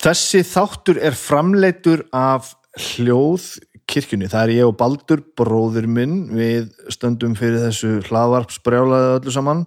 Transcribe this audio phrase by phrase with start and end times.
[0.00, 4.30] Þessi þáttur er framleitur af hljóðkirkjunni.
[4.32, 9.60] Það er ég og Baldur, bróður minn, við stöndum fyrir þessu hlaðvarpsbrjálaði öllu saman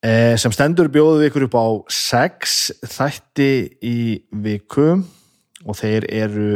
[0.00, 2.56] eh, sem stendur bjóðu við ykkur upp á sex
[2.88, 3.50] þætti
[3.84, 3.98] í
[4.32, 4.88] viku
[5.66, 6.48] og þeir eru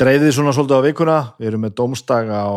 [0.00, 1.18] dreifðið svona svolítið á vikuna.
[1.38, 2.50] Við erum með dómstag á,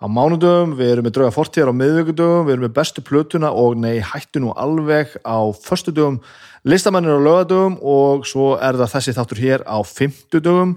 [0.00, 3.76] á mánudöfum, við erum með drauga fortíðar á miðvíkudöfum, við erum með bestu plötuna og
[3.76, 6.20] nei, hættu nú alveg á förstudöfum
[6.64, 10.74] listamennir á lögadögum og svo er það þessi þáttur hér á fymtudögum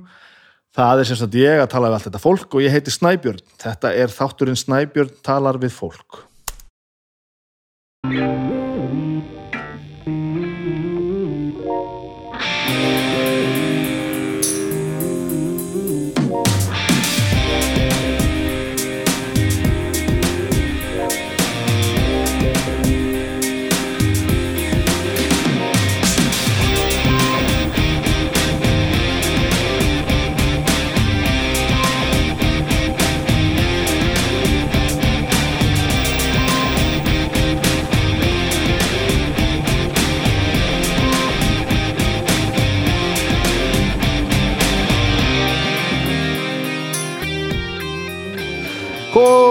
[0.76, 3.44] það er sem sagt ég að tala við allt þetta fólk og ég heiti Snæbjörn.
[3.62, 6.24] Þetta er þátturinn Snæbjörn talar við fólk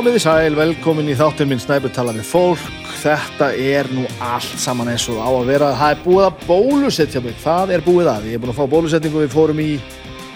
[0.02, 2.62] Komið í sæl, velkomin í þáttinn minn Snæbjörn tala við fólk.
[2.98, 5.68] Þetta er nú allt saman eins og á að vera.
[5.78, 7.36] Það er búið að bólusetja mig.
[7.38, 9.22] Það er búið að, ég er búin að fá bólusetningu.
[9.22, 9.68] Við fórum í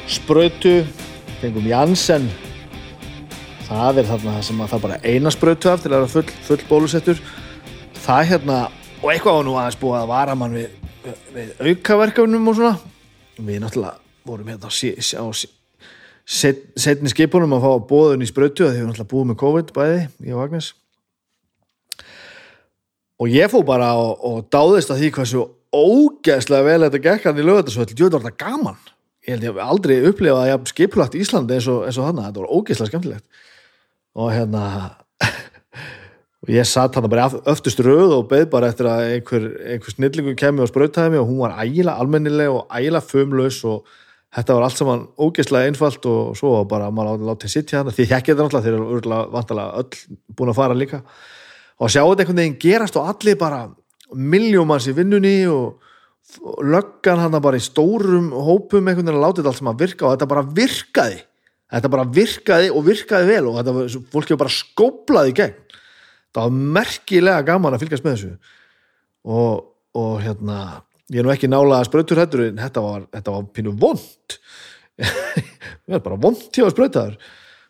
[0.06, 0.76] sprautu
[1.40, 2.30] Fengum Janssen.
[3.66, 6.62] Það er þarna sem að það bara eina sprautu af til að vera full, full
[6.70, 7.26] bólusettur.
[8.04, 8.62] Það er hérna
[9.02, 10.80] Og eitthvað var nú aðeins búið að vara mann við,
[11.34, 12.76] við aukaverkefnum og svona.
[13.42, 13.98] Við náttúrulega
[14.30, 15.55] vorum hérna á, á, á
[16.26, 20.00] setni skipunum að fá bóðun í sprötu að þið hefur náttúrulega búið með COVID bæði,
[20.26, 20.72] ég og Agnes.
[23.22, 25.44] Og ég fó bara og, og dáðist að því hvað svo
[25.76, 28.80] ógeðslega vel þetta gekk hann í lögðarsvöld, þetta var gaman.
[29.26, 32.08] Ég held ég hef aldrei upplifað að ég haf skipulagt Íslandi eins og, eins og
[32.08, 33.44] þannig, þetta var ógeðslega skemmtilegt.
[34.16, 34.64] Og hérna
[36.42, 40.34] og ég satt hann bara öftust rauð og beð bara eftir að einhver, einhver snillingu
[40.38, 43.86] kemi og sprötaði mig og hún var ægila almennileg og ægila fömlaus og
[44.36, 48.32] þetta var allt saman ógeðslega einfalt og svo bara maður látið sittja hann því þekkið
[48.34, 51.02] þetta náttúrulega, þeir eru örgulega vantalega öll búin að fara líka.
[51.80, 53.62] Og sjá þetta einhvern veginn gerast og allir bara
[54.14, 55.82] miljómans í vinnunni og,
[56.66, 60.16] löggan hann bara í stórum hópum einhvern veginn að láta þetta allt saman virka og
[60.16, 61.20] þetta bara virkaði.
[61.66, 65.78] Þetta bara virkaði og virkaði vel og þetta fólki bara skóplaði í gegn.
[66.34, 68.32] Það var merkilega gaman að fylgjast með þessu.
[69.26, 69.62] Og,
[69.96, 70.58] og hérna
[71.12, 74.38] ég er nú ekki nála að sprautur hættur en þetta var, þetta var pínu vond
[75.86, 77.16] það var bara vond tíu að sprautaður.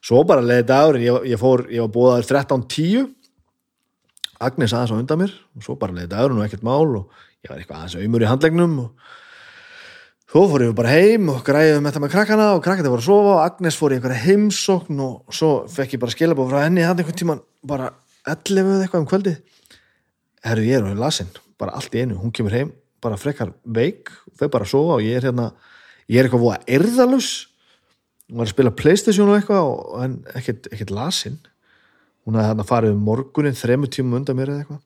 [0.07, 3.09] Svo bara leiði dagur ég, ég fór, ég var búaður 13.10
[4.47, 7.51] Agnes aðeins á undan mér og svo bara leiði dagur og ekkert mál og ég
[7.51, 9.13] var eitthvað aðeins auðmur í handlegnum og
[10.31, 13.09] svo fór ég bara heim og græði um þetta með krakkana og krakkana voru að
[13.09, 16.85] sofa og Agnes fór í einhverja heimsókn og svo fekk ég bara skilabóð frá henni
[16.87, 17.93] hann einhvern tíman bara
[18.29, 19.37] 11 eitthvað um kvöldi
[20.47, 24.11] herru ég er á lasin, bara allt í einu, hún kemur heim bara frekar veik
[24.39, 25.51] þau bara sofa og ég er hérna
[26.07, 27.31] ég er eitthvað að erðalus
[28.27, 31.39] hún var að spila playstation og eitthvað og hann ekkert, ekkert lasinn.
[32.27, 34.83] Hún hafði hérna farið um morgunin þremu tímum undan mér eða eitthvað.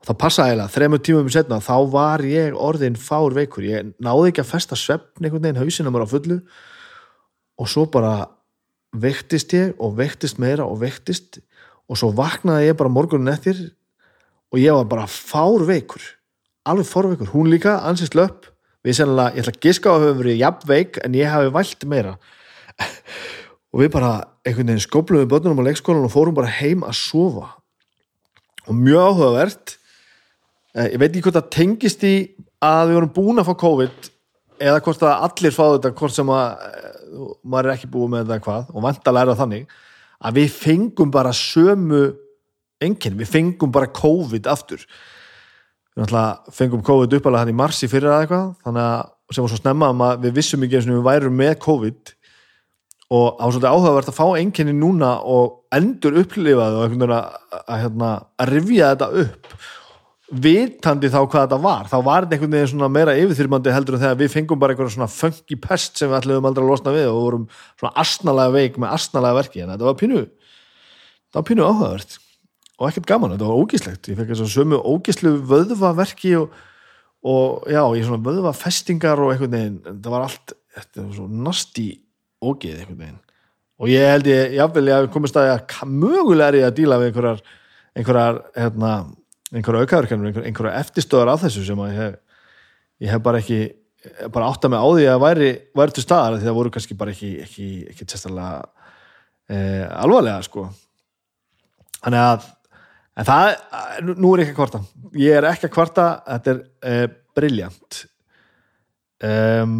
[0.00, 3.66] Og það passaði eiginlega, þremu tímum um setna þá var ég orðin fár veikur.
[3.66, 6.38] Ég náði ekki að festa svefn einhvern veginn hausina mér á fullu.
[7.60, 8.14] Og svo bara
[8.94, 11.42] vektist ég og vektist meira og vektist
[11.90, 13.58] og svo vaknaði ég bara morgunin eftir
[14.50, 16.02] og ég var bara fár veikur
[16.68, 18.48] alveg forveikur, hún líka ansist löpp
[18.84, 21.86] við sennilega, ég ætla að giska á að hafa verið jafnveik en ég hafi vælt
[21.88, 22.14] meira.
[23.70, 24.12] Og við bara
[24.42, 27.52] einhvern veginn skópluðum við börnunum á leikskólan og fórum bara heim að sofa.
[28.66, 29.76] Og mjög áhugavert.
[30.74, 32.14] Eh, ég veit ekki hvort það tengist í
[32.64, 34.10] að við vorum búin að fá COVID
[34.60, 36.90] eða hvort að allir fá þetta hvort sem að eh,
[37.44, 39.78] maður er ekki búin með þetta hvað og vantalega er það þannig
[40.20, 42.02] að við fengum bara sömu
[42.80, 44.84] enginn, við fengum bara COVID aftur
[46.00, 49.60] við fengum COVID uppalega hann í marsi fyrir að eitthvað þannig að sem var svo
[49.60, 52.14] snemma að við vissum ekki eins og við værum með COVID.
[53.10, 57.60] Og á svolítið áhugavert að fá einkenni núna og endur upplifaði og einhvern veginn að,
[57.60, 59.54] að, hérna, að rivja þetta upp.
[60.30, 64.02] Vitandi þá hvað þetta var þá var þetta einhvern veginn svona meira yfirþyrmandi heldur en
[64.04, 67.08] þegar við fengum bara einhvern svona funky pest sem við ætlum aldrei að losna við
[67.10, 67.46] og vorum
[67.80, 69.64] svona asnalega veik með asnalega verki.
[69.64, 72.18] En þetta var pínu það var pínu áhugavert
[72.80, 76.54] og ekkert gaman, þetta var ógíslegt ég fekk þess að sömu ógíslu vöðvaverki og,
[77.28, 81.88] og já, ég svona vöðvafestingar og einhvern veginn þetta var allt, þetta var svo nasti
[82.40, 83.18] ógið einhvern veginn.
[83.80, 87.00] Og ég held ég, jáfnvel ég hef komið staði að mögulega er ég að díla
[87.00, 87.42] við einhverjar
[87.96, 88.92] einhverjar, hérna
[89.50, 92.18] einhverjar aukaverkanur, einhverjar eftirstöðar af þessu sem að ég hef,
[93.04, 93.60] ég hef bara ekki
[94.32, 97.12] bara átta mig á því að væri, væri til staðar því það voru kannski bara
[97.12, 98.62] ekki ekki, ekki testalega
[99.50, 100.68] eh, alvarlega sko.
[102.00, 102.46] Þannig að
[103.18, 103.48] en það,
[104.14, 104.80] nú- er ég ekki að kvarta.
[105.18, 106.60] Ég er ekki að kvarta, þetta er
[106.92, 107.98] eh, briljant
[109.26, 109.74] um,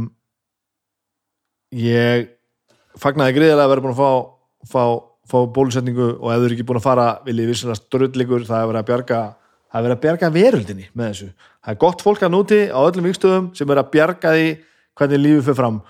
[1.75, 2.29] ég
[3.01, 4.11] fagnaði greiðilega að vera búin að fá,
[4.71, 4.83] fá,
[5.31, 8.71] fá bólusetningu og ef þú eru ekki búin að fara viljið vissulega ströldleikur það er
[8.73, 9.21] verið að bjarga
[9.71, 11.29] það er verið að bjarga veröldinni með þessu.
[11.61, 14.47] Það er gott fólk að núti á öllum vikstöðum sem er að bjarga því
[15.01, 15.81] hvernig lífið fyrir fram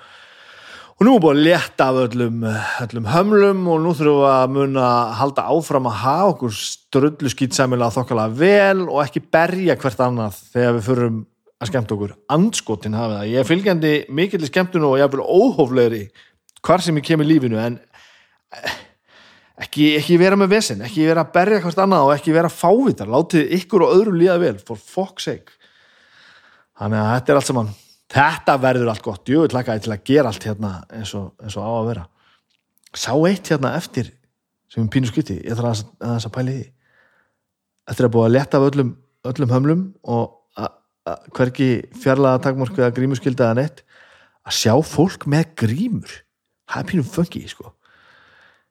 [1.00, 2.42] og nú er búin að létta af öllum,
[2.84, 7.32] öllum hömlum og nú þurfum við að muna að halda áfram að hafa okkur ströllu
[7.32, 11.16] skýtsæmilega þokkalega vel og ekki berja hvert annað þegar við förum
[11.56, 15.16] að skemmta okkur andskotin hafi það, ég er fylgjandi mikill í skemmtunu og ég er
[15.16, 16.04] vel óhóflegri
[16.60, 17.80] hvar sem ég kemur í lífinu en
[18.60, 18.78] eh,
[19.64, 23.08] ekki, ekki vera með vesen, ekki vera að berja hvert annað og ekki vera fávitar,
[23.08, 25.56] látið ykkur og öðrum líða vel, for fuck's sake.
[26.76, 27.78] Þannig að þetta er allt saman
[28.10, 31.56] þetta verður allt gott, ég vil laka til að gera allt hérna eins og, eins
[31.58, 32.06] og á að vera.
[32.96, 34.10] Sá eitt hérna eftir
[34.70, 36.66] sem er pínu skuti, ég þarf að, að, að pæli því.
[37.90, 38.90] Eftir að búa að leta af öllum,
[39.30, 39.84] öllum hömlum
[40.14, 40.24] og
[40.58, 40.72] að,
[41.10, 41.70] að hvergi
[42.02, 43.84] fjarlaga takmorku eða grímuskylda eða neitt
[44.46, 46.16] að sjá fólk með grímur.
[46.70, 47.74] Það er pínu funky sko.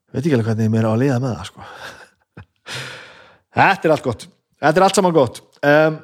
[0.10, 1.68] Veit ekki alveg hvernig mér er á að liða með það sko.
[3.60, 4.30] Þetta er allt gott.
[4.60, 5.42] Þetta er allt saman gott.
[5.60, 6.00] Um,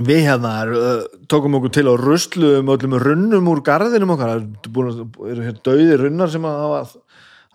[0.00, 4.32] við hérna uh, tókum okkur til og rusluðum öllum runnum úr garðinum okkar.
[4.32, 6.82] Það eru búin hérna döði runnar sem hafa,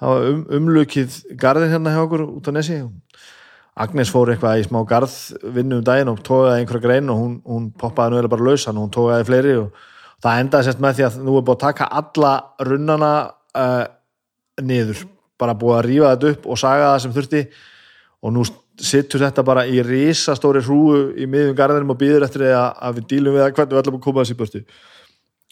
[0.04, 2.84] hafa um, umlukið garðin hérna hjá okkur út á nesi.
[3.78, 7.68] Agnes fór eitthvað í smá garðvinnu um daginn og tókaði einhverja grein og hún, hún
[7.78, 9.84] poppaði nú eða bara lausan og hún tókaði fleiri og
[10.25, 12.31] það endaði sérst með því að nú er búið að taka alla
[12.66, 13.12] runnana
[13.54, 13.84] uh,
[14.66, 15.04] niður,
[15.38, 17.44] bara búið að rífa þetta upp og saga það sem þurfti
[18.25, 18.48] og nú
[18.83, 23.07] sittur þetta bara í risastóri hrúu í miðjum garðinum og býður eftir því að, við
[23.13, 24.63] dílum við að hvernig við ætlum að koma þessi í burtu.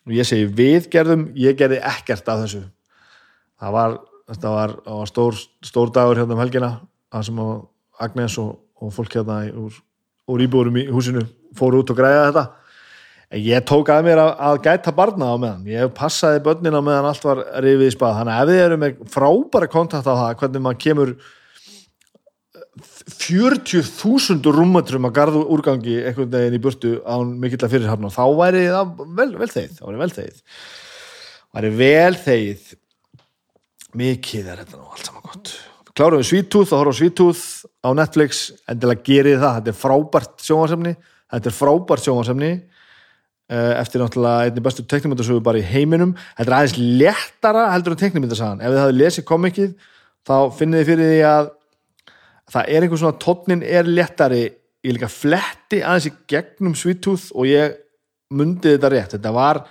[0.05, 2.61] Og ég segi við gerðum, ég gerði ekkert af þessu.
[3.61, 3.95] Það var,
[4.43, 6.75] var, var stór, stór dagur hérna um helgina
[7.13, 7.41] það sem
[8.05, 8.51] Agnes og,
[8.81, 9.81] og fólk hérna úr,
[10.29, 11.25] úr íbúrum í húsinu
[11.57, 12.45] fóru út og græða þetta.
[13.33, 15.63] En ég tók að mér að, að gæta barna á meðan.
[15.71, 18.77] Ég passaði börnin á meðan allt var rifið í spað, þannig að ef þið eru
[18.83, 21.15] með frábæra kontakt á það, hvernig maður kemur
[23.05, 28.09] 40.000 rúmmetrum að garðu úrgangi einhvern veginn í burtu án mikill að fyrirhafna.
[28.13, 30.43] Þá væri það vel, vel þegið þá væri vel þegið.
[31.55, 32.69] Væri vel þegið.
[33.95, 35.55] Mikið er þetta nú allt saman gott.
[35.95, 37.43] Klárum við Sweet-Tooth og horfum á Sweet-Tooth
[37.85, 39.59] á Netflix, endilega gerið það.
[39.59, 40.95] Þetta er frábært sjónvarsemni
[41.31, 46.15] þetta er frábært sjónvarsemni eh, eftir náttúrulega einni bestu teknimyndasögu bara í heiminum.
[46.37, 49.71] Þetta er aðeins léttara heldur en teknimyndasagan ef þið hafið lesið komikið
[50.25, 51.53] þá finnið þið fyrir því að
[52.51, 54.43] það er einhver svona tónnin er léttari
[54.85, 57.79] ég líka fletti aðeins í gegnum Sweet Tooth og ég
[58.35, 59.63] mundi þetta rétt, þetta var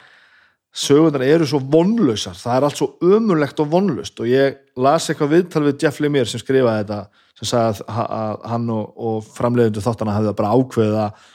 [0.74, 2.34] sögundar eru svo vonlausar.
[2.34, 6.26] Það er allt svo ömurlegt og vonlust og ég las eitthvað viðtal við Jeff Lemire
[6.30, 10.54] sem skrifaði þetta sem sagði að, að, að hann og, og framleiðundu þáttana hefði bara
[10.54, 11.28] ákveðið að,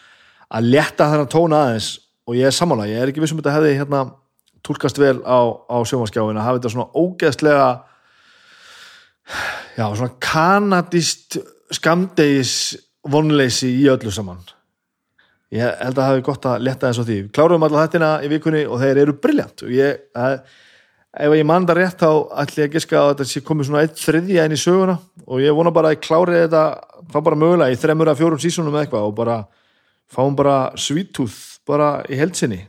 [0.60, 1.90] að létta þennan tóna aðeins
[2.28, 4.04] og ég er sammála, ég er ekki vissum þetta hefði hérna
[4.66, 5.40] túlkast vel á,
[5.72, 7.70] á sjónvarskjáin að hafa þetta svona ógeðslega
[9.78, 11.40] já, svona kanadist
[11.76, 12.54] skamdegis
[13.10, 14.42] vonleysi í öllu saman.
[15.54, 17.20] Ég held að það hefði gott að leta eins og því.
[17.34, 20.36] Klárum alla þettina í vikunni og þeir eru briljant og ég, að,
[21.26, 22.12] ef ég mann það rétt þá
[22.44, 25.00] ætli ég að giska að þetta sé komið svona eitt þriðja inn í söguna.
[25.26, 26.66] Og ég vona bara að ég klári þetta
[27.10, 29.40] þá bara mögulega í þremur að fjórum sísonum eða eitthvað og bara
[30.10, 30.74] fáum bara
[31.14, 32.64] tooth bara í heldsinni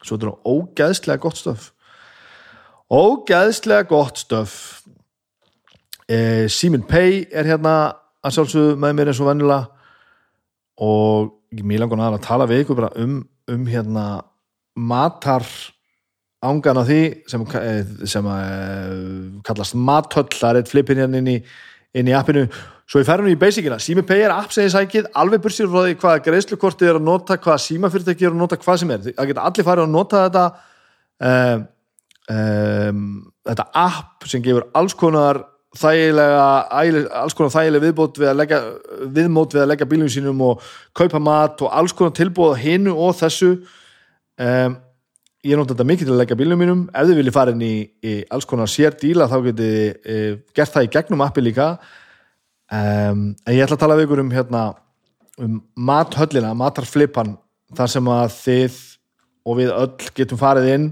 [0.00, 1.70] svo þetta er ógæðslega gott stöf
[2.90, 4.79] ógæðslega gott stöf
[6.10, 7.74] eh, Simon Pay er hérna
[8.20, 9.60] að sjálfsögðu með mér eins og vennilega
[10.80, 14.06] og mér langar að tala við ykkur bara um, um hérna
[14.76, 15.46] matar
[16.40, 21.28] ángan á því sem, eh, sem uh, kallast matöll, það er eitt flipin hérna inn
[21.28, 21.36] í,
[21.92, 22.46] inn í appinu.
[22.90, 25.68] Svo ég fer hún í basicina, Simon Pay er app sem ég sækið alveg bursir
[25.70, 29.04] frá því hvaða greiðslukortið er að nota hvaða símafyrirtæki er að nota hvað sem er.
[29.10, 30.46] Það geta allir farið að nota þetta
[31.28, 31.68] um,
[32.34, 33.04] um,
[33.50, 35.44] þetta app sem gefur alls konar
[35.78, 36.44] þægilega,
[36.82, 38.60] ægileg, alls konar þægileg viðbót við að leggja,
[39.18, 40.64] viðmót við að leggja bílum sínum og
[40.98, 43.52] kaupa mat og alls konar tilbúð á hinu og þessu.
[44.40, 44.76] Um,
[45.46, 46.82] ég nota þetta mikið til að leggja bílum mínum.
[46.90, 50.18] Ef þið viljið fara inn í, í alls konar sér díla þá getið e,
[50.56, 51.70] gert það í gegnum appi líka.
[52.70, 54.64] Um, en ég ætla að tala við ykkur um hérna
[55.40, 57.36] um mathöllina, matarflipan
[57.78, 58.78] þar sem að þið
[59.48, 60.86] og við öll getum farið inn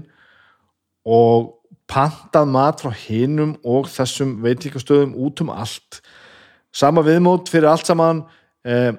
[1.05, 1.58] og
[1.89, 6.01] pantað mat frá hinum og þessum veitíkastöðum út um allt.
[6.71, 8.23] Sama viðmót fyrir allt saman.
[8.65, 8.91] Eh,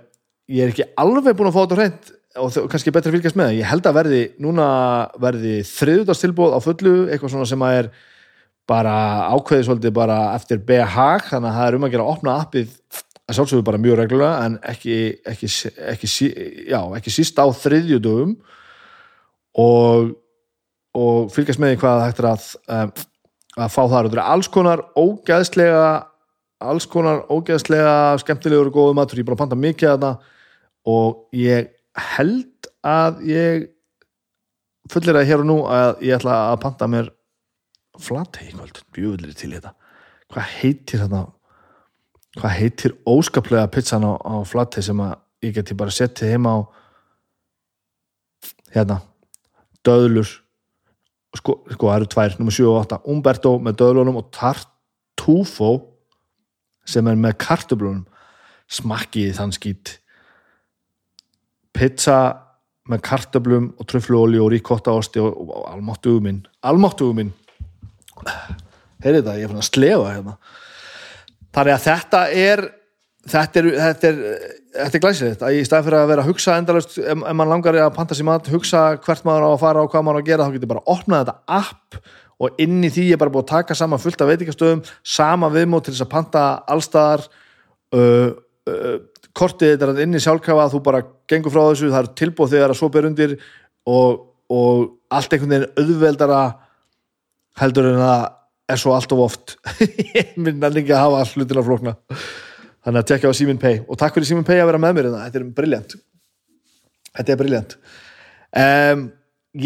[0.51, 3.57] ég er ekki alveg búin að fá þetta hreint og kannski betra fylgjast með.
[3.59, 4.67] Ég held að verði, núna
[5.23, 7.91] verði þriðutastilbóð á fullu, eitthvað svona sem að er
[8.71, 8.97] bara
[9.35, 12.77] ákveðið svolítið bara eftir BH, þannig að það er um að gera að opna appið
[13.31, 14.97] að sjálfsögðu bara mjög reglulega en ekki,
[15.31, 15.51] ekki,
[15.93, 16.11] ekki,
[16.71, 18.35] já, ekki síst á þriðjudöfum
[19.59, 20.13] og,
[21.01, 22.93] og fylgjast með því hvað það hægt er að, um,
[23.57, 24.07] að fá þar.
[24.09, 25.91] Og það er alls konar ógeðslega
[26.61, 30.25] alls konar ógeðslega skemmtilegur og góðu matur, ég er bara að panta mikið að það
[30.91, 31.71] og ég
[32.17, 33.69] held að ég
[34.91, 37.11] fullir að hér og nú að ég ætla að panta mér
[38.01, 39.75] flatei kvöld, bjöðlir til þetta.
[40.31, 41.25] Hvað heitir þetta
[42.39, 46.59] hvað heitir óskaplega pizzan á, á flatei sem að ég geti bara settið heima á
[48.77, 49.01] hérna
[49.87, 50.31] döðlur
[51.39, 55.73] sko, sko það eru tvær, nummer 7 og 8 Umberto með döðlunum og Tartufo
[56.89, 58.07] sem er með kartöblunum
[58.71, 59.97] smakkið þann skýt
[61.77, 62.21] pizza
[62.91, 67.31] með kartöblum og tröfluolí og ríkotta osti og, og, og almáttuguminn almáttuguminn
[69.05, 70.37] heyrðu þetta, ég er fann að slefa hérna.
[71.55, 72.63] Þannig að þetta er
[73.29, 74.21] þetta er, þetta er,
[74.79, 77.77] þetta er glæsilegt að í stað fyrir að vera að hugsa endalust ef, mann langar
[77.77, 80.31] að panta sér mat hugsa hvert maður á að fara og hvað maður á að
[80.31, 82.01] gera þá getur bara að opna þetta app
[82.41, 85.87] og inn í því er bara búið að taka saman fullt af veitingastöðum sama viðmót
[85.87, 87.27] til þess að panta allstaðar
[87.93, 88.33] uh,
[88.73, 88.97] uh,
[89.37, 92.73] kortið þetta er inn í sjálfkrafa þú bara gengur frá þessu, það er tilbúð þegar
[92.73, 93.37] að svo ber undir
[93.85, 96.43] og, og allt einhvern veginn auðveldara
[97.61, 98.29] heldur en það
[98.71, 99.57] er svo allt of oft.
[100.17, 101.95] Ég minn að líka að hafa all hlutin á flókna
[102.85, 105.09] þannig að tekja á Simin Pay og takk fyrir Simin Pay að vera með mér
[105.09, 105.25] hérna.
[105.27, 105.97] þetta er briljant
[107.19, 107.77] þetta er briljant
[108.65, 109.07] um,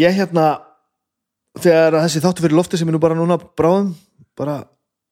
[0.01, 0.47] ég hérna
[1.61, 3.93] þegar þessi þáttu fyrir lofti sem er nú bara núna bráðum
[4.35, 4.63] bara,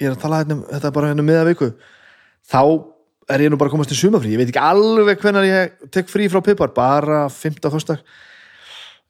[0.02, 1.72] ég er að tala hérna um- þetta er bara hérna meða viku
[2.52, 2.62] þá
[3.32, 6.28] er ég nú bara komast til sumafrí ég veit ekki alveg hvenær ég tek frí
[6.32, 7.72] frá Pipar bara 15.
[7.72, 8.04] fyrstak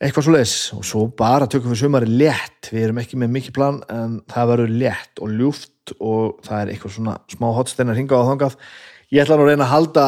[0.03, 2.69] eitthvað svo leis og svo bara tökum við sumari létt.
[2.73, 6.71] Við erum ekki með mikið plan en það verður létt og ljúft og það er
[6.73, 8.57] eitthvað svona smá hotsteinar hingað og þangað.
[9.13, 10.05] Ég ætla nú að reyna að halda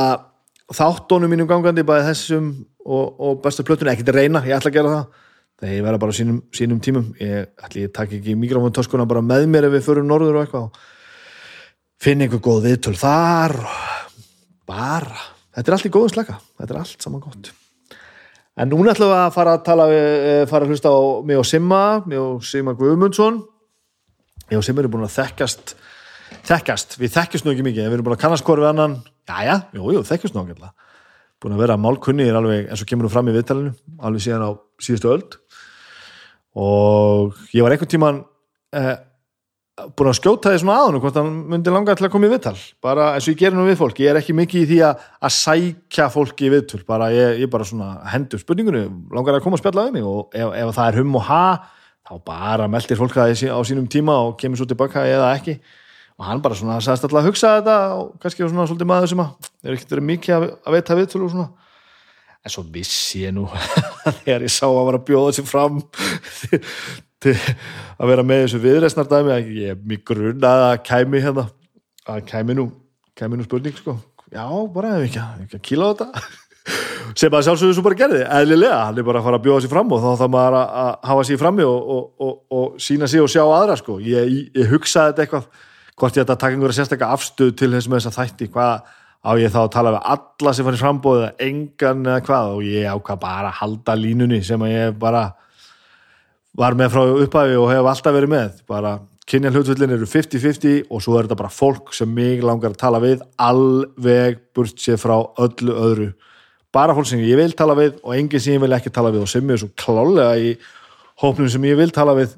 [0.75, 2.51] þáttónum mínum gangandi bæði þessum
[2.85, 5.19] og, og bestu plötunni, ekkert að reyna, ég ætla að gera það.
[5.55, 7.11] Þegar ég verða bara sínum, sínum tímum.
[7.21, 10.65] Ég ætla ég takk ekki mikrofóntöskuna bara með mér ef við förum norður og eitthvað
[10.67, 10.81] og
[12.03, 13.55] finna einhver góð viðtöl þar
[14.67, 16.41] bara, þetta er allt í góðum slaka.
[16.59, 17.55] Þetta er allt saman gott
[18.55, 21.47] en núna ætlum við að fara að tala eh, fara að hlusta á mig og
[21.47, 23.41] Simma mig og Simma Guðmundsson.
[24.51, 25.75] Ég og Simma erum búin að þekkjast
[26.45, 28.99] þekkjast, við þekkjast nú ekki mikið við erum búin að kannast hvort við annan.
[29.25, 30.71] Jæja, jú, jú, þekkjast nú ekki
[31.43, 33.73] búin að vera málkunnir alveg eins og kemur nú fram í viðtalinu
[34.07, 35.35] alveg síðan á síðustu öld.
[36.55, 38.21] Og ég var einhvern tíman
[38.73, 38.95] eh,
[39.75, 42.55] búin að skjóta því svona aðun hvort hann myndi langa til að koma í viðtal.
[42.83, 45.01] Bara eins og ég gerir nú við fólk, ég er ekki mikið í því að,
[45.27, 46.79] að sækja fólki í viðtöl.
[46.87, 50.37] Bara ég, ég bara svona hendur spurningunni langar að koma að spjalla við mig og
[50.37, 51.41] ef, ef það er hum og ha,
[52.07, 55.57] þá bara meldir fólk það á sínum tíma og kemur svo tilbaka eða ekki.
[56.15, 59.23] Og hann bara svona sagðist alltaf að hugsa þetta og kannski svona svolítið maður sem
[59.25, 61.49] að er ekkert verið mikið að, að veita viðtöl og svona.
[62.45, 63.49] En svo vissi ég nú
[64.21, 65.81] þegar ég sá að var að bjóða sér fram
[67.23, 71.45] til að vera með þessu viðreisnar dæmi að ég mig grunnaði að kæmi hérna.
[72.05, 72.65] Að kæmi nú,
[73.17, 73.95] kæmi nú spurning sko,
[74.29, 74.43] já,
[74.73, 76.25] bara ef ekki, ekki að kýla á þetta.
[77.19, 78.81] Sem að sjálfsögðu svo bara gerði, eðlilega.
[78.89, 81.25] Hann er bara að fara að bjóða sér fram og þá þarf maður að, hafa
[81.29, 85.13] sér frammi og, og, og, og sína sig og sjá aðra sko, ég, ég hugsaði
[85.13, 85.47] þetta eitthvað
[85.95, 88.89] hvort ég ætta að taka einhverja sérstakka afstöð til þess með þess að þætti, hvað
[89.25, 92.51] á ég þá að tala við alla sem fann í frambóð eða engan eða hvað?
[92.57, 95.23] Og ég ákvað bara að halda línunni sem að ég bara
[96.55, 98.61] var með frá upphæfi og hef alltaf verið með.
[98.69, 98.93] Bara
[99.27, 103.01] kynja hlutvöldin eru 50-50 og svo er þetta bara fólk sem mig langar að tala
[103.03, 106.09] við alveg burt sér frá öllu öðru.
[106.75, 109.25] Bara fólk sem ég vil tala við og enginn sem ég vil ekki tala við
[109.25, 110.53] og sem er svo klálega í
[111.23, 112.37] hópnum sem ég vil tala við.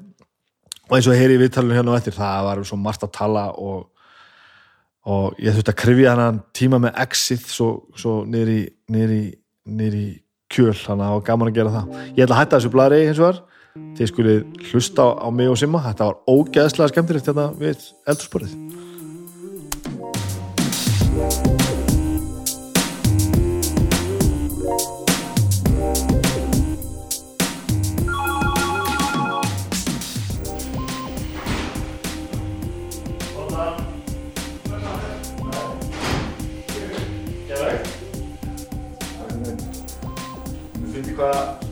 [0.88, 3.42] Og eins og heyri í viðtalinu hérna og eftir það var svo margt að tala
[3.60, 3.82] og,
[5.04, 8.54] og ég þurfti að krifja hann tíma með exit svo, svo niður
[10.00, 10.06] í
[10.48, 11.98] kjöl, þannig að það var gaman að gera það.
[12.16, 13.42] Ég ætla að hætta þessu blæri hins vegar
[13.98, 18.58] þið skulið hlusta á, á mig og Simma þetta var ógeðslega skemmtilegt þetta við eldursporið
[41.18, 41.67] hvað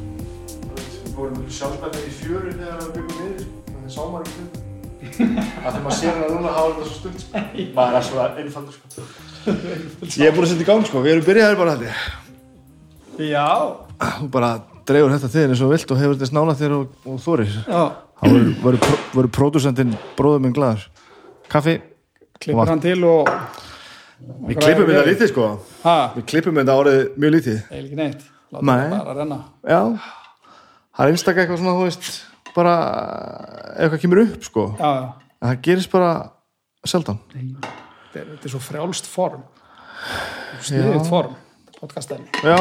[5.66, 7.42] að þegar maður sér hana núna hafa þetta svo stutt sko.
[7.78, 8.86] maður er svo einfaldur sko.
[10.22, 12.06] ég er búin að setja í gang sko, við erum byrjaðir bara ég.
[13.26, 13.46] Já,
[14.20, 14.50] þú bara
[14.86, 17.54] dregur þetta til þér eins og vilt og hefur þetta snála þér og, og þorir.
[17.66, 17.82] Já,
[18.20, 20.84] þá verður- verður pró- verður pródusentinn bróður minn glaður.
[21.52, 21.76] Kaffi,
[22.42, 23.30] klippur hann til og
[24.50, 25.48] við klippum þetta lítið sko.
[25.86, 27.58] Ha, við klippum þetta árið mjög lítið.
[27.70, 28.24] Eða ekki neitt.
[28.54, 29.38] Láta það bara renna.
[29.66, 29.80] Já,
[30.96, 32.10] það er einstaklega eitthvað svona þú veist,
[32.56, 32.74] bara
[33.76, 34.66] eitthvað kemur upp sko.
[34.78, 36.12] Já, já, en það gerist bara
[36.86, 37.18] sjaldan.
[37.32, 39.42] Þetta er, þetta er svo frjálst form.
[40.62, 41.36] Sniðið form
[41.80, 42.56] podcastæmi, já,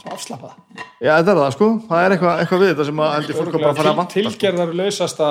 [0.00, 0.56] svo afslappað
[1.02, 1.68] já þetta er það sko.
[1.88, 4.14] Það er eitthvað, eitthvað við þetta sem að heldur fólk að bara fara að vanta
[4.14, 5.28] til, tilgerðar lausasta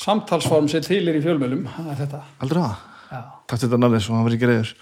[0.00, 2.20] samtalsform sem til er í fjölmjölum það er þetta.
[2.42, 2.84] Heldur það,
[3.14, 3.20] já,
[3.52, 4.74] takk þetta nafnir svo hann verið ekki reyður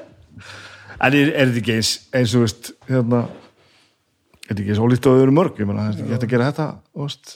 [1.04, 3.22] en er, er þetta ekki eins eins og veist hérna
[4.50, 6.26] er þetta ekki eins ólíkt og þau eru mörg ég meina, það er ekki hægt
[6.26, 6.66] að gera þetta
[7.00, 7.34] veist,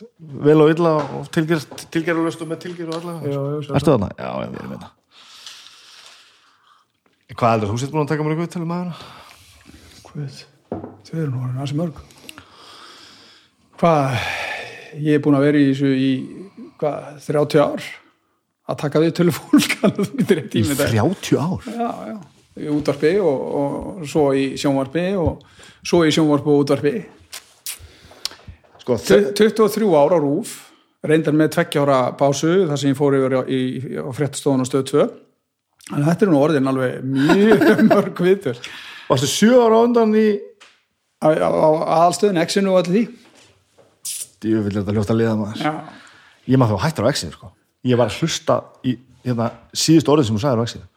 [0.49, 3.28] vel og illa og tilgerð tilgerðarlöst og með tilgerð og allavega.
[3.78, 4.09] Ertu þarna?
[4.18, 4.92] Já, ég verið með það
[7.35, 8.94] Hvað heldur þú sétt búin að taka mér eitthvað til um aðeina?
[10.11, 10.42] Guð,
[11.09, 12.02] þau eru nú ansi mörg
[13.80, 14.18] hvað
[15.02, 16.11] ég er búin að vera í þessu í
[16.80, 17.88] hvað, 30 ár
[18.64, 21.66] að taka við tölu fólk alveg þú getur eitt tími þetta 30 ár?
[21.68, 22.16] já, já,
[22.54, 25.42] útvarpi og, og svo í sjónvarpi og
[25.84, 26.94] svo í sjónvarpi og útvarpi.
[28.84, 30.61] Sko, Tu- 23 ára rúf
[31.04, 33.61] reyndar með tveggjára pásu þar sem ég fór yfir á, í,
[34.00, 35.04] á fréttastofun og stöð 2
[35.99, 38.56] en þetta er nú orðin alveg mjög mörg viðtöl.
[39.08, 40.26] Varstu 7 ára undan í
[41.20, 41.68] á, á, á
[42.04, 43.04] aðalstöðin, X-inu og allir því.
[44.44, 45.61] Ég vil þetta hljóta að liða maður.
[45.64, 45.75] Já,
[46.44, 47.49] Ég maður þá hættur á exinu sko.
[47.88, 50.88] Ég var að hlusta í hérna, síðust orðið sem þú sagðir á exinu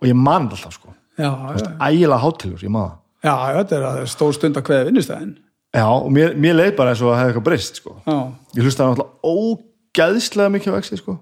[0.00, 0.92] og ég man alltaf sko.
[1.18, 3.00] Ægilega hátilur, ég man það.
[3.24, 5.34] Já, þetta er stór stund að kveða vinnustæðin
[5.74, 7.94] Já, og mér, mér leið bara eins og að hefði eitthvað breyst sko.
[8.06, 8.16] Já,
[8.54, 11.14] Ég hlustaði náttúrulega ógæðslega mikið exinu sko.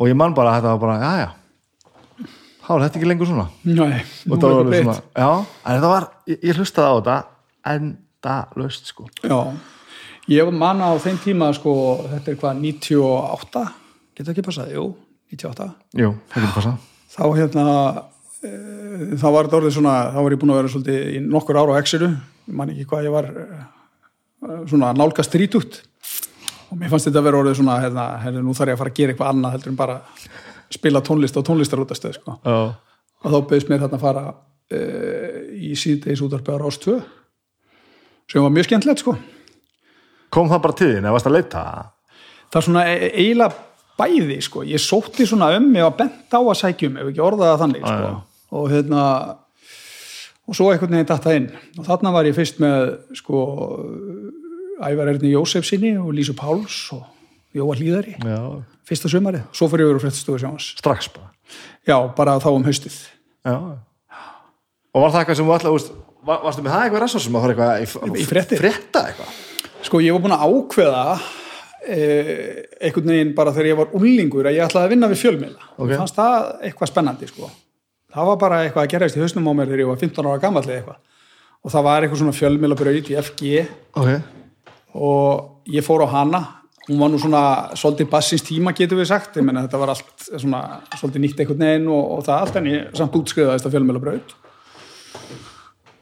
[0.00, 2.26] Og ég man bara að þetta var bara, já, já.
[2.66, 3.44] Þá er þetta ekki lengur svona.
[3.62, 5.28] Nei, og það var svona, já,
[5.62, 7.16] en þetta var ég, ég hlustaði á þetta
[7.76, 9.06] enda löst sko.
[9.22, 9.38] Já,
[10.34, 11.76] ég manna á þeim tíma sko,
[12.10, 13.64] þetta er hvað, 98
[14.18, 14.88] getur ekki passað, jú,
[15.30, 15.70] 98
[16.02, 16.76] Jú, það getur passað
[17.16, 17.66] þá hérna
[18.44, 18.52] e,
[19.16, 21.76] þá var þetta orðið svona, þá var ég búin að vera svolítið í nokkur ára
[21.76, 22.10] á X-inu,
[22.46, 23.46] ég man ekki hvað ég var e,
[24.70, 25.80] svona nálgast strítút
[26.70, 28.92] og mér fannst þetta að vera orðið svona, hérna, hérna, nú þarf ég að fara
[28.92, 30.00] að gera eitthvað annað heldur en bara
[30.76, 32.36] spila tónlist á tónlistarútastöð, sko.
[32.42, 32.58] Já,
[33.22, 34.24] og þá beðist mér þarna að fara
[34.68, 34.80] e,
[35.70, 36.96] í síðdeis útvarpi á Rás 2
[38.26, 39.14] sem var mjög skemmtilegt, sko.
[40.34, 41.62] Kom það bara til þín, eða varst að leita?
[42.50, 43.62] Það er svona e- eiginlega
[43.98, 44.62] bæði sko.
[44.66, 48.12] ég sótti svona um mig og bent á að sækjum ef ekki orðaða þannig sko.
[48.56, 49.02] og hérna
[50.46, 51.48] og svo einhvern veginn datta inn.
[51.78, 53.42] Og þarna var ég fyrst með sko
[54.86, 57.02] Ævar Erni Jósef sinni og Lísu Páls og
[57.56, 58.40] Jóa Hlíðari Já,
[58.86, 61.30] fyrsta sumarið, svo fyrir yfir á fréttastofu sjónvars strax bara.
[61.88, 62.98] Já, bara þá um haustið.
[63.46, 63.56] Já.
[64.92, 65.88] Og var það eitthvað sem þú alltaf,
[66.26, 68.28] var, varstu með það eitthvað ressa sem að fara eitthvað í, Í?
[68.28, 69.40] Frétta eitthvað?
[69.86, 71.02] Sko ég var búin að ákveða
[71.86, 75.68] einhvern veginn bara þegar ég var ullingur að ég ætlaði að vinna við fjölmiðla.
[75.68, 75.80] Ok.
[75.84, 75.98] okay.
[76.00, 77.50] fannst það eitthvað spennandi sko.
[78.16, 80.42] Það var bara eitthvað að gerast í hausnum á mér þegar ég var 15 ára
[80.42, 81.00] gamall eða eitthvað.
[81.62, 83.50] Og það var eitthvað svona fjölmiðla braut í FG
[83.96, 84.10] Ok,
[84.96, 86.42] og ég fór á hana.
[86.86, 87.44] Hún var nú svona
[87.74, 90.60] svolítið bassins tíma getur við sagt, ég menna þetta var allt svona
[90.94, 94.36] svolítið nýtt einhvern veginn og, og það allt en ég samt útskriðaðist að fjölmiðla braut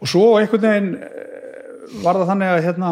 [0.05, 2.91] og svo einhvern veginn eh, var það þannig að hérna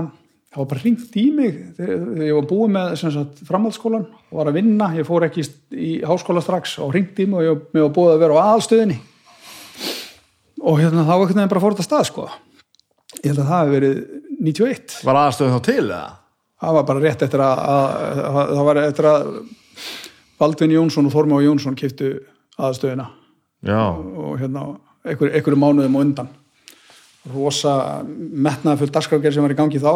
[0.53, 4.51] það var bara hringt í mig þegar ég var búið með sagt, framhaldsskólan og var
[4.51, 7.87] að vinna, ég fór ekki í háskóla strax og hringt í mig og ég, mér
[7.89, 8.99] var búið að vera á aðalstöðinni.
[10.63, 12.27] Og hérna þá einhvern veginn bara fór þetta stað sko.
[13.23, 14.03] Ég held að það hefði verið
[14.43, 16.05] 91 var aðstöðum þá til eða?
[16.63, 19.33] það var bara rétt eftir að, að, að það var eftir að
[20.43, 22.15] Baldvin Jónsson og Þormá Jónsson kiftu
[22.59, 23.09] aðstöðina
[23.63, 24.65] Já, og hérna
[25.07, 26.31] einhver, einhverju mánuðum og undan.
[27.31, 29.93] Rosa metnaða fullt dagskrafgerð sem var í gangi þá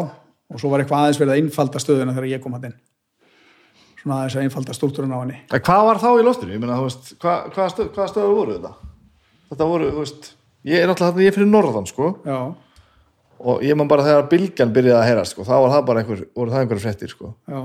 [0.52, 2.78] og svo var eitthvað aðeins verið að einfalda stöðuna þegar ég kom hann inn.
[4.02, 5.38] Svona aðeins að einfalda stúltúrun á henni.
[5.50, 6.60] En hvað var þá í loftinu?
[6.62, 8.92] Hvað, hvað, stöð, hvað stöður voru þetta?
[9.50, 10.32] Þetta voru, þú veist
[10.66, 12.08] Ég er alltaf þarna, ég er fyrir norðan, sko.
[12.26, 12.38] Já,
[13.36, 16.22] og ég man bara þegar bylgjan byrjaði að heyrast, sko þá var það bara einhver,
[16.34, 17.32] voru það einhverja fréttir, sko.
[17.46, 17.60] Já,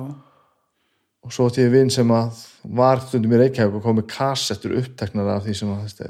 [1.22, 2.40] og svo átti ég vinn sem að
[2.78, 6.10] var stundum í Reykjavík og kom með kassettur uppteknar af því sem að þessi,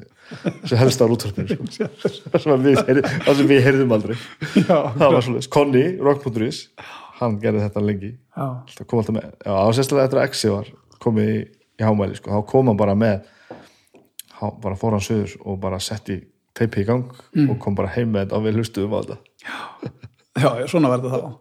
[0.63, 1.87] þessi helst á rútvarpinu sko.
[2.31, 2.45] það
[3.37, 4.15] sem við, heyrðum aldrei.
[4.55, 6.61] Já, það var svolítið, Conny, rock.is
[7.21, 8.11] hann gerði þetta lengi.
[8.35, 8.45] Já,
[8.75, 10.71] það kom alltaf með, já, ásesslega eftir að Exi var
[11.03, 11.37] komið í,
[11.79, 12.33] í hámæli, sko.
[12.33, 13.29] Þá kom hann bara með
[14.39, 16.21] há, bara fór hann söður og bara setti
[16.57, 17.11] teipi í gang
[17.47, 19.21] og kom bara heim með þetta og við hlustuðum á þetta.
[20.41, 21.31] Já, svona verður það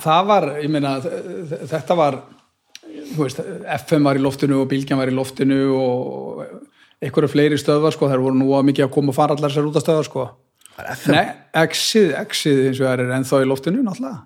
[0.00, 2.18] það var, ég meina þetta var
[3.24, 3.40] veist,
[3.80, 6.42] FM var í loftinu og Bilgjan var í loftinu og
[7.02, 9.66] einhverju fleiri stöðvar sko, þær voru nú að mikið að koma og fara allar sér
[9.68, 10.26] út af stöðvar sko
[10.76, 11.06] Það.
[11.08, 11.24] Nei,
[11.70, 14.18] X-ið, X-ið eins og það er ennþá í loftinu náttúrulega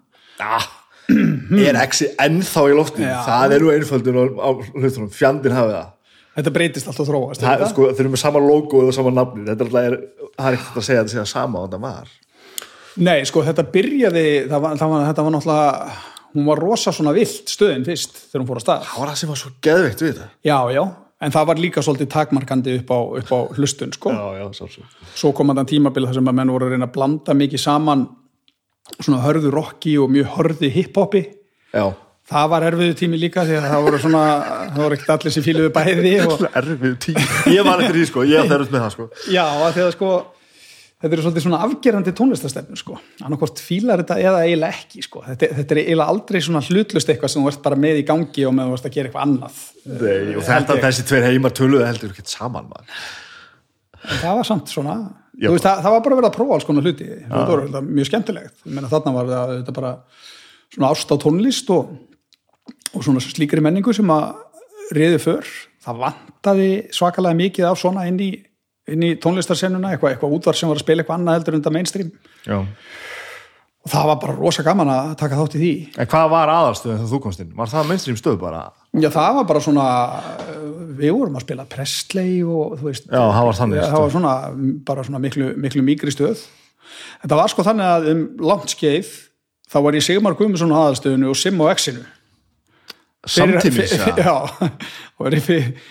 [0.43, 0.65] Ah,
[1.71, 3.21] er exi ennþá í loftinu Já.
[3.27, 5.89] það er nú einföldun á, á hlutunum fjandinn hafið það
[6.41, 7.69] Þetta breytist alltaf þróast það, þetta?
[7.71, 10.59] sko, þeir eru með sama logo og sama nafni þetta er alltaf, er, það er
[10.59, 12.13] ekkert að segja að þetta segja sama og þetta var
[13.07, 15.95] Nei, sko, þetta byrjaði það var, það var, þetta var náttúrulega
[16.35, 18.85] hún var rosa svona vilt stöðin fyrst þegar hún fór á stað.
[18.89, 20.29] Það var það sem var svo geðveikt við þetta.
[20.47, 20.83] Já, já,
[21.21, 24.15] en það var líka svolítið takmarkandi upp á, upp á hlustun, sko.
[24.15, 27.37] Já, já, svo, kom þetta tímabil þar sem að menn voru að reyna að blanda
[27.41, 28.07] mikið saman
[28.99, 31.25] svona hörðu rocki og mjög hörði hiphopi.
[31.71, 31.85] Já,
[32.31, 34.25] það var erfiðu tími líka því að það voru svona
[34.75, 38.27] það voru ekkert allir sem fíluðu bæði og erfið tíma ég var eftir því sko,
[38.31, 39.07] ég erfitt með það sko.
[39.35, 40.11] Já, að því að sko
[41.01, 45.49] þetta eru svolítið svona afgerandi tónlistastefnu sko, annarkvort fílar þetta eða eiginlega ekki sko, þetta,
[45.57, 48.55] þetta er eiginlega aldrei svona hlutlust eitthvað sem þú ert bara með í gangi og
[48.59, 49.63] með þú ert að gera eitthvað annað.
[49.87, 50.83] Nei, og Eh, þetta, ég.
[50.85, 53.01] þessi tveir heimar töluðu heldur ekki saman maður.
[54.11, 54.99] en það var samt svona.
[55.41, 57.09] Veist, það, það var bara verið að prófa alls konar hluti.
[57.31, 58.55] Það var þetta mjög skemmtilegt.
[58.67, 59.93] Ég meina, þarna var það þetta bara
[60.75, 61.95] svona ást á tónlist og,
[62.93, 64.35] og svona slíkri menningu sem að
[64.97, 65.49] riði för.
[65.81, 68.31] Það vantaði svakalega mikið af svona inn í,
[68.95, 71.75] inn í tónlistarsennuna eitthvað, eitthvað útvar sem var að spila eitthvað annað heldur en þetta
[71.79, 72.13] mainstream
[72.47, 72.59] já
[73.81, 75.71] og það var bara rosa gaman að taka þátt í því
[76.03, 77.53] En hvað var aðalstöðin þegar þú komst inn?
[77.57, 78.59] Var það mainstream stöð bara?
[79.01, 79.87] Já, það var bara svona
[81.01, 83.95] við vorum að spila Presley og þú veist Já, það var þannig stöð.
[83.95, 84.35] það var svona,
[84.91, 86.43] bara svona miklu, miklu mýgri stöð
[87.23, 89.15] þetta var sko þannig að um langt skeið
[89.73, 92.05] þá var ég Sigmar Guðmundsson á aðalstöðinu og Sim á X-inu
[93.29, 93.93] Samtímis,
[94.25, 94.33] já.
[95.21, 95.37] og er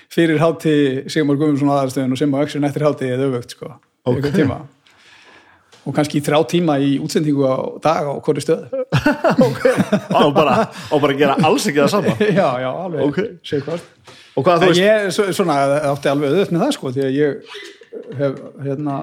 [0.10, 0.72] fyrir, hátti
[1.13, 3.70] Sigmar Guðmundsson á aðalstöðinu og Sim á X-inu eftir hátti eða öfugt sko,
[4.06, 4.15] Ok.
[4.15, 4.58] einhvern tíma
[5.88, 8.65] og kannski í þrjá tíma í útsendingu á dag á hverju stöð
[10.20, 13.20] Á bara, á bara gera alls ekki það sama já, já, alveg Ok.
[13.46, 13.86] Segðu hvað.
[14.38, 14.82] Og hvað þú En veist?
[14.84, 15.56] ég svo- svona,
[15.94, 17.56] átti alveg auðvitað með það sko, því að ég
[18.20, 18.98] hef hérna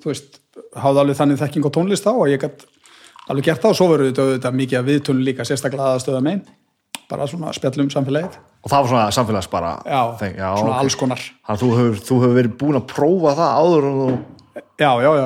[0.00, 0.38] þú veist,
[0.80, 2.64] háði alveg þannig þekking á tónlist þá og ég gætt
[3.30, 6.44] alveg gert það og svo verður þetta mikið að viðtunum líka sérstaklega aðstöða megin
[7.10, 8.40] bara svona spjallum samfélagið.
[8.60, 10.82] Og það var svona samfélags bara já, þeng, já, svona ok.
[10.84, 11.22] alls konar.
[11.46, 14.10] Þannig að þú hefur, þú hefur verið búin að prófa það áður þú
[14.80, 15.24] já, já, já,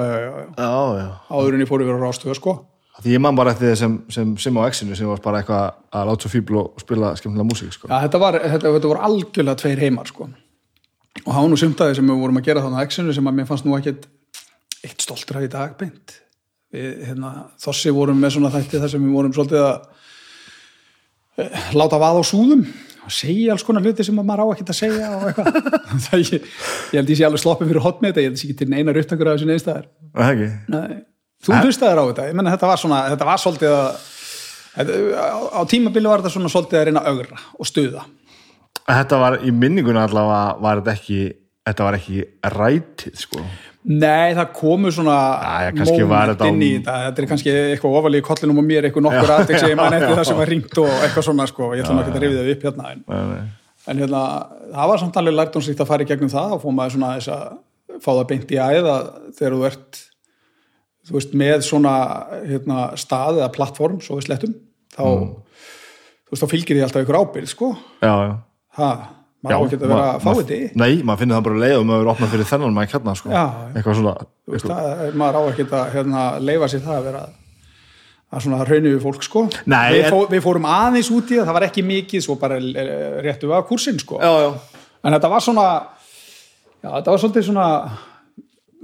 [0.58, 2.54] já, áður en ég fór yfir á rástöðu sko.
[3.02, 5.64] Því ég man bara eftir þið sem, sem Sim á X-inu sem var bara eitthvað
[5.98, 7.88] að láta svo fíbl og spila skemmtilega músík sko.
[7.90, 10.28] já, þetta, var, þetta, þetta voru algjörlega tveir heimar sko.
[11.24, 13.40] Og það var nú sumtaði sem við vorum að gera þannig á X-inu sem að
[13.40, 14.06] mér fannst nú ekkit
[14.86, 16.14] eitt stoltur af í dag beint.
[16.74, 20.03] Við, hérna, þossi vorum með svona þætti þar sem við vorum svolítið að
[21.74, 22.64] láta vaða á súðum
[23.04, 25.58] og segja alls konar hluti sem að maður á ekkert að segja og eitthvað.
[26.24, 26.46] Ég,
[26.94, 28.70] ég held ég sé alveg sloppið fyrir hot með þetta ég held sé ekki til
[28.72, 29.86] neinar upptakur af þessu neðstæðar
[31.44, 32.26] þú hlustaðir á þetta?
[32.30, 34.10] Ég menna þetta var svona, þetta var svolítið að
[34.74, 38.06] á, tímabili var þetta svona svolítið að reyna að augra og stuða.
[38.84, 41.20] Þetta var í minningunni allavega var þetta ekki
[41.64, 43.44] þetta var ekki rætið sko.
[43.84, 45.14] Nei, það komu svona
[46.40, 49.32] á- inn í þetta, þetta er kannski eitthvað ofalí í kollinum og mér, eitthvað nokkur
[49.34, 52.00] aðeins sem ég man eftir það sem var ringt og eitthvað svona sko, ég ætlum
[52.00, 53.42] ekki að rifið það upp hérna en, Nei, nei.
[53.92, 54.22] en hérna,
[54.72, 57.32] það var samt alveg lærdómsríkt að fara í gegnum það og fór maður svona þess
[57.34, 58.94] að fá það beint í æða
[59.36, 60.00] þegar þú ert
[61.04, 61.92] þú veist, með svona
[62.48, 64.54] hérna, stað eða plattform, svo við slettum
[64.96, 65.28] þá, Mm.
[66.24, 67.68] þú veist, þá fylgir því alltaf ykkur ábyrð, sko.
[68.00, 68.32] Já, já.
[68.80, 68.88] Ha,
[69.44, 71.76] maður á ekki að vera að fá þetta í Nei, maður finnir það bara leið
[71.78, 73.33] og maður er opnað fyrir þennan maður hérna sko.
[73.35, 73.44] Já,
[73.85, 74.14] svona
[74.64, 77.24] það, maður á ekki að hérna, leifa sér það að vera
[78.35, 79.44] að svona rauninu við fólk sko.
[79.70, 82.59] Nei, við, fó, við fórum aðeins út í það, það var ekki mikið svo bara
[82.59, 84.18] eh, réttu við að kursinn sko.
[84.22, 84.80] Já, já.
[85.04, 87.68] En þetta var svona já, þetta var svolítið svona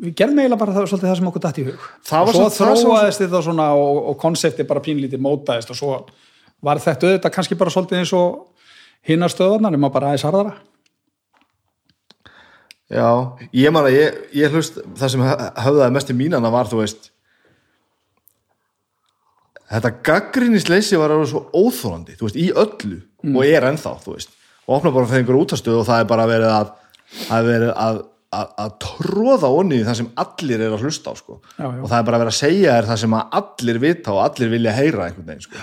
[0.01, 1.89] við gerðum eiginlega bara það, svolítið það sem okkur datt í hug.
[2.09, 5.99] Það var og svo þróaðist þetta svona og, og konsepti bara pínlítið mótaðist og svo
[6.65, 8.47] var þetta auðvitað kannski bara svolítið eins og
[9.09, 10.57] hinnar stöðarnar nema bara aðeins harðara
[12.91, 13.07] Já,
[13.55, 16.81] ég man að ég, ég hlust það sem hö- höfðaði mest í mínana var þú
[16.83, 17.11] veist
[19.71, 22.99] þetta gaggrinnisleysi var alveg svo óþólandi, þú veist, í öllu
[23.37, 24.33] og er ennþá, þú veist
[24.67, 26.73] og opna bara fyrir einhver útastöð og það er bara verið að
[27.37, 28.01] er verið að,
[28.41, 31.39] að, að tróða onni það sem allir er að hlusta á sko.
[31.59, 31.79] Já, já.
[31.83, 34.53] og það er bara verið að segja þér það sem að allir vita og allir
[34.57, 35.63] vilja heyra einhvern veginn sko.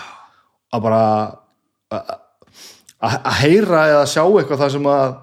[0.75, 1.01] að bara
[1.91, 2.15] að-
[3.03, 5.15] að að heyra eða sjá eitthvað það sem að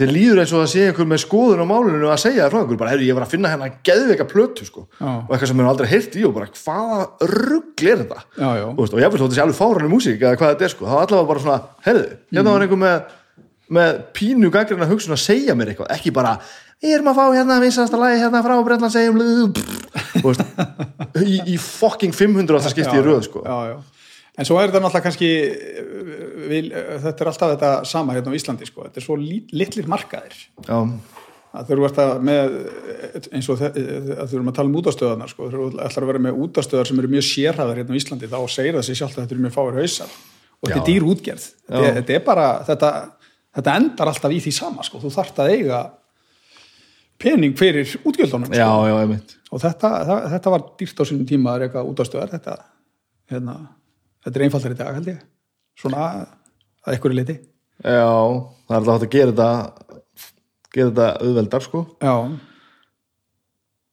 [0.00, 2.60] þeir líður eins og það sé einhver með skoðun á málunum að segja það frá
[2.60, 5.08] einhver, bara, heyrðu, ég var að finna hérna geðveika plötu, sko, Já.
[5.10, 7.00] og eitthvað sem mér aldrei heyrt í og bara, hvaða
[7.32, 8.20] rugl er þetta?
[8.38, 10.74] Já, já, veist, og ég veist þótt þessi alveg fáranlega músík eða hvað þetta er,
[10.76, 13.12] sko, það var allavega bara svona heyrðu, hérna var einhver með,
[13.80, 15.92] með pínu gangrina hugsun að segja mér eitthvað.
[15.98, 16.36] Ekki bara,
[16.80, 19.20] við erum að fá hérna vinsasta lagi hérna frá Brendland segjum
[21.20, 23.44] í, í fucking 500 að það skipti í röð, sko.
[24.38, 25.30] En svo er þetta náttúrulega kannski
[26.50, 28.86] vil, þetta er alltaf þetta sama hérna á Íslandi sko.
[28.86, 30.36] þetta er svo litlir markaðir.
[30.66, 30.78] Já,
[31.50, 32.56] að ert að með
[33.34, 33.78] eins og að
[34.30, 37.10] þú erum að tala um útastöðarnar sko, þú ætlar að vera með útastöðar sem eru
[37.10, 39.80] mjög sérhæðar hérna á Íslandi þá segir það sér sjálft að þetta eru mjög fáir
[39.80, 40.12] hausar.
[40.60, 40.82] Og þetta Já.
[40.82, 41.48] er dýr útgerð.
[41.66, 42.90] Þetta, þetta er bara, þetta,
[43.58, 45.80] þetta endar alltaf í því sama sko, þú þarft að eiga
[47.20, 48.86] pening fyrir útgjöldunum já, sko.
[48.88, 49.36] já, einmitt.
[49.50, 52.56] Og þetta, það, þetta var dýrt á sínum tíma að reyka útastöðar þetta,
[53.32, 53.56] hérna,
[54.24, 55.20] þetta er einfaldar í dag held ég.
[55.80, 57.36] Svona að einhverju liti
[57.80, 58.04] já,
[58.68, 59.50] það er alltaf hægt að gera þetta
[60.74, 61.84] gera þetta auðveldar sko.
[62.04, 62.14] Já,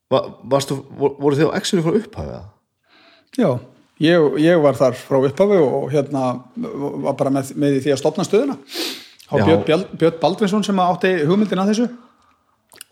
[0.08, 3.50] Va, varstu, vor- voru þið á X-inu frá upphæfið Já,
[4.00, 6.22] ég, ég var þar frá upphafi og hérna
[7.04, 8.56] var bara með, með því að stopna stöðuna.
[9.28, 9.44] Já.
[9.68, 11.88] Björn, Björn, Baldvinsson sem átti hugmyndin að þessu.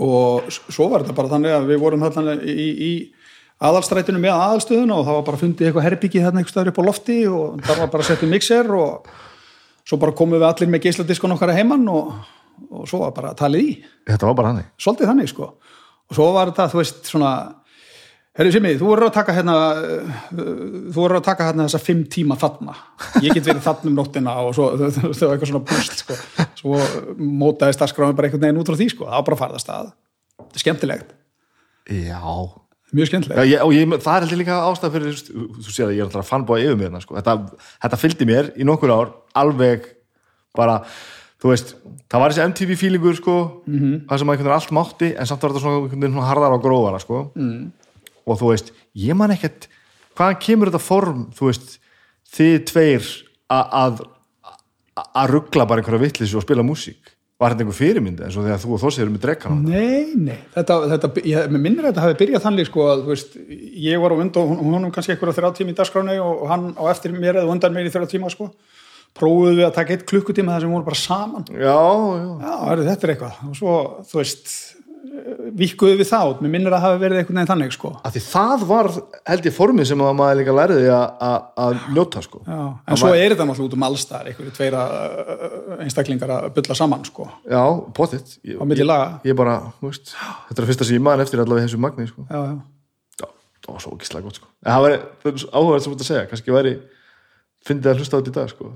[0.03, 2.91] Og svo var þetta bara þannig að við vorum þarna í, í
[3.63, 7.19] aðalstrætinu með aðalstöðuna og það var bara fundið eitthvað herbyggi þarna eitthvað upp á lofti
[7.31, 9.11] og það var bara settið mixer og
[9.85, 12.15] svo bara komum við allir með geisladiskon okkar að heiman og,
[12.69, 13.75] og svo var bara talið í.
[14.09, 15.53] Þetta var bara hannig svolítið þannig sko.
[16.05, 17.31] Og svo var þetta, þú veist, svona
[18.35, 22.01] Herri Simi, þú voru að taka hérna uh, þú voru að taka hérna þessa fimm
[22.11, 22.73] tíma þarna,
[23.23, 26.17] ég get verið þarna um nóttina og svo, það var eitthvað svona búst sko,
[26.59, 26.81] svo
[27.15, 29.63] mótaði starfskrámi bara einhvern veginn út frá því sko, það var bara að fara það
[29.63, 29.89] stað.
[30.35, 31.15] Þetta er skemmtilegt,
[31.95, 32.19] já,
[32.95, 35.85] mjög já skemmtilegt ég, og ég, það er heldur líka ástæð fyrir þú, þú séð
[35.87, 37.17] að ég er alltaf fannbúið yfir mér hérna, sko.
[37.19, 37.35] þetta,
[37.85, 39.87] þetta fylgdi mér í nokkur ár alveg
[40.55, 40.79] bara
[41.43, 41.75] þú veist,
[42.09, 43.95] það var þessi MTV feelingur sko, -hmm.
[44.09, 46.99] það sem veginn allt mátti en samt var þetta svona, veginn svona harðar og grófara
[46.99, 47.31] sko.
[47.35, 47.71] mm.
[48.25, 49.67] og þú veist, ég man ekkert
[50.15, 51.79] hvaðan kemur þetta form þú veist,
[52.35, 53.09] þið tveir
[53.51, 54.05] að
[54.95, 58.61] að ruggla bara einhverja vitleysu og spila músík var þetta einhver fyrirmyndi eins og þegar
[58.61, 62.17] þú og Þossi eru með drekkan Nei, nei, þetta, þetta ég, minnir að þetta hafi
[62.21, 63.35] byrjað þannig sko að, þú veist,
[63.85, 66.65] ég var á undan, hún, hún kannski eitthvað þrjá tíma í dagskráni og, og hann
[66.79, 68.47] á eftir mér eða undan mér í þrjá tíma sko.
[69.15, 71.45] Prófuðu við að taka eitt klukkutíma þar sem við vorum bara saman.
[71.47, 71.75] Já,
[72.19, 73.37] já, Já, þetta er eitthvað.
[73.47, 73.75] Og svo,
[74.09, 74.55] þú veist
[75.57, 78.21] vikkuðu við það út, mér minnir að hafi verið einhvern veginn þannig sko af því
[78.27, 78.89] það var
[79.31, 83.33] held ég formið sem að maður líka lærði að- njóta sko Já, en svo er
[83.33, 87.63] þetta náttúrulega út um allstar einhverju tveira uh, einstaklingar að bylla saman sko já,
[88.45, 91.25] ég, á milli laga ég bara, þú veist, þetta er að fyrsta sem ég maður
[91.25, 92.25] eftir allavega þessu magni sko.
[92.29, 92.55] Já, já,
[93.23, 93.27] já,
[93.65, 94.47] það var svo ógislega gott sko.
[94.61, 94.97] en það var
[95.57, 96.75] áhugað sem þú ert að segja kannski væri,
[97.65, 98.73] fyndið að hlusta á þetta í dag sko.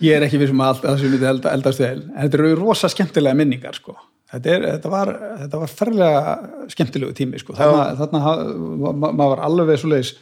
[0.00, 2.38] Ég er ekki við sem að allt að þessu myndi elda, eldast vel en þetta
[2.40, 3.94] eru rosa skemmtilega minningar sko.
[4.30, 5.12] Þetta, er, þetta, var,
[5.42, 6.34] þetta var ferlega
[6.72, 7.56] skemmtilegu tími sko.
[7.58, 8.20] þarna,
[8.78, 10.14] maður var alveg svoleiðis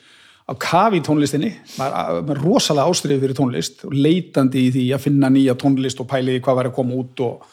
[0.48, 1.52] á kafi í tónlistinni.
[1.76, 6.08] Maður maður rosalega ástriðið fyrir tónlist og leitandi í því að finna nýja tónlist og
[6.08, 7.46] pæli í hvað var að koma út og,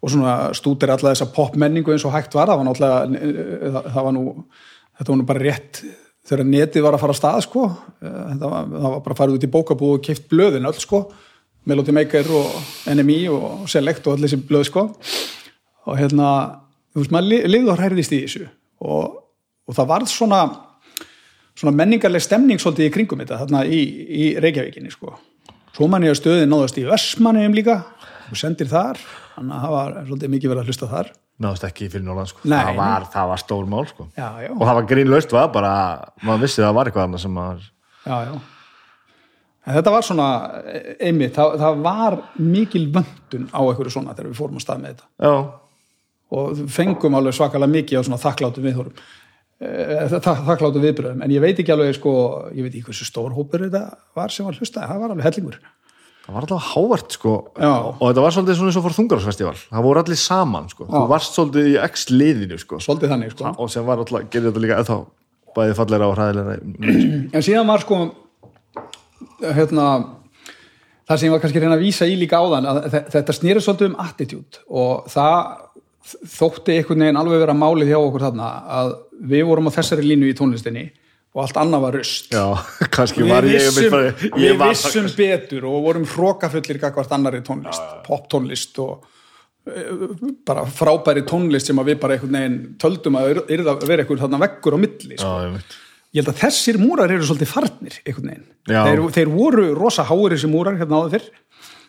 [0.00, 2.48] og svona stútir alla þessa popmenningu eins og hægt var.
[2.48, 3.22] Það var náttúrulega
[3.76, 4.26] það, það var nú,
[4.98, 5.82] þetta var nú bara rétt
[6.28, 7.70] þegar netið var að fara að stað sko.
[8.00, 11.04] Það var, það var bara farið út í bókabúð og keift blöðin öll sko.
[11.68, 12.54] Melody Maker og
[12.88, 14.86] NME og Select og allir þessi blöð sko
[15.88, 16.28] og hérna,
[16.94, 18.48] þú veist, maður li- lifði og hærðist í þessu.
[18.84, 19.16] Og,
[19.68, 20.40] og það varð svona
[21.58, 25.16] svona menningarleg stemning svolítið í kringum þetta þarna í, í Reykjavíkinni sko.
[25.74, 27.74] svo man ég að stöðin náðast í Vestmanniðum líka
[28.30, 29.00] og sendir þar.
[29.34, 31.10] Þannig að það var svolítið mikið verið að hlusta þar.
[31.38, 32.40] Náðust ekki fyrir Norðan sko.
[32.50, 34.06] Nei, það, var, það var stór mál sko.
[34.18, 35.72] já, já, og það var grínlaust var bara,
[36.26, 37.66] maður vissi að það var eitthvað annað sem maður
[38.08, 38.16] já,
[39.68, 40.26] þetta var svona
[40.98, 44.94] einmitt, það, það var mikil vöndun á einhverju svona þegar við fórum á stað með
[44.94, 45.08] þetta.
[45.26, 45.34] Já,
[46.34, 48.94] og fengum alveg svakalega mikið á svona þakkláttum viðhórum
[49.58, 52.12] þakkláttum viðbröðum, en ég veit ekki alveg sko,
[52.54, 53.80] ég veit ekki hversu stór hópur þetta
[54.18, 55.56] var sem var hlustaði, það var alveg hellingur
[56.28, 57.32] það var alltaf hávart sko.
[57.56, 57.72] Já.
[57.88, 60.86] og þetta var svolítið svona eins og fór þungarásfestival það voru allir saman, sko.
[60.92, 62.80] þú varst svolítið í X-liðinu sko.
[62.84, 64.98] svolítið þannig sko og sem var alltaf, gerir þetta líka eða
[65.58, 66.58] bæði falleira og hræðilega
[67.34, 68.00] en síðan var sko
[69.42, 69.86] hérna
[71.08, 73.62] það sem ég var kannski reyna að vísa í líka áðan að þe- þetta snýri
[73.64, 75.38] svolítið um attitude og það
[76.06, 78.94] þótti einhvern veginn alveg vera málið hjá okkur þarna að
[79.32, 80.86] við vorum á þessari línu í tónlistinni
[81.34, 82.44] og allt annað var rust já,
[82.96, 86.80] kannski við var ég vissum, ég, bara, við ég var vissum betur og vorum hrókafullir
[86.82, 89.04] gagvart annari tónlist, poptónlist og
[89.68, 90.06] eh,
[90.48, 94.78] bara frábæri tónlist sem að við bara einhvern veginn töldum að vera einhver þarna veggur
[94.78, 95.34] á milli sko.
[95.34, 95.76] já, ég
[96.14, 100.34] ég held að þessir múrar eru svolítið farnir einhvern veginn, þeir, þeir voru rosa háir
[100.34, 101.26] þessi múrar hérna áður fyrr.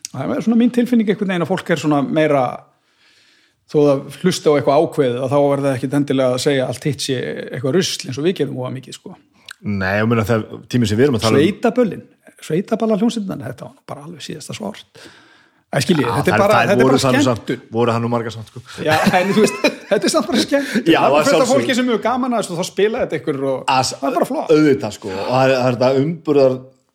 [0.09, 2.43] Það er svona mín tilfinning einhvern veginn að fólk er svona meira
[3.69, 6.89] þó að hlusta á eitthvað ákveðið að þá er það ekkit endilega að segja allt
[6.89, 9.15] hitt sé eitthvað rusl eins og við gerum óa mikið sko
[9.59, 12.05] nei, ég meina þegar tíminn sem við erum að tala um sveitaböllin,
[12.49, 15.09] sveitaballa hljómsyndan þetta var bara alveg síðasta svart
[15.69, 18.47] Æ, skilji, Já, þetta er bara, þetta er bara skemmtun voru hann og margar samt
[18.49, 18.61] sko.
[18.81, 19.59] Já, en þú veist,
[19.91, 21.49] þetta er samt bara skemmtun það er sjálfsögðu.
[21.51, 24.49] fólki sem hefur gaman að þá spila þetta ykkur og það er bara flott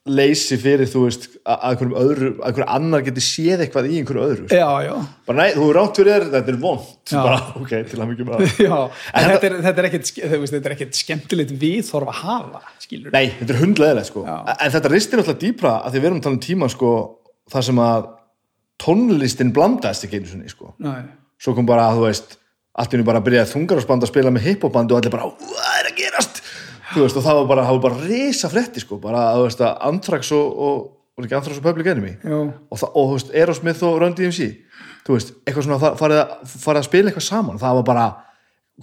[0.05, 3.87] og leysi fyrir þú veist að að einhverjum öðru, að einhverjum annar geti séð eitthvað
[3.89, 4.59] í einhverju öðru sko.
[4.59, 7.23] já, já, bara nei, þú er rátt fyrir þér, þetta er vond Já.
[7.25, 8.83] bara, ok, til að mikið bara þetta
[9.25, 14.27] þetta er þetta er ekkit skemmtilegt viðþorf að hafa, skilur nei, þetta er hundleðilegt sko
[14.29, 14.37] Já.
[14.59, 16.93] en þetta ristir náttúrulega dýpra að því við erum að tala um tíma sko,
[17.55, 18.09] þar sem að
[18.85, 21.01] tónlistin blandaðist ekki einu sinni sko Nei.
[21.41, 22.37] svo kom bara, þú veist
[22.75, 25.35] allt í henni bara að byrja þungarásband að spila með hiphopband og allir bara, "Ú,
[25.39, 26.34] það er að gerast
[26.95, 29.63] þú veist, og það var bara, það var bara risa frétti sko, bara, þú veist,
[29.67, 30.83] að Anthrax og, og,
[31.19, 32.13] og ekki Anthrax og Public Enemy?
[32.25, 32.39] Já.
[32.41, 34.49] og, það, og þú veist, Aerosmith og Run DMC
[35.05, 38.07] þú veist, eitthvað svona fa- farið að, farið að spila eitthvað saman, það var bara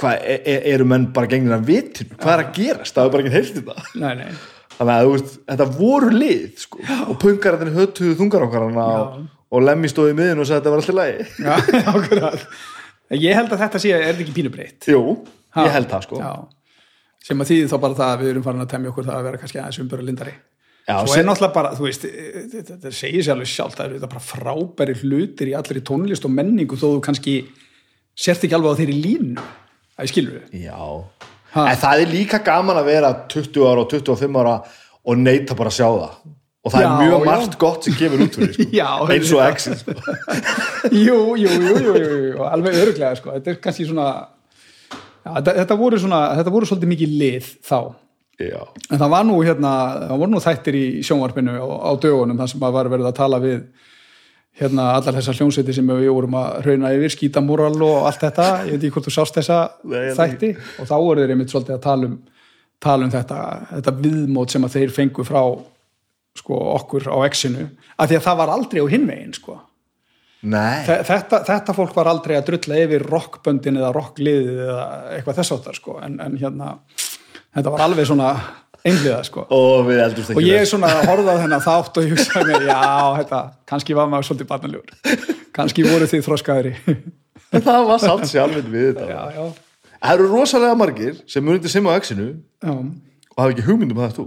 [0.01, 3.13] hvað, e, e, eru menn bara gengir að vitin hvað er að gerast, það var
[3.15, 4.29] bara ekki heilt þetta Nei, nei.
[4.77, 9.17] þannig að þú veist, þetta voru lið sko, og punkararnir hötuðu þungar okkar og,
[9.51, 11.53] og lemmi stóði í miðin og sagði að þetta var alltaf lægi Já,
[11.97, 12.45] akkurat.
[13.19, 14.87] Ég held að þetta sé, er þetta ekki pínu breytt?
[14.87, 15.01] Jú,
[15.59, 16.21] ég held það sko.
[16.23, 16.31] Já.
[17.21, 19.25] Sem að þýði þá bara það að við erum farin að temja okkur það að
[19.29, 20.33] vera kannski aðeins umböru lindari.
[20.89, 24.07] Já, Svo er náttúrulega bara, þú veist, þetta þetta segir sér alveg sjálft, það eru
[24.09, 27.35] bara frábæri hlutir í allir í tónlist og menningu þó þú kannski
[28.17, 29.45] sért ekki alveg á þeirri línu.
[29.99, 30.63] Það skilur við.
[30.65, 30.79] Já,
[31.51, 31.65] Ha.
[31.67, 34.53] en það er líka gaman að vera 20 ára og 25 ára
[35.03, 36.13] og neyta bara að sjá það
[36.63, 37.25] og það Já, er mjög já.
[37.27, 38.65] margt gott sem kemur út fyrir sko.
[38.79, 39.95] Já, eins og exit sko.
[41.05, 43.33] jú, jú, jú, jú, jú, jú, alveg öruglega, sko.
[43.35, 44.05] Þetta er kannski svona,
[45.25, 47.79] já, þetta, voru svona, þetta voru svolítið mikið lið þá.
[48.41, 49.71] Já, En það var nú hérna,
[50.09, 53.17] það voru nú þættir í sjónvarpinu á, á dögunum þar sem að var verið að
[53.19, 53.59] tala við
[54.61, 58.75] hérna allar þessar hljómsveiti sem við vorum að rauna yfir, skítamúral og allt þetta, ég
[58.75, 60.49] veit ekki hvort þú sást þessa Nei, þætti.
[60.81, 62.17] og þá voru þeir einmitt svolítið að tala um,
[62.81, 63.39] tala um þetta,
[63.75, 65.41] þetta viðmót sem að þeir fengu frá
[66.41, 69.57] sko, okkur á exinu, af því að það var aldrei á hinvegin sko.
[70.41, 74.85] Þetta, þetta fólk var aldrei að drulla yfir rockböndin eða rockliðið eða
[75.17, 76.73] eitthvað þess áttar sko, en, en hérna
[77.53, 78.31] þetta var alveg svona
[78.81, 79.45] einliða sko.
[79.53, 82.79] Og og ég svona að horfa á þennan þátt og hugsa mér, já,
[83.19, 84.95] þetta, kannski var maður svolítið barnaljúr,
[85.53, 86.73] kannski voru þið þroskaðri.
[87.51, 89.11] En það var samt sjálfinn við þetta.
[89.11, 89.45] Já, já,
[90.01, 94.01] Það eru rosalega margir sem munið til sem á exinu já, og hafa ekki hugmyndum
[94.01, 94.25] að það þú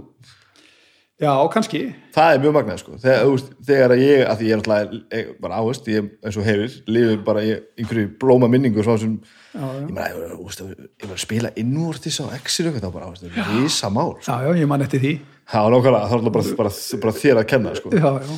[1.21, 1.81] já, kannski.
[2.15, 2.97] Það er mjög magnað sko.
[3.03, 6.75] Þegar, veist, þegar ég, að því ég er alltaf bara áherskt, ég eins og hefur
[6.97, 9.15] lifið bara í einhverju blóma minningu svo sem,
[9.53, 9.77] já, já.
[9.79, 13.91] ég meina, ég, var að spila innvortis á exinu, það var bara, þú veist, rísa
[13.93, 14.27] mál sko.
[14.27, 15.15] já, já, ég man eftir því.
[15.45, 16.75] Það var nákvæmlega, það var bara, bara,
[17.05, 17.95] bara þér að kenna sko.
[17.95, 18.37] já, já,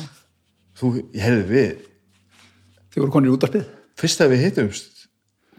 [0.78, 1.86] þú, ég heyrði við
[2.92, 3.66] þið voru konir í útarpið
[3.98, 5.06] fyrst að við hittumst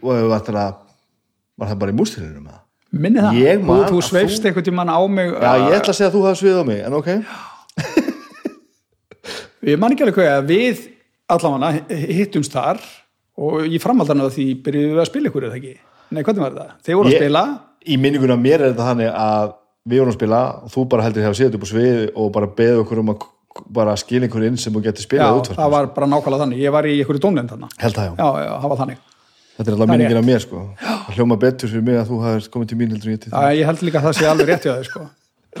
[0.00, 4.42] og var það bara í mústirinum með það minni það, Ég man þú, að sveifst
[4.42, 6.64] þú- einhvern tímann á mig Já, ég ætla að segja að þú hafði svið á
[6.70, 7.08] mig, en ok.
[9.70, 10.78] Ég man ekki alveg hvað að við
[11.30, 12.80] allavega hittumst þar
[13.40, 15.74] og í framhaldan af því byrjuðum við að spila ykkur eða ekki.
[16.10, 16.78] Nei, hvernig var þetta?
[16.86, 17.42] Þeir voru að Ég- spila,
[17.80, 19.52] Í minninguna mér er þetta þannig að
[19.88, 22.46] við vorum að spila og þú bara heldur hefur séð upp á svið og bara
[22.58, 23.22] beðið okkur um að
[23.72, 26.58] bara skila einhver inn sem þú getur spilað útvarp það var bara nákvæmlega þannig.
[26.60, 27.50] Ég var í ykkur tónleind
[29.60, 32.20] þetta er alltaf Það minningin af mér sko Það hljóma betur fyrir mig að þú
[32.24, 34.28] hafðist komið til mín heldur en ég til Já, ég held líka að það sé
[34.30, 35.08] alveg rétt hjá þau, sko.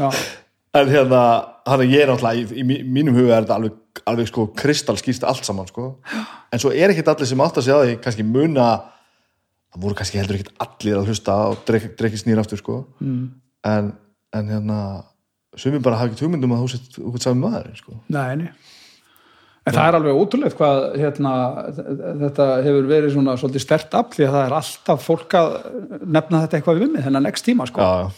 [0.00, 0.08] Já,
[0.80, 1.20] En hérna,
[1.66, 5.24] hann ég er náttúrulega í, í mí- mínum huga er þetta alveg, alveg sko kristalskýrst
[5.26, 5.88] allt saman sko
[6.54, 8.66] en svo er ekkit allir sem átt að segja því kannski muna
[9.74, 13.24] það voru kannski heldur ekkit allir að hlusta og drek- drekkist nýr aftur sko mm.
[13.66, 13.90] en,
[14.38, 14.78] en hérna
[15.58, 17.98] sumir bara hafa ekki hugmyndum að þú sett út sami maður sko.
[18.06, 18.50] nei, nei.
[19.68, 21.30] En það er alveg ótrúlegt hvað hérna,
[22.22, 25.48] þetta hefur verið svona svolítið stert afl því að það er alltaf fólk að
[26.16, 28.08] nefna þetta eitthvað við mig þennan next tíma sko, já,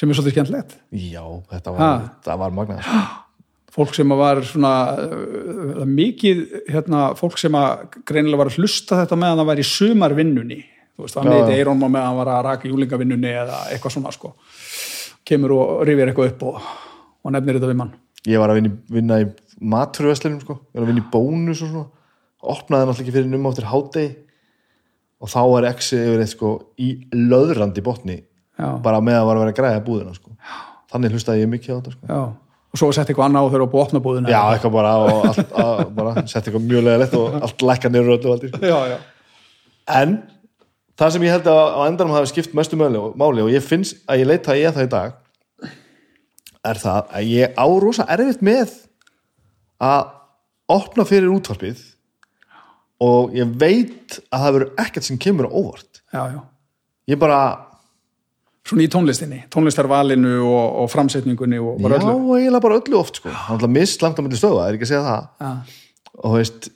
[0.00, 0.74] sem er svolítið skemmtilegt.
[0.90, 2.88] já, þetta var, það var magnað.
[3.72, 6.40] Fólk sem var svona uh, mikið
[6.74, 10.58] hérna, fólk sem að greinilega var að hlusta þetta meðan það var í sumarvinnunni.
[10.92, 11.62] Þú veist, það meiti já.
[11.62, 14.34] Eiron meðan hann var að raka júlingavinnunni eða eitthvað svona sko.
[15.24, 16.58] Kemur og rifir eitthvað upp og,
[17.24, 17.94] og nefnir þetta við mann.
[18.28, 18.60] Ég var að
[18.92, 21.88] vinna, í- maturveslunum sko, ég var að vinna í bónus og svona
[22.42, 24.10] opnaði náttúrulega ekki fyrir numma áttir hádegi
[25.22, 29.38] og þá var exi yfir eitt sko í löðrandi botni já, bara með að var
[29.38, 30.34] að vera að græða búðina sko.
[30.92, 32.08] þannig hlustaði ég mikið á þetta sko.
[32.10, 32.20] já.
[32.72, 34.92] og svo sett eitthvað annað og þau eru á búið opna búðina já, eitthvað bara
[35.06, 38.62] og allt, að, bara sett eitthvað mjög leðilegt og allt lækka niður öllu valdi, sko.
[38.66, 38.98] já, já.
[40.02, 40.20] en
[40.98, 44.02] það sem ég held að á endanum hafi skipt mestu máli, máli og ég finnst
[44.10, 45.18] að ég leita í það í dag
[46.62, 48.74] er það að ég á rosa erfitt með
[49.82, 50.12] að
[50.72, 51.82] opna fyrir útvarpið
[53.02, 56.02] og ég veit að það verður ekkert sem kemur á óvart.
[56.12, 56.40] Já, já.
[57.10, 57.38] ég bara,
[58.68, 62.36] svona í tónlistinni, tónlistarvalinu og, og framsetningunni og já, bara öllu.
[62.36, 64.88] eiginlega bara öllu oft sko, hann er alltaf mist langt á myndi stöða, er ekki
[64.88, 65.30] að segja það?
[65.42, 65.80] Já,
[66.12, 66.68] og þú veist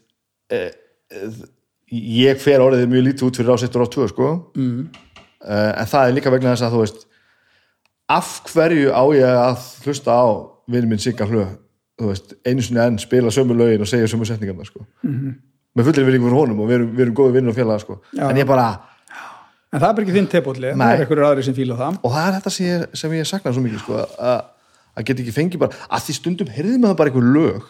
[0.50, 0.62] e,
[1.12, 1.28] e,
[2.26, 4.32] ég fer orðið mjög lítið út fyrir ásett og rátt tvö sko.
[4.58, 4.88] Mm.
[5.46, 7.06] en það er líka vegna þess að þú veist
[8.16, 10.26] af hverju á ég að hlusta á
[10.66, 11.44] vinur minn Sigga Hlu
[11.96, 14.84] þú veist, einu sinni enn spila sömu lögin og segja sömu setningarna sko.
[15.04, 15.38] -hmm.
[15.76, 18.00] með fullir virðingu fyrir honum og við erum, við erum góði vinnur og félaga sko.
[18.18, 18.80] En ég bara,
[19.72, 22.28] en það er ekki þinn tepolli, það er einhverjur aðri sem fíla það og það
[22.28, 24.44] er þetta sem ég, sem ég sakna svo mikið sko, að
[24.96, 27.66] að geta ekki fengið bara, að því stundum heyrði maður bara einhver lög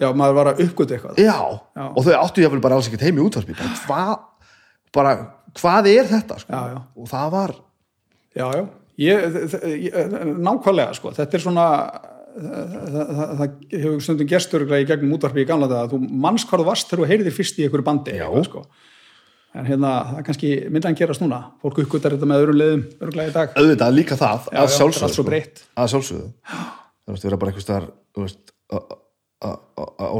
[0.00, 1.38] já, maður var að uppgöta eitthvað Já,
[1.76, 1.84] Já.
[1.86, 4.14] og þau áttu ég bara alls ekkert heim í útvarpi bara hvað
[4.96, 5.12] bara,
[5.60, 6.54] hvað er þetta sko?
[6.54, 6.80] Já, já.
[6.96, 7.56] og það var
[8.30, 8.64] Já, já,
[10.38, 11.66] nákvæmlega sko, þetta er svona
[12.36, 16.68] það, það, það, hefur stundum gestur í gegnum útvarpi í gamla þú manns hvað þú
[16.70, 18.64] varst þegar þú heyrðir fyrst í einhverju bandi eitthvað, sko.
[19.54, 23.32] en hérna, það er kannski myndan gerast núna, fólk uppgötar þetta með öðrum leiðum örglega
[23.32, 25.36] í dag, auðvitað líka það Já, að sjálfsögðu sko.
[25.74, 26.30] að sjálfsögðu
[27.10, 27.54] það vera bara
[28.14, 29.00] þú veist, á-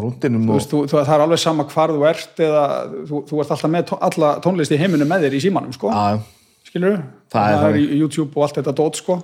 [0.01, 2.65] rúndinum þú og veist, þú, þú, það er alveg sama hvar þú ert eða
[3.11, 5.91] þú, þú ert alltaf með tó, alla tónlist í heiminu með þér í símanum sko.
[5.93, 6.23] að,
[6.71, 7.01] skilur
[7.31, 9.21] Það er er í YouTube og allt þetta dót sko.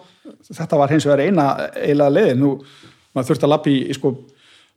[0.47, 2.51] þetta var hins vegar eina eiginlega leiðin, nú,
[3.15, 4.13] maður þurfti að lappa í, í sko,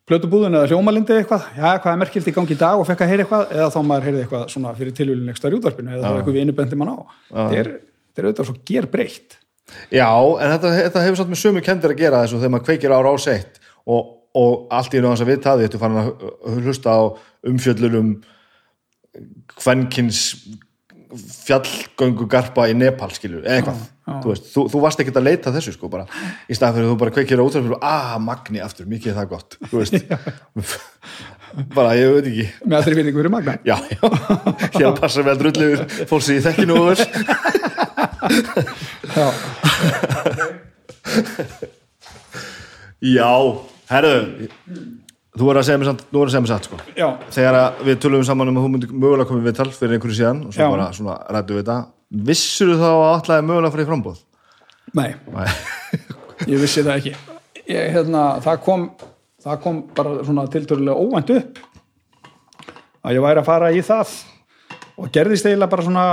[0.09, 3.11] plötubúðun eða hljómalindi eitthvað, já, hvað er merkilt í gangi í dag og fekk að
[3.11, 6.39] heyra eitthvað, eða þá maður heyrði eitthvað svona fyrir tilvílun ekstra rjúðvarpinu eða þá eitthvað
[6.39, 6.97] við bendi mann á,
[7.29, 7.71] þetta er,
[8.19, 9.37] auðvitað svo ger breytt
[9.93, 12.95] já, en þetta, þetta hefur samt með sömu kendir að gera þessu þegar maður kveikir
[12.95, 14.09] á rás eitt og,
[14.39, 16.09] og allt í einu hans að við taði þetta fann að
[16.65, 17.01] hlusta á
[17.49, 18.09] umfjöllunum
[19.59, 20.23] kvenkins
[21.09, 23.79] fjallgöngu garpa í Nepal skilur, eða eitthvað.
[24.09, 26.05] Þú, veist, þú, þú varst ekkert að leita að þessu sko bara
[26.49, 29.17] í staðan fyrir að þú bara kveikir á útvarpinu og ah, magni aftur, mikið er
[29.19, 29.49] það gott
[31.75, 32.45] bara, ég veit ekki.
[32.65, 33.57] Með allri vinningu fyrir magna.
[33.65, 34.01] Já, já,
[34.77, 35.69] hér passa vel drullu
[36.09, 36.99] fólk sem ég þekki nú vel
[39.17, 39.27] já,
[43.01, 43.31] já,
[43.89, 44.17] herðu
[45.39, 46.79] þú voru að segja mér samt, þú voru að segja mér satt sko.
[46.97, 50.17] Já, þegar við tölum saman um að þú myndir mögulega komið við tal fyrir einhverju
[50.19, 50.71] síðan og svo Já.
[50.73, 51.77] bara svona rættu við þetta
[52.29, 54.19] vissur þú þá að allavega mögulega fyrir frambóð
[54.97, 55.09] nei.
[55.29, 55.47] Nei.
[56.53, 57.15] ég vissi það ekki.
[57.69, 58.87] Ég, hérna, það kom
[59.43, 61.61] það kom bara svona tiltörulega óvænt upp
[63.05, 64.15] að ég væri að fara í það
[64.99, 66.05] og gerðist eiginlega bara svona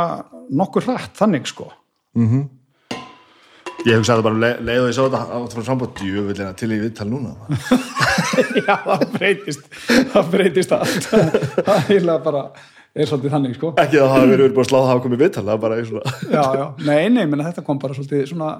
[0.54, 1.72] nokkur hratt þannig sko
[3.86, 6.70] ég hugsaði bara um leið, leið og ég sá þetta átt frá frambóð djúvillina til
[6.74, 7.34] í viðtal núna.
[8.66, 9.68] Já það breytist
[10.14, 11.06] það breytist allt.
[11.66, 12.42] Það er bara
[12.96, 13.72] er svolítið þannig sko.
[13.82, 15.78] Ekki að það hafi verið búin að slá það hafa komið viðtal það er bara
[15.78, 18.50] í svona já, já, nei, nei, menn þetta kom bara svolítið svona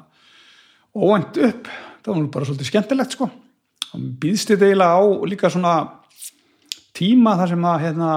[0.97, 1.70] óvænt upp.
[2.05, 3.31] Það var bara svolítið skemmtilegt sko.
[4.22, 5.74] Býðst þetta eiginlega á líka svona
[6.97, 8.11] tíma þar sem að hérna,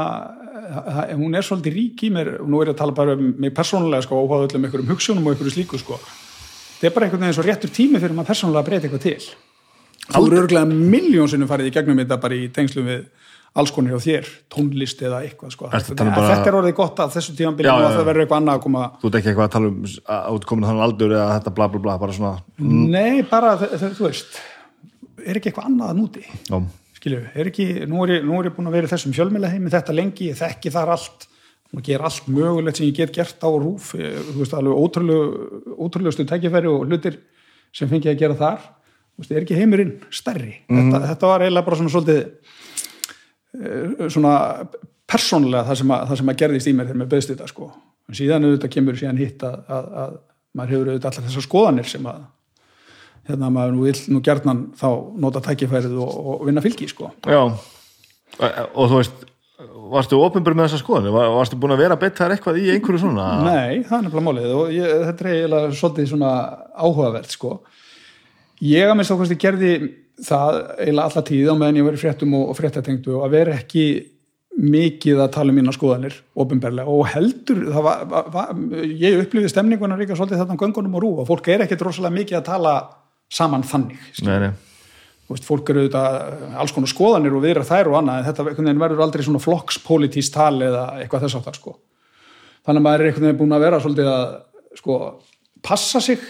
[0.78, 2.34] það, hún er svolítið rík í mér.
[2.44, 5.26] Og nú er ég að tala bara um mig persónulega sko, óháð öllum einhverjum hugsunum
[5.26, 5.98] og einhverju slíku sko
[6.80, 9.32] þetta er bara einhvern veginn svo réttur tími fyrir maður persónulega að breyta eitthvað til.
[10.10, 10.66] Þú eru örgulega
[10.96, 13.04] miljónsinnum farið í gegnum þetta bara í tengslum við
[13.60, 15.68] alls konar hjá þér, tónlist eða eitthvað sko.
[15.70, 18.06] Að þetta, um bara- þetta er orðið gott af þessu tímanbili Já, og að það
[18.10, 19.80] verður eitthvað annað að koma þú ert ekki eitthvað að tala um
[20.16, 24.06] að út komin þannig aldur eða þetta bla bla bla bara svona Nei, bara, þú
[24.06, 24.38] veist
[25.26, 26.24] er ekki eitthvað annað að núti?
[26.46, 26.60] Já,
[27.00, 29.50] skilju, er ekki, nú er, ég, nú er ég búin að vera í þessum fjölmjöla
[29.56, 31.26] heimi þetta lengi, ég þekki þar allt
[31.70, 35.76] og ger allt mögulegt sem ég get gert á rúf ég, þú veist, alveg ótrúlegu
[35.78, 37.20] ótrúlegustu tækifæri og hlutir
[37.76, 38.64] sem fengi að gera þar,
[39.14, 42.24] þú veist, er ekki heimurinn stærri, þetta, þetta var eiginlega bara svona svolítið
[43.60, 44.34] eh, svona
[45.10, 47.70] persónlega það sem að, það sem að gerðist í mér þegar mér beðst þetta sko,
[48.10, 50.20] en síðan auðvitað kemur síðan hitt að, að, að
[50.58, 52.28] maður hefur auðvitað allar þessar skoðanir sem að
[53.30, 54.88] hérna maður nú vill nú gerðnan þá
[55.22, 57.12] nota tækifærið og, og vinna fylgi sko.
[57.30, 57.42] já.
[57.46, 59.28] og þú veist
[59.94, 63.02] varstu ofinbjörn með þessa skoðan Var, varstu búin að vera beitt þar eitthvað í einhverju
[63.04, 66.36] svona Nei, það er nefnilega málið og ég, þetta er eiginlega svolítið svona
[66.76, 67.56] áhugavert sko.
[68.66, 69.74] Ég að minnst ákvæmst gerði
[70.26, 73.58] það eiginlega alla tíð á meðan ég í fréttum og, og fréttatengdu og að vera
[73.60, 73.86] ekki
[74.60, 80.18] mikið að tala um mína skoðanir ofinberlega og heldur var, var, ég upplifði stemninguna líka
[80.18, 82.74] svolítið þarna á göngunum og rú og fólk er ekkit rosalega mikið að tala
[83.32, 84.52] saman þannig nei, nei.
[85.30, 88.66] Veist, fólk eru auðvitað alls konar skoðanir og viðra þær og annað en þetta einhvern
[88.66, 91.76] veginn verður aldrei svona flokkspolítís tal eða eitthvað þess áttar sko.
[92.66, 94.24] þannig að maður er einhvern veginn búin að vera svolítið að
[94.80, 94.96] sko,
[95.62, 96.24] passa sig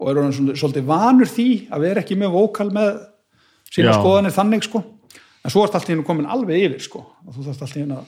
[0.00, 2.90] og er svona- svolítið vanur því að vera ekki með vókal með
[3.70, 3.98] sína Já.
[4.00, 4.82] skoðanir þannig sko.
[5.44, 7.06] en svo ert allt í hennu komin alveg yfir sko.
[7.26, 8.04] og þú þarft allt í hennu að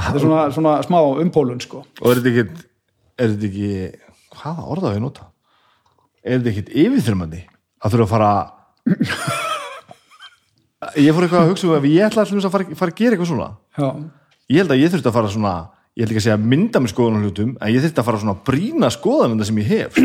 [0.00, 1.84] þetta er svona, svona smá umpólun sko.
[2.00, 2.64] og er þetta ekki
[3.18, 4.00] er þetta ekki,
[4.32, 5.28] hvaða orða við nota
[6.24, 7.42] er þetta ekki yfirþyrmandi
[7.84, 8.32] að þurfa að fara
[10.96, 13.16] ég fór eitthvað að hugsa um ef ég ætla allum að fara, fara að gera
[13.16, 13.88] eitthvað svona Já.
[14.50, 15.54] ég held að ég þurfti að fara svona
[15.98, 18.34] ég ætla ekki að segja mynda með skoðan hlutum en ég þurfti að fara svona
[18.36, 20.00] að brýna skoðan sem ég hef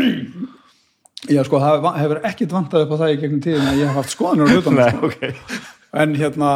[1.26, 3.96] Já, sko, það hefur ekkit vantað upp á það í gegnum tíðin að ég hef
[3.98, 5.08] haft skoðanir á hlutunum Nei, sko.
[5.08, 5.32] okay.
[6.04, 6.50] en hérna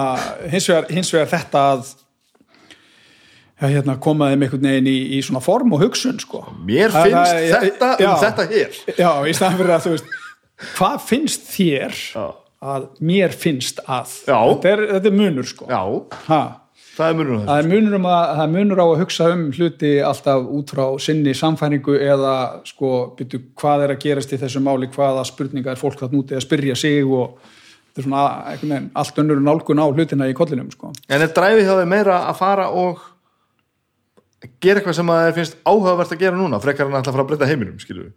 [0.53, 1.89] hins vegar, hins vegar þetta að
[3.61, 6.45] ja, hérna, koma þeim einhvern veginn í, í svona form og hugsun sko.
[6.68, 9.95] mér Það- finnst það- þetta já, um þetta hér já, í staðan fyrir að þú
[9.97, 10.14] veist
[10.61, 12.24] hvað finnst þér Já.
[12.61, 15.82] að mér finnst að þetta er, þetta er munur sko Já,
[16.26, 16.40] ha.
[16.96, 19.30] það er munur þessu það er munur, um að, það er munur á að hugsa
[19.34, 22.34] um hluti alltaf út frá sinni samfæringu eða
[22.68, 26.38] sko byrju, hvað er að gerast í þessu máli hvaða spurninga er fólk þarna úti
[26.38, 27.40] að spyrja sig og
[27.90, 28.26] þetta er svona
[28.61, 30.92] veginn, allt önnur nálgun á hlutina í kollinum sko.
[31.11, 33.00] En er dræfið þau meira að fara og
[34.62, 37.32] gera eitthvað sem að þér finnst áhugavert að gera núna frekar en alltaf fara að
[37.32, 38.12] breyta heiminum, við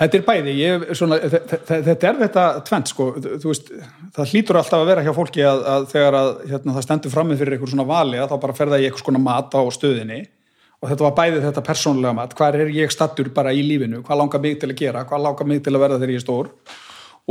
[0.00, 3.66] Þetta er bæði, ég, svona, þe- þe- þetta er þetta tvent sko, þú veist,
[4.16, 7.42] það hlýtur alltaf að vera hjá fólki að, að þegar að hérna, það stendur frammið
[7.42, 10.20] fyrir einhver svona vali að þá bara ferða ég eitthvað svona mat á stöðinni.
[10.80, 14.22] Og þetta var bæði þetta persónulega mat, hvað er ég stattur bara í lífinu, hvað
[14.22, 16.48] langar mig til að gera, hvað langar mig til að verða þegar ég er stór?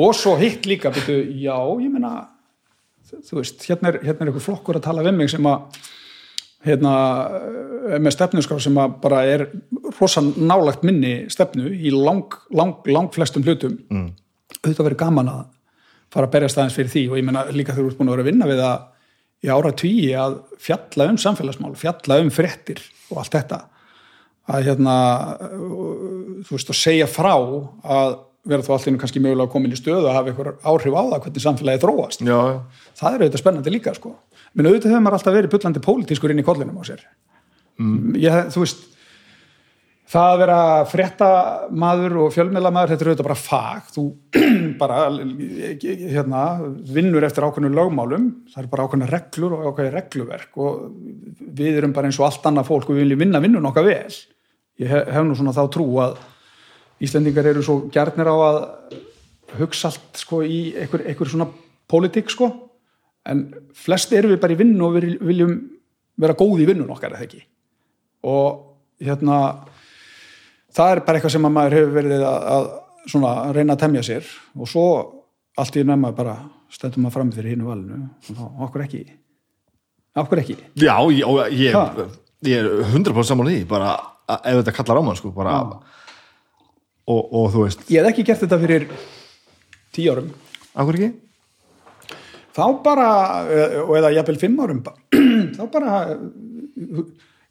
[0.05, 2.11] Og svo hitt líka, byrju, já, ég meina,
[3.09, 5.81] þú veist, hérna er, hérna er einhver flokkur að tala við mig sem að
[6.65, 6.93] hérna,
[7.93, 9.45] er með stefnuskrá sem að bara er
[9.99, 13.79] rosa nálagt minni stefnu í lang, lang, lang flestum hlutum.
[13.89, 14.11] Mm.
[14.59, 15.41] auðvitað verið gaman að
[16.11, 18.25] fara að berjast aðeins fyrir því og ég meina líka þú ert búin að vera
[18.25, 18.87] að vinna við það
[19.39, 22.81] í ára tvíi að fjalla um samfélagsmál, fjalla um fréttir
[23.13, 23.59] og allt þetta.
[24.49, 24.95] Að hérna
[26.47, 28.17] þú veist að segja frá að
[28.49, 31.23] vera þá allt einu kannski mögulega komin í stöðu að hafa einhver áhrif á það
[31.23, 32.23] hvernig samfélagi þróast.
[32.25, 32.39] Já,
[32.97, 34.15] það er auðvitað spennandi líka sko
[34.53, 37.03] menn auðvitað hefur maður alltaf verið bullandi pólitískur inn í kollinum á sér.
[37.79, 38.15] Mm.
[38.19, 38.87] ég, þú veist
[40.09, 43.91] það að vera fréttamaður og fjölmiðlamaður, þetta er auðvitað bara fag.
[43.93, 44.05] Þú
[44.81, 45.01] bara
[46.15, 46.41] hérna,
[46.95, 48.25] vinnur eftir ákveðnu lögmálum.
[48.49, 50.81] Það er bara ákveðna reglur og ákveðni regluverk og
[51.59, 54.17] við erum bara eins og allt annað fólk og við viljum vinna vinnun okkar vel.
[54.79, 56.19] Ég hef, nú svona þá trú að
[56.99, 58.57] Íslendingar eru svo gjarnir á að
[59.55, 61.45] hugsa allt sko í einhver, einhver svona
[61.87, 62.49] pólitík sko
[63.27, 63.43] en
[63.75, 65.55] flest eru við bara í vinnu og við viljum
[66.19, 67.41] vera góð í vinnun okkar eða ekki?
[68.27, 69.39] Og hérna
[70.75, 72.69] það er bara eitthvað sem að maður hefur verið að, að
[73.09, 74.31] svona reyna að temja sér.
[74.59, 74.85] Og svo
[75.59, 76.35] allt í nefna bara
[76.71, 78.01] stendum maður fram fyrir hínu valinu.
[78.35, 79.03] Og okkur ekki.
[80.19, 80.57] Okkur ekki?
[80.79, 82.03] Já, ég, ég,
[82.49, 83.95] ég er 100% saman í bara
[84.29, 85.55] ef þetta kallar á mann sko, bara
[87.09, 88.85] og, og þú veist, ég hef ekki gert þetta fyrir
[89.95, 90.29] tíu árum.
[90.75, 91.09] Akkur ekki?
[92.59, 93.09] Þá bara,
[93.85, 94.81] og eða jafnvel fimm árum
[95.57, 96.01] þá bara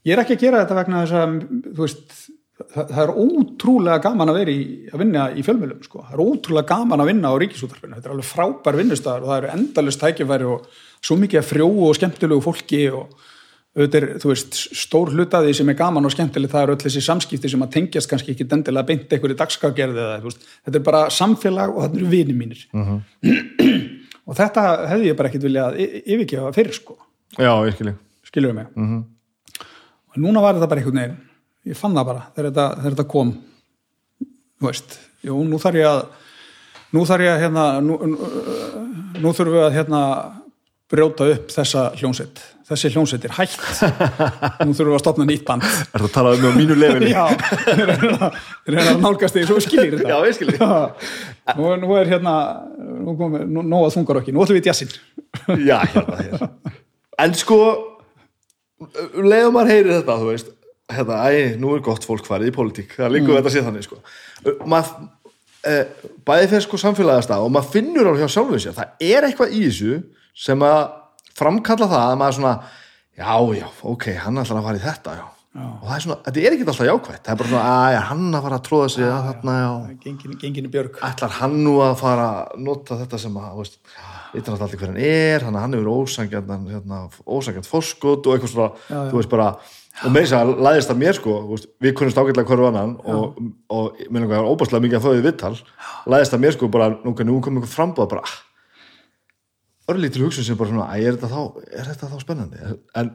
[0.07, 1.39] ég er ekki að gera þetta vegna þess að
[1.69, 2.19] þú veist,
[2.59, 6.05] það, það er ótrúlega gaman að vera í, að vinna í fjölmjölum sko.
[6.05, 9.41] það er ótrúlega gaman að vinna á ríkisútarfinu þetta er alveg frábær vinnustæðar og það
[9.41, 13.19] eru endalist tækifæri og svo mikið að frjóu og skemmtilegu fólki og
[13.79, 17.03] auðvitað er, þú veist, stór hlutaði sem er gaman og skemmtilegt, það eru öll þessi
[17.05, 20.87] samskipti sem að tengjast kannski ekki dendilega beint einhverju dagskagerði eða, þú veist, þetta er
[20.89, 22.65] bara samfélag og þetta eru vini mínir
[24.29, 26.99] og þetta hefði ég bara ekkit viljað yfirgefa fyrir sko,
[27.39, 28.69] Já, virkileg við mig?
[30.13, 31.19] Og núna var þetta bara einhvern veginn
[31.69, 33.33] ég fann það bara þegar þetta, þegar þetta kom.
[34.59, 36.01] Þú veist, jú, nú þarf ég að
[36.97, 40.03] nú þarf ég að hérna nú, nú, þurfum við að hérna
[40.89, 43.59] brjóta upp þessa hljónsett þessi hljónsett er hægt
[44.67, 45.67] nú þurfum við að stopna nýtt band.
[45.67, 47.11] Er það að tala um á mínu lefinu?
[47.17, 47.25] já,
[48.69, 50.11] reyna að nálgast því svo skilir þetta.
[50.13, 50.63] Já, ég skil þig.
[50.63, 51.55] Já.
[51.59, 52.35] nú, nú er hérna
[52.79, 54.93] nú komið, nú, nóga þungar okki, nú ætlum við jazzin
[55.65, 56.47] Já, hérna hér
[57.19, 57.59] En sko
[58.79, 60.53] leiðum maður heyri þetta, þú veist.
[60.89, 62.95] Hérna, æ, nú er gott fólk farið í pólitík.
[62.97, 63.39] Það líkur mm.
[63.41, 63.99] þetta sé þannig, sko.
[64.71, 65.09] Maður,
[65.67, 65.75] e,
[66.29, 68.77] bæði fyrir sko samfélagast og maður finnur á hjá sjálfum sér.
[68.79, 69.99] Það er eitthvað í þessu
[70.39, 70.81] sem að
[71.39, 72.55] framkalla það að maður svona
[73.19, 75.25] já, já, ok, hann ætlar að fara í þetta já.
[75.59, 77.25] og það er svona, þetta er ekki alltaf jákvætt.
[77.25, 79.97] Það er bara svona, að hann að fara að tróða sig að þarna, já.
[80.05, 81.01] Gengin, gengin í björg.
[81.09, 83.81] Ætlar hann nú að fara að nota þetta sem að, veist,
[84.33, 88.35] veitir náttúrulega allir hver hann er þannig að hann hefur ósangjarn hérna, ósangjarn fórskot og
[88.35, 89.11] eitthvað svona Já, já.
[89.11, 89.47] þú veist bara,
[89.99, 93.41] og með þess að læðist það mér sko, veist, við kunnumst ágætlega hverju annan og,
[93.73, 95.55] og mér langar að óbærslega mikið að fá því viðtal,
[96.13, 98.35] læðist það mér sko bara, nú, nú kom einhver frambúð bara,
[99.93, 102.75] örlítil hugsun sem bara svona, er þetta þá, er þetta þá spennandi?
[102.99, 103.13] En,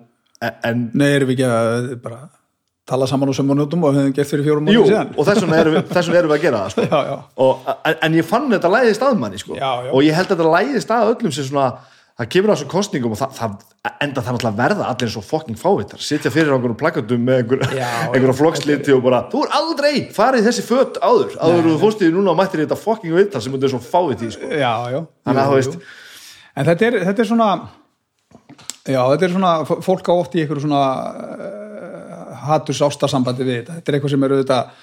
[0.52, 2.24] en Nei, erum við ekki að bara
[2.90, 5.14] tala saman á sömur nótum og hefum gert fyrir fjórum jú, mánuði síðan.
[5.16, 6.88] og þess vegna erum við, þess vegna erum við að gera það sko.
[6.92, 7.16] Já, já,
[7.46, 9.56] og, en, en ég fann þetta læðist að manni sko.
[9.56, 11.70] Já, og ég held að þetta læðist að öllum sem svona
[12.14, 13.56] það kemur á þessu kostningum og það, það
[14.04, 17.40] enda það náttúrulega verða allir eins og fokking fávittar sitja fyrir á einhverjum plakatum með
[17.42, 21.34] einhver, Já, einhverjum flokksliti og bara þú er aldrei farið þessi fött áður.
[21.40, 24.30] Áður þú fórst í núna og mættir þetta fokking vittar sem þetta er svo fáviti
[24.36, 24.52] sko.
[24.52, 25.80] þannig að þú veist
[26.58, 27.48] En þetta er, þetta er svona
[28.86, 30.82] já, þetta er svona fólk á oft í einhverju svona
[31.44, 33.78] uh, haturs ástasambandi við þetta.
[33.80, 34.76] Þetta er eitthvað sem er auðvitað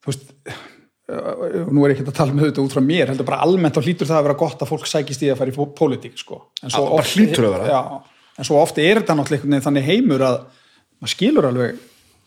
[0.00, 3.28] þú veist uh, nú er ég ekki að tala með auðvitað út frá mér heldur
[3.30, 5.56] bara almennt þá hlýtur það að vera gott að fólk sækist í að fara í
[5.56, 6.40] pó- pólitík sko.
[6.62, 7.16] En svo oft-
[7.74, 7.80] já,
[8.38, 10.38] en svo ofti er þetta náttúrulega þannig heimur að
[11.00, 11.80] maður skilur alveg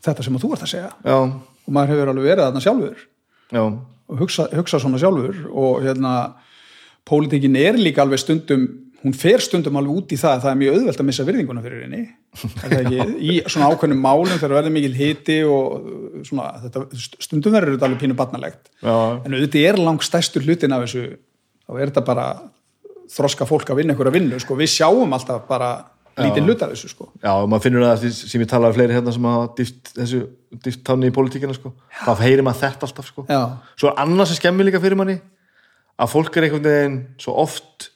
[0.03, 0.91] þetta sem þú ert að segja.
[1.07, 3.03] Já, og maður hefur alveg verið þarna sjálfur.
[3.53, 6.13] Já, og hugsa, hugsa svona sjálfur og hérna
[7.07, 8.67] pólitíkin er líka alveg stundum
[9.03, 11.63] hún fer stundum alveg út í það að það er mjög auðvelt að missa virðinguna
[11.65, 12.03] fyrir henni
[12.79, 15.89] ekki, í svona ákveðnum málum þegar verður mikil hiti og
[16.27, 16.83] svona, þetta,
[17.19, 18.95] stundum verður þetta alveg pínu barnalegt Já.
[19.19, 21.17] en auðvitað er langt stærstur hlutin af þessu
[21.67, 22.27] þá er þetta bara
[23.13, 24.55] þroska fólk að vinna einhverja vinnu sko.
[24.59, 25.73] við sjáum alltaf bara
[26.13, 27.07] lítið hlut af þessu sko.
[27.23, 30.19] Já, og maður finnur það sem ég talaði fleiri hérna sem hafa dýft þessu
[30.63, 31.73] dýft tanni í pólitíkina sko.
[32.03, 33.25] þá heyrir maður þetta alltaf sko.
[33.27, 35.17] Svo er annars sem skemmir líka fyrir manni
[36.01, 37.89] að fólk er einhvern veginn svo oft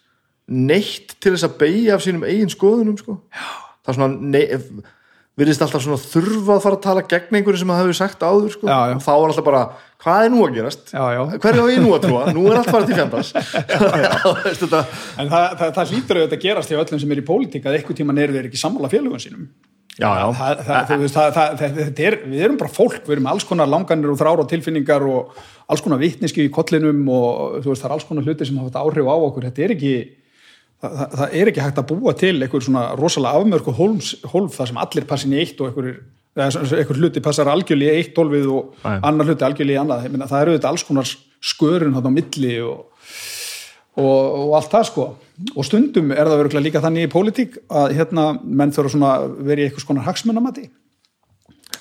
[0.48, 3.18] neitt til þess að beigja af sínum eigin skoðunum sko.
[3.84, 4.86] það er svona
[5.38, 8.54] virðist alltaf svona þurfa að fara að tala gegn einhverju sem það hefur sagt áður
[8.56, 8.70] sko.
[8.72, 8.96] Já, já.
[8.98, 9.60] og þá er alltaf bara,
[10.02, 11.22] hvað er nú að gerast Já, já.
[11.44, 13.30] hverju á ég nú að trúa, nú er allt farið til fjandars
[15.22, 17.78] en það, það, það hlýtur auðvitað að gerast hjá öllum sem er í pólitík að
[17.78, 19.46] eitthvað tíman eru þeir ekki sammála félögum sínum
[19.98, 23.70] já, já, það, það, það, það, er, við erum bara fólk, við erum alls konar
[23.72, 25.34] langanir og þrár og tilfinningar og
[25.68, 28.84] alls konar vitneski í kollinum og veist, það er alls konar hluti sem hafa þetta
[28.86, 29.96] áhrif á okkur, þetta er ekki
[30.84, 35.08] það, er ekki hægt að búa til einhver svona rosalega afmörku hólf þar sem allir
[35.10, 35.90] passin í eitt og einhver,
[36.38, 39.00] einhver hluti passar algjörlega í eitt hólfið og Nei.
[39.10, 42.86] annar hluti algjörlega í annað, það eru þetta alls konar skörun þarna á milli og
[43.98, 45.06] og, og allt það sko.
[45.54, 49.64] Og stundum er það verið líka þannig í pólitík að hérna menn þurfa að vera
[49.64, 50.68] í eitthvað skonar hagsmunamati.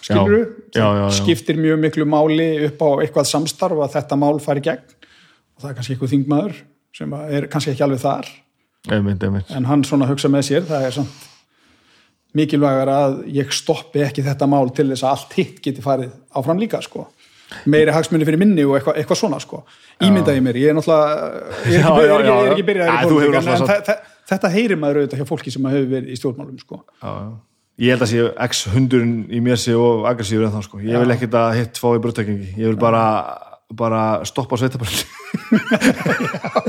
[0.07, 0.43] Skilur
[0.77, 4.63] Já, já, já, skiptir mjög miklu máli upp á eitthvað samstarf að þetta mál fari
[4.65, 4.85] gegn.
[5.57, 6.59] Og það er kannski eitthvað þingmaður
[6.97, 8.29] sem er kannski ekki alveg þar.
[8.93, 9.51] Einmitt, einmitt.
[9.57, 11.25] En hann svona hugsa með sér það er samt
[12.37, 16.61] mikilvægar að ég stoppi ekki þetta mál til þess að allt hitt geti farið áfram
[16.61, 17.07] líka sko
[17.71, 19.63] meiri hagsmunni fyrir minni og eitthvað, eitthvað svona sko.
[20.03, 21.07] Ímyndaði mér, ég er náttúrulega
[21.71, 22.65] ég er ekki, ég
[23.33, 23.37] ég
[23.71, 24.01] þe- þe-
[24.33, 26.81] þetta heyrir maður auðvitað hjá fólki sem hefur verið í stjórnmálum sko.
[27.03, 27.29] Já, já.
[27.87, 28.19] ég held að sé
[28.51, 30.81] x-hundurinn í mér sé og aggressífur en þá sko.
[30.83, 33.05] Ég vil ekkert að hitt fá í bröttekingi ég vil bara,
[33.71, 35.05] bara stoppa sveitabrönd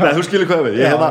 [0.00, 1.08] Nei, þú skilur hvað við ég, hérna,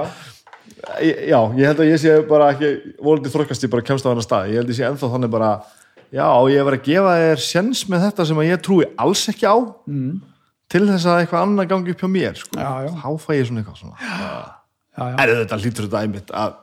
[1.03, 2.71] ég, já, ég held að ég sé bara ekki
[3.03, 4.49] volandi þrokkast ég bara kemst á hennar stað.
[4.53, 5.51] Ég held að ég sé ennþá þannig bara
[6.15, 9.57] já, ég var að gefa þér sjens með þetta sem ég trúi alls ekki á
[9.59, 10.15] mm.
[10.71, 12.57] til þess að eitthvað annað gangi upp hjá mér sko.
[12.57, 12.91] Já, já.
[13.03, 15.13] þá fæ ég svona eitthvað svona já, já.
[15.13, 16.57] er þetta hlýtur þetta einmitt að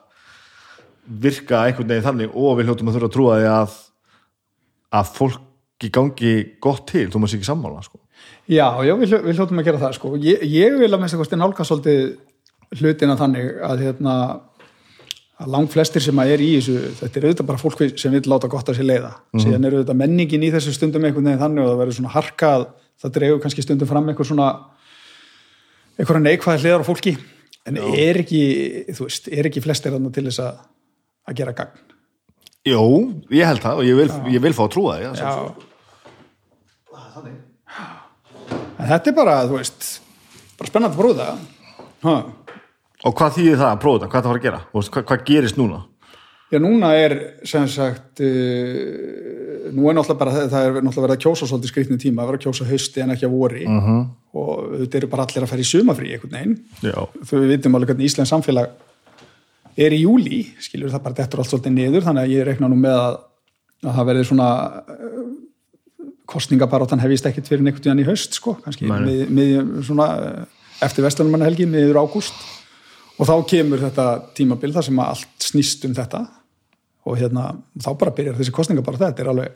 [1.27, 3.77] virka einhvern veginn þannig og við hljóttum að þurfa að trúa því að
[4.97, 8.01] að fólki gangi gott til, þú maður sé ekki sammála sko.
[8.49, 10.13] Já, já, við, við hljótum að gera það sko.
[10.23, 12.17] ég, ég vil að minnst að nálga svolítið
[12.81, 14.15] hlutina þannig að hérna
[15.37, 18.23] að langt flestir sem að er í þessu þetta er auðvitað bara fólk sem vil
[18.33, 19.13] láta gott að sér leiða.
[19.37, 22.67] Síðan er auðvitað menningin í þessu stundum einhvern veginn þannig og það verður svona harkað
[23.03, 24.47] það dregur kannski stundum fram einhver svona
[25.97, 27.17] einhverja neikvæði hliðar á fólki.
[27.67, 28.41] En er ekki,
[28.95, 30.65] þú veist, er ekki flestir þarna til þess að,
[31.27, 31.85] að gera gagn?
[32.67, 32.83] Jó,
[33.35, 35.33] ég held það og ég vil, ég vil fá að trúa því Já.
[38.77, 39.87] En þetta er bara, þú veist
[40.57, 41.47] bara prófa það.
[42.07, 42.17] Ha.
[43.05, 44.63] Og hvað þýðir það að prófa þetta, hvað það var að gera?
[44.73, 45.83] Hvað, hvað gerist núna?
[46.47, 47.15] Já, núna er
[47.49, 51.99] sem sagt uh, nú er náttúrulega bara það er náttúrulega verið að kjósa svolítið skrýtni
[51.99, 53.65] tíma, að vera að kjósa hausti en ekki að vori.
[53.67, 53.87] Mhm.
[53.87, 54.05] -huh.
[54.37, 56.59] og þetta eru bara allir að í sumafrí einhvern veginn.
[56.83, 58.69] Já, þau við vitum alveg hvernig Íslands samfélag
[59.77, 62.77] er í júli, skilur það bara dettur allt svolítið niður, þannig að ég rekna nú
[62.77, 63.17] með að,
[63.85, 64.51] að það verði svona
[64.87, 65.25] uh,
[66.27, 70.45] kostningabaróttan hefist ekkit fyrir einhvern tíðan í haust, sko, kannski mið, mið, svona uh,
[70.81, 71.05] eftir
[71.97, 72.56] ágúst
[73.17, 74.07] og þá kemur þetta
[74.37, 76.25] tímabil þar sem allt snýst um þetta.
[77.07, 79.55] Og hérna, þá bara byrjar þessi kostningabarótt þetta er alveg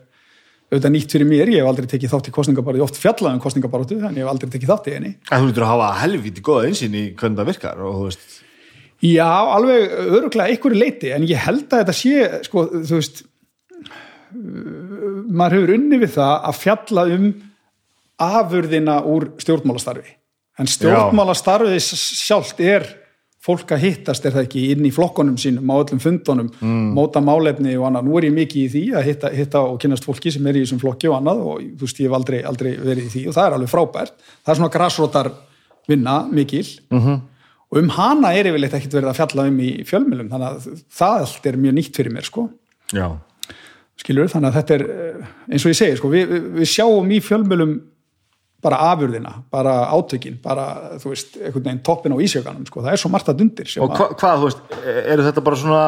[0.71, 3.33] auðvitað nýtt fyrir mér, ég hef aldrei tekið þátt í kostningabarótt ég hef oft fjallað
[3.35, 5.11] um kostningabaróttu, en ég hef aldrei tekið þátt í henni.
[5.27, 8.37] En þú lítur að hafa helviti góða einsýn í hvernig það virkar og þú veist.
[9.01, 15.19] Já, alveg öruglega einhverju leiti en ég held að þetta sé sko, þú veist uh,
[15.27, 17.29] maður hefur unni við það að fjalla um
[18.21, 20.15] afurðina úr stjórnmálastarfi.
[20.61, 22.87] En stjórnmálastarfi sjálft er
[23.41, 26.51] fólk að hittast er það ekki inn í flokkonum sínum á öllum fundunum,
[26.95, 30.05] móta málefni og annað, nú er ég mikið í því að hitta, hitta og kynast
[30.05, 32.70] fólki sem er í þessum flokki og annað og þú veist, ég hef aldrei, aldrei
[32.76, 34.12] verið í því og það er alveg frábært,
[34.45, 35.30] það er svona grassrótar
[35.88, 36.66] vinna mikil.
[36.91, 37.20] -hmm.
[37.72, 41.18] og um hana er yfirleitt ekkert verið að fjalla um í fjölmjölum, þannig að það
[41.24, 42.49] allt er mjög nýtt fyrir mér, sko.
[42.93, 43.09] Já,
[43.97, 47.11] skilur, þannig að þetta er eh, eins og ég segi, sko, við, við- við sjáum
[47.11, 47.80] í fjölmjölum
[48.65, 53.03] bara afurðina, bara átökin bara, þú veist, einhvern veginn toppin á ísjökanum, sko, það er
[53.03, 54.77] svo margt að dundir og hva, hvað, þú veist,
[55.15, 55.85] eru þetta bara svona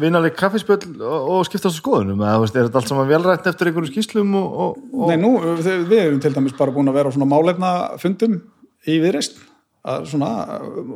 [0.00, 2.20] vinnaleg kaffispjöld og, skiptast á skoðunum?
[2.20, 5.04] Eða þú veist, er þetta allt saman velrætt eftir einhverjum skýslum og, og, og...
[5.10, 5.32] Nei, nú,
[5.64, 7.72] við, erum til dæmis bara búin að vera á svona málefna
[8.02, 8.38] fundum
[8.86, 9.40] í viðreist
[9.86, 10.30] að svona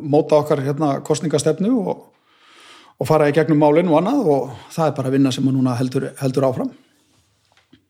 [0.03, 2.05] móta okkar hérna kostningastefnu og,
[2.99, 5.77] og fara í gegnum málin og annað og það er bara vinna sem að núna
[5.79, 6.73] heldur, heldur áfram.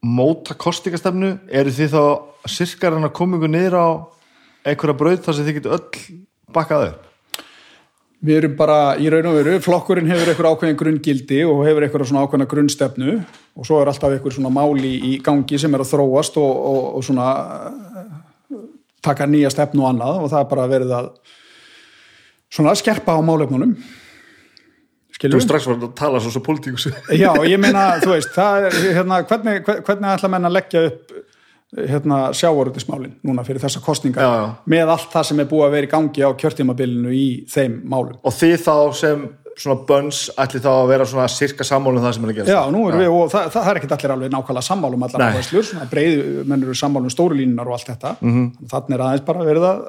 [0.00, 2.02] Móta kostingastefnu eru þið þá
[2.48, 3.88] sirkar hann að koma ykkur niður á
[4.64, 6.18] einhverja braut þar sem þið getur öll
[6.54, 7.06] bakka það upp?
[8.20, 12.08] Við erum bara í raun og veru, flokkurinn hefur eitthvað ákveðin grunngildi og hefur eitthvað
[12.10, 13.14] svona ákveðina grunnstefnu
[13.56, 16.82] og svo er alltaf eitthvað svona máli í gangi sem er að þróast og, og,
[16.98, 17.28] og svona
[18.00, 18.58] eh,
[19.04, 21.08] taka nýja stefnu og annað og það er bara verið að
[22.52, 23.76] svona skerpa á málefnunum
[25.20, 26.86] Þú skilur er strax var að tala svo svo politíkus
[27.22, 30.84] Já, ég meina, þú veist, það er, hérna, hvernig, hver- hvernig ætla menn að leggja
[30.88, 31.18] upp
[31.90, 34.46] hérna, sjávarútismálin núna fyrir þessa kostningar Já, já.
[34.74, 38.16] með allt það sem er búið að vera í gangi á kjörtímabilinu í þeim málum.
[38.24, 39.28] og þið þá sem
[39.60, 42.60] svona bönns ætli þá að vera svona sirka sammálum það sem er að gera Já,
[42.72, 45.88] nú erum við, og það, það er ekkert allir alveg nákvæmlega sammálum allar áherslur, svona
[45.90, 48.14] breiðu, menn eru sammálum stóru línunar og allt þetta.
[48.20, 48.68] Mm -hmm.
[48.72, 49.82] Þannig er aðeins bara verið að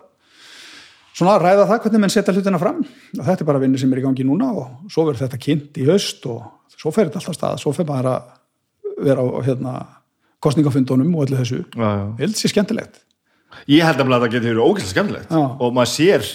[1.12, 3.94] svona að ræða það hvernig menn setja hlutina fram og þetta er bara vinnu sem
[3.94, 6.44] er í gangi núna og svo verður þetta kynnt í haust og
[6.82, 8.30] svo fer þetta alltaf stað, svo fer maður að
[9.02, 9.74] vera á hérna,
[10.42, 11.64] kostningafundunum og öllu þessu.
[11.76, 12.06] Já, já.
[12.18, 13.02] Ég held sér skemmtilegt.
[13.70, 15.42] Ég held að það getur verið ógæslega skemmtilegt Já.
[15.44, 16.30] og maður sér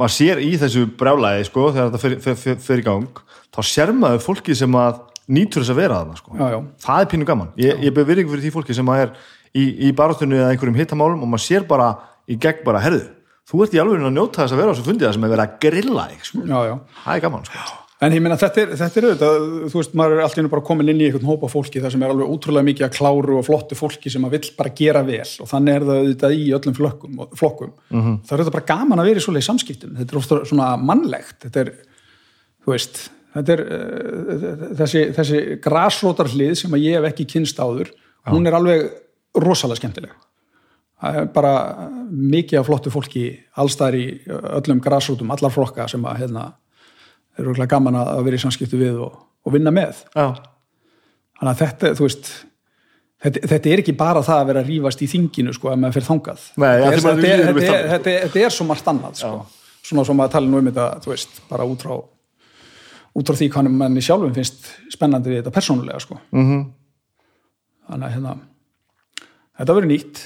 [0.00, 3.20] maður sér í þessu brjálæði sko, þegar þetta fer, fer, fer, fer í gang
[3.52, 6.36] þá sér maður fólki sem að nýtur þess að vera þarna sko.
[6.38, 6.58] Já, já.
[6.86, 9.12] það er pínu gaman ég, ég beð virðingu fyrir því fólki sem að er
[9.52, 11.90] í, í barátunni eða einhverjum hittamálum og maður sér bara
[12.30, 13.04] í gegn bara, herðu,
[13.50, 15.46] þú ert í alveg að njóta þess að vera á þessu fundið sem er verið
[15.46, 16.42] að grilla þig sko.
[16.46, 16.74] Já, já.
[17.04, 17.78] það er gaman sko.
[18.00, 20.88] En ég meina þetta er, þetta er auðvitað, þú veist, maður er alltaf bara komin
[20.88, 23.76] inn í einhvern hópa fólki þar sem er alveg útrúlega mikið að kláru og flottu
[23.76, 27.18] fólki sem að vill bara gera vel og þannig er það auðvitað í öllum flokkum,
[27.36, 27.74] flokkum.
[27.90, 28.14] -hmm.
[28.24, 31.36] það er auðvitað bara gaman að vera í svoleið samskiptum, þetta er ofta svona mannlegt,
[31.44, 31.72] þetta er,
[32.64, 33.02] þú veist,
[33.36, 34.48] þetta er uh,
[34.80, 37.92] þessi, þessi grasrótarhlið sem að ég hef ekki kynst áður,
[38.32, 38.88] hún er alveg
[39.36, 40.16] rosalega skemmtileg.
[41.34, 41.52] Bara
[42.10, 43.24] mikið af flottu fólki
[43.56, 46.42] allstæðar í öllum grasrótum, allar flokka sem að hérna,
[47.38, 49.14] er rúglega gaman að vera í samskiptu við og,
[49.46, 50.02] og vinna með.
[50.14, 50.26] já,
[51.40, 52.26] Þannig að þetta, þú veist,
[53.24, 55.94] þetta, þetta er ekki bara það að vera að rífast í þinginu, sko, að maður
[55.96, 56.42] fyrir þangað.
[57.94, 59.30] Þetta, er, svo margt annað, sko.
[59.88, 61.94] Svona sem maður tala nú um þetta, þú veist, bara út frá,
[63.16, 66.18] út frá því hvað manni sjálfum finnst spennandi við þetta persónulega, sko.
[66.30, 66.50] Mm Mhm.
[66.60, 66.68] -hmm.
[67.90, 68.36] Þannig að, hérna,
[69.58, 70.20] þetta verður nýtt.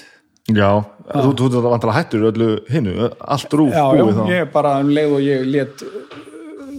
[0.50, 0.68] Já.
[1.08, 4.22] þú þú ert að vantala hættur öllu hinnu, allt rúf Já, já, þá.
[4.32, 5.98] ég bara um leið og ég let uh,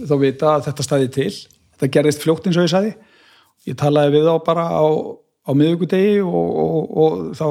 [0.06, 1.28] þá vita að þetta stæði til.
[1.76, 2.92] Þetta gerðist fljótt eins og ég sagði.
[3.66, 4.86] Ég talaði við þá bara á,
[5.46, 7.46] á miðugudegi og, og, og þá,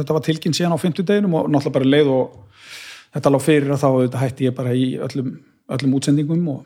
[0.00, 2.38] þetta var tilkynnt síðan á fimmtudeginum og náttúrulega bara leið og
[3.14, 5.34] þetta lág fyrir að þá hætti ég bara í öllum,
[5.76, 6.62] öllum útsendingum og,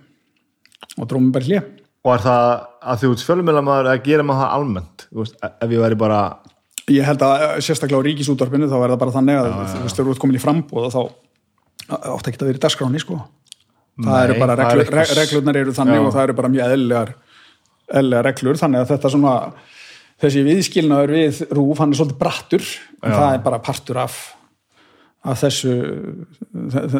[0.98, 1.72] og drómum bara hlið
[2.04, 2.48] og er það
[2.84, 5.04] að því út fjölumjölamæður að gera maður það almennt?
[5.08, 6.18] Þú veist, ef ég væri bara
[6.92, 10.00] Ég held að uh, sérstaklega á ríkisútvarpinu þá er það bara þannig að þú veist,
[10.00, 11.00] þú ert komin í frambúð þá
[12.14, 13.20] átt ekki að vera í dagskráni sko.
[13.94, 15.20] það Nei, eru bara það er reglur, eitthvað- eitthvað...
[15.22, 16.02] reglurnar eru þannig Já.
[16.04, 17.14] og það eru bara mjög eðlilegar
[18.24, 19.34] reglur þannig að þetta svona
[20.24, 22.64] þessi viðskilnaður við rúf hann er svolítið brattur
[23.04, 24.16] en það er bara partur af,
[25.24, 25.74] af þessu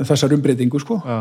[0.05, 1.01] þessar umbreytingu sko.
[1.05, 1.19] já,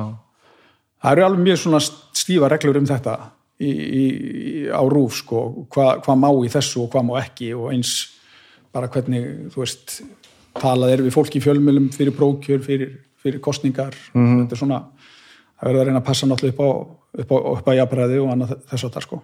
[1.03, 3.17] það eru alveg mjög svona stífa reglur um þetta
[3.63, 4.05] í, í,
[4.71, 7.93] á rúf sko, hvað hva má í þessu og hvað má ekki og eins
[8.73, 9.99] bara hvernig þú veist
[10.59, 14.43] talað er við fólki í fjölmjölum fyrir prókjör, fyrir, fyrir kostningar Mhm.
[14.45, 16.69] þetta er svona það verður að reyna að passa náttúrulega upp á,
[17.23, 19.21] upp á, upp á jafnræði og annað þess að það sko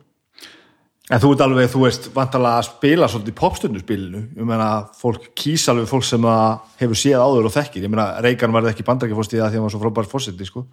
[1.09, 4.19] En þú ert alveg, þú veist, vantarlega að spila svolítið popstundurspilinu.
[4.37, 7.81] Ég meina, fólk kýs alveg fólk sem að hefur séð áður og þekkir.
[7.87, 10.45] Ég meina, Reykján varði ekki bandarækjafórst í það því að hann var svo frábær fórseti,
[10.45, 10.67] sko.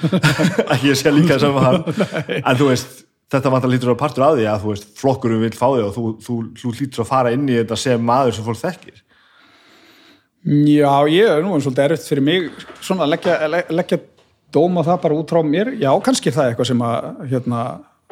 [0.74, 1.80] ekki ég sé líka að hann.
[2.44, 3.00] En þú veist,
[3.30, 5.94] þetta vantarlega lítur að partur af því að, þú veist, flokkurum vil fá þig og
[5.94, 9.02] þú, þú, þú lítur að fara inn í þetta sem maður sem fólk þekkir.
[10.70, 12.48] Já, ég er nú eins og þetta er eftir fyrir mig
[12.80, 14.00] svona að leggja, le- leggja
[14.54, 17.64] dóma það bara út frá mér, já, kannski er það eitthvað sem að hérna,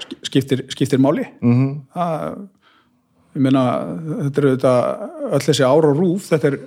[0.05, 1.71] sk- skiptir, skiptir máli mm -hmm.
[1.95, 2.49] það,
[3.35, 3.63] ég meina
[4.27, 6.59] þetta er auðvitað öll þessi ára og rúf þetta er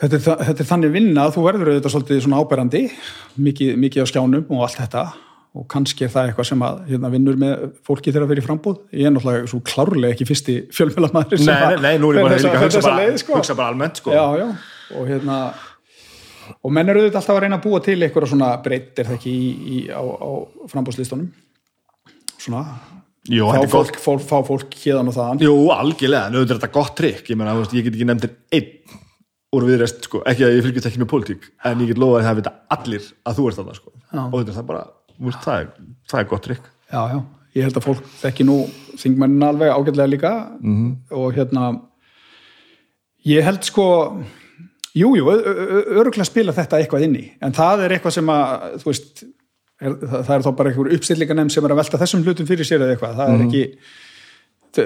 [0.00, 2.90] Þetta er, þetta er þannig vinna að þú verður auðvitað svolítið svona áberandi,
[3.36, 5.02] mikið, mikið á skjánum og allt þetta
[5.50, 8.76] og kannski er það eitthvað sem að hérna, vinnur með fólki þegar það fyrir frambúð.
[8.94, 12.28] Ég er náttúrulega svo klárlega ekki fyrsti fjölmjölamæður sem Nei, nei, nei, nú er ég
[12.28, 13.40] bara að hugsa bara, sko.
[13.40, 14.14] hugsa bara almennt, sko.
[14.14, 14.46] Já, já,
[14.94, 15.40] og hérna
[16.58, 19.18] og menn eru auðvitað alltaf að reyna að búa til eitthvað svona breytt er það
[19.18, 20.30] ekki í, í, á, á
[20.72, 21.28] frambúðslistunum
[22.40, 22.64] svona
[23.30, 26.94] Jú, fá þetta fólk, fólk, fá fólk hérðan og þaðan Jú, algjörlega, er þetta gott
[26.98, 28.98] trikk ég meina, þú veist, ég get ekki nefndir einn
[29.50, 32.40] úr viðrest, sko, ekki að ég fylgjast ekki með pólitík en ég get það að
[32.40, 34.22] vita allir að þú ert þarna, sko, Já.
[34.22, 34.82] og þetta er það bara
[35.28, 35.66] veist, það er,
[36.10, 36.64] það er gott trikk.
[36.92, 37.18] Já, já,
[37.54, 38.56] ég held að fólk þekki nú
[39.00, 40.32] þingmennin alveg ágætlega líka.
[40.60, 40.96] Mhm.
[41.10, 41.80] og hérna
[43.26, 43.86] ég held sko
[44.96, 48.88] jú, jú, öruglega spila þetta eitthvað inn í, en það er eitthvað sem að þú
[48.90, 49.24] veist,
[49.80, 52.80] er, það, er þá bara einhver uppstillinganem sem er að velta þessum hlutum fyrir sér
[52.84, 53.40] eða eitthvað, það Mhm.
[53.40, 53.64] er ekki
[54.70, 54.84] þau,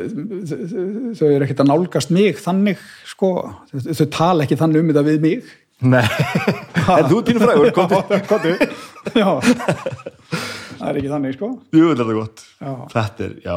[0.48, 2.78] þau, þau eru ekkert að nálgast mig þannig,
[3.10, 3.30] sko.
[3.70, 5.44] Þau, þau tala ekki þannig um þetta við mig.
[5.84, 7.98] Nei, en þú er pínu frægur, komdu
[8.30, 8.52] Kottu
[9.12, 9.28] Já.
[10.74, 11.48] Það er ekki þannig sko.
[11.74, 12.44] Jú, þetta er gott.
[12.60, 12.72] Já.
[12.94, 13.56] Þetta er, já.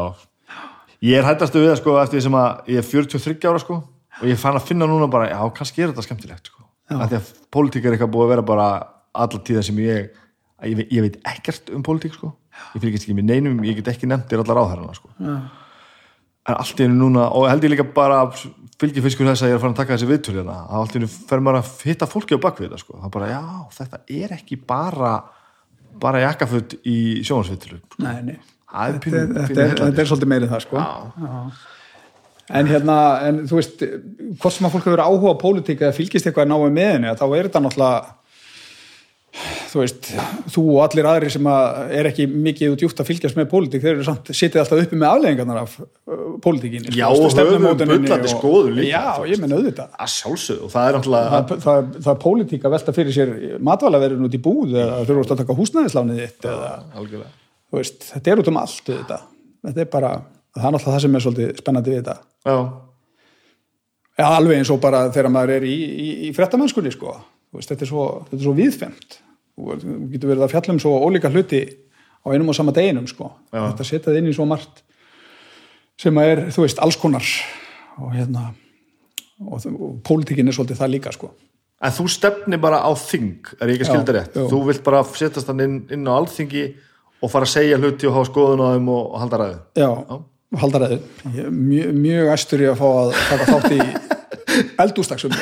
[1.07, 3.75] Ég er hættastu við það sko eftir sem að ég er 43 ára sko
[4.17, 6.63] og ég fann að finna núna bara, já, kannski er þetta skemmtilegt sko.
[6.89, 8.67] Því að pólitík er eitthvað búið að vera bara
[9.17, 10.07] alla tíða sem ég
[10.65, 12.31] ég, ég veit ekkert um pólitík sko.
[12.73, 15.11] Ég fylgist ekki með neinum, ég get ekki nefndir allar áhærana sko.
[15.21, 15.35] Já.
[16.47, 18.21] en allt í einu núna, og held ég líka bara
[18.79, 21.01] fylgir fiskur þess að ég er að fara að taka þessi viðtöl hérna, allt í
[21.01, 23.41] einu fer maður að hitta fólki á bakvið þetta sko, það er bara, já,
[23.75, 25.11] þetta er ekki bara
[25.99, 28.37] bara jakkafutt í sjónvarsviðtölu Nei, nei.
[28.67, 30.77] Það er Þetta, pínu- er- pínu þetta, þetta er svolítið meirið það sko.
[30.77, 31.41] Já.
[32.57, 33.81] En hérna, en þú veist
[34.39, 37.25] hvort sem að fólk hefur áhuga á pólitík eða fylgist eitthvað náðu með henni, þá
[37.37, 38.13] er þetta náttúrulega
[39.71, 40.09] þú veist,
[40.53, 43.83] þú og allir aðrir sem að er ekki mikið og djúpt að fylgjast með pólitík,
[43.83, 48.79] þeir eru samt, sitið alltaf uppi með afleðingarnar af uh, pólitíkinni Já, höfum bullandi skoðun
[48.79, 49.91] líka, Já, ég menn auðvitað.
[49.97, 53.35] Að sjálfsögðu og það er náttúrulega það, það, það er pólitík að velta fyrir sér
[53.69, 56.73] matvælaverðin út í búð eða þurfum að taka húsnæðislánið þitt eða,
[57.67, 59.21] þú veist, þetta er út um allt þetta,
[59.69, 60.11] þetta er bara,
[60.57, 62.19] það er náttúrulega það sem er svolítið spennandi við þetta.
[62.47, 62.57] Já,
[64.17, 67.11] Já, alveg eins og bara þegar maður er í, í, í frettamennskunni, sko.
[67.53, 69.19] Veist, þetta, er svo, svo viðfemt.
[69.57, 71.61] Þú getur verið að fjalla um svo ólíka hluti
[72.21, 73.31] á einum og sama deginum, sko.
[73.49, 73.61] Já.
[73.71, 74.83] Þetta setjað inn í svo margt
[75.97, 77.25] sem að er, þú veist, alls konar
[77.97, 78.51] og hérna
[79.41, 81.31] og, og pólitíkin er svolítið það líka, sko.
[81.77, 84.37] En þú stefni bara á þing, er ég ekki að skilda Já, rétt?
[84.37, 84.45] já.
[84.49, 86.63] Þú vilt bara setjast hann inn, inn á alþingi
[87.21, 89.59] og fara að segja hluti og hafa skoðun á þeim og, halda ræðu.
[89.77, 89.89] Já,
[90.61, 90.99] haldaræðu.
[91.35, 93.79] Ég er mjög, æstur í að fá að taka þátt í
[94.83, 95.33] eldústaksum.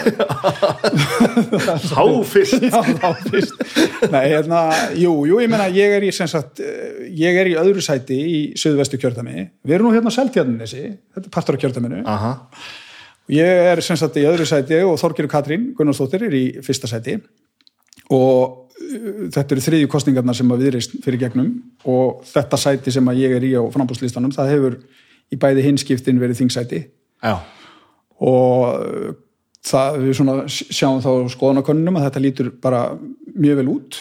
[1.95, 2.63] Há fyrst.
[2.69, 3.67] Já, þá fyrst.
[4.13, 4.61] Nei, hérna,
[4.99, 8.17] jú, jú, ég meina, ég er í, sem sagt, eh, ég er í öðru sæti
[8.17, 9.49] í söðvestu kjördami.
[9.65, 12.01] Við erum nú hérna á Seltjarnissi, þetta er partur af kjördaminu.
[12.09, 12.33] Aha,
[13.31, 17.15] Ég er sem sagt í öðru sæti og Þorgir Katrín Gunnarsdóttir er í fyrsta sæti
[18.13, 21.49] og uh, þetta eru þriðju kostningarnar sem að viðreist fyrir gegnum
[21.89, 24.77] og þetta sæti sem að ég er í á frambúslistanum, það hefur
[25.33, 27.33] í bæði hinskiptin verið þingsæti já,
[28.21, 29.17] og
[29.65, 32.81] það, við svona sjáum þá skoðanakönnunum að þetta lítur bara
[33.35, 33.99] mjög vel út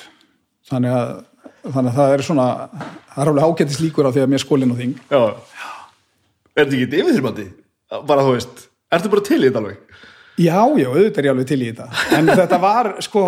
[0.70, 1.12] þannig að,
[1.74, 2.46] þannig að það er svona
[3.14, 5.22] það er alveg ágættis líkur á því að mér skólinn á þing já.
[6.54, 7.44] Er þetta ekki yfirþyrmandi?
[8.08, 9.80] Bara þú veist, ertu bara til í þetta alveg?
[10.38, 13.24] Já, já, auðvitað er ég alveg til í þetta en þetta var, sko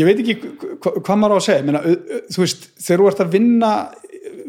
[0.00, 0.36] ég veit ekki
[0.80, 1.82] hva- hvað maður á að segja Meina,
[2.32, 3.72] þú veist, þegar þú ert að vinna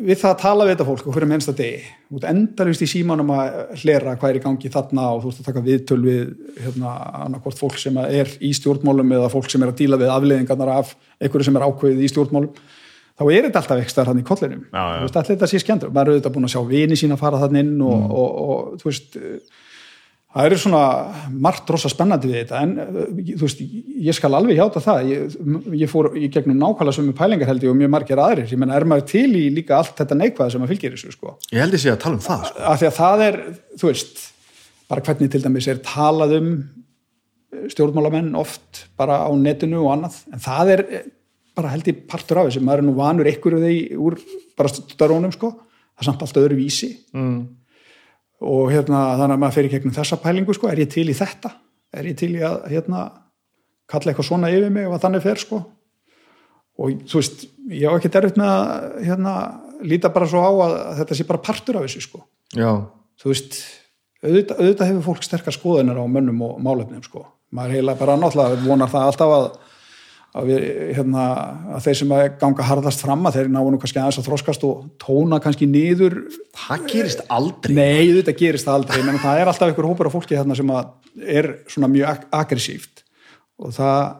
[0.04, 2.90] við það að tala við þetta fólk og hverjum hensta degi, þú ert endalust í
[2.90, 6.22] símanum að hlera hvað er í gangi þarna og þú ert að taka viðtöl við
[6.64, 10.74] hérna, annarkvort fólk sem er í stjórnmálum eða fólk sem er að díla við afleðingarnar
[10.76, 12.64] af einhverju sem er ákveðið í stjórnmálum.
[13.14, 14.64] Þá er þetta alltaf ekki stær hann í kollinum.
[14.74, 17.76] Allir þetta sé skemmtur, maður er auðvitað búin að sjá vini sína fara þann inn
[17.86, 19.20] og, og, og, þú veist
[20.34, 20.82] það eru svona
[21.46, 23.00] margt rosa spennandi við þetta en uh,
[23.34, 23.64] þú veist,
[24.08, 25.10] ég skal alveg hjáta það.
[25.12, 25.40] Ég,
[25.84, 28.50] ég fór í gegnum nákvæmlega sömu pælingar held ég og mjög margir aðrir.
[28.50, 31.36] Ég menna er maður til í líka allt þetta neikvæða sem að fylgir þessu sko?
[31.54, 32.64] Ég held sé að tala um það, sko.
[32.74, 33.42] af því að það er,
[33.82, 34.24] þú veist
[34.90, 36.54] bara hvernig til dæmis er talað um
[37.70, 40.18] stjórnmálamenn oft bara á netinu og annað.
[40.34, 41.10] En það er eh,
[41.58, 42.64] bara held ég partur af þessu.
[42.66, 44.18] Maður er nú vanur því úr
[44.58, 45.54] bara störunum sko,
[45.94, 47.44] það er samt allt öðru vísi Mm.
[48.44, 51.16] Og hérna þannig að maður fer í gegnum þessa pælingu sko, er ég til í
[51.18, 51.54] þetta?
[51.94, 53.04] Er ég til í að hérna
[53.90, 55.62] kalla eitthvað svona yfir mig ef að þannig fer sko?
[56.82, 59.36] Og þú veist ég á ekki derfitt með að hérna
[59.86, 62.24] líta bara svo á að þetta sé bara partur af þessu sko.
[62.58, 62.72] Já,
[63.22, 63.60] þú veist,
[64.24, 67.26] auðvitað, auðvitað hefur fólk sterkar skoðunar á mönnum og málefnum sko.
[67.54, 69.44] maður heila bara náttúrulega vonar það alltaf að,
[70.34, 70.64] að, við,
[70.98, 71.24] hérna,
[71.78, 74.66] að þeir sem að ganga harðast fram að þeir náu nú kannski aðeins að þroskast
[74.70, 76.16] og tóna kannski niður
[76.58, 77.76] það gerist aldrei.
[77.78, 80.74] nei, auðvitað gerist aldrei menn það er alltaf einhver hópur af fólki hérna sem
[81.22, 83.04] er svona mjög ag aggressíft
[83.62, 84.20] og það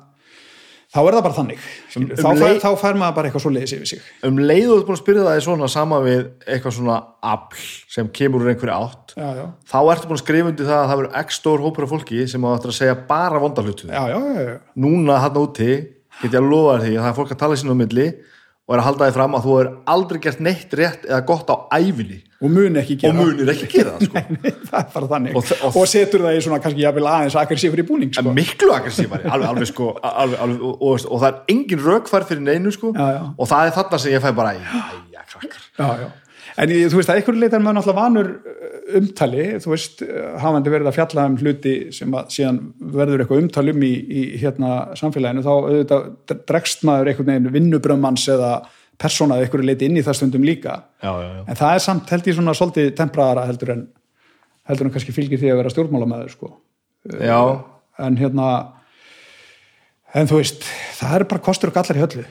[0.94, 1.62] þá er það bara þannig
[1.94, 4.68] Um- þá, um fær, þá fær maður bara eitthvað svo leiðis yfir sig Um leið
[4.70, 6.98] og þú ert búin að spyrja það í svona sama við eitthvað svona
[7.34, 7.64] afl
[7.96, 10.88] sem kemur úr einhverju átt, já, já, þá ertu búin að skrifa undir það að
[10.92, 13.90] það verður x stór hópur af fólki sem á eftir að segja bara vonda hlutu.
[13.90, 14.56] já, já, já, já.
[14.86, 15.70] Núna hann úti
[16.22, 18.08] get ég að lofa því að það er fólk að tala sín á milli
[18.64, 21.50] og er að halda því fram að þú er aldrei gert neitt rétt eða gott
[21.52, 24.22] á æfinni og mun ekki og gera munir ekki gera það sko.
[24.70, 27.84] það er bara þannig Og og, og- setur það í svona kannski jafnvel aðeins aggressífur
[27.84, 28.34] í búning sko.
[28.40, 32.72] miklu aggressífari alveg, alveg, sko, alveg, alveg, og, og, það er engin rökfær fyrir neinu
[32.76, 33.22] sko, Já, já.
[33.38, 36.12] og það er þarna sem ég fæ bara æja, krakkar
[36.64, 38.28] en þú veist að einhverju leitar maður náttúrulega vanur
[39.00, 42.62] umtali þú veist, uh, hafandi verið að fjalla um hluti sem að síðan
[42.94, 48.28] verður eitthvað umtal um í, í hérna samfélaginu þá auðvitað dregst maður einhvern veginn vinnubrömmanns
[48.34, 48.54] eða
[49.02, 51.42] persóna eða einhverju leiti inn í það stundum líka já, já, já.
[51.48, 53.84] en það er samt held ég svona svolítið tempraðara heldur en
[54.70, 56.54] heldur en kannski fylgir því að vera stjórnmálamæður sko
[57.20, 57.40] já.
[58.04, 58.48] en hérna
[60.14, 60.66] en þú veist,
[61.00, 62.26] það er bara kostur og gallar í höllu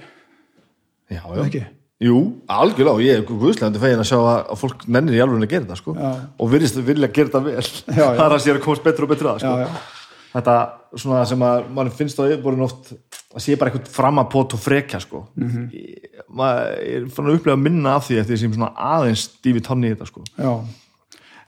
[1.12, 1.64] já, já.
[2.02, 2.18] Jú,
[2.50, 5.52] algjörlega, og ég er guðslegandi fegin að sjá að, að fólk nennir í alveg að
[5.52, 5.94] gera þetta sko.
[6.42, 7.64] Og virðist vilja gera þetta vel
[7.98, 9.52] það er að sér að komast betur og betur að sko.
[9.52, 10.22] Já, já.
[10.32, 10.56] þetta
[11.02, 12.92] svona sem að mann finnst á yfirborðin oft
[13.32, 15.24] að sé bara eitthvað framapót og frekja sko.
[15.38, 15.68] Mhm.
[15.76, 19.62] ég, maður er fann að upplega minna af því eftir því sem svona aðeins stífi
[19.64, 20.24] tonni í þetta sko.
[20.36, 20.52] Já,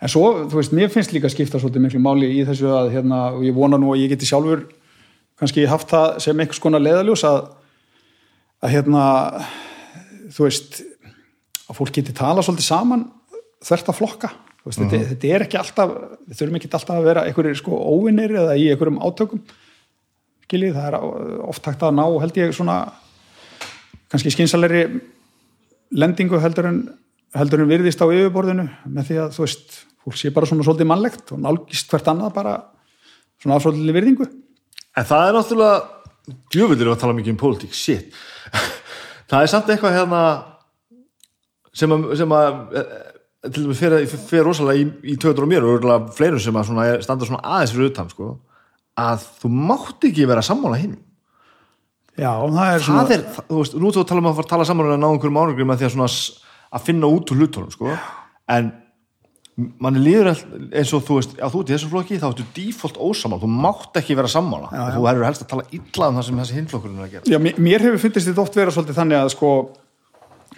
[0.04, 3.20] en svo, þú veist, mér finnst líka skipta svolítið miklu máli í þessu að, hérna,
[3.34, 4.66] og ég vona nú að ég geti sjálfur
[5.40, 7.40] kannski haft það sem einhvers konar leðaljós að,
[8.64, 9.04] að hérna,
[10.34, 10.80] þú veist,
[11.68, 13.04] að fólk geti tala svolítið saman
[13.64, 14.32] þvert að flokka,
[14.64, 15.94] veist, þetta, þetta er ekki alltaf,
[16.26, 19.44] við þurfum ekki alltaf að vera einhverjir sko óvinnir eða í einhverjum átökum,
[20.44, 20.98] skiljið, það er
[21.48, 22.78] oft hægt að ná, held ég, svona
[24.12, 24.84] kannski skynsalegri
[25.94, 26.84] lendingu heldur en,
[27.34, 30.90] heldur en virðist á yfirborðinu með því að þú veist, fólk sé bara svona svolítið
[30.90, 32.54] mannlegt og nálgist hvert annað bara
[33.40, 34.28] svona afsvolítið virðingu.
[34.94, 38.14] En það er náttúrulega djöfulir að tala mikið um pólitík, shit
[39.34, 40.22] það er samt eitthvað hérna
[41.74, 42.92] sem að, sem að eh,
[43.50, 46.86] til dæmis fyrir, rosalega í, í töður og mér og örugglega fleirum sem að svona,
[47.04, 48.30] standa svona aðeins fyrir utan sko,
[49.00, 50.96] að þú mátt ekki vera sammála hinn
[52.14, 54.46] Já, það er svona það er, þú veist, nú þú að tala um að fara
[54.46, 56.10] að tala saman og ná einhverjum ánugum með því að svona
[56.74, 57.94] að finna út úr hlutunum, sko.
[58.50, 58.70] En
[59.56, 60.32] manni líður
[60.74, 63.50] eins og þú veist, já þú ert í þessum flokki þá ertu default ósamála, þú
[63.54, 64.30] mátt ekki vera
[64.74, 64.96] já.
[64.96, 67.30] þú herur helst að tala illa um það sem þessi hinflokkurinn er að gera.
[67.30, 69.52] Já, mér, hefur fyndist þetta oft vera svolítið þannig að sko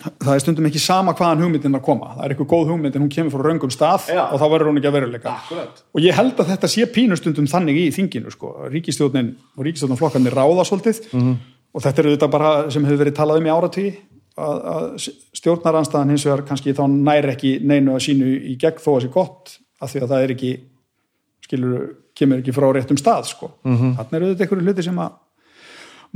[0.06, 2.10] það er stundum ekki sama hvaðan hugmyndin að koma.
[2.16, 4.22] Það er eitthvað góð hugmynd en hún kemur frá raungum stað Já.
[4.28, 5.34] og þá verður hún ekki að veruleika.
[5.96, 10.36] Og ég held að þetta sé pínu stundum þannig í þinginu sko, ríkistjórnin og ríkistjórnarflokkarnir
[10.36, 11.36] ráða svolítið Mhm.
[11.74, 12.04] og þetta
[15.36, 18.90] að, að stjórnaranstaðan hins vegar kannski þá næri ekki neinu að sínu í gegn þó
[18.96, 20.52] að sé gott af því að það er ekki
[21.46, 23.50] skilur, kemur ekki frá réttum stað sko.
[23.64, 23.76] mm.
[23.76, 23.96] -hmm.
[23.96, 25.10] þannig er auðvitað einhverju hluti sem að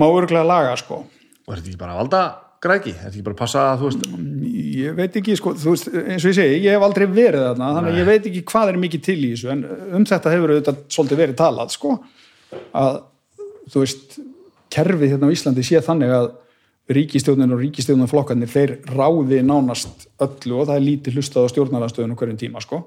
[0.00, 1.04] má örglega laga sko.
[1.46, 2.22] og er þetta ekki bara valda
[2.60, 4.02] græki, er þetta ekki bara að passa að þú veist,
[4.76, 7.92] ég veit ekki, sko, veist, eins og ég segi ég hef aldrei verið þarna, þannig
[7.92, 9.64] að ég veit ekki hvað er mikið til í þessu, en
[9.96, 12.04] um þetta hefur auðvitað svolítið verið talað, sko
[12.76, 13.00] að,
[13.72, 14.20] þú veist
[14.70, 16.30] kerfið hérna á Íslandi sé þannig að
[16.90, 22.40] ríkistjórnin og ríkistjórnarflokkarnir þeir ráði nánast öllu og það er lítið hlustað á stjórnaranstöðun hverjum
[22.40, 22.82] tíma, sko.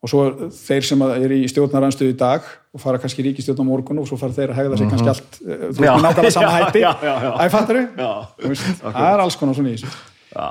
[0.00, 0.22] Og svo
[0.56, 4.08] þeir sem er í stjórnaranstöðu í dag og fara kannski í ríkistjórn á morgun og
[4.08, 6.80] svo fara þeir að hegða sig kannski allt eh, þú veist, nákvæmlega sama Já, hætti.
[6.86, 7.30] já, já, já.
[7.36, 7.86] Æ, fattarðu?
[8.00, 8.12] Já.
[8.40, 9.98] Þú veist, það er alls konar svona í þessu.
[10.32, 10.48] Já,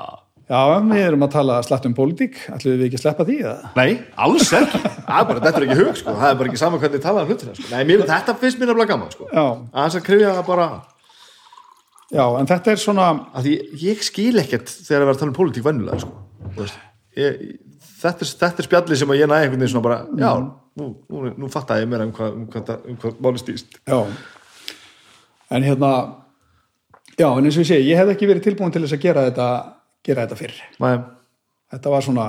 [0.50, 3.68] Já, við erum að tala slætt um pólitík, ætlum við ekki að sleppa því eða?
[3.76, 7.22] nei, alls er þetta er ekki hug, sko, það er bara ekki sama hvernig tala
[7.22, 7.68] um hlutina, sko,
[8.10, 10.66] þetta finnst mér nefnilega gaman, sko, Já, aðeins að krifja bara
[12.10, 13.08] já, en þetta er svona,
[13.40, 16.14] því ég skil ekkert þegar að vera að tala um pólitík vennulega sko.
[16.54, 16.80] Þú veist,
[17.20, 17.38] ég,
[18.00, 20.32] þetta, er, þetta er spjalli sem að ég næði einhvern veginn svona bara já,
[20.80, 24.00] nú, nú, nú fattaði ég meira um hvað, um hvað, um hvað máli stýst já,
[25.50, 25.92] en hérna,
[27.18, 29.24] já, en eins og ég segi, ég hef ekki verið tilbúin til þess að gera
[29.30, 29.48] þetta,
[30.06, 30.60] gera þetta fyrr.
[30.82, 30.94] Nei,
[31.70, 32.22] Þetta var svona,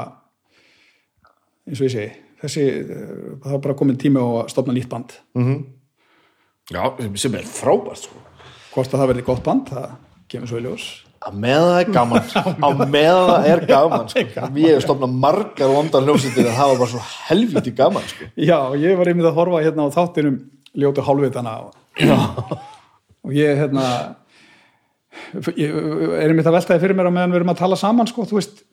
[1.66, 2.10] eins og ég segi,
[2.44, 2.66] þessi,
[3.42, 5.16] það var bara komin tími á að stopna nýtt band.
[6.70, 6.84] já,
[7.18, 8.22] sem er frábært sko.
[8.72, 9.90] Hvort að það verði gott band, það
[10.32, 10.86] kemur svo í ljós.
[11.22, 12.30] að með það er gaman
[12.66, 14.24] á með það er gaman sko.
[14.58, 18.30] ég hef stofnað margar vondar hljómsýttir en það var bara svo helviti gaman sko.
[18.40, 20.40] Já, ég var einmitt að horfa hérna á þáttinum
[20.82, 21.76] ljótu hálfvitana og,
[23.28, 23.86] og ég hérna
[25.60, 28.26] ég er einmitt að veltaði fyrir mér á meðan við erum að tala saman sko,
[28.30, 28.64] þú veist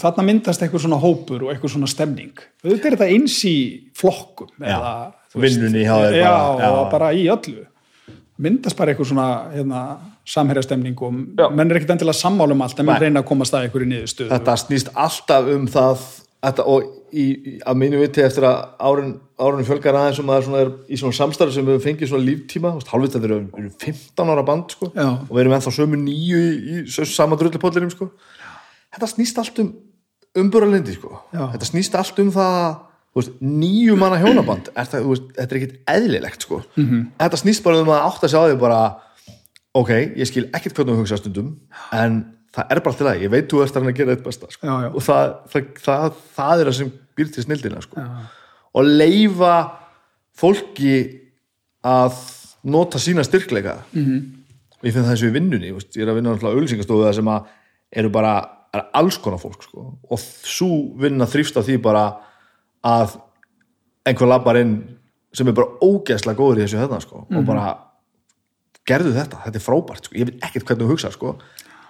[0.00, 3.56] þarna myndast eitthvað svona hópur og eitthvað svona stemning auðvitað er þetta eins í
[3.98, 4.92] flokkum eða,
[5.34, 6.22] þú veist, Vinnunni já, bara,
[6.62, 6.70] já.
[6.70, 7.66] og bara í öllu
[8.44, 9.84] myndast bara eitthvað svona hérna,
[10.28, 11.48] samherjastemning og Já.
[11.50, 13.06] menn er ekkert endilega sammála um allt en menn Nei.
[13.08, 16.04] reyna að komast að einhverju niðurstöðu þetta snýst alltaf um það
[16.44, 18.58] þetta, og í, í, að mínu viti eftir að
[18.90, 22.28] árin, árin fjölgar aðeins og maður svona er í svona samstarfi sem við fengið svona
[22.28, 26.44] líftíma hálfvitað þeir eru eru 15 ára band sko, og við erum ennþá sömu nýju
[26.44, 28.10] í, í sama drullipollirum sko.
[28.94, 29.72] þetta snýst allt um
[30.38, 31.20] umbúralindi sko.
[31.32, 32.58] Þetta snýst allt um það
[33.40, 36.62] nýju manna hjónaband er það, veist, þetta er ekkit eðlilegt sko.
[36.74, 36.84] Mhm.
[36.84, 37.02] -hmm.
[37.22, 38.80] þetta snýst bara um að átta sig á því bara
[39.74, 41.56] ok, ég skil ekkert hvernig þú hugsa stundum
[41.92, 42.20] en
[42.54, 44.66] það er bara til það, ég veit þú ert að að gera þetta besta sko.
[44.66, 44.90] Já, já.
[44.94, 48.06] og það, það, það, það er það sem býr til snildina sko.
[48.74, 49.54] og leifa
[50.34, 50.94] fólki
[51.84, 52.18] að
[52.64, 54.20] nota sína styrkleika mm -hmm.
[54.82, 57.28] ég finn það eins og í vinnunni veist, ég er að vinna auðlýsingastofu það sem
[57.28, 57.42] að
[57.92, 59.98] eru bara er alls konar fólk sko.
[60.10, 62.16] og svo vinna þrýfst á því bara
[62.84, 63.16] að
[64.04, 64.74] einhver labbar inn
[65.34, 67.24] sem er bara ógeðslega góður í þessu höfna sko.
[67.24, 67.72] og bara
[68.86, 70.18] gerðu þetta, þetta er frábært sko.
[70.20, 71.34] ég veit ekkert hvernig þú hugsa sko.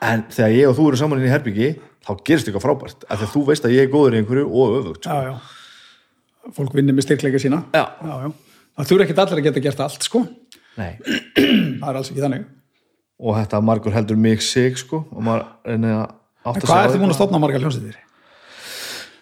[0.05, 1.75] en þegar ég og þú eru saman inn í herbyggi
[2.05, 4.49] þá gerist eitthvað frábært, af því að þú veist að ég er góður í einhverju
[4.49, 5.19] og öfugt sko.
[5.19, 6.51] já, já.
[6.57, 7.85] fólk vinnir með styrkleika sína Já.
[8.75, 10.25] Það þurfa ekkert allir að geta gert allt sko
[10.75, 12.47] það er alls ekki þannig
[13.25, 16.07] og þetta margur heldur mig sig sko og maður reynir að
[16.45, 18.01] átta en sig hvað á ertu því búin að stopna margar hljómsveitir?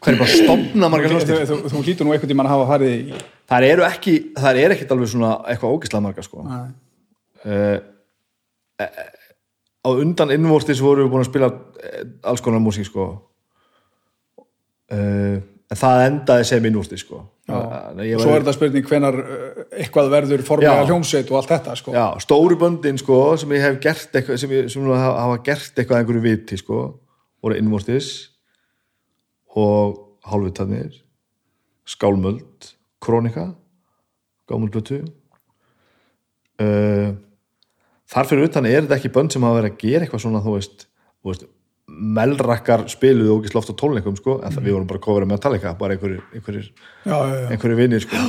[0.03, 2.55] Hvað er bara að stopna margar Þú, hljómsveitir þú, þú hlýtur nú einhvern tímann að
[2.57, 3.21] hafa farið í
[3.53, 6.47] það eru ekki, það er ekkit alveg svona eitthvað ógislega margar sko.
[7.43, 7.77] Uh,
[9.83, 11.51] á undan innvortis voru við búin að spila
[11.83, 13.09] eh, alls konar músík sko.
[14.93, 15.39] Uh,
[15.73, 17.23] en það endaði sem innvortis sko.
[17.53, 17.63] Og
[18.23, 19.17] svo var- er þetta spurning hvenar
[19.75, 20.89] eitthvað verður formlega Já.
[20.89, 21.95] hljómsveit og allt þetta sko.
[21.97, 25.97] Já, stóru böndin sko sem ég hef gert eitthvað sem, ég, sem hafa gert eitthvað
[25.97, 26.83] að einhverju viti sko
[27.43, 28.32] voru innvortis
[29.59, 30.95] og hálfutarnir
[31.89, 32.73] skálmöld
[33.03, 33.51] krónika
[34.49, 35.03] gámulblötu
[36.63, 37.11] uh,
[38.13, 40.57] þar fyrir utan er þetta ekki bönd sem hafa verið að gera eitthvað svona þú
[40.57, 40.87] veist,
[41.27, 41.49] veist
[41.93, 45.35] melrakkar spiluðu ógislega oft á tónleikum sko en það við vorum bara að kofra með
[45.37, 47.49] Metallica bara einhverjir, einhverjir já, já, já.
[47.51, 48.21] einhverju vinnir sko.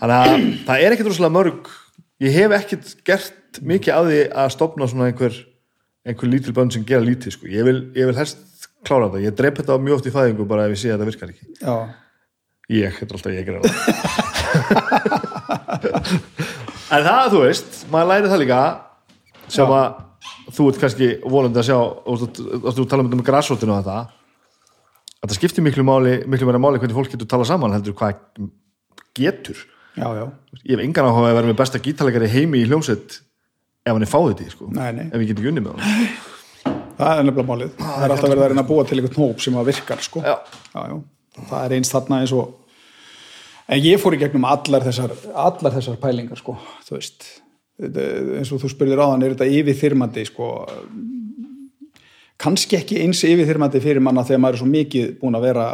[0.00, 1.72] þannig að það er ekkert rosalega mörg
[2.24, 5.40] ég hef ekkert gert mikið af því að stopna svona einhver
[6.04, 7.50] einhver lítil bönn sem gera lítið sko.
[7.50, 8.40] ég, vil, ég vil helst
[8.86, 11.10] klára þetta ég dreip þetta mjög oft í fæðingu bara ef ég sé að þetta
[11.10, 11.44] virkar ekki.
[11.60, 11.76] Já.
[12.72, 13.44] ég, þetta er alltaf ég
[16.94, 18.60] en það þú veist maður læri það líka
[19.48, 19.76] sem Já.
[19.76, 23.98] að þú ert kannski volandi að sjá og þú, tala um græsrótinu og þetta.
[25.20, 28.20] Að það skiptir miklu máli miklu meira máli hvernig fólk getur tala saman heldur hvað
[29.16, 29.58] getur.
[29.94, 30.24] Já, já,
[30.66, 33.20] ég hef engan áhuga að vera með besta gítalegari heimi í hljómsveit
[33.84, 34.70] ef hann er fáið því sko.
[34.74, 35.84] Ef ég get ekki unni með hann
[36.98, 39.42] það er nefnilega málið það er alltaf verið að reyna að búa til einhvern hóp
[39.44, 40.22] sem að virkar sko.
[40.24, 40.36] Já.
[40.74, 40.98] Já, já.
[41.40, 42.60] það er eins þarna eins og
[43.64, 47.28] en ég fór í gegnum allar þessar allar þessar pælingar sko, þú veist
[47.80, 50.50] eins og þú spurðir á er þetta yfirþyrmandi sko
[52.40, 55.68] kannski ekki eins yfirþyrmandi fyrir manna þegar maður er svo mikið búin að vera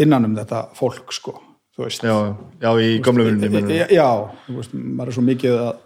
[0.00, 1.34] innan um þetta fólk sko,
[1.76, 2.16] þú veist já,
[2.60, 4.08] já, í gamlu vinnunni já, já,
[4.46, 5.84] þú veist, maður er svo mikið að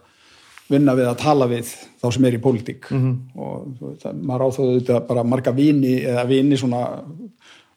[0.71, 3.15] vinna við að tala við þá sem er í pólitík -hmm.
[3.35, 7.03] og þú veist, að maður áþóðu þetta bara marga vini eða vini svona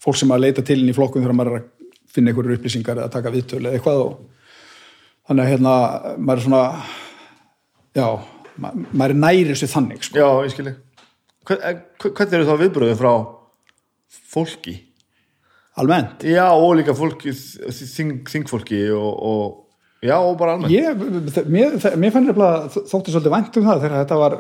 [0.03, 1.69] fólk sem að leita til inn í flokkum þegar maður er að
[2.15, 4.17] finna einhverju upplýsingar eða taka viðtölu eða eitthvað og
[5.27, 5.75] þannig að hérna
[6.17, 6.65] maður er svona
[7.97, 8.09] já,
[8.57, 10.19] ma maður er næri þessu þannig sko.
[10.19, 10.75] já, ég skilji
[11.57, 13.13] eh, hvernig eru þá viðbröðin frá
[14.07, 14.77] fólki
[15.77, 19.66] almennt já, og líka fólki þing, þingfólki og, og
[20.03, 24.01] já, og bara almennt Ég, mér, mér fann nefnilega þótti svolítið vænt um það þegar
[24.05, 24.39] þetta var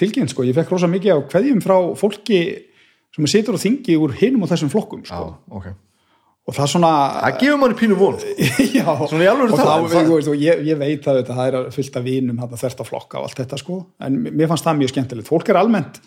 [0.00, 0.44] tilkynnt sko.
[0.48, 2.40] ég fekk rosa mikið á kveðjum frá fólki
[3.14, 5.38] sem situr og þingi úr hinum og þessum flokkum já, sko.
[5.50, 5.70] ok
[6.50, 6.90] og það svona
[7.20, 8.14] það gefur manni pínu von
[8.78, 11.34] já, Svona alvöru og talað, það, það- þú veist, og ég, ég veit að þetta,
[11.36, 13.76] það er fyllt af vínum þetta þvert að flokka og allt þetta sko.
[14.06, 16.00] en mér fannst það mjög skemmtilegt fólk er almennt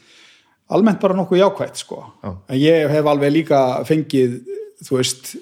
[0.73, 1.99] almennt bara nokkuð jákvætt sko.
[2.23, 2.31] Já.
[2.49, 4.39] en ég hef alveg líka fengið
[4.83, 5.33] þú veist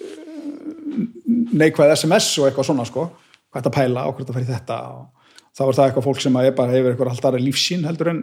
[1.62, 3.08] neikvæð SMS og eitthvað svona sko.
[3.52, 6.39] Hvað þetta pæla og hvað þetta færi þetta og þá er það eitthvað fólk sem
[6.39, 8.22] að bara hefur eitthvað alltaf lífsín heldur en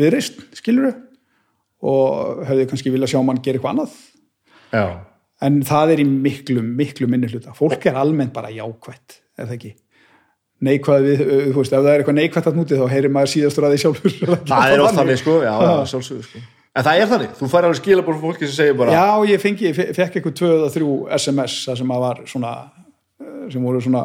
[0.00, 0.90] við reist, skilur
[1.80, 3.94] og hefði kannski vilja sjá mann gera eitthvað annað.
[4.70, 4.84] Já,
[5.46, 7.54] en það er í miklu, miklu minni hluta.
[7.56, 9.72] Fólk er almennt bara jákvætt er það ekki?
[10.60, 13.66] Neikvæð við, þú veist, ef það er eitthvað neikvætt að núti þá heyrir maður síðastur
[13.66, 14.16] að því sjálfur.
[14.50, 15.36] Það er oft þannig sko.
[15.40, 16.42] Já, já, sjálfsögur sko.
[16.70, 19.72] En það er þannig, þú fær alveg skilabór fólki sem segir bara Já, ég fengi,
[19.74, 22.52] fekk eitthvað tvö eða þrjú SMS það sem að var svona
[23.52, 24.04] sem voru svona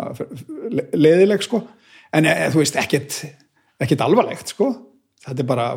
[0.71, 1.61] le- leiðileg sko,
[2.15, 3.19] en e, þú veist ekkert,
[3.83, 4.71] ekkert alvarlegt sko.
[5.25, 5.67] Þetta er bara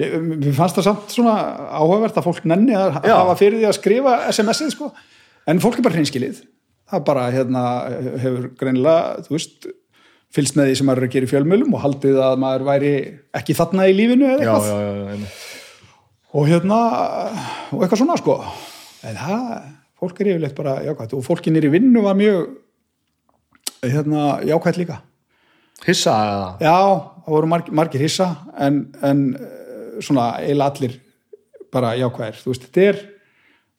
[0.00, 1.34] ég, mér fannst það samt svona
[1.78, 3.14] áhugavert að fólk nenni að Já.
[3.20, 4.90] hafa fyrir því að skrifa SMS-ið sko,
[5.46, 6.44] en fólk er bara hreinskilið.
[6.86, 7.62] Það bara hérna
[8.22, 9.66] hefur greinilega, þú veist
[10.36, 12.92] fylgst með því sem maður er að gera í fjölmjölum og haldið að maður væri
[13.40, 14.66] ekki þarna í lífinu eða eitthvað.
[14.68, 15.28] Já, já, já,
[16.36, 16.78] og hérna
[17.72, 18.34] og eitthvað svona sko.
[19.06, 19.44] En það,
[20.00, 22.46] fólk er yfirleitt bara jákvæmt og fólkin er í vinnu var mjög
[23.86, 25.00] hérna jákvæmt líka.
[25.86, 26.48] Hissa eða?
[26.64, 26.78] Já,
[27.26, 30.96] það voru margir, margir hissa en, en eh, svona eiginlega allir
[31.72, 32.40] bara jákvæðir.
[32.42, 33.00] Þú veist, þetta er,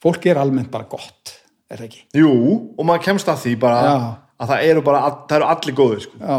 [0.04, 1.34] fólk er almennt bara gott,
[1.72, 2.04] er það ekki?
[2.22, 2.32] Jú,
[2.78, 3.96] og maður kemst að því bara Já.
[4.38, 6.20] að það eru bara, það eru allir góðir sko.
[6.22, 6.38] já,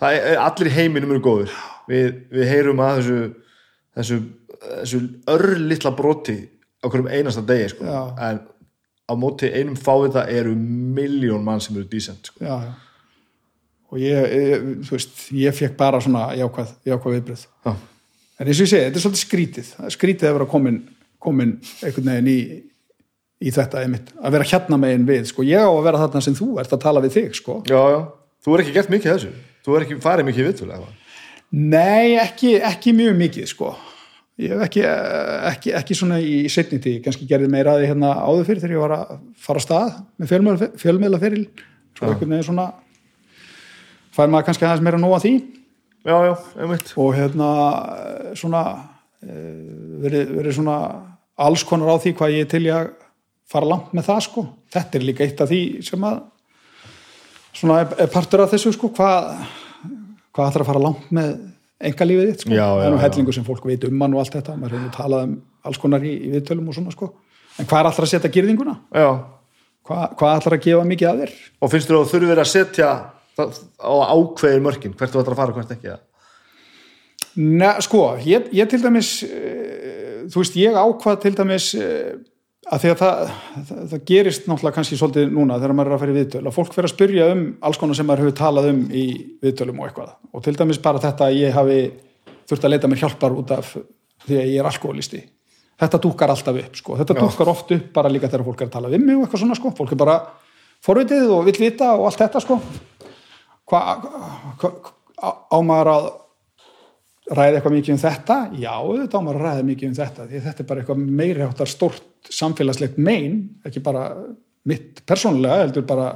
[0.00, 1.56] það er, allir í heiminum eru góðir.
[1.90, 3.18] Við, við heyrum að þessu
[3.94, 4.18] þessu,
[4.64, 5.00] þessu
[5.34, 6.36] örlittla broti
[6.82, 7.86] á hverjum einasta degi sko.
[8.20, 8.40] En
[9.04, 12.44] á móti einum fávita eru miljón mann sem eru decent sko.
[12.44, 12.72] já, já.
[13.94, 17.74] Og ég, ég, þú veist, ég fekk bara svona jákvæð, jákvæð viðbröð Já.
[18.40, 19.68] en eins og ég segi, þetta er svolítið skrítið.
[19.76, 20.78] Það skrítið að vera komin,
[21.22, 21.52] komin
[21.84, 22.38] einhvern veginn í,
[23.38, 26.34] í þetta einmitt, að vera hérna megin við, sko, ég á að vera þarna sem
[26.40, 27.60] þú ert að tala við þig, sko.
[27.70, 28.00] Já, já,
[28.42, 29.32] þú er ekki gert mikið þessu.
[29.64, 30.80] Þú er ekki farið mikið viðtölu?
[31.54, 33.76] Nei, ekki, ekki mjög mikið, sko
[34.42, 34.82] ég hef ekki,
[35.50, 38.74] ekki, ekki svona í setni tíð, kannski gerði meira að því hérna áður fyrir þegar
[38.74, 39.12] ég var að
[39.46, 41.20] fara að stað með fjölmiðla, fjölmiðla
[41.94, 42.66] svo einhvern veginn svona
[44.14, 45.32] fær maður kannski aðeins meira nóg að því.
[46.04, 46.92] Já, já, einmitt.
[47.00, 47.48] Og hérna
[48.36, 48.62] svona
[49.24, 49.64] eh,
[50.04, 50.76] verið, verið svona
[51.46, 52.92] alls konar á því hvað ég er til að
[53.50, 54.46] fara langt með það sko.
[54.74, 56.20] Þetta er líka eitt af því sem að
[57.54, 59.30] svona er partur af þessu sko hvað,
[60.34, 61.34] hvað ætlar að fara langt með
[61.90, 64.38] enga lífið þitt sko það er nú hellingu sem fólk veit um hann og allt
[64.38, 67.10] þetta maður hefur talað um alls konar í, í viðtölum og svona sko
[67.58, 68.78] en hvað er alltaf að setja girðinguna?
[68.90, 69.10] já.
[69.84, 71.36] Hvað, hvað ætlar að gefa mikið að þér?
[71.60, 72.90] og finnst þú að þú þurfir að setja
[73.34, 75.96] á ákveðin mörkin hvert þú ætlar að fara hvert ekki.
[77.34, 82.14] Nei, sko, ég, ég til dæmis uh, þú veist, ég ákvað til dæmis uh,
[82.64, 83.34] að því að það,
[83.68, 86.54] það, það gerist náttúrulega kannski svolítið núna þegar maður er að fara í viðtöl og
[86.56, 89.04] fólk fyrir að spyrja um alls konar sem maður hefur talað um í
[89.44, 90.16] viðtölum og eitthvað.
[90.32, 91.78] Og til dæmis bara þetta að ég hafi
[92.48, 93.74] þurft að leita mér hjálpar út af
[94.24, 95.22] því að ég er alkoholisti
[95.80, 97.20] þetta dúkar alltaf upp, sko, þetta Já.
[97.20, 99.56] dúkar oft upp bara líka þegar fólk er að tala við mig og eitthvað svona,
[99.58, 99.72] sko.
[99.74, 100.18] Fólk er bara
[100.84, 102.58] forvitið og vill vita og allt þetta, sko.
[103.70, 104.06] Hvað
[104.60, 104.70] hva,
[105.18, 106.10] á, á maður að
[107.30, 108.38] ræða eitthvað mikið um þetta?
[108.60, 111.44] Já, auðvitað á maður að ræða mikið um þetta því þetta er bara eitthvað meiri
[111.46, 114.04] áttar stort samfélagslegt mein, ekki bara
[114.68, 116.10] mitt persónulega, heldur bara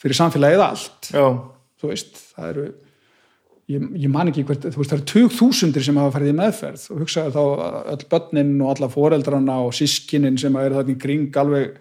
[0.00, 1.10] fyrir samfélagið allt.
[1.14, 1.26] Já,
[1.80, 2.64] þú veist, það eru
[3.70, 6.36] ég, ég man ekki hvert, þú veist, það eru tug þúsundir sem hafa farið í
[6.40, 6.86] meðferð.
[6.94, 7.42] Og hugsaðu þá
[7.94, 11.80] öll börnin og alla foreldrana og sískinin sem eru þarna í kring alveg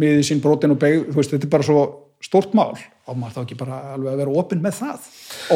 [0.00, 1.84] miðið sín brotin og beigð, þú veist, þetta er bara svo
[2.20, 2.74] stórt mál
[3.10, 5.06] og maður þá ekki bara alveg að vera opinn með það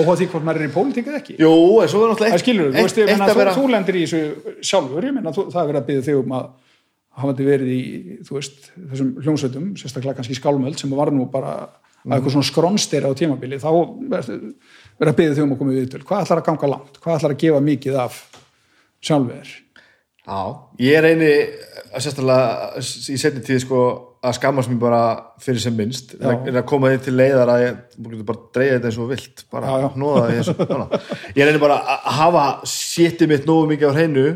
[0.00, 1.54] óháð því hvort maður er í pólitík eða ekki jú,
[1.84, 4.54] en svo er náttúrulega Það skilur, þú veist, eitt að vera þú lendir í þessu
[4.70, 6.48] sjálfur, ég meina, þú, það er verið að byggja þig um að
[7.14, 7.82] hafandi verið í,
[8.30, 13.12] veist, þessum hljómsveitum, sérstaklega kannski skálmöld sem var nú bara að eitthvað svona skronsteri á
[13.16, 13.70] tímabili, þá
[14.12, 16.00] verður að byggja þig um að koma við viðtöl.
[16.08, 16.98] Hvað ætlar að ganga langt?
[17.00, 18.18] Hvað ætlar að gefa mikið af
[19.04, 19.54] sjálfur?
[20.24, 20.40] Já,
[20.80, 21.30] ég er eini
[21.94, 23.80] sérstaklega í setni tíð sko
[24.24, 25.00] að skammast mér bara
[25.44, 27.76] fyrir sem minnst en að, koma því til leiðar að ég
[28.08, 29.88] getur bara dreigja þetta eins og vilt bara Já, já.
[29.94, 31.00] hnóða því eins og svona.
[31.36, 34.26] ég eini bara að hafa sétti mitt nógu mikið á hreinu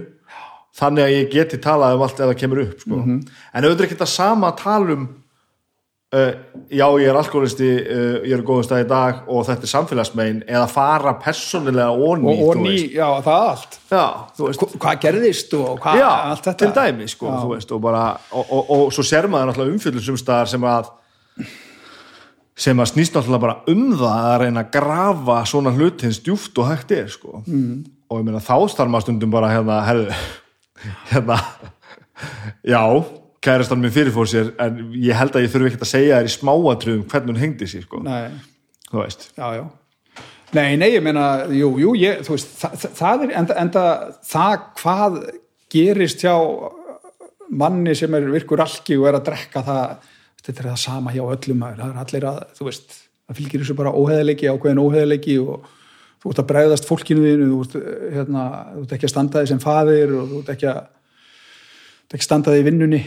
[0.79, 2.97] þannig að ég geti talað um allt ef það kemur upp sko.
[3.01, 3.17] Mhm.
[3.55, 5.09] en auðvitað ekki þetta sama að tala um
[6.15, 6.33] uh,
[6.71, 10.41] já ég er alkoholisti uh, ég er góðum stað í dag og þetta er samfélagsmein
[10.49, 12.93] eða fara persónilega onni, Og, veist.
[12.97, 13.79] já, það allt.
[13.91, 14.05] já,
[14.79, 16.59] Hvað gerðist og hvað, já, allt þetta?
[16.65, 20.69] til dæmi sko, veist, og, bara, og, og, og svo sér maður umfjöldum sumstaðar sem
[20.69, 20.93] að
[22.59, 26.67] sem að snýst náttúrulega bara um það að reyna að grafa svona hlutins djúft og
[26.73, 27.43] hægt er sko.
[27.47, 27.85] mm.
[28.11, 30.17] og ég meina þá starf maður stundum bara hérna, herðu
[31.13, 31.37] hérna,
[32.67, 32.83] já
[33.49, 36.37] kærastan minn fyrirfór sér en ég held að ég þurfi ekkert að segja þér í
[36.37, 38.05] smáatröðum hvernig hún hengdi sér sko.
[38.89, 39.65] Þú veist já, já.
[40.57, 43.83] Nei, nei, ég meina, jú, jú, ég, þú veist, það, það- er enda, enda
[44.25, 45.19] það hvað
[45.75, 46.33] gerist hjá
[47.51, 50.07] manni sem er virkur alki og er að drekka það,
[50.45, 52.97] þetta er það sama hjá öllum það er allir að, þú veist,
[53.29, 55.69] það fylgir þessu bara óheðleiki, ákveðin óheðleiki og
[56.23, 57.77] þú ert að bregðast fólkinu þínu, þú ert,
[58.17, 58.45] hérna,
[58.75, 60.81] þú ert ekki að standa því sem faðir og þú ert ekki að,
[62.09, 63.03] ekki að standa því í vinnunni,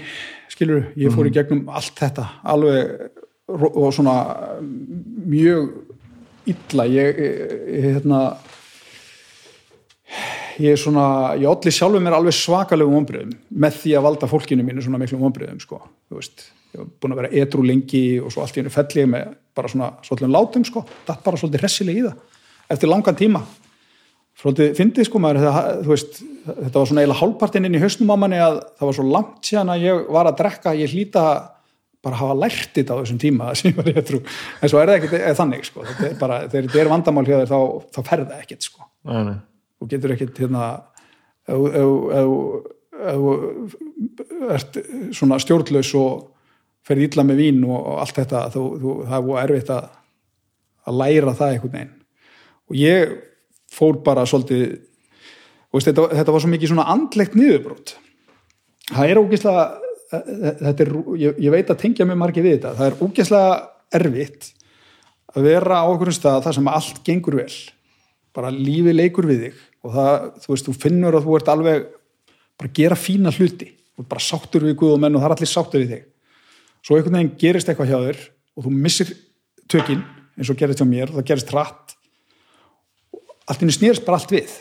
[0.52, 3.10] skilur, ég fór í gegnum allt þetta, alveg
[3.52, 4.16] og svona
[5.28, 5.72] mjög
[6.52, 6.86] illa.
[6.88, 8.22] Ég, ég, ég hérna
[10.62, 11.06] ég er svona,
[11.40, 13.32] ég olli sjálfur mér alveg svakalegum ombriðum
[13.64, 15.80] með því að valda fólkinu mínu svona miklum ombriðum sko,
[16.10, 18.88] þú veist, ég var búin að vera edru lengi og svo allt í hennu fell
[19.00, 23.20] ég með bara svona svolítið látum sko, það bara svolítið hressileg í það eftir langan
[23.20, 23.44] tíma
[24.42, 28.18] svolítið fyndið sko maður það, veist, þetta var svona eiginlega hálfpartinn inn í hausnum á
[28.24, 31.26] manni að það var svo langt síðan að ég var að drekka, ég hlýta
[32.02, 34.82] bara að hafa lært þetta á þessum tíma sem ég var í trú, en svo
[34.82, 37.52] er það ekkert eða þannig sko, þetta er bara, þegar þetta er vandamál hjá þér
[37.54, 37.60] þá,
[37.94, 38.88] þá fer það ekkert sko.
[39.12, 39.38] Nei, nei.
[39.78, 40.66] þú getur ekkert hérna
[43.02, 43.32] þú
[44.52, 44.78] ert
[45.16, 46.30] svona stjórnlaus og
[46.86, 49.90] ferð illa með vín og, og allt þetta þú, þú, það er búið erfitt að,
[50.90, 51.94] að læra það einhvern veginn.
[52.72, 53.14] Og ég
[53.72, 54.66] fór bara svolítið
[55.72, 57.96] og veist, þetta, þetta var svo mikið svona andlegt niðurbrót
[58.92, 59.68] það er ógeðslega
[60.12, 63.54] þetta er, ég, ég veit að tengja mjög margir við þetta, það er ógeðslega
[64.02, 64.52] erfitt
[65.32, 67.54] að vera á einhverjum stað þar sem allt gengur vel.
[68.36, 71.86] Bara lífið leikur við þig og það, þú veist, þú finnur að þú ert alveg
[72.60, 73.70] bara að gera fína hluti.
[74.00, 76.06] Ert bara sáttur við Guð og menn og það er allir sáttur við þig.
[76.82, 78.22] Svo einhvern veginn gerist eitthvað hjá þér
[78.58, 79.14] og þú missir
[79.72, 80.04] tökin
[80.38, 81.96] eins og gerist hjá mér, það gerist hratt
[83.48, 84.56] allt í hennu snýrst bara allt við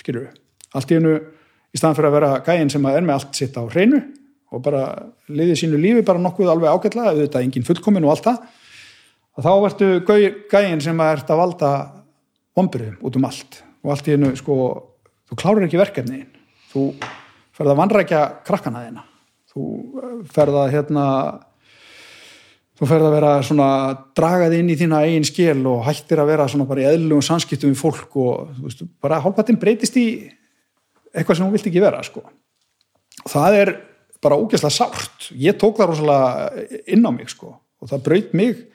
[0.00, 0.36] skilur við,
[0.76, 3.58] allt í hennu í staðan fyrir að vera gæinn sem að er með allt sitt
[3.58, 4.00] á hreinu
[4.54, 4.82] og bara
[5.28, 8.44] liðið sínu lífi bara nokkuð alveg ágætlega, auðvitað engin fullkomin og allt það
[9.36, 11.70] að þá ertu gau- gæinn sem að ert að valda
[12.56, 13.58] vombriðum út um allt.
[13.84, 14.54] Og allt í hennu sko,
[15.28, 16.30] þú klárar ekki verkefniðin
[16.70, 16.86] þú
[17.56, 19.04] ferð að vanrækja krakkana þina
[19.52, 19.66] þú
[20.00, 21.04] eh, ferð að hérna
[22.76, 23.68] þú ferð að vera svona
[24.16, 27.72] dragað inn í þína eigin skil og hættir að vera svona bara í eðlugum samskiptum
[27.72, 30.06] við fólk og veist, bara hálfpartin breytist í
[31.16, 32.24] eitthvað sem hún vilt ekki vera sko.
[33.24, 33.72] það er
[34.24, 37.54] bara ógeðslega sárt ég tók það rosalega inn á mig sko.
[37.80, 38.66] og það braut mig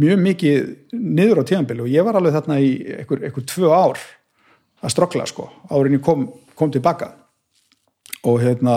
[0.00, 4.00] mjög mikið niður á tíðanbili og ég var alveg þarna í einhver, einhver tvö ár
[4.80, 6.26] að strokla sko, árin ég kom,
[6.56, 7.12] kom tilbaka
[8.26, 8.74] og hérna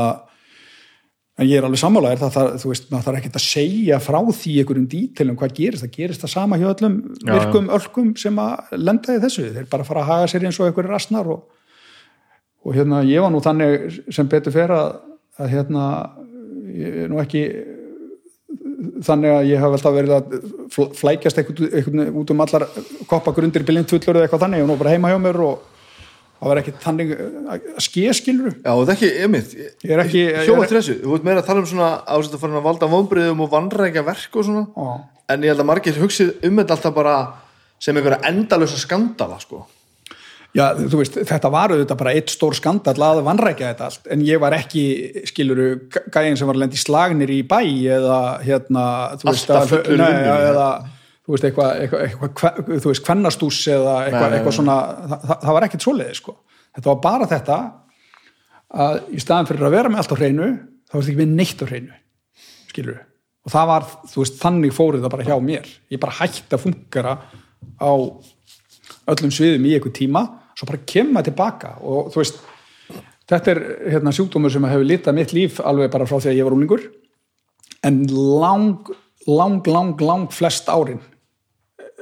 [1.39, 4.19] en ég er alveg sammálaðir það, það, þú veist, maður þarf ekkert að segja frá
[4.37, 6.97] því einhverjum dítilum hvað gerist, það gerist það sama hjá öllum
[7.39, 10.67] virkum ölkum sem að lenda í þessu, þeir bara fara að haga sér eins og
[10.69, 11.43] einhverju rastnar og,
[12.63, 14.93] og hérna ég var nú þannig sem betur fer að,
[15.41, 15.87] að hérna
[16.73, 17.43] ég er nú ekki
[19.03, 20.33] þannig að ég hef alltaf verið að
[20.73, 22.65] fl- flækjast eitthvað, eitthvað út um allar
[23.09, 25.69] koppagrundir biljent fullur eða eitthvað þannig, ég var nú bara heima hjá mér og
[26.43, 27.13] það var ekki þannig
[27.53, 30.25] að skeskilur Já, og það er ekki, einmitt Ég er ekki-
[30.67, 33.41] til þessu, þú veit meira að tala um svona ásett að fara að valda vonbriðum
[33.45, 34.89] og vannrækja verk og svona Já.
[35.33, 37.15] en ég held að margir hugsið um þetta alltaf bara
[37.79, 39.65] sem einhverja endalösa skandala sko.
[40.53, 44.21] Já, þú veist, þetta var auðvitað bara eitt stór skandall að vannrækja þetta allt, en
[44.21, 44.83] ég var ekki,
[45.25, 47.57] skiluru, gæðin sem var í slagnir í bæ
[47.97, 48.83] eða hérna,
[49.17, 50.27] þú veist, Alltaf að- vinnunni.
[50.51, 50.67] eða,
[51.23, 54.77] þú veist, eitthvað, eitthvað, eitthvað, þú veist, kvennastús eða eitthvað, eitthvað svona,
[55.13, 56.35] það, það- var ekkert svoleiði, sko.
[56.73, 57.57] Þetta var bara þetta
[58.83, 60.47] að í staðan fyrir að vera með allt á hreinu,
[60.89, 61.97] þá þetta ekki með neitt á hreinu,
[62.71, 62.99] skiluru.
[63.43, 65.67] Og það var, þú veist, þannig fórið það bara hjá mér.
[65.91, 67.15] Ég bara hætti að fungera
[67.79, 67.91] á
[69.11, 70.21] öllum sviðum í einhver tíma
[70.55, 72.37] svo bara kemur maður tilbaka og þú veist
[73.29, 73.59] þetta er
[73.95, 76.83] hérna, sjúkdómur sem hefur litað mitt líf alveg bara frá því að ég var úlingur
[77.89, 78.91] en lang,
[79.27, 81.01] lang, lang, lang flest árin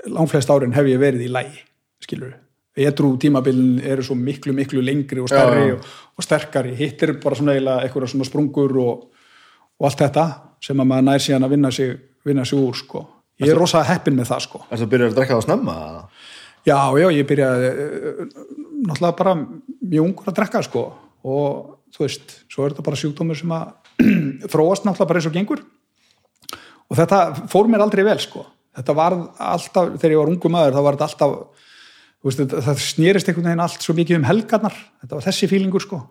[0.10, 1.62] lang flest árin hef ég verið í lægi
[2.02, 2.38] skilur
[2.72, 5.76] Edrú tímabilin eru svo miklu, miklu lengri og stærri Já, já.
[5.76, 9.02] og, og sterkari hitt er bara svona eitthvað svona sprungur og,
[9.76, 10.24] og allt þetta
[10.64, 11.92] sem að maður nær síðan að vinna sig,
[12.24, 13.02] vinna sig úr sko.
[13.44, 14.62] ég er rosa heppin með það sko.
[14.70, 15.76] Er það að byrja að drekka það snemma?
[16.62, 18.24] Já, já, ég byrjaði eh,
[18.88, 20.86] náttúrulega bara mjög ungur að drekka sko
[21.28, 21.56] og
[21.92, 23.74] þú veist, svo er þetta bara sjúkdómur sem að
[24.54, 25.66] þróast náttúrulega bara eins og gengur
[26.88, 27.22] og þetta
[27.52, 28.46] fór mér aldrei vel sko
[28.78, 29.18] þetta var
[29.52, 31.68] alltaf, þegar ég var ungu maður þá var þetta alltaf,
[32.24, 34.78] veist, þetta- það snýrist einhvern veginn allt svo mikið um helgarnar.
[35.04, 36.02] Þetta var þessi fílingur sko.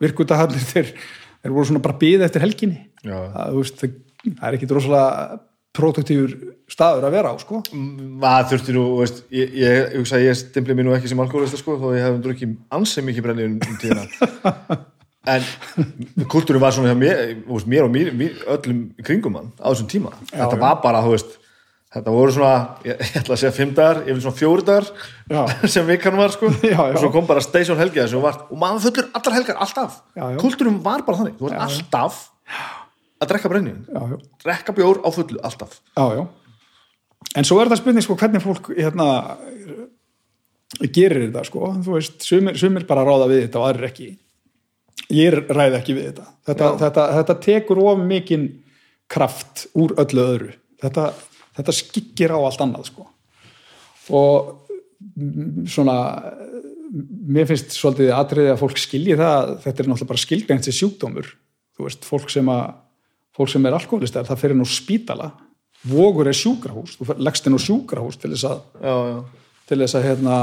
[0.00, 0.94] Virkutaharnir þeir,
[1.42, 2.80] þeir voru svona bara byðið eftir helginni.
[3.04, 3.96] Það, veist, það,
[4.26, 5.40] það er ekki rosalega
[5.76, 6.32] produktífur
[6.70, 7.60] staður að vera á sko.
[7.72, 11.76] Maður þurfti nú, veist, ég, ég, ég ég stimpli mér nú ekki sem alkoholista sko,
[11.78, 14.80] þó ég hefum drukkið ansið mikið brenni um, um tíðina.
[15.28, 15.44] En
[16.32, 20.14] kultúrin var svona mér, veist, mér og mér, mér öllum kringum hann á þessum tíma.
[20.30, 20.60] Þetta já.
[20.62, 21.34] var bara, þú veist
[21.90, 22.56] þetta voru svona,
[22.86, 24.90] ég, ég ætla að segja fimm dagar ég vil svona fjóri dagar
[25.74, 26.82] sem vikan var sko, Já, já.
[26.90, 30.02] og svo kom bara station helgi þessu og, var, og maður fullur allar helgar, alltaf
[30.42, 32.20] kultúrin var bara þannig, þú var alltaf
[33.20, 34.20] að drekka brenni já, já.
[34.46, 36.26] drekka bjór á fullu, alltaf Já, já.
[37.36, 39.06] En svo er það spurning sko hvernig fólk hérna
[40.94, 44.08] gerir þetta sko, þú veist, sumir, bara ráða við þetta og aðrir ekki.
[45.10, 46.26] Ég ræði ekki við þetta.
[46.48, 48.46] Þetta, þetta, þetta tekur of mikinn
[49.10, 50.52] kraft úr öllu öðru.
[50.80, 51.06] Þetta,
[51.58, 53.06] þetta skikkir á allt annað sko.
[54.16, 54.52] Og
[55.16, 55.96] mm, svona,
[56.90, 60.78] mér finnst svolítið atriði að fólk skilji það að þetta er náttúrulega bara skilgreint sem
[60.78, 61.34] sjúkdómur.
[61.76, 62.64] Þú veist, fólk sem að
[63.36, 65.30] fólk sem er alkoholistar, það fyrir nú spítala
[65.88, 69.96] vogur er sjúkrahús, þú leggst inn á sjúkrahús til þess að, já, já, til þess
[69.96, 70.34] að hérna,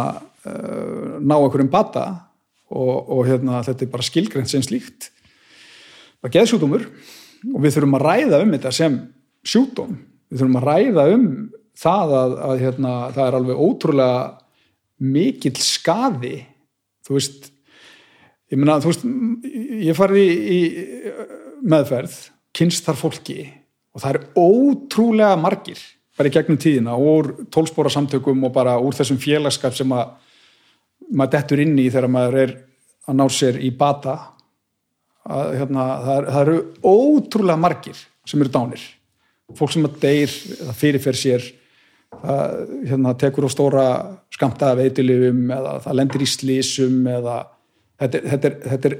[0.49, 2.05] uh, ná einhverjum bata
[2.73, 5.11] og, og hérna, þetta er bara skilgreint sem slíkt
[6.25, 6.87] er geðsjúkdómur
[7.53, 8.97] og við þurfum að ræða um þetta sem
[9.47, 9.97] sjúkdóm
[10.27, 11.27] við þurfum að ræða um
[11.77, 14.21] það að, að hérna, það er alveg ótrúlega
[14.97, 16.35] mikill skaði
[17.05, 17.51] þú veist
[18.51, 19.05] ég meina, þú veist,
[19.87, 20.59] ég farið í, í
[21.67, 22.15] meðferð,
[22.55, 23.39] kynst þar fólki
[23.93, 25.81] og það er ótrúlega margir,
[26.17, 30.15] bara í gegnum tíðina úr tólspóra samtökum og bara úr þessum félagskap sem að
[31.13, 32.55] maður dettur inn í þegar maður er
[33.07, 34.17] að ná sér í bata.
[35.27, 37.97] Að, hérna, það, er, það eru ótrúlega margir
[38.27, 38.83] sem eru dánir
[39.55, 40.33] fólk sem að deyr,
[40.67, 41.45] það fyrirfer sér
[42.17, 42.57] það
[42.89, 43.85] hérna, tekur á stóra
[44.33, 47.37] skamta af eitilifum eða það lendir í slísum eða
[47.99, 48.97] þetta, er- þetta, er, þetta er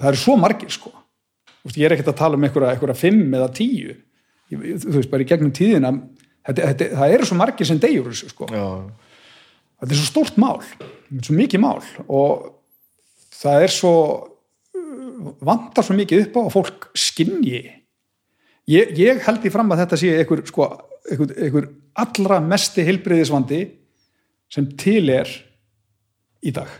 [0.00, 0.92] það eru svo margir sko.
[1.76, 3.96] Ég er ekkert að tala um einhverja, fimm eða tíu.
[4.50, 5.90] Þú veist, bara í gegnum tíðina
[6.48, 8.48] þetta, þetta, það eru svo margir sem deyjur sko.
[8.50, 8.64] Já.
[9.80, 10.58] þetta er svo stórt mál
[11.20, 12.48] svo mikið mál og
[13.40, 13.92] það er svo
[15.44, 17.60] vantar svo mikið upp á að fólk skinji
[18.70, 20.68] ég, ég held í fram að þetta sé einhver, sko,
[21.10, 21.68] einhver, einhver
[22.04, 23.60] allra mesti heilbriðisvandi
[24.50, 25.30] sem til er
[26.46, 26.70] í dag.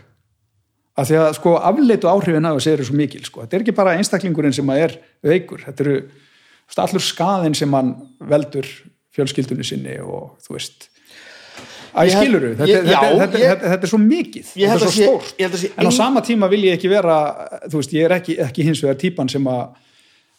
[0.99, 3.43] Að því að sko afleitu áhrifin af þessu eru svo mikil sko.
[3.45, 5.61] þetta er ekki bara einstaklingurinn sem að er veikur.
[5.67, 5.99] Þetta eru
[6.83, 7.93] allur skaðin sem hann
[8.27, 8.67] veldur
[9.15, 10.87] fjölskyldunni sinni og þú veist.
[11.91, 14.51] Að Ég ég held- skilur þetta, ég- þetta, já, þetta, ég- þetta, er svo mikið.
[14.55, 15.71] þetta er svo stórt.
[15.77, 17.17] en á sama tíma vil ég ekki vera
[17.67, 19.73] þú veist, ég er ekki, ekki hins vegar típan sem að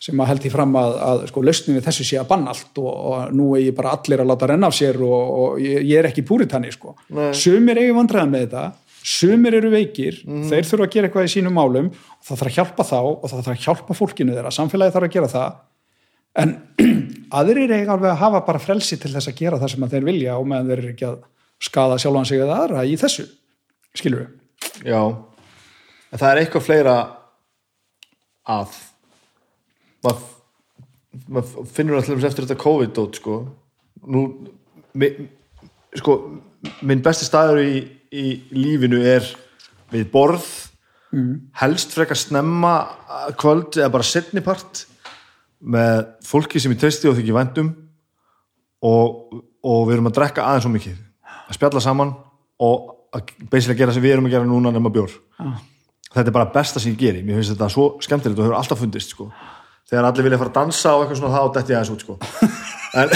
[0.03, 2.79] sem að held í fram að, að sko, lausnin við þessu sé að banna allt
[2.83, 5.85] og, og nú er ég bara allir að láta renna af sér og, og ég,
[5.87, 6.97] ég er ekki púritanni sko.
[7.15, 7.29] Nei.
[7.39, 8.65] sumir eigi vandræðan með þetta
[9.03, 10.45] sumir eru veikir, Mhm.
[10.51, 13.25] þeir þurfa að gera eitthvað í sínum málum og það þarf að hjálpa þá og
[13.31, 15.57] það þarf að hjálpa fólkinu þeirra, samfélagi þarf að gera það
[16.43, 16.53] en
[17.39, 20.37] aðrir eiga alveg að hafa bara frelsi til þess að gera það sem þeir vilja
[20.39, 21.19] og meðan þeir eru ekki að
[21.63, 23.27] skada sjálfan sig eða aðra í þessu
[23.99, 25.03] skilur við Já,
[26.13, 26.95] en það er eitthvað fleira
[28.49, 28.79] að
[30.03, 30.29] maður
[31.33, 33.39] mað finnur alltaf eftir þetta COVID-dót sko.
[34.09, 34.25] Nú
[34.99, 35.11] mi,
[35.99, 36.19] sko,
[36.87, 38.27] minn besti staður í, í
[38.57, 39.27] lífinu er
[39.93, 40.49] við borð.
[41.61, 42.75] Helst frekar snemma
[43.37, 44.87] kvöld eða bara setnipart
[45.61, 47.69] með fólki sem ég treysti og þykir vændum
[48.83, 50.97] og, og við erum að drekka aðeins svo mikið.
[51.45, 52.15] Að spjalla saman
[52.65, 55.13] og að basically gera sem við erum að gera núna nema bjór.
[55.43, 55.61] Ah.
[56.13, 57.23] þetta er bara besta sem ég geri.
[57.27, 59.29] Mér finnst þetta svo skemmtilegt og hefur alltaf fundist sko.
[59.91, 62.19] Þegar allir vilja fara að dansa og eitthvað svona þá detti ég aðeins út sko.
[63.01, 63.13] en,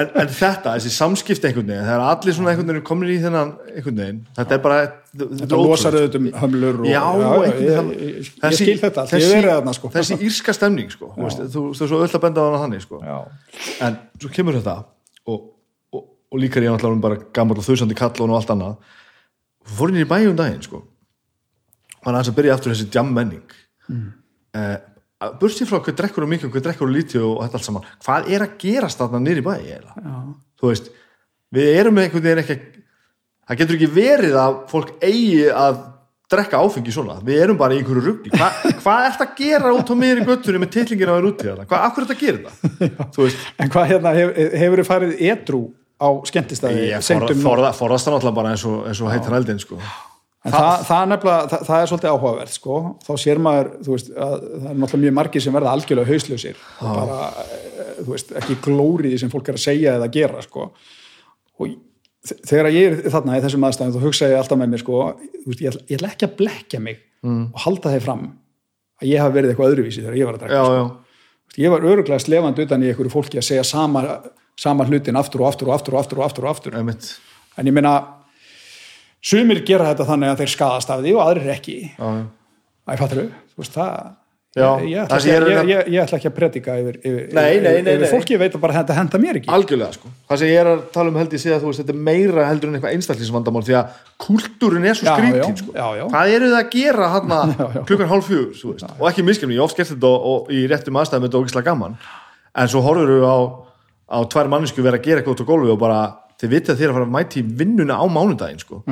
[0.00, 3.52] en, en þetta, þessi samskipti einhvern veginn þegar allir svona einhvern veginn komin í þennan
[3.74, 4.78] einhvern veginn, þetta er bara
[5.22, 9.26] þetta losar auðvitað um hömlur og, Já, einhvern ég, ég, ég skil þetta allt, ég
[9.26, 12.24] hef verið þarna sko þessi írska stemning sko, þú veist, þú, er svo öll að
[12.26, 13.02] benda á hana þannig sko.
[13.04, 13.18] Já.
[13.88, 14.76] en svo kemur þetta
[15.28, 15.42] og,
[15.92, 18.96] og, og líka er ég náttúrulega orðinn bara gammal og þausandi kall og allt annað
[19.76, 20.84] fór inn í bæjum daginn sko
[22.00, 23.56] hann aðeins að byrja aftur þessi jam menning
[23.90, 24.06] mm.
[24.56, 24.78] eh,
[25.40, 27.88] bursi frá hvað drekkur og mikið og hvað drekkur og lítið og þetta allt saman.
[28.04, 30.20] Hvað er að gerast þarna nýri bæ eiginlega?
[30.60, 30.90] þú veist,
[31.54, 32.58] við erum með einhvern veginn ekki
[33.50, 35.80] það getur ekki verið að fólk eigi að
[36.30, 38.50] drekka áfengi svona, við erum bara í einhverju ruggi Hva,
[38.84, 41.66] hvað ert að gera út á miðri göttunni með titlingina á þér út í þetta,
[41.72, 43.08] hvað, akkur er þetta að gera þetta?
[43.24, 44.32] Veist, en hvað hérna, hef,
[44.62, 45.62] hefur þið farið edru
[46.00, 46.86] á skemmtistæði
[47.42, 49.80] forðast það náttúrulega bara eins og, eins og heitar eldin sko.
[50.40, 52.76] En það, það, er nefnilega, það, það er svolítið áhugavert sko.
[53.04, 56.94] þá sér maður, veist að það er náttúrulega mjög margir sem verða algjörlega hauslausir og
[56.96, 60.70] bara, eh, veist, ekki glóriði sem fólk er að segja eða gera sko.
[61.60, 61.74] og
[62.48, 65.00] þegar ég er þarna í þessum aðstæðum þá hugsa ég alltaf með mér sko,
[65.44, 67.42] veist, ég, ég ætla ekki að blekja mig mm.
[67.52, 68.24] og halda þeir fram
[69.00, 70.78] að ég hafi verið eitthvað öðruvísi þegar ég var að drekka já, sko.
[70.80, 74.06] já, ég var öruglega slefandi utan í einhverju fólki að segja sama,
[74.56, 77.76] sama hlutin aftur og aftur og aftur og aftur og aftur og aftur en ég
[77.76, 77.94] meina
[79.22, 81.76] sumir gera þetta þannig að þeir skadast af því og aðrir ekki.
[81.98, 82.08] Já.
[82.88, 83.26] Æ, fattur
[83.76, 84.16] það
[84.50, 86.96] Já, ég, ætla það ekki, ég er ég, að- ég, ætla ekki að predika yfir,
[87.06, 89.46] yfir, Nei, nei, nei, yfir fólki veit að bara þetta henda mér ekki.
[89.54, 91.82] Algjörlega sko, það sem ég er að tala um held ég sé að þú veist,
[91.84, 95.60] þetta er meira heldur en eitthvað einstaklingsvandamál því að kultúrin er svo Já, skrítin já,
[95.62, 95.76] sko.
[96.10, 97.30] hvað eru það að gera hann
[97.78, 97.84] já.
[97.92, 101.28] klukkan hálf fjögur og ekki miskilni, ég oft gert þetta og, og í réttum aðstæðum
[101.28, 101.94] þetta er ógislega gaman.
[102.58, 103.38] En svo horfur þú á,
[104.10, 106.00] á tvær mannesku vera að gera eitthvað út á gólfi og bara
[106.40, 108.82] þið vitið að þið er að fara að mæti vinnuna á mánudaginn sko.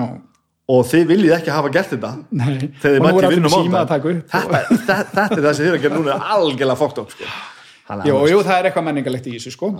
[0.68, 2.58] Og þið viljið ekki hafa gert þetta Nei.
[2.82, 3.94] þegar þið mæti vinnuna á upp.
[4.34, 7.28] þetta, þetta, þetta er það sem þið er að gera núna algjörlega fókt upp sko.
[8.04, 9.72] Jú, jú, það er eitthvað menningalegt í þessu sko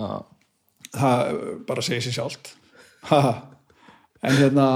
[0.95, 2.53] það uh, bara segir sér sjálft
[4.25, 4.67] en hérna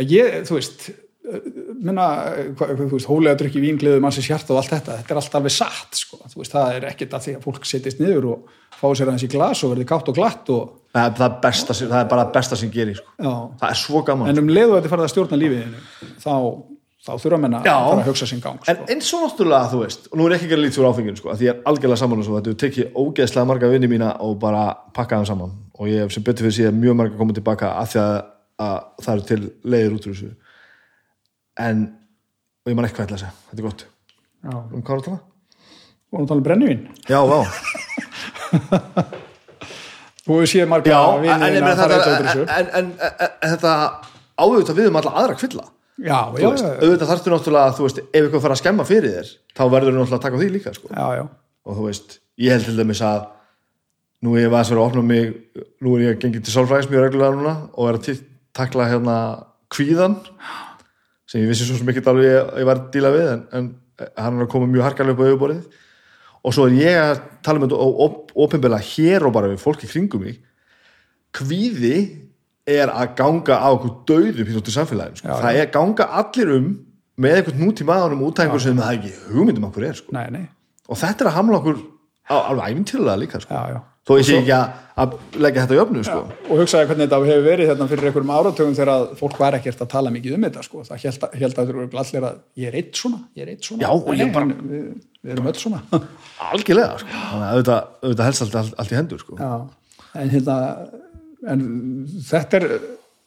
[0.00, 0.88] ég, þú veist
[1.24, 2.06] minna,
[2.58, 5.96] þú veist, hólega drukki víngliðu mannsins hjarta og allt þetta, þetta er allt alveg satt
[6.02, 9.08] sko, þú veist, það er ekkert að því að fólk setjast niður og fá sér
[9.08, 12.10] aðeins í glas og verði kátt og glatt og, það, er- það, besta, það er
[12.12, 13.16] bara það besta sem gerir sko.
[13.24, 15.82] það er svo gaman en um leiðu þetta farið að stjórna lífiðinu
[16.20, 16.34] þá,
[17.08, 17.72] þá þurfa menna Já.
[17.72, 18.86] að fara að hugsa sinn gang En sko.
[18.92, 21.32] eins og náttúrulega, þú veist, og nú er ekki ekki að lítið úr áfenginu, sko,
[21.32, 24.66] að því ég er algjörlega saman og er tekið ógeðslega marga vinni mína og bara
[24.92, 28.00] pakka þeim saman og ég sem betur fyrir síðan mjög marga komið tilbaka að því
[28.04, 28.16] að,
[28.64, 28.76] að
[29.06, 29.40] það eru til
[29.72, 30.32] leiðir út úr þessu
[31.60, 31.84] en,
[32.64, 33.86] og ég man ekki hvað ég ætla að segja, þetta er gott.
[34.44, 34.54] Já.
[34.54, 35.20] um hvað er að tala?
[36.14, 36.82] vorum að tala um brennivín?
[37.10, 37.38] Já, vá.
[40.24, 42.92] Og við séum marga vini en,
[43.44, 43.72] þetta,
[44.40, 45.66] áauðvitað við um alla aðra kvilla.
[46.00, 46.46] Já, Þú já,
[46.80, 49.98] auðvitað þarftu náttúrulega, þú veist, ef eitthvað fara að skemma fyrir þér þá verður þú
[49.98, 50.88] náttúrulega að taka því líka, sko.
[50.90, 51.24] Já, já.
[51.68, 53.20] og þú veist, ég held til dæmis að
[54.24, 55.24] nú er ég aðeins verið að opna mig
[55.84, 58.24] nú er ég gengið til sálfræðis mjög reglulega núna og er að
[58.56, 59.16] takla hérna
[59.74, 60.16] kvíðan
[61.34, 63.70] sem ég vissi svo sem ekki alveg ég, ég var að díla við en, en
[64.14, 65.80] hann er að koma mjög harkalega upp á auðborðið
[66.44, 68.10] og svo er ég að tala um þetta
[68.44, 70.36] ofinbeglega hér og bara við fólki kringum mig.
[71.34, 71.96] Kvíði
[72.70, 75.38] er að ganga á okkur döðum í samfélaginu sko.
[75.42, 76.68] Það er ganga allir um
[77.18, 80.14] með einhvern nútímaðanum útæðingur sem það ekki hugmyndum okkur er sko.
[80.14, 80.46] Nei, nei,
[80.86, 81.82] og þetta er að hamla okkur
[82.30, 83.58] á, alveg æfintilega líka sko.
[83.58, 86.18] já, já þó ég sé ekki að, að leggja þetta í öfnu sko.
[86.50, 89.80] og hugsaði hvernig þetta hefur verið hérna fyrir einhverjum áratögum þegar að fólk var ekkert
[89.84, 90.82] að tala mikið um þetta sko.
[90.88, 93.64] það held, held að þú eru allir að ég er eitt svona, ég er eitt
[93.70, 94.84] svona Já, Nei, bara- við,
[95.24, 95.80] við erum öll svona
[96.52, 97.14] algjörlega sko.
[97.14, 99.38] þannig að auðvitað, auðvitað helst allt, allt, í hendur sko.
[100.14, 100.58] En hérna
[101.54, 101.64] en
[102.28, 102.68] þetta er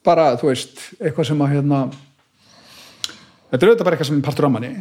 [0.08, 1.82] bara, þú veist, eitthvað sem að hérna
[3.50, 4.72] þetta er auðvitað bara eitthvað sem partur á manni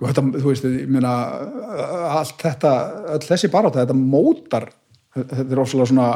[0.00, 1.10] og þetta, þú veist, ég meina
[2.20, 2.70] allt þetta,
[3.16, 4.68] öll þessi baráta þetta mótar,
[5.16, 6.10] þetta er ofsalega svona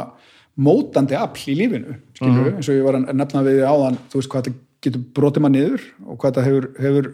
[0.55, 4.21] mótandi afl í lífinu skilur eins og ég var að nefna við þig áðan, þú
[4.21, 7.11] veist, hvað þetta getur brotið mann niður og hvað þetta hefur, hefur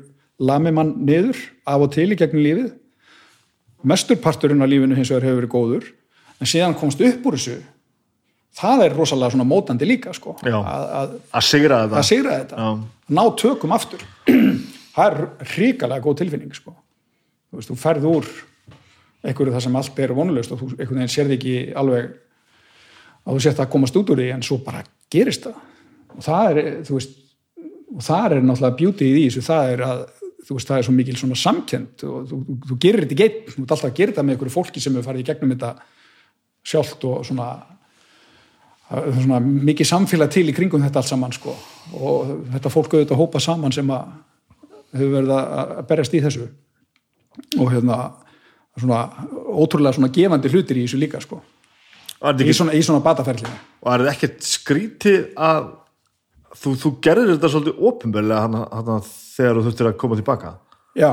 [0.52, 2.72] lamið mann niður af og til í gegnum lífið.
[3.88, 5.88] Mestur parturinn af lífinu hins vegar hefur verið góður
[6.42, 7.60] en síðan komst upp úr þessu
[8.58, 11.98] það er rosalega svona mótandi líka sko, að, að, að sigra þetta.
[11.98, 12.66] að sigra þetta.
[12.66, 13.12] Já.
[13.18, 14.06] ná tökum aftur.
[14.92, 16.74] Það er ríkalega góð tilfinning sko.
[17.48, 18.26] þú veist, þú ferð úr
[19.22, 22.14] einhverju það sem allt er vonulegst og þú einhvern veginn sérði ekki alveg
[23.22, 24.82] að þú sért að komast út úr því en svo bara
[25.14, 25.60] gerist það.
[26.12, 27.18] Og það er, þú veist
[27.92, 30.04] og það er náttúrulega beauty í því það er að,
[30.48, 33.20] þú veist, það er svo mikil svona samkend og þú, þú, þú gerir þetta í
[33.20, 35.54] geitt þú ert alltaf að gera þetta með einhverju fólki sem hefur farið í gegnum
[35.56, 35.74] þetta
[36.72, 37.50] sjálft og svona
[38.92, 41.54] svona mikið samfélag til í kringum þetta allt saman sko.
[41.96, 44.10] Og þetta fólk auðvitað hópa saman sem að
[44.92, 46.48] hefur verið að berjast í þessu.
[47.60, 48.00] Og hérna
[48.80, 49.02] svona
[49.52, 51.42] ótrúlega svona gefandi hlutir í þessu líka sko.
[52.22, 55.70] Þetta í ekki, svona, svona bataferli var þetta ekkert skrítið að
[56.62, 57.86] þú, þú gerðir þetta svolítið
[58.38, 60.52] hana, þegar þú þurftir að koma tilbaka?
[60.98, 61.12] Já,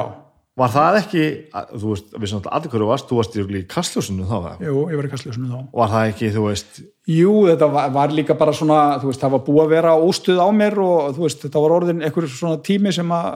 [0.58, 1.24] var það ekki,
[1.54, 4.36] að, þú veist, við sem allir hverju varst, þú varst í kastljósinu þá
[4.66, 5.58] jú, ég var í kastljósinu þá.
[5.80, 9.34] Var það ekki, þú veist Jú, þetta var, var líka bara svona, þú veist, það
[9.36, 12.60] var búið að vera óstuð á mér og þú veist, þetta var orðin einhver svona
[12.66, 13.28] tími sem að,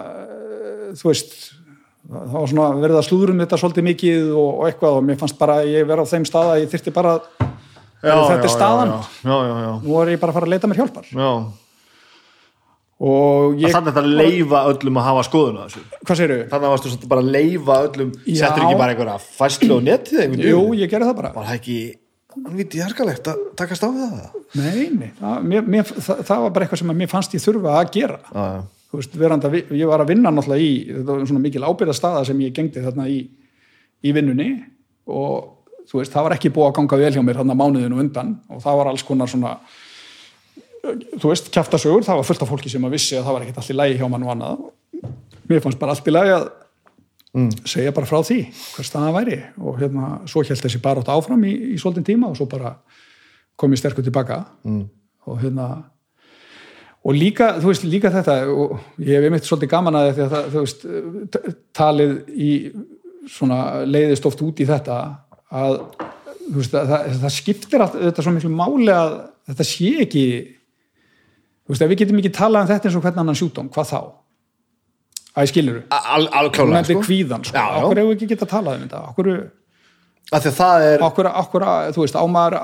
[1.00, 1.36] þú veist,
[2.12, 5.38] það var svona verið að slúðurum þetta svolítið mikið og, og eitthvað og mér fannst
[5.40, 7.16] bara að ég vera á þeim stað að ég þyrfti bara,
[8.02, 8.94] að þetta er staðan,
[9.24, 11.10] já, já, já, nú er ég bara að fara að leita mér hjálpar.
[11.12, 11.32] já.
[13.02, 16.42] Og ég, þannig að þetta leifa öllum að hafa skoðun á þessu hvað segirðu?
[16.52, 18.36] þannig að varstu svolítið bara að leifa öllum Já.
[18.44, 21.30] settur ekki bara einhverja fæslu á netið Jú, ég gerði það bara.
[21.34, 21.78] var það ekki
[22.36, 24.20] hann viti harkalegt að takast á það
[24.60, 27.74] Nei, nei, það, mér, mér, það, það var bara eitthvað sem mér fannst ég þurfa
[27.80, 28.20] að gera.
[28.30, 28.62] já, já,
[29.00, 32.40] veist, vi- ég var að vinna náttúrulega í, þetta var svona mikil ábyrða staða sem
[32.40, 33.18] ég gengdi þarna í,
[34.02, 34.50] í vinnunni
[35.06, 38.34] og þú veist, það var ekki búið að ganga vel hjá mér þarna mánuðinu undan
[38.48, 39.56] og það var alls konar svona
[40.82, 43.62] þú veist, kjaftasögur, það var fullt af fólki sem að vissi að það var ekkert
[43.62, 44.64] allt í lægi hjá mann og annað
[45.48, 46.50] mér fannst bara allt í lægi að
[47.64, 48.40] segja bara frá því
[48.74, 52.28] hvers það væri og hérna, svo held þessi bara átt áfram í, í svolítinn tíma
[52.28, 52.74] og svo bara
[53.56, 54.82] kom ég sterkur tilbaka mm.
[55.30, 55.68] og hérna
[57.02, 60.48] og líka, þú veist, líka þetta og ég hef einmitt svolítið gaman að að það,
[60.52, 60.86] þú veist,
[61.74, 62.50] talið í
[63.32, 63.58] svona
[63.88, 64.98] leiðist oft út í þetta
[65.52, 65.76] að
[66.46, 69.14] þú veist, að það, það skiptir allt þetta svo miklu máli að
[69.50, 70.24] þetta sé ekki
[71.62, 73.90] þú veist, að við getum ekki talað um þetta eins og hvern annan sjúdóm, hvað
[73.92, 74.00] þá?
[75.32, 75.82] Æ, skilur þú?
[75.96, 77.04] Al, alveg Hún klálega nefndi sko.
[77.08, 77.66] kvíðan, sko.
[77.82, 79.02] Okkur hefur við ekki getað talað um þetta?
[79.12, 79.30] Okkur,
[80.32, 81.64] af því að það er okkur, okkur,
[81.96, 82.56] þú veist, ámar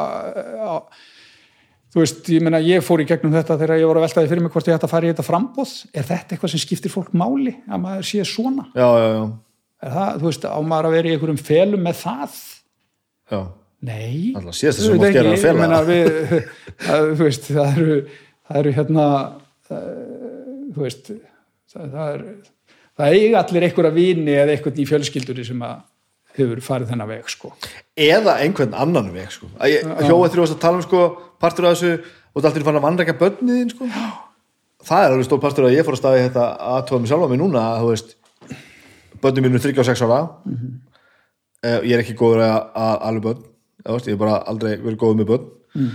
[1.95, 4.45] þú veist, ég meina, ég fór í gegnum þetta þegar ég voru að veltaði fyrir
[4.45, 7.15] mig hvort ég ætti að fara í þetta frambóð er þetta eitthvað sem skiptir fólk
[7.17, 8.67] máli að maður sé svona?
[8.75, 9.23] já, já, já,
[9.79, 12.39] Er það, þú veist, ámar að vera í einhverjum felum með það?
[13.31, 13.41] já.
[13.79, 14.33] Nei.
[14.35, 14.49] Mátt
[14.99, 15.19] gera ekki.
[15.21, 15.91] er að fela Ég meina, það.
[15.93, 16.49] við,
[16.83, 17.99] það, þú veist, það eru,
[18.49, 19.05] það eru hérna,
[19.69, 19.85] það,
[20.75, 21.11] þú veist,
[21.71, 22.25] það, er,
[22.99, 25.79] það eiga allir einhverja vini eða einhvern í fjölskyldunni sem að
[26.39, 27.53] hefur farið þennan veg, sko.
[27.99, 29.49] eða einhvern annan veg sko.
[29.63, 30.27] Hjóa
[31.39, 33.89] að partur af þessu og það er alltaf fann að vannrækja börnið þín sko.
[34.89, 37.41] það er alveg stór partur að ég fór að staði þetta aðtóða mig sjálfa mig
[37.41, 38.15] núna að þú veist
[39.23, 40.77] börnið mínu 36 ára mm
[41.59, 43.47] ég er ekki góður að, að alveg börn
[43.89, 45.89] ég hef bara aldrei verið góður með börn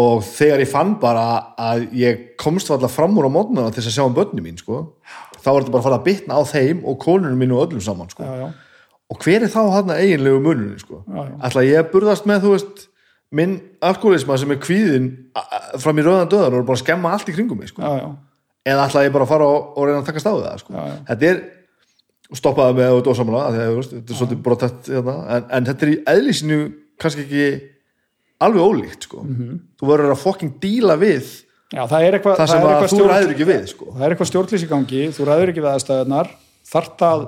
[0.00, 1.24] og þegar ég fann bara
[1.60, 4.82] að ég komst alltaf fram úr á mótnana til að sjá um börnið mín sko,
[5.40, 7.84] þá var þetta bara að fara að bitna á þeim og konunum mínu og öllum
[7.84, 8.24] saman sko.
[8.24, 8.92] Já, já.
[9.10, 11.02] og hver er þá hann eiginlegu munurinn sko?
[11.08, 11.22] Já.
[11.48, 12.86] ætla ég að burðast með þú veist
[13.32, 15.06] minn alkoholisma sem er kvíðin
[15.78, 17.82] fram í rauðan döðan og er bara að skemma allt í kringum mig sko.
[17.82, 18.08] Já, já.
[18.72, 20.74] eða ætla ég bara að fara og, og reyna að taka stáðið það sko.
[20.74, 21.42] Já, þetta er
[22.40, 26.58] stoppaði með og dósamala þetta er svolítið brotætt hérna, en, en þetta er í eðlísinu
[27.00, 27.46] kannski ekki
[28.40, 29.22] alveg ólíkt sko.
[29.26, 29.56] Mhm.
[29.80, 31.30] þú verður að fokking díla við
[31.70, 33.84] Já, það eitthvað, það sem er að eitthvað þú ræður ekki við sko.
[33.94, 36.30] það er eitthvað stjórnlýs í gangi, þú ræður ekki við aðstæðunar,
[36.70, 37.20] þarft að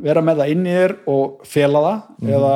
[0.00, 2.30] vera með það inn í þér og fela það, Mhm.
[2.38, 2.54] eða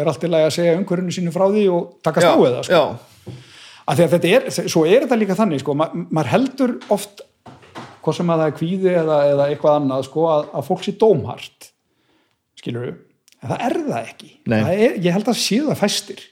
[0.00, 3.34] er allt í lagi að segja umhverjunu sínu frá því og taka stáið það, sko.
[3.84, 7.24] að því að þetta er, svo er þetta líka þannig sko, ma maður heldur oft
[8.04, 10.96] hvað sem að það er kvíði eða, eða eitthvað annað sko, að, að fólk sé
[11.00, 11.70] dómhart
[12.58, 12.96] skilur við,
[13.38, 14.32] en það er það ekki.
[14.48, 16.26] Það er, ég held að sé það fæstir.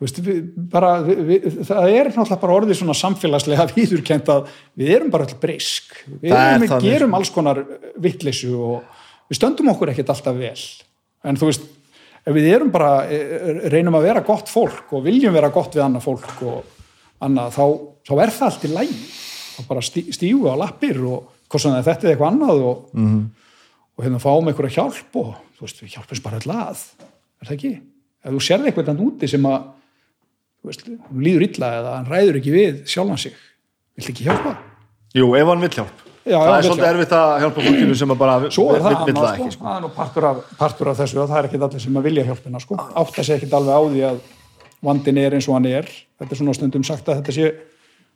[0.00, 0.38] Veist, við,
[0.72, 4.46] bara við, það er náttúrulega bara orðið svona samfélagslega viðurkent að
[4.80, 7.18] við erum bara alltaf breysk við, er erum, gerum sko.
[7.18, 7.60] alls konar
[8.00, 10.56] vittleysu og, við stöndum okkur ekkert alltaf vel.
[11.28, 11.68] En þú veist,
[12.30, 15.84] ef við erum bara eh, reynum að vera gott fólk og viljum vera gott við
[15.86, 16.78] annað fólk og
[17.26, 17.64] annað, þá,
[18.06, 18.98] þá er það allt í lægi
[19.50, 22.82] þá bara stí, stígu á lappir og hvort sem er þetta eða eitthvað annað og,
[22.94, 23.22] -hmm.
[23.96, 26.84] og hérna fáum einhverja hjálp og þú veist, við hjálpum bara öll að
[27.40, 27.72] er það ekki?
[28.20, 29.60] Ef þú sérði eitthvað þannig úti sem að
[30.68, 30.86] veist,
[31.16, 33.34] líður illa eða hann ræður ekki við sjálfan sig
[33.96, 34.54] viltu ekki hjálpa?
[35.16, 38.18] Jú, ef hann vill hjálp Já, það er svolítið erfitt að hjálpa fólkinu sem að
[38.20, 39.64] bara Svo það vill- vill annað, ekki, sko.
[39.64, 42.06] það er nú partur af, partur af þessu og það er ekkit allir sem að
[42.06, 42.78] vilja hjálpina sko.
[43.02, 44.20] átta sig ekkit alveg á því að
[44.86, 47.50] vandin er eins og hann er þetta er svona stundum sagt að þetta sé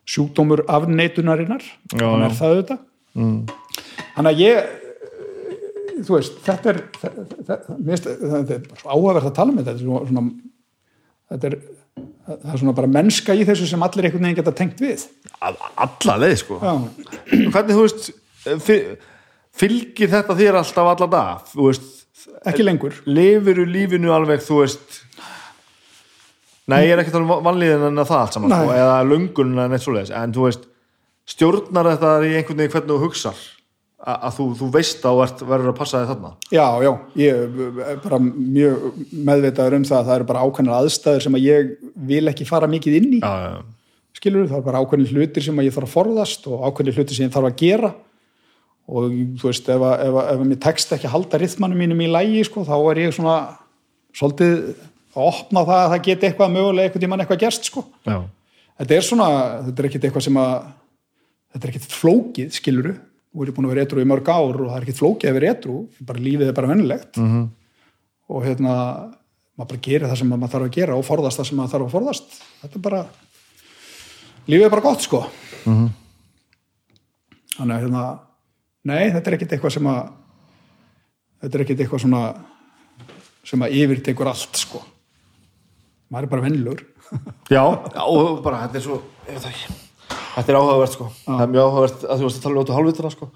[0.06, 1.62] sjúkdómur afneitunarinnar
[1.92, 2.26] Já, hann já.
[2.28, 2.78] er það auðvitað
[3.14, 3.38] mm.
[4.16, 9.52] þannig að ég eh, þú veist, þetta er þetta, þetta, þetta er áhugavert að tala
[9.52, 10.24] með þetta þetta er svona
[11.32, 11.58] þetta er,
[12.26, 15.06] það er svona bara mennska í þessu sem allir einhvern veginn geta tengt við.
[15.44, 16.60] Að- alla leið sko.
[16.62, 16.74] Já,
[17.52, 18.10] hvernig þú veist
[18.64, 18.96] fyl-
[19.54, 21.90] fylgir þetta þér alltaf alla dag veist,
[22.48, 22.96] ekki lengur.
[23.06, 25.00] Lifirðu lífinu alveg þú veist
[26.70, 29.84] nei, ég er tala um vanlíðin en það allt saman sko, eða löngun en eitt
[29.84, 30.64] svoleiðis en þú veist,
[31.28, 33.42] stjórnar þetta í einhvern veginn hvernig þú hugsar
[34.04, 36.30] að, þú, þú veist að þú verður að passa þig þarna.
[36.52, 36.90] Já, já,
[37.20, 38.98] ég er bara mjög
[39.30, 41.70] meðvitaður um það að það eru bara ákveðnar aðstæður sem að ég
[42.10, 43.62] vil ekki fara mikið inn í, já, já,
[44.18, 47.18] skilur það er bara ákveðnir hlutir sem að ég þarf að forðast og ákveðnir hlutir
[47.18, 47.92] sem ég þarf að gera.
[48.84, 51.80] Og þú veist, ef að, ef að, ef að mér tekst ekki að halda rithmanum
[51.80, 53.38] mínum í lægi, sko, þá er ég svona
[54.14, 54.58] svolítið
[55.14, 57.86] að opna það að það geti eitthvað mögulega eitthvað tímann eitthvað gerst, sko.
[58.04, 58.18] Já.
[58.82, 59.28] þetta er svona,
[59.70, 59.88] þetta er
[61.54, 62.96] þetta er ekkit flókið, skiluru
[63.34, 65.34] þú er búin að vera etru í mörg ár og það er ekkit flókið að
[65.40, 67.30] vera etru, bara lífið er bara vennilegt Mhm.
[67.34, 67.48] -hmm.
[68.28, 68.74] og hérna
[69.58, 71.86] maður bara gerir það sem maður þarf að gera og forðast það sem maður þarf
[71.86, 73.06] að forðast þetta er bara
[74.48, 75.26] lífið er bara gott sko
[75.66, 75.88] Mhm.
[77.58, 78.18] þannig að hérna
[78.84, 80.08] nei, þetta er ekkit eitthvað sem að
[81.42, 82.22] þetta er ekkit eitthvað svona
[83.44, 84.82] sem að yfirtekur allt sko
[86.10, 86.84] maður er bara vennilegur
[87.50, 87.62] Já,
[87.94, 89.72] já, og bara þetta er svo ég veit það ekki,
[90.34, 91.10] þetta er áhugavert sko.
[91.26, 93.30] Það er mjög áhugavert að þú veist að tala um áttu hálfvitana sko.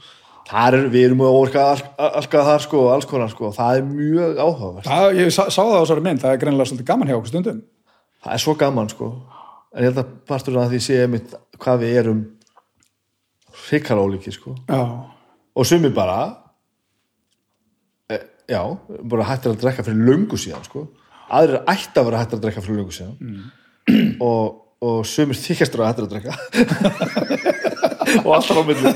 [0.49, 1.65] Það er, við erum að orka
[2.09, 4.87] allkað þar sko, og alls konar sko, það er mjög áhugavert.
[4.89, 7.33] Það, ég sá, sá það á þessari mynd, það er greinilega svolítið gaman hjá okkur
[7.33, 7.59] stundum.
[8.25, 9.09] Það er svo gaman sko.
[9.75, 12.23] En ég held að partur af því sé einmitt hvað við erum
[13.67, 14.55] hrikala ólíki sko.
[14.71, 14.81] Já,
[15.53, 16.17] og sumi bara
[18.09, 18.63] e, já,
[19.05, 20.87] bara hættir að drekka fyrir löngu síðan sko.
[21.29, 23.37] Aðrir ætti að vera hættir að drekka fyrir löngu síðan.
[24.25, 26.33] Og, og sumir þykjastur að hættir að drekka
[28.25, 28.93] og alltaf á milli.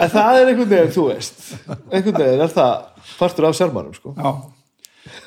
[0.00, 1.36] En það er einhvern veginn, þú veist
[1.90, 2.72] einhvern veginn er það
[3.18, 4.08] partur af sérmarum sko.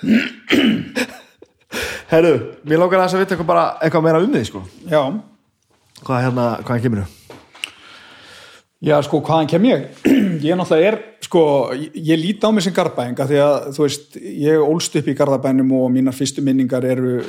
[2.13, 2.33] Herru,
[2.67, 4.61] mér langar aðeins að vita eitthvað eitthvað meira um því sko.
[4.89, 5.01] Já.
[6.03, 7.07] Hvað hérna, hvaðan kemur þú?
[8.83, 9.79] Já, sko, hvaðan kem ég?
[10.43, 11.41] Ég náttúrulega er, sko,
[11.71, 15.15] ég, ég líti á mig sem garðbæðinga því að, þú veist, ég ólst upp í
[15.15, 17.21] garðabænum og mínar fyrstu minningar eru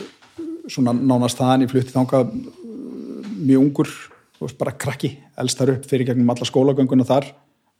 [0.71, 3.93] svona nánast þaðan ég flutti þangað uh, mjög ungur,
[4.41, 7.31] veist, bara krakki, elstar upp fyrir gegnum alla skólagönguna þar,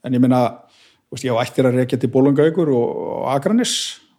[0.05, 3.75] en ég veist, ég á ættir að rekja til Bólungaugur og, og Akranis,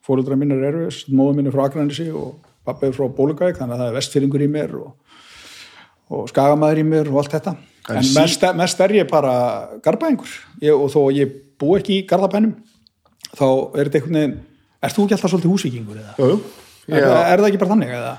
[0.06, 2.36] fóruldra mínir eru, móður mínir frá Akranisi og
[2.66, 4.92] pappa er frá Bólungauk, þannig að það er vestfyrringur í mér og,
[6.14, 9.34] og skagamæður í mér og allt þetta En en mest, mest er ég bara
[9.86, 10.32] garðbæðingur
[10.64, 12.56] ég, og þó ég bú ekki í garðabænum
[13.36, 14.38] þá er þetta einhvern veginn
[14.86, 16.16] Ert þú ekki alltaf svolítið húsvíkingur eða?
[16.20, 16.40] Jú,
[16.86, 16.98] jú.
[16.98, 18.16] Er, er það ekki bara þannig eða?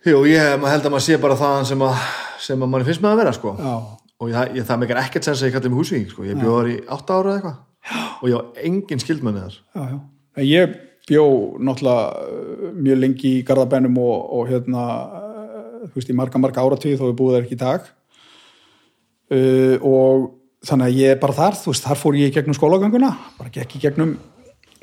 [0.00, 2.04] Jú, ég held að maður sé bara það sem að,
[2.40, 3.50] sem að manni finnst með að vera sko.
[4.20, 6.24] Og ég, ég, það meikar ekkert sens að ég kalli mig húsvíking sko.
[6.24, 7.58] ég bjóðar í átta ára eða eitthvað.
[8.20, 9.58] Og ég á engin skildmenni þar.
[9.76, 9.98] Já, já.
[10.40, 10.74] En ég
[11.10, 11.26] bjó
[11.60, 14.86] náttúrulega uh, mjög lengi í garðabænum og, og hérna,
[15.20, 17.92] uh, þú veist, í marga, marga áratíð þó við búið þær ekki í dag.
[19.30, 20.26] Uh, og
[20.64, 23.52] þannig að ég er bara þar, þú veist, þar fór ég í gegnum skólagönguna, bara
[23.52, 24.16] gekk í gegnum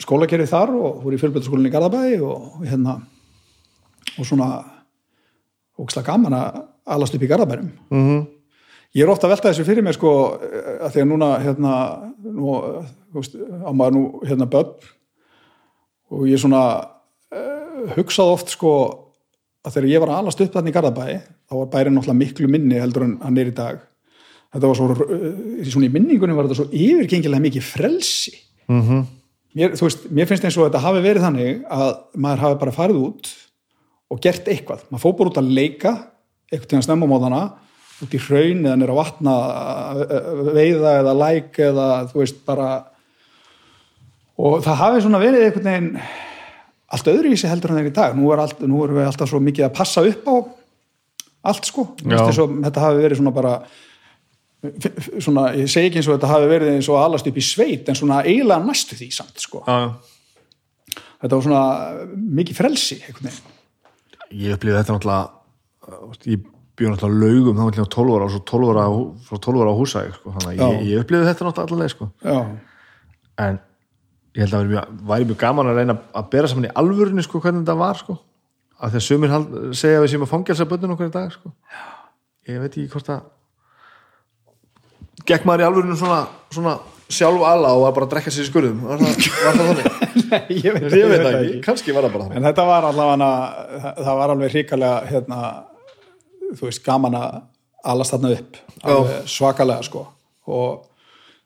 [0.02, 2.99] skólakerið þar og fór í fjölbætaskólinni í Garðabæði og, og hérna
[4.18, 4.49] og svona
[5.78, 6.60] ógislega gaman að
[6.95, 7.72] alast upp í Garðabænum.
[7.90, 8.28] Mm -hmm.
[8.95, 10.40] ég er ofta að velta þessu fyrir mig sko
[10.82, 11.74] að því að núna hérna
[12.24, 12.84] nú,
[13.14, 14.74] veist, á maður nú hérna börn
[16.10, 16.88] og ég svona
[17.36, 18.72] uh, hugsaði oft sko
[19.64, 22.48] að þegar ég var að alast upp þarna í Garðabæi þá var bærin náttúrulega miklu
[22.48, 23.80] minni heldur en hann er í dag.
[24.54, 28.34] Þetta var svo, uh, svona í minningunum var þetta svo yfirgengilega mikið frelsi.
[28.68, 29.06] Mm
[29.58, 33.04] mér, veist, mér finnst eins og þetta hafi verið þannig að maður hafi bara farið
[33.08, 33.32] út
[34.07, 35.93] og gert eitthvað, maður fór bara út að leika
[36.47, 37.41] eitthvað til að snemma móðana
[38.05, 39.34] út í hraun eða nýra vatna
[40.53, 42.69] veiða eða læk eða þú veist bara
[44.38, 45.91] og það hafi svona verið einhvern veginn
[46.93, 48.15] allt öðru í sig heldur en þeir í dag.
[48.15, 50.35] Nú, er allt, nú erum við alltaf svo mikið að passa upp á
[51.47, 53.57] allt sko, og þetta hafi verið svona bara
[55.21, 57.88] svona, ég segi ekki eins og þetta hafi verið eins og alast upp í sveit
[57.88, 59.61] en svona eiginlega næstu því samt sko.
[59.67, 59.93] Já,
[61.23, 61.65] þetta var svona
[62.39, 63.56] mikið frelsi einhvern veginn
[64.32, 65.26] ég upplýði þetta náttúrulega
[65.88, 66.45] uh, ég
[66.78, 68.86] bjóð náttúrulega laugum þá var ég 12 ára og svo 12 ára
[69.28, 70.34] frá 12 ára á húsæk sko.
[70.36, 72.10] þannig að ég, ég upplýði þetta náttúrulega allavega sko.
[73.45, 73.60] en
[74.38, 77.26] ég held að væri mjög, væri mjög gaman að reyna að bera saman í alvörunni
[77.26, 78.18] sko, hvernig þetta var sko.
[78.78, 81.54] af því að hald, segja að við séum að fangelsa bönnun okkur í dag sko.
[82.48, 83.26] ég veit ekki hvort að
[85.28, 86.22] gekk maður í alvörunni svona,
[86.54, 88.81] svona sjálf ala og var bara að drekka sér í skurðum.
[88.84, 89.99] Var það, var það þannig?
[90.31, 92.39] Nei, ég veit, ég veit það ekki, kannski var það bara þannig.
[92.39, 93.29] En þetta var allavega
[94.01, 95.39] það, var alveg hrikalega hérna,
[96.49, 97.38] þú veist, gaman að
[97.93, 98.59] alast þarna upp.
[99.31, 100.03] Svakalega sko.
[100.51, 100.67] Og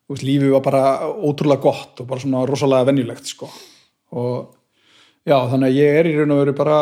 [0.09, 3.51] veist, lífið var bara ótrúlega gott og bara svona rosalega venjulegt sko.
[4.17, 4.49] Og
[5.29, 6.79] já, þannig að ég er í raun og veru bara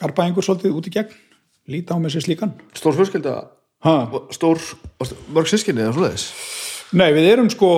[0.00, 1.14] garbaðingur svolítið út í gegn.
[1.70, 2.58] Líta á mig sér slíkan.
[2.76, 3.38] Stór fjölskylda,
[3.86, 3.96] ha.
[4.34, 4.58] stór
[5.32, 6.28] mörg sískinni eða svoleiðis
[6.94, 7.68] Nei, við erum sko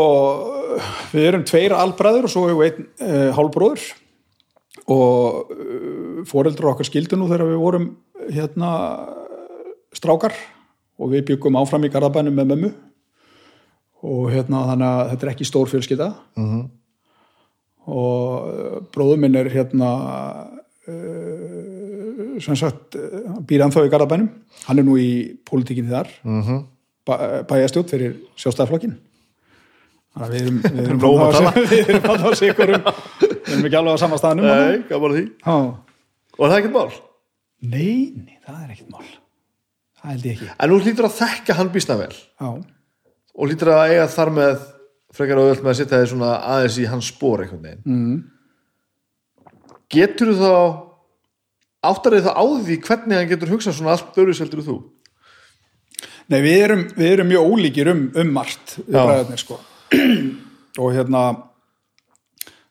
[1.13, 3.85] við erum tveir albræður og svo hefur einn uh, hálbróður
[4.93, 7.87] og uh, foreldrar okkar skildu nú þegar við vorum
[8.27, 8.71] hérna
[9.97, 10.37] strákar.
[10.97, 12.71] Og við byggum áfram í Garðabænum með mömmu.
[14.07, 16.09] Og hérna þannig að þetta er ekki stór fjölskylda.
[16.37, 16.63] -hmm.
[17.87, 19.91] og uh, bróður minn er hérna
[20.89, 22.97] uh, sem sagt
[23.49, 24.31] býr ennþá í Garðabænum.
[24.69, 26.09] Hann er nú í pólitíkinni þar.
[26.25, 26.65] Mhm.
[27.07, 29.06] bæ, bæjastjótt fyrir að
[30.17, 33.79] við erum við erum um að á- við erum þarna á sikurum við erum ekki
[33.81, 34.71] alveg á sama staðanum þarna.
[34.71, 35.57] Nei, gaman að því Já.
[36.37, 36.95] Og það er ekkert mál
[37.67, 39.11] nei, nei, það er ekkert mál
[40.01, 42.49] það held ég ekki En nú hlýtur að þekka hann býsna vel Já.
[43.37, 44.65] og hlýtur að eiga þar með
[45.17, 48.19] frekar auðvöld með að setja þið svona aðeins í hans spór einhvern veginn mm.
[49.93, 50.51] Getur þá
[51.87, 54.77] áttar þið það á því hvernig hann getur hugsað svona allt öruseldur þú?
[56.27, 58.77] Nei, við erum, við erum mjög ólíkir um, um margt
[59.39, 59.61] sko
[60.83, 61.23] og hérna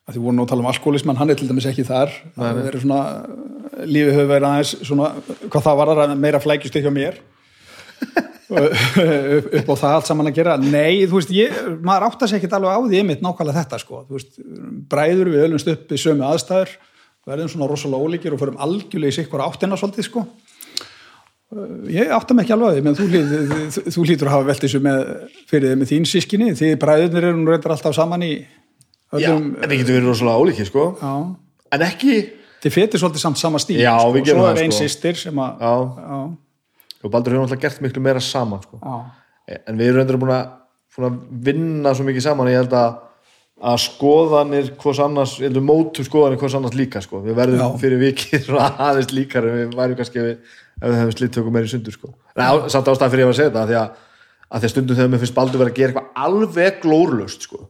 [0.05, 2.11] að því voru nú að tala um alkoholisman, hann er til dæmis ekki þar.
[2.35, 2.99] Svona,
[3.89, 5.11] lífið hefur verið aðeins svona,
[5.47, 7.17] hvað það var að meira flækjust hjá mér.
[8.55, 10.57] Og upp, á það allt saman að gera.
[10.61, 14.03] Nei, þú veist, ég, maður átta sér ekkert alveg á því einmitt nákvæmlega þetta sko.
[14.11, 14.37] Veist,
[14.91, 16.75] bræður við ölumst upp í sömu aðstæður
[17.25, 20.23] verðum svona rosalega ólíkir og förum algjörlega í sikkur áttina svolítið sko
[21.93, 23.05] ég átta mig ekki alveg menn þú,
[23.85, 25.01] þú, hlýtur að hafa velt þessu með,
[25.49, 28.31] fyrir þið með þín sískinni því bræðurnir eru nú reyndar alltaf saman í
[29.15, 31.11] Já, öllum en það getur verið rosalega ólíki sko já,
[31.75, 32.15] En ekki
[32.65, 34.23] þið fetir svolítið samt sama stíl Já, sko.
[34.25, 34.81] gerum svo er einn sko.
[34.83, 36.19] sýstir sem að Já, já,
[37.05, 38.81] og Baldur hefur náttúrulega gert miklu meira saman sko.
[38.81, 38.95] já,
[39.69, 42.97] en við erum reyndur búin að, vinna svo mikið saman ég held að,
[43.55, 47.21] að skoðanir hvers annars, að mótu skoðanir hvers annars líka sko.
[47.23, 47.77] við verðum Já.
[47.79, 51.53] fyrir vikið aðeins líkar en við værum kannski ef við, ef við hefum slitt tökum
[51.55, 52.11] meira í sundur sko.
[52.35, 54.03] Nei, á- samt ástæðan fyrir ég var að segja þetta af því að,
[54.51, 57.61] að því að stundum þegar mér finnst Baldur verið að gera eitthvað alveg glórlust sko.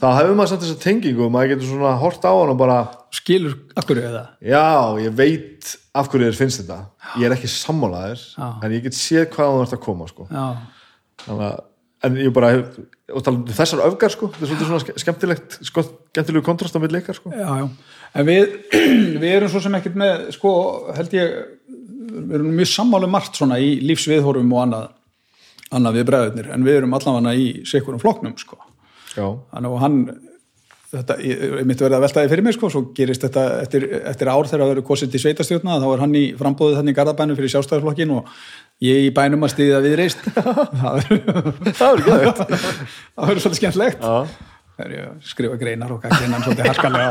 [0.00, 2.76] þá hefur maður samt þessa tengingu og maður getur svona hort á hann og bara
[3.12, 4.62] skilur akkur eða já,
[5.04, 6.78] ég veit af hverju þér finnst þetta
[7.20, 8.22] ég er ekki sammálaðir
[8.64, 9.58] en ég get séð hvað
[12.06, 15.58] en ég bara og tala um þessar öfgar sko, þetta er svolítið svona ske- skemmtilegt,
[15.68, 15.82] sko,
[16.14, 17.32] skemmtilegu kontrast á milli ykkar sko.
[17.34, 17.66] já, já.
[18.14, 18.54] En við,
[19.22, 20.52] við erum svo sem ekkert með sko,
[20.96, 21.36] held ég
[22.10, 24.88] við erum mjög sammálu margt svona í lífsviðhorfum og annað,
[25.76, 28.58] annað við bræðurnir en við erum allavega í sikurum flokknum sko.
[29.52, 30.00] Þannig að hann
[30.90, 34.30] þetta, ég, myndi verið að velta því fyrir mig sko, svo gerist þetta eftir, eftir
[34.32, 37.38] ár þegar það verður kosið til sveitastjórna, þá er hann í frambóðið þannig í Garðabænum
[37.38, 38.32] fyrir sjálfstæðarflokkin og
[38.84, 40.60] ég í bænum að stiðja við reist það
[40.96, 41.20] verður
[41.76, 42.54] Það er það.
[42.56, 44.14] það verður svolítið skemmtlegt Já.
[44.76, 47.10] þegar ég að skrifa greinar og hann svolítið harkalega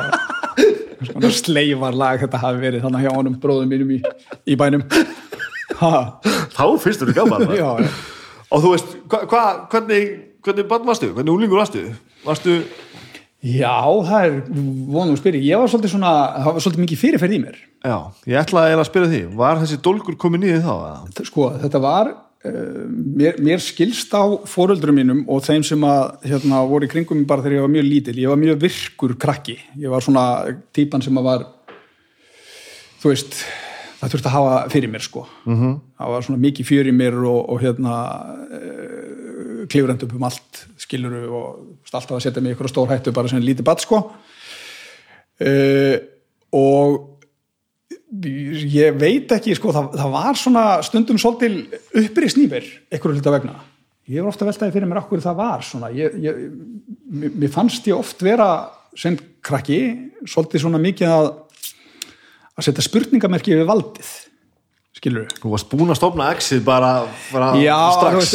[0.99, 3.99] svona sleifar lag þetta hafi verið þannig hjá honum bróðum mínum í,
[4.51, 4.81] í bænum
[5.79, 5.91] ha,
[6.57, 7.45] Þá finnst þú gaman.
[7.55, 7.69] já.
[8.49, 10.09] Og þú veist, hva, hva, hvernig,
[10.43, 11.11] hvernig bann varstu?
[11.15, 11.85] Hvernig úlingur varstu?
[12.25, 12.55] Varstu,
[13.43, 13.75] já,
[14.09, 15.59] það er vonum að spyrja, ég.
[15.61, 17.59] Var svolítið svona það var svolítið mikið fyrirferð í mér.
[17.79, 17.97] Já,
[18.27, 20.73] ég ætlaði að spyrja því, var þessi dólgur komið niður þá?
[21.29, 22.81] sko, þetta var uh,
[23.21, 27.45] mér, mér skilst á fóröldrum mínum og þeim sem að hérna, voru í kringum bara
[27.45, 29.57] þegar ég var mjög lítil ég var mjög virkur krakki.
[29.79, 30.25] Ég var svona
[30.75, 31.47] típan sem að var
[32.99, 33.39] þú veist
[33.99, 35.25] það þurfti að hafa fyrir mér sko.
[35.45, 35.79] -hmm.
[35.99, 37.95] það var svona mikið í mér og, og hérna
[38.51, 43.13] uh, klifrend upp um allt skiluru og alltaf að setja mig í ykkur stór hættu
[43.13, 44.01] bara sem lítið batt sko.
[45.39, 45.95] Uh,
[46.57, 46.97] og
[48.25, 51.67] ég veit ekki sko, það, það var svona stundum svolítil
[52.01, 53.59] upprið snýfir einhverju hluta vegna.
[54.09, 55.91] Ég var ofta að veltaði fyrir mér okkur það var svona.
[55.93, 56.39] Ég, ég,
[57.13, 58.49] mér fannst ég oft vera
[58.97, 59.13] sem
[59.45, 59.83] krakki
[60.25, 61.29] svolítið svona mikið að
[62.59, 64.09] að setja spurningamerki við valdið
[64.99, 66.91] skilur við Þú varst búin að stofna exið bara,
[67.33, 68.33] bara Já, strax.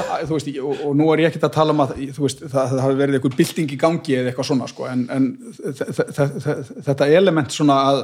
[0.00, 2.42] að- þú veist, ég- og, og nú er ég ekkert að tala um að veist,
[2.48, 5.28] það, það hafi verið einhver bylting í gangi eða eitthvað svona, sko, en, en
[5.60, 8.02] þe- þe- þe- þe- þetta element svona að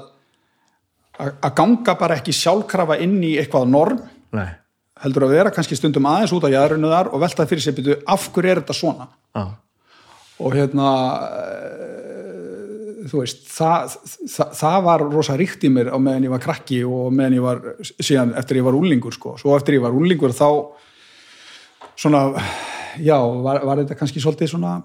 [1.19, 3.98] að ganga bara ekki sjálfkrafa inn í eitthvað norm
[4.39, 4.44] Nei,
[5.02, 7.97] heldur að vera kannski stundum aðeins út á jæðrunu þar og velta fyrir sér byrju,
[8.06, 9.09] af hverju er þetta svona?
[9.35, 9.43] Já,
[10.39, 10.93] og hérna
[13.09, 13.97] þú veist það,
[14.35, 17.47] það, það var rosa ríkt í mér á meðan ég var krakki og meðan ég
[17.47, 17.62] var
[17.97, 20.48] síðan eftir ég var úlingur sko, svo eftir ég var úlingur þá
[21.98, 22.22] svona
[23.01, 24.76] já, var, var þetta kannski svolítið svona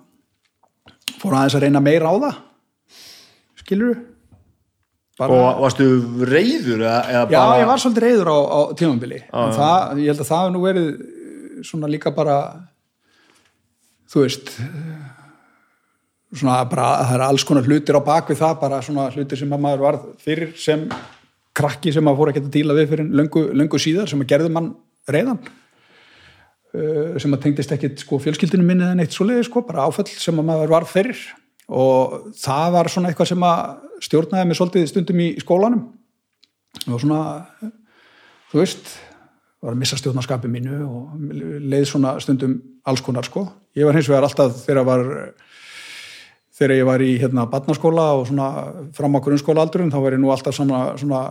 [1.22, 2.42] fór aðeins að reyna meira á það
[3.64, 4.02] skilur
[5.24, 5.86] og varstu
[6.26, 10.10] reyður eða, eða Já, bara ég var svolítið reyður á, á tímambili en það, ég
[10.10, 10.88] held að það hefur nú verið
[11.70, 12.38] svona líka bara
[14.10, 14.56] þú veist
[16.34, 19.66] svona bara, það er alls konar hlutir á bakvið það, bara svona hlutir sem að
[19.66, 20.88] maður var fyrir sem
[21.54, 24.54] krakki sem að fór að geta díla við fyrir löngu, löngu síðar sem að gerði
[24.54, 24.72] mann
[25.10, 25.40] reyðan
[26.74, 30.42] uh, sem að tengdist ekkit sko fjölskyldinu minni en eitt svoleiði sko, bara áföll sem
[30.42, 31.22] að maður var fyrir.
[31.74, 33.62] Og það var svona eitthvað sem að
[34.04, 35.86] stjórnaði mig svolítið stundum í skólanum.
[36.90, 37.22] Og svona
[38.52, 38.90] þú veist,
[39.64, 41.14] var að missa stjórnarskapi mínu og
[41.72, 42.58] leið svona stundum
[42.90, 43.46] alls konar sko.
[43.78, 45.06] Ég var hins vegar alltaf þegar var
[46.54, 48.50] þegar ég var í hérna barnaskóla og svona
[48.94, 51.22] fram á grunnskóla aldurum þá var ég nú alltaf svona, svona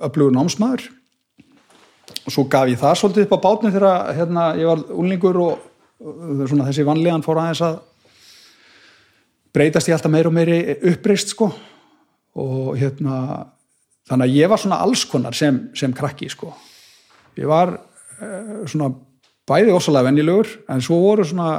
[0.00, 0.88] öflugur námsmaður.
[2.24, 5.66] Og svo gaf ég það svolítið upp á bátni þegar hérna, ég var úlingur og,
[6.48, 7.78] svona þessi vanlíðan fór aðeins að
[9.56, 10.58] breytast ég alltaf meir og meiri
[10.92, 11.50] uppreist sko.
[12.38, 13.18] Og hérna
[14.08, 16.52] þannig að ég var svona alls konar sem, sem krakki sko.
[17.38, 18.92] Ég var uh, svona
[19.48, 21.50] bæði ósalega venjulegur en svo voru svona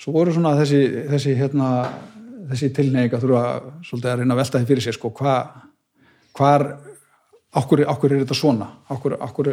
[0.00, 1.70] svo voru svona þessi þessi hérna
[2.50, 3.42] þessi tilneying að þurfa
[3.86, 5.34] svolítið að reyna að velta því fyrir sér sko hva,
[6.38, 6.64] hvar
[7.60, 8.66] okkur, okkur er þetta svona?
[8.90, 9.50] Okkur, okkur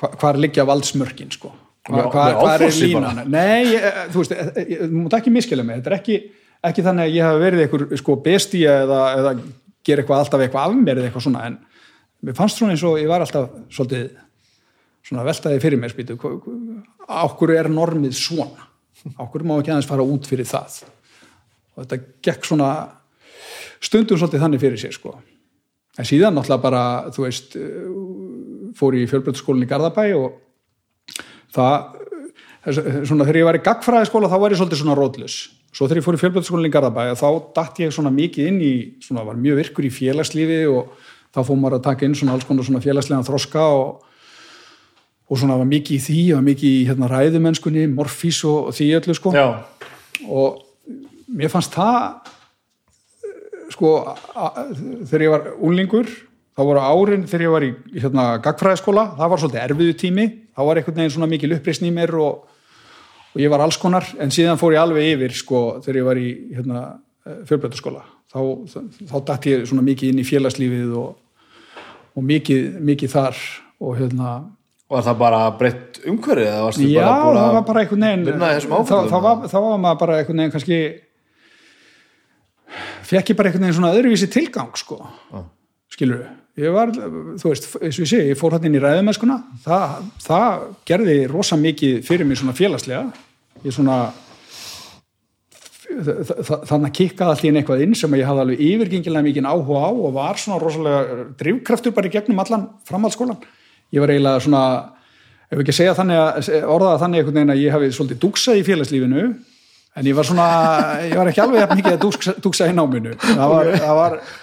[0.00, 1.50] hva, hvar liggja valdsmörkin sko?
[1.86, 3.20] Hva, Með- hva, með hvar er línan?
[3.30, 3.84] nei, ég,
[4.14, 5.78] þú veist, ég- ég- þú mútt ekki miskila mig.
[5.82, 6.16] Þetta er ekki,
[6.70, 9.34] ekki þannig að ég hafi verið einhver sko bestíja eða, eða
[9.86, 11.58] gera eitthvað alltaf eitthvað af mér eða eitthvað svona en
[12.26, 14.08] mér fannst svona eins og ég var alltaf svolítið
[15.06, 16.16] svona veltaði fyrir mér spýtu
[17.06, 18.66] ákkur er normið svona
[19.14, 20.82] ákkur má ekki aðeins fara út fyrir það.
[21.76, 22.70] Og þetta gekk svona
[23.84, 25.14] stundum svolítið þannig fyrir sér sko.
[25.96, 26.82] En síðan náttúrulega bara
[27.14, 27.92] þú veist uh,
[28.76, 30.42] fór í fjölbreytaskólinni í Garðabæ og
[31.56, 35.36] það svona þegar ég var í gagfræðiskóla þá var ég svolítið svona rótlus
[35.70, 38.72] svo þegar ég fór í fjölbreytaskólinni í Garðabæ þá datt ég svona mikið inn í
[39.04, 40.90] svona var mjög virkur í félagslífi og
[41.34, 44.05] þá fór maður að taka inn svona alls konar svona félagslegan þroska og
[45.26, 48.88] og svona var mikið í því, og mikið í hérna, ræðumennskunni, morfís og, og því
[49.00, 49.34] öllu sko.
[49.34, 49.46] Já,
[50.30, 50.62] og
[51.36, 52.32] mér fannst það
[53.74, 53.92] sko
[55.10, 56.10] þegar ég var unlingur
[56.56, 60.26] þá voru árin þegar ég var í hérna, gagfræðiskóla, það var svolítið erfiðu tími.
[60.56, 62.46] Þá var einhvern veginn svona mikil uppreisn í mér og,
[63.34, 66.20] og ég var alls konar en síðan fór ég alveg yfir sko þegar ég var
[66.22, 66.84] í hérna,
[67.50, 68.40] fjölbreytaskóla þá,
[68.70, 68.78] þá,
[69.10, 71.18] þá datt ég svona mikið inn í félagslífið og,
[72.16, 73.42] og mikið, mikið þar
[73.82, 74.32] og hérna
[74.90, 78.06] var það bara breytt umhverfið eða varstu Já, bara búin það að var bara einhvern
[78.06, 78.26] veginn
[78.86, 80.80] þá, þá, var, þá var maður bara einhvern veginn kannski
[83.06, 84.98] fekk ég bara einhvern veginn svona öðruvísi tilgang sko,
[85.92, 86.26] skilur
[86.56, 89.34] ég var, þú veist, eins og ég sé ég fór hann inn í ræðumennskuna.
[89.60, 93.10] Það, það gerði rosa mikið fyrir mig svona félagslega.
[93.60, 93.98] Ég svona
[95.84, 96.16] þa-
[96.48, 99.50] þa- þannig að kikkaði allt í einu eitthvað inn sem ég hafði alveg yfirgengilega mikið
[99.52, 103.38] áhuga á og var svona rosalega drivkraftur bara í gegnum allan framhaldsskólan
[103.94, 104.62] ég var eiginlega svona
[105.50, 108.64] ef ekki segja þannig að orðaða þannig einhvern veginn að ég hafi svolítið dúksað í
[108.66, 109.26] félagslífinu
[109.96, 110.48] en ég var svona,
[111.06, 114.34] ég var ekki alveg mikið að dúksa, dúksa í náminu það var, það var eh,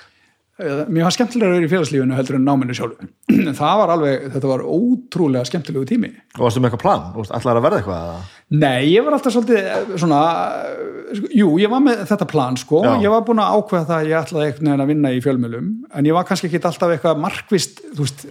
[0.89, 4.29] mér var skemmtilega að vera í félagslífinu heldur en náminu sjálfu En það var alveg,
[4.35, 8.31] þetta var ótrúlega skemmtilegu tími og varstu með eitthvað plan, veist, ætlaðir að verða eitthvað?
[8.53, 10.21] Nei, ég var alltaf svolítið eh, svona,
[10.69, 12.91] eh, jú, ég var með þetta plan sko, Já.
[13.01, 15.69] ég var búin að ákveða það að ég ætlaði einhvern veginn að vinna í fjölmjölum
[15.89, 18.25] en ég var kannski ekki alltaf eitthvað markvist þú veist,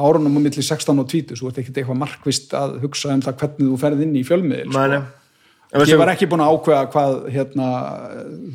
[0.00, 3.40] árunum á milli 16 og 20, þú ert ekki eitthvað markvist að hugsa um það
[3.42, 5.02] hvernig þú ferð inn í fjölmiðil sko.
[5.70, 7.66] Ég var ekki búin að ákveða hvað hérna,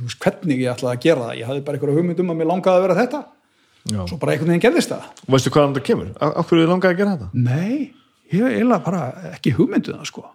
[0.04, 2.50] veist, hvernig ég ætlaði að gera það ég hafði bara einhverja hugmynd um að mér
[2.50, 3.22] langaði að vera þetta
[3.86, 4.00] Já.
[4.10, 6.10] svo bara einhvern veginn gerðist það veistu hvaðan þetta kemur?
[6.20, 7.30] Á hverju þið langaði að gera þetta?
[7.46, 7.94] Nei,
[8.34, 10.26] ég hef eiginlega bara ekki hugmynduð það sko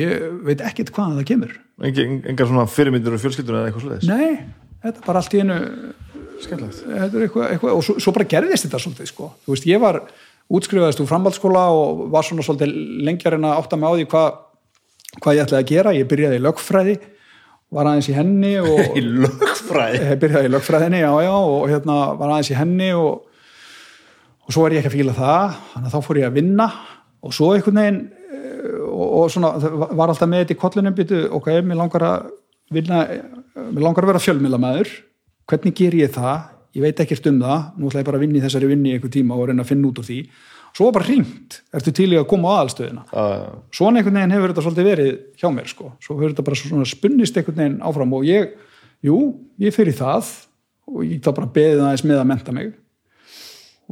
[0.00, 4.10] ég veit ekkit hvaðan það kemur Engi, engar svona fyrirmyndir og fjölskyldur eða eitthvað sliðis?
[4.10, 5.58] Nei, þetta er bara allt í einu
[6.42, 9.28] er eitthvað, eitthvað og svo, svo bara gerðist þetta svolítið sko.
[9.44, 10.00] þú veist, ég var
[10.52, 12.72] útskrifaðist úr framhaldsskóla og var svona svolítið
[13.06, 14.40] lengjar en að átta mig á því hvað,
[15.20, 16.94] hvað ég ætlaði að gera ég byrjaði í lögfræði
[17.72, 20.00] var aðeins í henni og Í lögfræði?
[20.12, 23.28] ég byrjaði í lögfræðinni, já, já og hérna var aðeins í henni og
[24.42, 25.52] og svo er ég ekki að fíla það.
[25.72, 26.64] Þannig að þá fór ég að vinna
[27.22, 28.00] og svo einhvern veginn
[28.34, 29.52] eh, og, og svona,
[29.94, 32.24] var alltaf með þetta í kollunum býtu, ok, mér langar að
[32.74, 32.98] vinna,
[33.54, 34.90] mér langar að vera fjölmiðlamæður
[35.46, 36.48] hvernig ger ég það?
[36.74, 38.96] Ég veit ekkert um það, nú ætla ég bara að vinna í þessari vinni í
[38.96, 40.18] einhver tíma og reyna að finna út úr því
[40.72, 43.04] svo var bara hringt, ertu til í að koma á aðalstöðina?
[43.12, 46.60] Uh, svona einhvern veginn hefur þetta svolítið verið hjá mér sko, svo hefur þetta bara
[46.62, 48.54] svona spunnist einhvern veginn áfram og ég,
[49.04, 49.18] jú,
[49.62, 50.30] ég fyrir það
[50.92, 52.72] og ég þá bara beðið aðeins með að menta mig.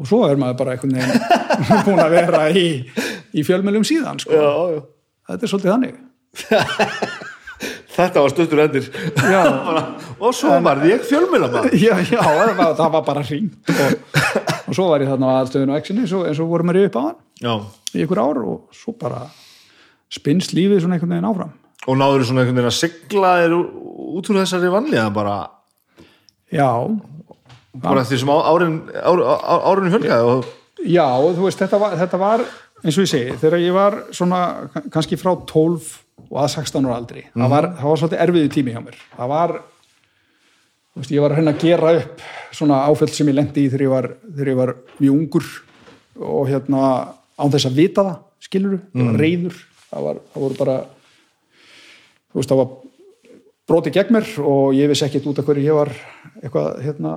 [0.01, 2.69] Og svo er maður bara einhvern veginn búin að vera í,
[3.37, 4.87] í fjölmjölum síðan sko, já, já.
[5.33, 6.01] þetta er svolítið þannig.
[7.91, 8.33] Þetta var
[9.21, 9.41] Já.
[9.67, 9.83] Bara,
[10.25, 14.21] og svo var ég fjölmjöla maður já, já, það var, bara hringt og,
[14.71, 17.03] og svo var ég þarna á aðalstöðinu og exinu eins og, vorum við upp á
[17.03, 17.55] hann já.
[17.97, 19.25] í ykkur ár og svo bara
[20.11, 21.53] spinnst lífið svona einhvern veginn áfram.
[21.89, 25.37] Og náður svona einhvern veginn að sigla þér út úr þessari vanlíða bara,
[26.55, 26.71] já,
[27.83, 32.19] bara eftir sem árin ár, ár, árinu fjölgaði og Já, þú veist, þetta var, þetta
[32.21, 32.43] var
[32.81, 34.39] eins og ég segi, þegar ég var svona
[34.73, 35.91] ka- kannski frá 12
[36.31, 39.33] og að 16 ára aldri, það, var, það var svolítið erfiðu tími hjá mér, það
[39.35, 39.80] var þú
[40.99, 42.25] veist, ég var að reyna að gera upp
[42.57, 45.51] svona áföll sem ég lendi í þegar ég var, þegar ég var mjög ungur
[46.21, 46.83] og hérna
[47.41, 50.77] án þess að vita það, skilur ég var reyður, það, var, það voru bara
[52.31, 52.75] þú veist, það var
[53.71, 55.95] brotið gegn mér og ég vissi ekkert út af hverju ég var
[56.43, 57.15] eitthvað, hérna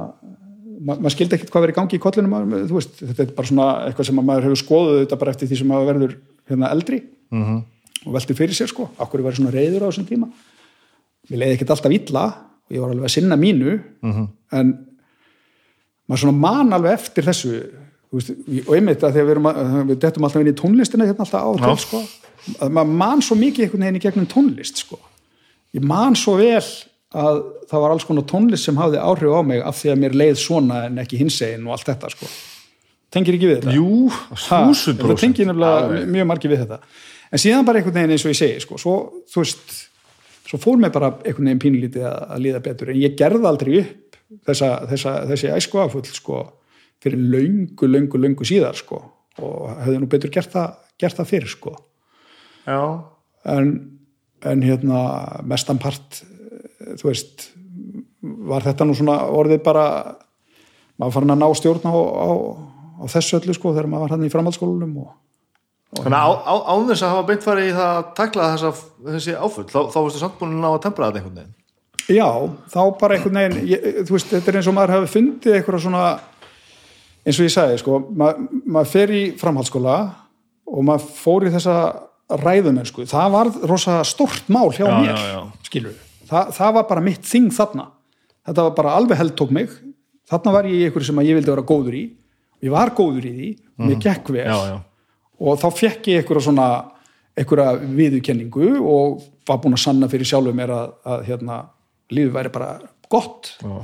[0.83, 3.49] ma maður skildi ekkert hvað verið í gangi í kollinu þú veist, þetta er bara
[3.49, 6.15] svona eitthvað sem að maður hefur skoðuð þetta bara eftir því sem maður verður
[6.49, 6.99] hérna eldri
[7.33, 7.59] -hmm.
[8.05, 8.89] og velti fyrir sér sko.
[8.97, 10.29] Okkur ég var svona reyður á þessum tíma?
[11.29, 12.25] Mér leiði ekkert alltaf illa
[12.67, 14.27] og ég var alveg að sinna mínu -hmm.
[14.51, 14.73] en
[16.07, 17.53] maður svona man alveg eftir þessu
[18.11, 18.33] veist,
[18.67, 21.49] og einmitt að þegar við, að, við dettum alltaf inn í tónlistina hérna alltaf á
[21.49, 22.01] og til sko,
[22.59, 24.99] að maður man svo mikið einhvern veginn í gegnum tónlist sko.
[25.73, 26.63] Ég man svo vel
[27.13, 30.17] að það var alls konar tónlist sem hafði áhrif á mig af því að mér
[30.17, 32.29] leið svona en ekki hinsegin og allt þetta sko.
[33.13, 33.73] Tengir ekki við þetta?
[33.77, 36.79] jú, þetta tengir nefnilega mjög margir við þetta.
[37.33, 38.95] En síðan bara einhvern veginn eins og ég segi sko, svo,
[39.29, 39.75] þú veist,
[40.47, 42.91] svo fór mér bara einhvern veginn pínlítið að, að líða betur.
[42.93, 46.43] En ég gerði aldrei upp þessa, þessa, þessi æsku aðfull sko,
[47.03, 49.01] fyrir löngu, löngu, löngu síðar sko,
[49.43, 51.75] og hefði nú betur gert það, gert það fyrir sko.
[53.53, 53.73] En,
[54.47, 54.99] en hérna
[55.47, 57.49] mestan part eh, þú veist
[58.23, 59.87] var þetta nú svona orðið bara
[60.99, 62.29] maður farin að ná stjórn á, á,
[63.03, 65.11] á þessu öllu sko þegar maður var hann í framhaldsskólanum og
[65.99, 68.71] þannig að á, án þess að hafa beint farið í það að takla þessa,
[69.09, 71.53] þessi áfull þá, þá varstu samt búin að ná að tempra þetta einhvern veginn.
[72.13, 72.29] Já,
[72.73, 75.83] þá bara einhvern veginn ég, þú veist, þetta er eins og maður hafi fundið eitthvað
[75.85, 76.05] svona
[77.23, 78.31] eins og ég sagði, sko ma,
[78.65, 79.97] maður fer í framhaldsskóla
[80.73, 81.77] og maður fór í þessa
[82.43, 85.67] ræðumennsku, það var rosa stort mál hjá Já, mér, já, já.
[85.67, 86.01] skilur
[86.33, 87.83] Þa, það var bara mitt þing þarna.
[88.47, 89.73] Þetta var bara alveg held tók mig.
[90.31, 92.03] Þarna var ég í einhverju sem ég vildi vera góður í.
[92.63, 93.49] Ég var góður í því,
[93.83, 94.47] mér gekk vel.
[94.47, 94.77] Já, já.
[95.43, 96.67] Og þá fekk ég einhverja svona
[97.37, 101.59] einhverja viðurkenningu og var búin að sanna fyrir sjálfur mér að, að hérna,
[102.13, 102.71] lífið væri bara
[103.11, 103.75] gott Já.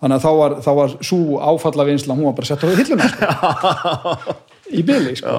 [0.00, 3.08] þannig að þá var, þá var svo áfalla vinsla, hún var bara sett á hilluna
[3.12, 4.34] sko.
[4.78, 5.38] í byli sko.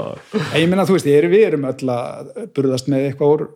[0.53, 3.47] Ég minna þú veist, ég er, við erum öll að burðast með eitthvað úr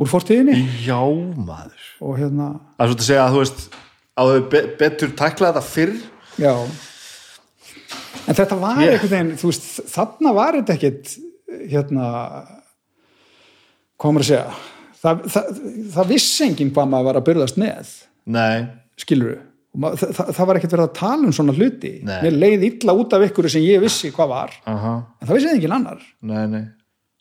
[0.00, 0.56] úr fortíðinni
[0.86, 3.64] já maður og hérna, það er svo að segja að þú veist
[4.20, 5.96] að þau be betur takla þetta fyrr
[6.40, 6.52] já
[8.26, 11.14] en þetta var Ég- einhvern veginn þú veist, þarna var þetta ekkit
[11.70, 12.06] hérna
[14.00, 14.58] maður að segja?
[15.00, 15.60] Það, það,
[15.94, 17.92] það vissi enginn hvað maður var að burðast með.
[18.30, 18.66] Nei,
[19.00, 21.92] skilur við það, það, það var ekkert verið að tala um svona hluti.
[22.06, 22.16] Nei.
[22.24, 24.54] mér leið illa út af ykkur sem ég vissi hvað var.
[24.70, 26.00] Aha, en það vissi enginn annar.
[26.26, 26.62] Nei, nei.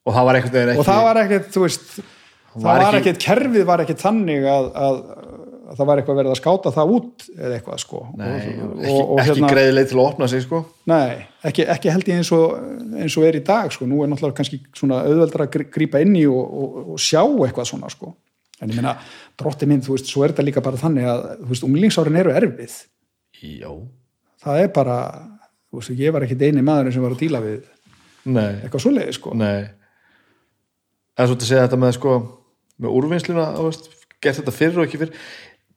[0.07, 3.22] Og það var ekki og það var ekkert, þú veist það var var, ekki- ekkert,
[3.28, 5.02] kerfið var ekkert þannig að, að
[5.78, 8.00] það var eitthvað verið að skáta það út eða eitthvað sko.
[8.18, 10.62] Nei, og, ekki, og, ekki hérna, greið leið til að opna sig sko.
[10.90, 11.18] Nei,
[11.50, 12.56] ekki, ekki held ég eins og,
[13.04, 16.02] eins og er í dag sko, nú er náttúrulega kannski svona auðveldra að grí- grípa
[16.06, 18.14] inn í og, og, og sjá eitthvað svona sko.
[18.60, 18.96] En ég meina,
[19.40, 22.34] drotti minn, þú veist, svo er þetta líka bara þannig að, þú veist, unglingsárin eru
[22.36, 22.80] erfið.
[23.40, 23.70] Já,
[24.44, 24.98] það er bara,
[25.70, 27.62] þú veist, ég var ekki eini maðurinn sem var að díla við
[28.28, 29.38] nei, eitthvað svoleiði sko.
[29.40, 29.70] Nei.
[31.16, 32.18] Eða svo til að segja þetta með sko
[32.80, 33.90] með úrvinnsluna, þú veist,
[34.24, 35.24] gert þetta fyrir og ekki fyrir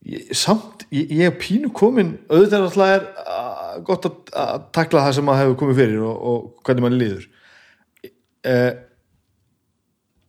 [0.08, 5.04] ég, samt, ég, ég er pínu komin auðvitað alltaf er uh, gott að, að takla
[5.06, 7.28] það sem maður hefur komið fyrir og, og hvernig mann líður.
[8.42, 8.72] Uh,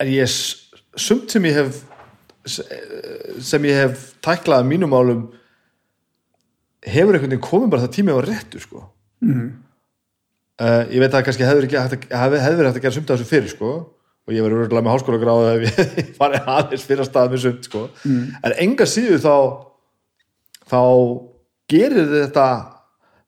[0.04, 0.38] en ég
[1.00, 1.82] sumt sem ég hef
[2.44, 5.22] sem ég hef taklað að mínum málum
[6.84, 8.88] hefur einhvern veginn komið bara það tími á réttu sko.
[9.24, 9.52] Mhm.
[10.60, 13.10] uh, ég veit að kannski hefur ekki hægt að, hef, hefur hægt að gera sumt
[13.10, 13.74] af þessu fyrir sko
[14.24, 17.44] og ég verður örgulega með háskóla gráðu ef ég farið aðeins fyrir að stað með
[17.44, 19.36] sumt sko en enga síður þá
[20.74, 20.82] þá
[21.74, 22.48] gerir þetta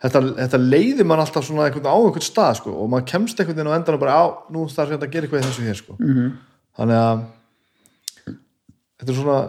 [0.05, 3.59] þetta, þetta leiðir mann alltaf svona einhvern á einhvern stað sko, og maður kemst einhvern
[3.59, 4.23] veginn á endan og bara á,
[4.53, 5.97] nú þarf ég að gera eitthvað í þessu hér sko.
[5.99, 6.33] -hmm.
[6.79, 7.23] þannig að
[8.99, 9.39] þetta er svona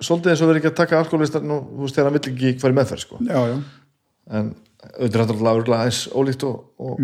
[0.00, 3.20] svolítið eins og verið ekki að taka veist, þegar hann vill ekki hverju meðferð sko.
[3.20, 3.56] já, já.
[4.30, 7.00] en auðvitað alveg eins ólíkt og, og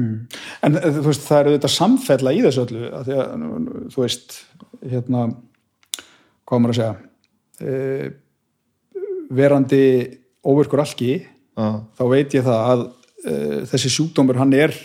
[0.65, 3.47] En eh, þú veist, það er auðvitað samfella í þessu öllu, að því að,
[3.93, 4.36] þú veist,
[4.81, 5.24] hérna,
[6.48, 6.94] hvað maður að segja,
[7.61, 8.11] e,
[9.36, 9.82] verandi
[10.47, 11.16] óvirkur alki,
[11.59, 13.35] að, þá veit ég það að e,
[13.73, 14.77] þessi sjúkdómur, hann er,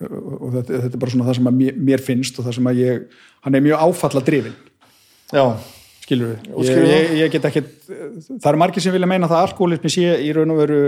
[0.00, 2.80] og þetta, þetta er bara svona það sem mér, mér finnst og það sem að
[2.82, 4.56] ég, hann er mjög áfalla drifin,
[5.30, 5.44] já,
[6.02, 6.50] skilur við.
[6.66, 7.62] Ég, ég, ég get ekki,
[8.32, 10.80] það eru margir sem vilja meina það að alkoholismi sé í raun og veru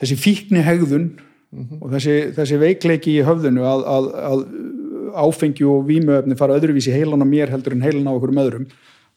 [0.00, 1.10] þessi fíkni hegðun
[1.80, 4.44] og þessi, þessi veikleiki í höfðinu að, að, að
[5.18, 8.68] áfengi og vímöfni fara öðruvísi heilan á mér heldur en heilan á okkur öðrum.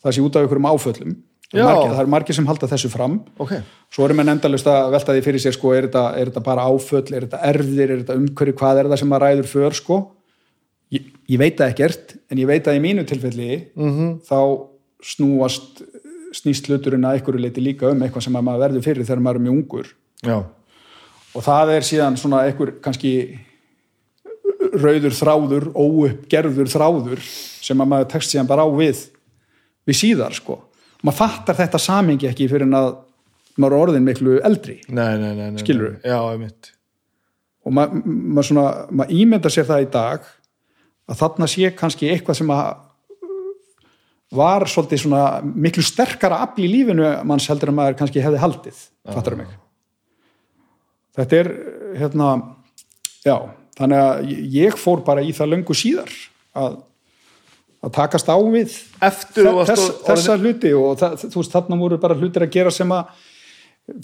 [0.04, 1.14] Það sé út af okkur áföllum.
[1.54, 1.62] Já.
[1.62, 3.20] er margir, það eru margir sem halda þessu fram.
[3.38, 3.52] Ok.
[3.94, 6.66] Svo erum við endalust að velta því fyrir sér sko, er, þetta, er þetta bara
[6.66, 10.00] áföll, er þetta erfðir er þetta umhverju, hvað er það sem að ræður för sko?
[10.94, 14.10] Ég, ég veit það ekkert en ég veit að í mínu tilfelli -hmm.
[14.26, 14.40] þá
[15.14, 15.84] snúast
[16.34, 19.40] snýst hluturinn að einhverju leiti líka um eitthvað sem að maður verður fyrir þegar maður
[19.40, 19.94] er mjög ungur.
[20.24, 20.38] Já,
[21.34, 23.14] og það er síðan svona einhver kannski
[24.74, 29.08] rauður þráður, óuppgerður þráður sem að maður tekst síðan bara á við
[29.88, 30.60] við síðar sko.
[31.04, 32.94] Maður fattar þetta samingi ekki fyrir en að
[33.60, 34.80] maður er orðin miklu eldri.
[34.88, 35.50] Nei, nei, nei,
[36.06, 36.72] já, einmitt.
[37.64, 40.32] Og maður mað svona, maður ímyndar sér það í dag
[41.12, 42.66] að þarna sé kannski eitthvað sem að
[44.34, 48.80] var svolítið svona miklu sterkara afl í lífinu manns heldur en maður kannski hefði haldið,
[49.12, 49.52] fattar mig
[51.18, 51.52] þetta er
[52.00, 52.30] hérna,
[53.26, 53.36] já
[53.78, 56.12] þannig að ég fór bara í það löngu síðar
[56.58, 56.80] að,
[57.84, 61.98] að takast á við eftir þess, orðin- þessa hluti og það, þú veist, þarna voru
[62.04, 63.24] bara hlutir að gera sem að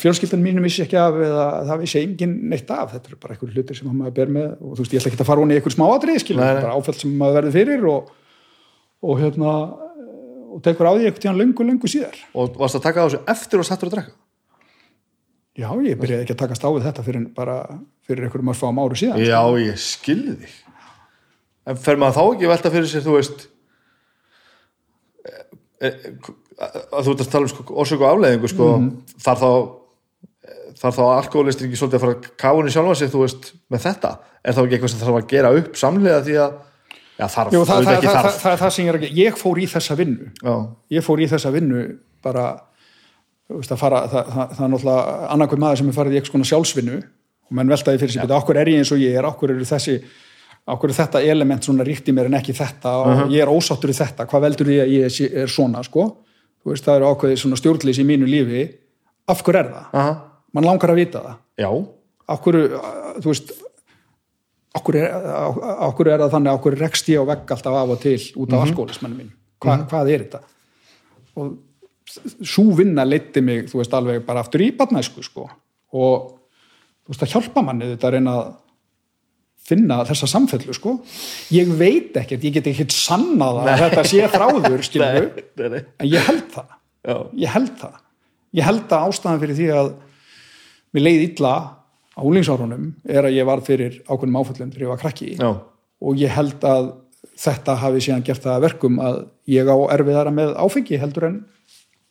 [0.01, 2.89] fjölskyldan mínu vissi ekki af eða það vissi engin neitt af.
[2.97, 5.21] Þetta eru bara einhver hlutir sem maður ber með og þú veist, ég ætla ekki
[5.23, 6.63] að fara hún í einhver smáatrið skilur, Nei, nei.
[6.65, 8.09] bara áfæll sem maður verður fyrir og,
[9.07, 9.53] og hérna
[10.49, 12.17] og tekur á því einhvern tíðan löngu, löngu síðar.
[12.35, 14.17] Og varst að taka á þessu eftir og sattur að drekka
[15.57, 17.57] já, ég byrjaði ekki að takast á við þetta fyrir bara
[18.07, 20.59] fyrir einhverjum fá áru síðan já, ég skilði þig.
[21.69, 23.43] En fer maður þá ekki velta fyrir sér þú veist
[25.25, 25.99] eh, eh,
[26.59, 28.71] að þú ert að tala um sko, orsök og afleðingu sko,
[29.25, 29.51] þar þá
[30.79, 34.11] þar þá alkoholistir ekki svolítið að fara að káinu sjálfa sig þú veist með þetta?
[34.39, 36.57] Er þá ekki eitthvað sem þarf að gera upp samlega því að
[37.19, 39.17] já þarf, Jú, það, það, ekki það, það, þarf það, sem ég er gera.
[39.19, 40.29] Ég fór í þessa vinnu.
[40.39, 40.53] Já,
[40.95, 41.83] ég fór í þessa vinnu
[42.23, 42.45] bara
[43.49, 46.19] þú veist, að fara, það, það, það er náttúrulega annarkvæm maður sem er farið í
[46.19, 46.97] eitthvað svona sjálfsvinnu
[47.49, 49.27] og menn veltaði fyrir sig, betur, okkur er ég eins og ég er?
[49.29, 49.95] Okkur eru þessi,
[50.69, 52.95] okkur er þetta element svona ríkt í mér en ekki þetta?
[53.01, 56.05] Og ég er ósáttur í þetta, hvað veldur því að ég er svona, sko,
[56.61, 58.67] þú veist, það eru ákveðið svona stjórnlýs í mínu lífi.
[59.29, 59.89] Af hverju er það?
[60.03, 60.13] aha,
[60.53, 61.41] Man langar að vita það.
[61.61, 61.69] Já,
[62.29, 62.69] af hverju,
[63.17, 63.51] þú veist
[64.79, 66.51] okkur er, er það þannig?
[66.53, 70.11] Okkur rekst ég á vegg alltaf af og til út af alkoholismennu mín Hva, hvað
[70.13, 70.41] er þetta?
[71.39, 71.49] Og
[72.09, 75.45] svo vinna leiddi mig þú veist alveg bara aftur í batnæsku sko.
[75.93, 76.33] og
[77.05, 78.51] þú veist að hjálpa manni þetta að reyna að
[79.69, 80.97] finna þessa samfellu sko.
[81.53, 84.21] ég veit ekkert, ég get ekkert sannað að þetta sé
[85.59, 85.81] nei, nei.
[85.99, 87.17] en ég held það Já.
[87.45, 87.99] ég held það
[88.59, 89.91] ég held að ástæðan fyrir því að
[90.95, 91.53] mér leið illa
[92.17, 95.51] á úlingsárunum er að ég var fyrir ákveðnum áföllum þegar ég var krakki já,
[96.01, 96.89] og ég held að
[97.39, 99.21] þetta hafi síðan gert það að verkum að
[99.53, 101.39] ég á erfiðara með áfengi heldur en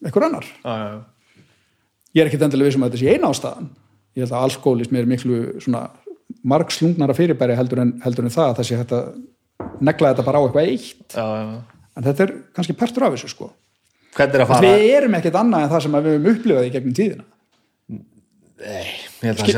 [0.05, 0.49] einhver annar.
[0.65, 1.45] já, já, já.
[2.17, 3.71] Ég er ekkit endilega vissum að þetta sé eina ástæðan.
[4.17, 5.83] Ég held að alkoholismi er miklu svona
[6.49, 9.09] margslungnara fyrirbæri heldur en, heldur en það að það sé hægt að
[9.85, 11.83] negla þetta bara á eitthvað eitt Já, já, já.
[11.99, 13.51] en þetta er kannski partur af þessu sko.
[14.41, 17.27] er Við erum ekkit annað en það sem við höfum upplifað í gegnum tíðina.
[18.59, 18.89] Nei,
[19.23, 19.51] ég held að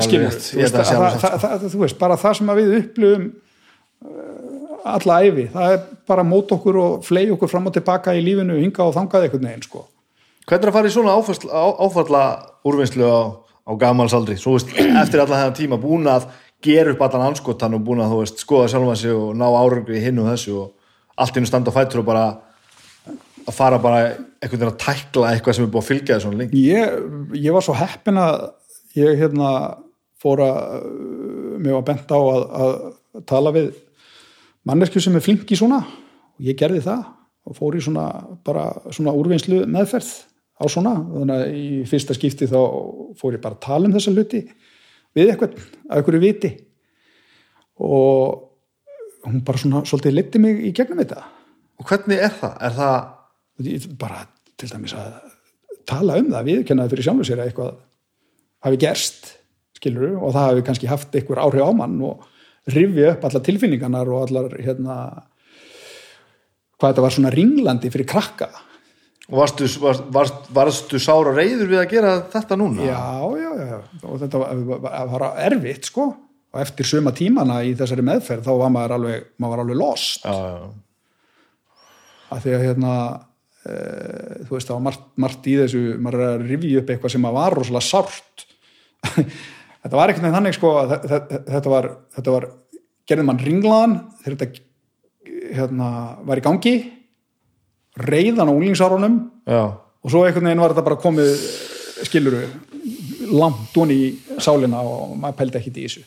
[0.74, 3.28] það sé alveg þú veist, bara það sem við upplifum
[4.04, 8.20] uh, alla æfi, það er bara mót okkur og flei okkur fram og tilbaka í
[8.24, 9.86] lífinu, hinga og þangað einhvern veginn, sko.
[10.50, 12.20] Hvernig er að fara í svona áfall, á, áfalla
[12.66, 14.34] úrvinnslu á, á gamalsaldri?
[14.34, 16.24] Svo veist, eftir allan þennan tíma búin að
[16.64, 20.00] gera upp allan anskotan og búin að veist, skoða sjálfan sig og ná árangur í
[20.02, 22.24] hinn og þessu og allt innu standa á fætur og bara
[23.46, 26.64] að fara bara einhvern veginn að tækla eitthvað sem er búið að fylgja svona lengi.
[26.66, 26.98] Ég,
[27.44, 28.42] ég var svo heppin að
[28.98, 29.52] ég hérna
[30.18, 30.88] fór að
[31.62, 33.70] mér var bent á að, að tala við
[34.66, 37.06] mannesku sem er flink í svona og ég gerði það
[37.46, 38.08] og fór í svona
[38.42, 40.10] bara svona úrvinnslu meðferð
[40.60, 42.60] á svona, þannig að í fyrsta skipti þá
[43.16, 44.42] fór ég bara að tala um þessa hluti
[45.16, 45.56] við eitthvað,
[45.88, 46.50] að einhverju viti.
[47.80, 51.24] Og hún bara svona svolítið liti mig í gegnum þetta.
[51.80, 52.56] Og hvernig er það?
[52.68, 54.24] Er það bara
[54.60, 55.14] til dæmis að
[55.88, 57.78] tala um það, viðkennaði fyrir sjálfur sér að eitthvað
[58.66, 59.30] hafi gerst
[59.80, 62.26] skilur og það hefur kannski haft einhver áhrif á mann og
[62.70, 64.96] rifja upp allar tilfinningarnar og allar hérna
[66.76, 68.50] hvað þetta var svona ringlandi fyrir krakka
[69.30, 72.82] varstu, varst, varst, varstu sára reyður við að gera þetta núna?
[72.88, 73.00] já,
[73.40, 73.78] já, já,
[74.08, 76.08] og þetta var, erfitt sko.
[76.50, 80.24] Og eftir suma tímana í þessari meðferð þá var maður alveg, maður var alveg lost.
[82.30, 82.94] Að því að hérna
[83.66, 83.76] e,
[84.46, 87.28] þú veist það var margt, margt í þessu maður er að rifja upp eitthvað sem
[87.30, 88.44] að var rosalega sárt.
[89.80, 91.86] Þetta var ekkert þannig sko að þe- þe- þetta var,
[92.18, 92.46] þetta var
[93.08, 93.94] gerði mann ringlaðan
[94.24, 94.66] þegar þetta
[95.56, 95.86] hérna,
[96.28, 96.74] var í gangi
[97.98, 99.62] reyðan á úlingsárunum já.
[99.74, 101.30] og svo einhvern veginn var þetta bara komið
[102.06, 102.44] skiluru
[103.30, 106.04] langt onni í sálina og maður pældi ekkit í þessu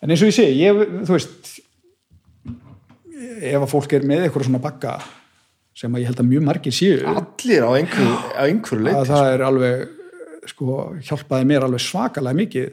[0.00, 1.54] en eins og ég sé, ég, þú veist
[3.40, 4.98] ef að fólk er með eitthvað svona bakka
[5.76, 8.98] sem að ég held að mjög margir séu Allir á einhverju, einhverju leiti.
[8.98, 10.76] að það er alveg sko,
[11.06, 12.70] hjálpaði mér alveg svakalega mikið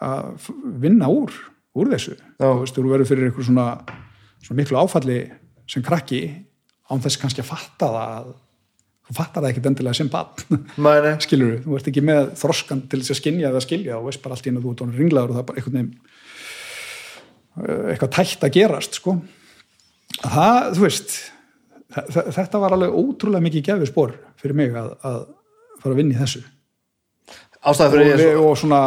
[0.00, 0.50] að
[0.82, 1.34] vinna úr
[1.78, 3.66] úr þessu, þú veist, þú verður fyrir eitthvað svona,
[4.42, 5.18] svona miklu áfalli
[5.70, 6.22] sem krakki
[6.90, 8.30] án þess kannski að fatta það að
[9.10, 10.60] þú fattar það ekkit endilega sem bann
[11.24, 14.22] skilur þú, þú ert ekki með þroskan til þess að skinja eða skilja og veist
[14.24, 15.92] bara allt í hennu þú ert honum ringlaður og það er bara einhvern veginn
[17.66, 19.16] eh, eitthvað tætt að gerast sko.
[20.20, 21.16] Það, þú veist
[21.94, 25.20] þa- þa- þetta var alveg ótrúlega mikið gefið spór fyrir mig að, að
[25.82, 26.42] fara að vinna í þessu.
[27.60, 28.80] Ástæði og, fyrir ég við, svo, og svona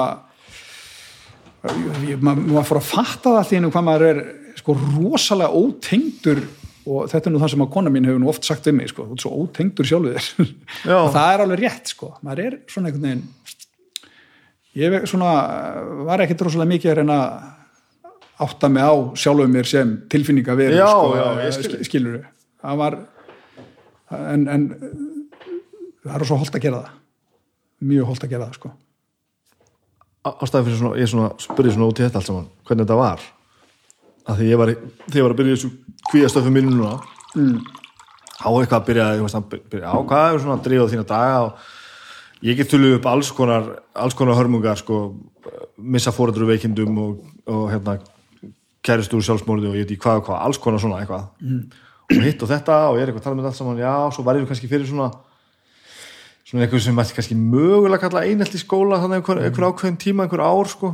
[2.10, 4.22] ég- maður maður fór að fatta það allt í hennu hvað maður er
[4.60, 6.42] sko rosalega ótengdur
[6.84, 8.92] og þetta er nú það sem að kona mín hefur nú oft sagt við mig
[8.92, 10.54] sko, þú ert svo ótengdur sjálfur þér.
[10.84, 12.10] Það er alveg rétt sko.
[12.26, 13.26] Maður er svona einhvern veginn
[14.74, 15.32] ég er svona,
[16.10, 17.18] var ekkit rosalega mikið að reyna
[18.44, 21.84] átta mig á sjálfum mér sem tilfinninga Já, sko, já, ég skil.
[21.86, 22.16] skilur
[22.64, 22.98] það var
[24.34, 24.66] en, en
[26.04, 26.98] það er svo holdt að gera það.
[27.84, 28.74] Mjög holdt að gera það sko.
[30.24, 33.24] Ástæði fyrir svona, ég svona spurði svona út í þetta allt saman, hvernig þetta var.
[34.24, 35.72] Af því ég var, ég var að byrja þessu
[36.12, 36.96] kvíastöfu mínu núna,
[37.36, 37.58] mm.
[38.40, 42.46] á eitthvað að byrja, að byrja á hvað er svona að drífa þína daga og
[42.48, 45.02] ég get tulluð upp alls konar, alls konar hörmungar, sko,
[45.78, 47.18] missa fórættur veikindum og,
[47.52, 47.98] og hérna,
[48.84, 51.28] kæristúr sjálfsmórði og ég veit í hvað og hvað, alls konar svona eitthvað.
[51.44, 51.62] Mm.
[52.14, 53.94] Og hitt og þetta og ég er eitthvað að tala með þetta allt saman, já,
[54.16, 55.12] svo var ég kannski fyrir svona
[56.54, 60.28] svona eitthvað sem mætti kannski mögulega kalla einelt í skóla þannig einhver, einhver ákveðin tíma,
[60.28, 60.92] einhver ár sko.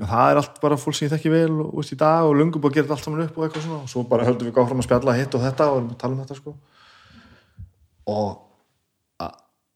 [0.00, 2.64] það er allt bara fólk sem ég þekki vel og, veist, í dag og lungum
[2.64, 4.86] gera þetta allt saman upp og eitthvað svona og svo bara höldum við gáfram að
[4.88, 6.54] spjalla hitt og þetta og erum að tala um þetta sko.
[8.08, 8.40] og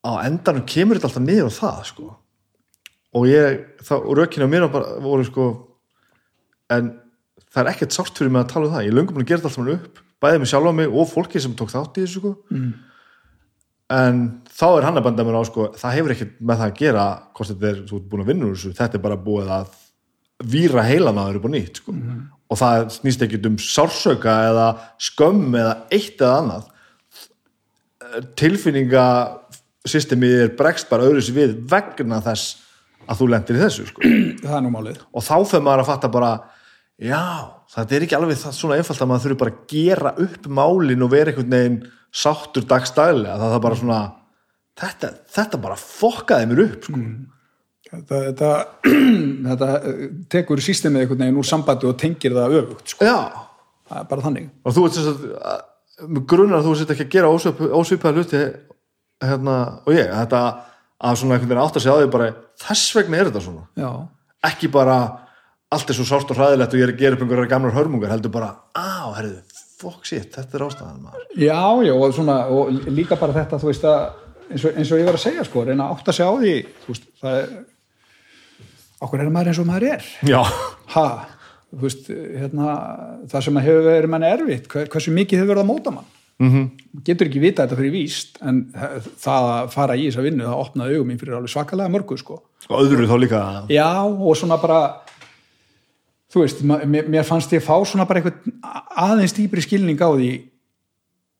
[0.06, 2.08] á endanum kemur þetta alltaf niður á það sko.
[3.12, 5.46] og ég þá, og rökinu á mér bara, voru sko
[6.72, 6.94] en
[7.44, 9.52] það er ekkert sárt fyrir mig að tala um það ég lungum að gera þetta
[9.52, 12.24] allt saman upp bæðið mig sjálf á mig og fólki sem tók þátt í þessu
[12.24, 12.36] sko
[13.92, 14.22] en
[14.56, 17.04] þá er hann að benda mér á sko, það hefur ekkert með það að gera
[17.36, 18.72] hvort þetta er, þú ert búin að vinna úr þessu.
[18.78, 19.66] Þetta er bara búið að
[20.52, 21.90] víra heilan að þau upp á nýtt sko.
[22.46, 24.66] og það snýst ekkert um sársöka eða
[25.02, 26.64] skömm eða eitt eða annað.
[28.38, 32.44] Tilfinningasystemið er bregst bara öðru sér við vegna þess
[33.06, 33.98] að þú lendir í þessu sko.
[34.44, 34.98] það er nú málið.
[35.12, 36.32] Og þá fyrir maður að fatta bara
[36.96, 37.24] já,
[37.74, 41.04] þetta er ekki alveg það svona einfalt að maður þurfi bara að gera upp málin
[41.04, 41.80] og vera einhvern veginn
[42.16, 44.00] sáttur dagstæðlega það er bara svona
[44.80, 47.00] þetta, þetta bara fokkaði mér upp sko.
[47.90, 48.50] þetta, þetta,
[49.48, 53.08] þetta eh, tekur sístemið einhvern veginn úr sambandi og tengir það öfugt sko.
[53.08, 53.18] já,
[53.88, 54.48] það er bara þannig.
[54.66, 55.64] Og þú ert sem sagt að-
[56.06, 58.40] með grunnar að þú sett ekki að gera ósvip, ósvipaða hluti
[59.24, 59.54] hérna,
[59.86, 60.40] og ég, þetta
[61.06, 62.26] að svona einhvern veginn átt að segja á því bara
[62.66, 63.62] þess vegna er þetta svona.
[63.80, 63.90] Já,
[64.50, 64.96] ekki bara
[65.72, 68.12] allt er svo sárt og hræðilegt og ég er að gera upp einhverjar gamlar hörmungar
[68.12, 69.40] heldur bara, á, herriðu,
[69.80, 71.24] fuck shit þetta er ástæðan maður.
[71.40, 71.58] Já,
[71.88, 74.04] já og, svona, og líka bara þetta þú veist að
[74.50, 76.54] eins og, eins og ég var að segja sko, reyna að átta sig á því
[76.86, 77.54] veist, það er
[79.06, 80.10] okkur er maður eins og maður er.
[80.26, 80.42] Já,
[80.94, 81.06] ha,
[81.82, 82.76] veist, hérna
[83.30, 86.12] það sem hefur verið manni erfitt hver- hversu mikið hefur verið að móta mann?
[86.36, 87.02] Mm -hmm.
[87.04, 88.58] getur ekki vita þetta fyrir víst en
[89.24, 92.42] það að fara í þessa vinnu það opnaði augum mín fyrir alveg svakalega mörgu sko.
[92.68, 93.66] Og öðru þá líka.
[93.70, 95.00] Já, og svona bara
[96.32, 98.52] þú veist, mér, mér fannst ég fá svona bara eitthvað
[98.96, 100.42] aðeins dýpri skilning á því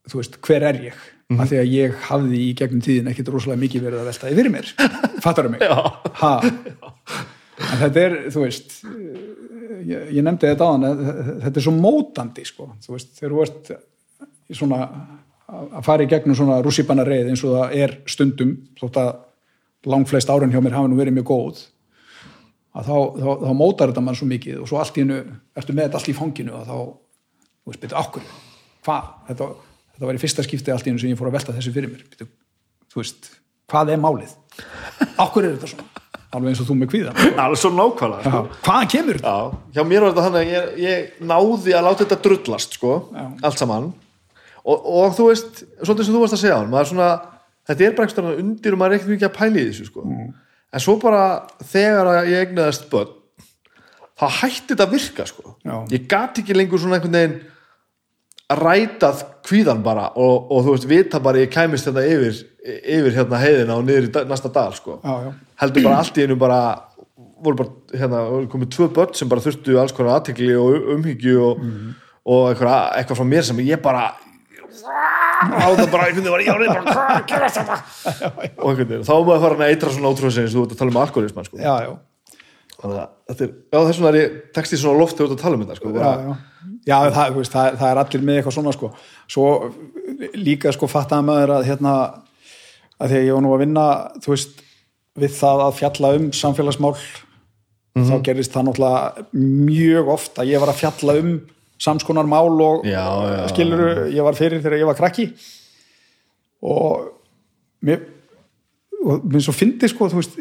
[0.08, 0.94] þú veist, hver er ég
[1.26, 4.30] mm af því að ég hafði í gegnum tíðin ekkit rosalega mikið verið að velta
[4.30, 4.68] yfir mér.
[5.24, 5.64] Fattar mig?
[7.56, 8.76] En þetta er, þú veist
[9.86, 10.86] ég, ég nefndi þetta á hann
[11.44, 12.68] þetta er svo mótandi sko.
[12.84, 13.70] þú veist, þegar þú ert
[14.56, 14.80] svona
[15.46, 19.12] að fara í gegnum svona rússipanna reið eins og það er stundum þótt að
[19.86, 21.62] langflest árin hjá mér hafa nú verið mjög góð
[22.76, 25.20] að þá, þá, þá mótar þetta mann svo mikið og svo allt í hennu,
[25.56, 26.76] ertu með þetta allt í fanginu og þá,
[27.62, 28.26] þú veist, byrju, okkur
[28.86, 29.48] hvað, þetta,
[29.96, 31.92] þetta var í fyrsta skipti allt í hennu sem ég fór að velta þessu fyrir
[31.92, 32.26] mér.
[32.92, 33.30] Þú veist,
[33.72, 34.34] hvað er málið?
[35.24, 36.02] Okkur er þetta svona?
[36.36, 38.40] Alveg eins og þú með kvíðan alveg svo nákvæmlega sko.
[38.66, 39.34] hvaðan kemur þetta?
[39.76, 42.96] Já, mér var þetta þannig að ég, ég náði að láta þetta drullast sko,
[43.46, 43.86] allt saman.
[44.66, 47.10] Og, og þú veist, svolítið sem þú varst að segja hann, svona,
[47.70, 50.06] þetta er bara einhverjum undir og maður er ekkert mikið að pæla í þessu sko.
[50.76, 51.22] en svo bara
[51.70, 53.14] þegar ég egnaðist börn
[54.16, 55.54] þá hætti þetta að virka sko.
[55.92, 57.38] Ég gat ekki lengur svona einhvern veginn
[58.46, 62.42] rætað kvíðan bara og, og þú veist, vita bara ég kæmist þetta yfir,
[62.78, 65.00] yfir hérna heiðina og niður í næsta dal sko.
[65.02, 65.32] Já, já.
[65.62, 66.60] heldur bara allt í einu bara
[67.42, 71.66] voru bara, hérna, komið tvö börn sem bara þurftu alls konar aðtekli og umhyggju og,
[72.26, 74.08] og eitthvað, eitthvað frá mér sem ég bara
[75.36, 77.76] á það bara einhvern veginn var ég árið bara hvað gerast þetta
[78.62, 80.94] og einhvern veginn, þá maður að fara að eitra svona ótrúðsins þú ert að tala
[80.94, 81.60] um alkoholisman sko.
[81.60, 82.36] Já, já,
[82.76, 85.34] þannig að þetta er, já þess vegna er ég tekst í svona loft þegar þú
[85.34, 86.30] ert að tala um þetta sko, bara, já.
[86.30, 88.92] já það, þú veist, það, það er allir með eitthvað svona sko.
[89.26, 89.46] svo
[90.38, 91.96] líka sko fattaði maður að hérna
[92.96, 93.86] að því að ég var nú að vinna
[94.24, 94.62] þú veist,
[95.16, 96.94] við það að fjalla um samfélagsmál
[97.96, 101.30] þá gerist það náttúrulega mjög oft að ég var að fjalla um
[101.80, 103.48] samskonar mál og Já, já.
[103.52, 105.26] skilur ég var fyrir þegar ég var krakki
[106.64, 107.08] og
[107.84, 108.04] mér
[109.06, 110.38] og mér svo fyndi sko þú veist,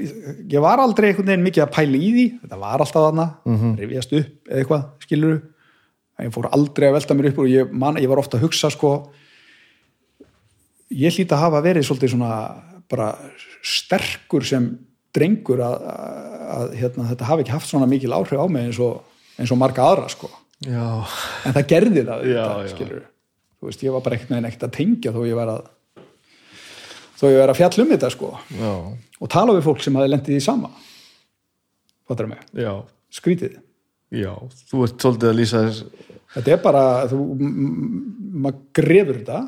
[0.52, 3.58] ég var aldrei einhvern veginn mikið að pæla í því þetta var alltaf þarna, mm
[3.58, 3.76] -hmm.
[3.82, 5.44] rifjast upp eða eitthvað, skilur en
[6.24, 8.72] ég fór aldrei að velta mér upp og ég, man, ég var ofta að hugsa
[8.72, 8.92] sko
[10.96, 12.32] ég hlýt að hafa verið svolítið svona
[12.92, 13.10] bara
[13.66, 14.70] sterkur sem
[15.16, 18.80] drengur að, að, að hérna, þetta hafi ekki haft svona mikil áhrif á mig eins
[18.84, 19.02] og,
[19.40, 20.30] eins og marga aðra sko.
[20.66, 20.86] Já,
[21.48, 23.02] en það gerði það Já, þetta, já.
[23.60, 25.66] þú veist, ég var bara ekkert með ekkert að tengja þó ég var að
[27.16, 28.32] þó ég var að fjalla um þetta sko.
[29.16, 30.72] Og tala við fólk sem hafi lendið í sama.
[32.06, 32.72] Fattar mig, já,
[33.16, 33.58] skrítið.
[34.16, 34.32] Já.
[34.70, 36.05] Þú ert svolítið að lýsa þess
[36.36, 39.40] þetta er bara, maður grefur þetta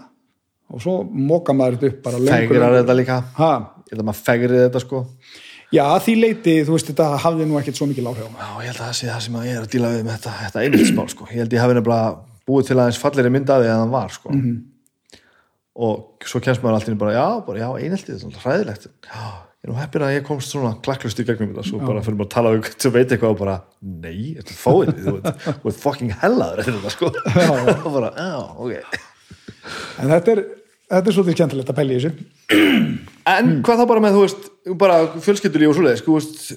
[0.68, 4.84] og svo móka maður þetta upp bara löngu, fegrar þetta líka að maður fegrið þetta
[4.84, 5.04] sko
[5.74, 8.50] já, því leiti, þú veist, þetta hafði nú ekkert svo mikil áhrif á mig Já,
[8.64, 10.34] ég held að það sé það sem að ég er að díla við með þetta,
[10.44, 11.28] þetta einheltismál, sko.
[11.32, 12.12] Ég held ég hafi nefnilega
[12.48, 14.36] búið til aðeins falleri myndaði en það var, sko.
[15.88, 18.88] Og svo kemst maður alltaf bara, já, bara, já, einheltið, þetta er alltaf hræðilegt.
[19.12, 19.26] Já,
[19.68, 22.16] ég er nú heppin að ég komst svona klakklust í gegnum þetta, svo bara fyrir
[22.16, 25.16] maður að tala um sem veit eitthvað og bara, nei, þetta er fáið, þú
[25.66, 27.10] veit, fucking hellaður þetta, sko.
[27.88, 28.96] Og bara, já, ok.
[30.00, 30.42] en þetta er,
[30.94, 32.14] þetta er svolítið skemmtilegt að pæla í þessu.
[33.28, 34.50] En hvað þá bara með, þú veist,
[34.86, 36.48] bara fjölskyldulíf og svoleiðis, þú veist,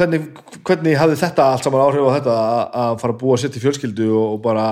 [0.00, 0.32] hvernig,
[0.64, 3.64] hvernig hafði þetta allt saman áhrif á þetta að, að fara að búa sér til
[3.66, 4.66] fjölskyldu og, bara,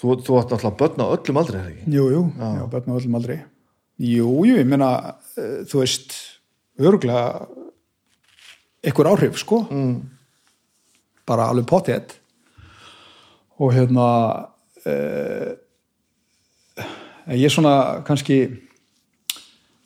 [0.00, 1.96] þú, þú átt náttúrulega börn á öllum aldrei, er það ekki?
[2.00, 3.49] Jú, jú, já,
[4.00, 4.90] Jú, jú, ég meina
[5.36, 6.14] uh, þú veist,
[6.80, 7.46] örgulega
[8.80, 9.66] einhver áhrif, sko.
[9.68, 9.98] Mm.
[11.28, 12.16] bara alveg potið
[13.60, 14.06] og hérna
[14.88, 15.52] uh,
[17.36, 18.40] ég er svona kannski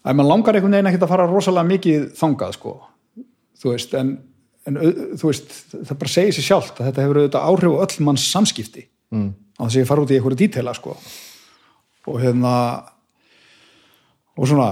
[0.05, 2.73] að mann langar einhvern veginn ekkert að fara rosalega mikið þangað, sko.
[3.61, 4.15] Þú veist, en,
[4.69, 4.81] en
[5.19, 8.27] þú veist, það bara segir sér sjálft að þetta hefur auðvitað áhrif á öll manns
[8.31, 8.89] samskipti.
[9.15, 9.31] Mm.
[9.59, 10.97] á þess að ég fara út í einhverju dítela, sko.
[12.13, 12.55] Og hérna
[14.35, 14.71] og svona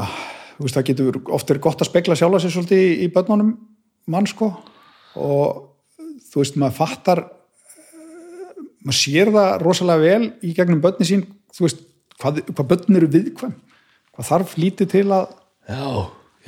[0.56, 3.52] þú veist, það getur oft verið gott að spegla sjálfa sér svolítið í, í börnunum
[4.12, 4.50] mann sko.
[5.18, 5.62] Og
[6.30, 11.66] þú veist, maður fattar eh, maður sér það rosalega vel í gegnum börni sín þú
[11.66, 11.84] veist,
[12.18, 13.54] hvað, hvað börn eru viðkvæm
[14.12, 15.30] hvað þarf lítið til að
[15.70, 15.88] Já,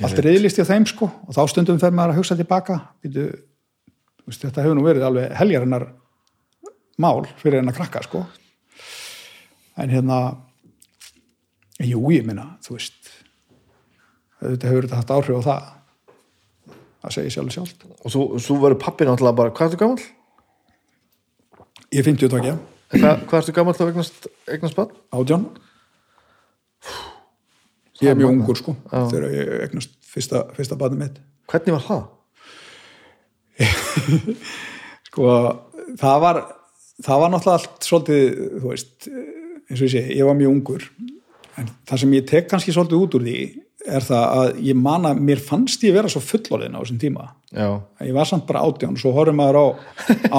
[0.05, 1.09] allt er reyðlist í þeim sko.
[1.25, 2.79] Og þá stundum fer maður að hugsa tilbaka.
[3.03, 3.29] Býtu,
[4.27, 5.87] veist, þetta hefur nú verið alveg heljarinnar
[7.01, 8.25] mál fyrir hennar krakka sko.
[9.81, 10.19] En hérna
[11.83, 13.04] jú ég minna þú veist
[14.53, 15.71] þetta hefur þetta haft áhrif á það
[17.05, 17.83] það segir sjálf sjálft.
[18.01, 20.05] Og þú, þú verður pappi náttúrulega bara, hvað ertu gammal?
[21.93, 22.55] ég er 50 tókja,
[22.95, 24.91] Hvað, ertu gammal þá eignast, eignast barn?
[25.13, 25.45] átján.
[28.01, 31.21] Ég er mjög ungur sko þegar ég eignast fyrsta, fyrsta barni mitt.
[31.51, 32.03] Hvernig var það?
[35.07, 35.29] sko
[36.01, 36.41] það var
[37.05, 40.89] það var náttúrulega allt svolítið þú veist, eins og ég sé, ég var mjög ungur.
[41.55, 43.37] En það sem ég tek kannski svolítið út úr því
[43.85, 47.27] er það að ég man að mér fannst ég vera svo fullorðin á þessum tíma.
[47.55, 47.67] Já,
[48.03, 49.65] ég var samt bara átján, svo horfum maður á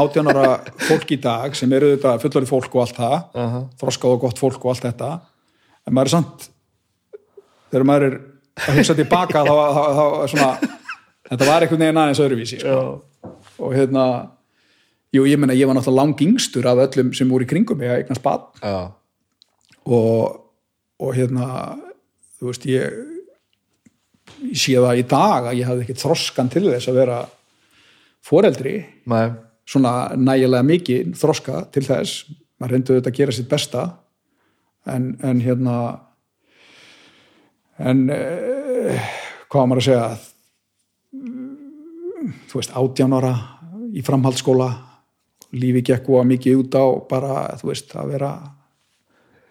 [0.02, 0.48] átjánara
[0.88, 3.62] fólk í dag sem eru þetta fullorðið fólk og allt það Aha.
[3.80, 5.10] þroskað og gott fólk og allt þetta.
[5.86, 6.48] En maður er samt
[7.70, 8.18] þegar maður er
[8.66, 9.54] að hugsa tilbaka þá,
[9.96, 10.50] þá svona
[11.30, 12.76] þetta var einhvern veginn aðeins öðruvísi sko.
[13.58, 14.04] og hérna
[15.14, 17.90] jú, ég meina, ég var náttúrulega lang yngstur af öllum sem voru í kringum mig
[17.90, 18.46] að eignast bad
[19.86, 20.40] og,
[21.00, 21.48] og hérna
[22.38, 22.96] þú veist, ég
[24.56, 27.18] sé það í dag að ég hafði ekki þroskan til þess að vera
[28.26, 28.74] foreldri.
[29.10, 29.26] Nei,
[29.66, 32.26] svona nægilega mikið þroska til þess.
[32.56, 33.84] Maður reyndu þetta að gera sitt besta.
[34.86, 35.76] En, en hérna
[37.82, 39.08] en eh,
[39.50, 40.08] hvað maður að segja?
[42.50, 43.34] Þú veist, átján ára
[43.94, 44.70] í framhaldsskóla.
[45.56, 48.32] Lífi gekk og mikið út á bara, þú veist, að vera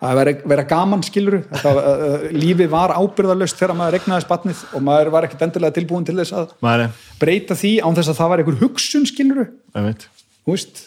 [0.06, 4.84] að vera, vera gaman skilur þetta, uh, lífið var ábyrðalöst þegar maður regnaði spatnið og
[4.86, 6.90] maður var ekkert endilega tilbúin til þess að Mæri,
[7.22, 10.07] breyta því án þess að það var einhver hugsun skilur ég veit
[10.45, 10.84] þú veist,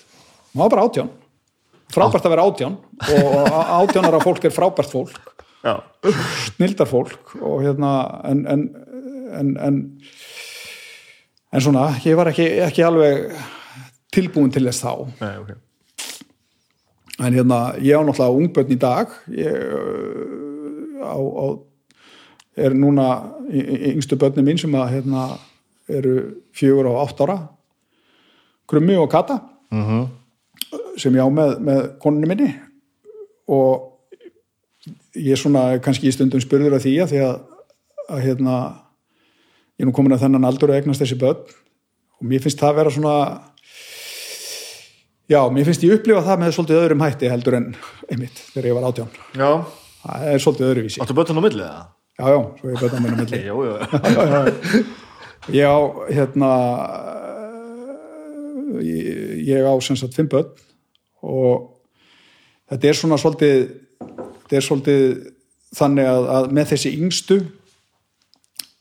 [0.52, 1.12] maður var bara átján.
[1.88, 2.74] Frábært að vera átján
[3.16, 5.30] og átjánara fólk er frábært fólk.
[6.52, 7.92] Snildar fólk og hérna
[8.28, 8.66] en en,
[9.34, 9.78] en, en
[11.48, 13.32] en svona, ég var ekki, ekki alveg
[14.12, 14.92] tilbúin til þess þá.
[15.22, 15.56] Nei, ok
[17.18, 19.10] en hérna, ég á náttúrulega ungbönn í dag.
[19.34, 21.46] Ég uh, á, á
[22.58, 23.08] er núna
[23.94, 25.26] yngstu börni mín sem að hérna
[25.88, 26.14] eru
[26.58, 27.38] fjögur og átt ára.
[28.68, 29.38] Krummi og Kata
[29.70, 30.06] Mhm.
[30.96, 32.48] sem ég á með, með konunni minni.
[33.48, 33.92] Og
[35.14, 37.40] ég er svona kannski í stundum spurður að því að því að,
[38.08, 38.54] að hérna
[39.78, 41.44] ég er nú komin að þennan aldur að eignast þessi börn.
[42.18, 43.14] Og mér finnst það vera svona
[45.28, 47.70] já, mér finnst ég upplifa það með svolítið öðrum hætti heldur en
[48.08, 49.14] einmitt þegar ég var átján.
[49.36, 49.50] Já,
[50.02, 51.02] það er svolítið öðruvísi.
[51.04, 51.86] Áttu bötun á millið það?
[52.18, 53.74] já, já, svo ég börn á minna milli Jú, jú,
[55.54, 55.78] ég á
[56.10, 56.50] hérna
[58.82, 59.04] ég,
[59.46, 60.50] ég á sem sagt fimm börn
[61.22, 61.78] og
[62.70, 63.62] þetta er svona svolítið
[64.00, 65.06] þetta er svolítið
[65.78, 67.38] þannig að, að með þessi yngstu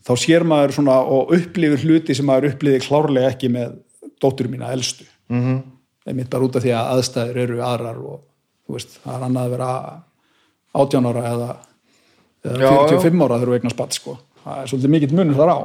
[0.07, 3.77] þá sér maður svona og upplifir hluti sem maður upplifir klárlega ekki með
[4.23, 5.05] dóttur mína elstu.
[5.29, 5.57] Mm -hmm.
[6.07, 8.21] Einmitt bara út af því að aðstæður eru aðrar og
[8.67, 9.71] þú veist, það er annað að vera
[10.77, 11.49] 18 ára eða,
[12.47, 12.88] eða Já, já.
[12.93, 14.15] 45 ára þegar þú eignast spatt sko.
[14.43, 15.59] það er svolítið mikill munur þar á.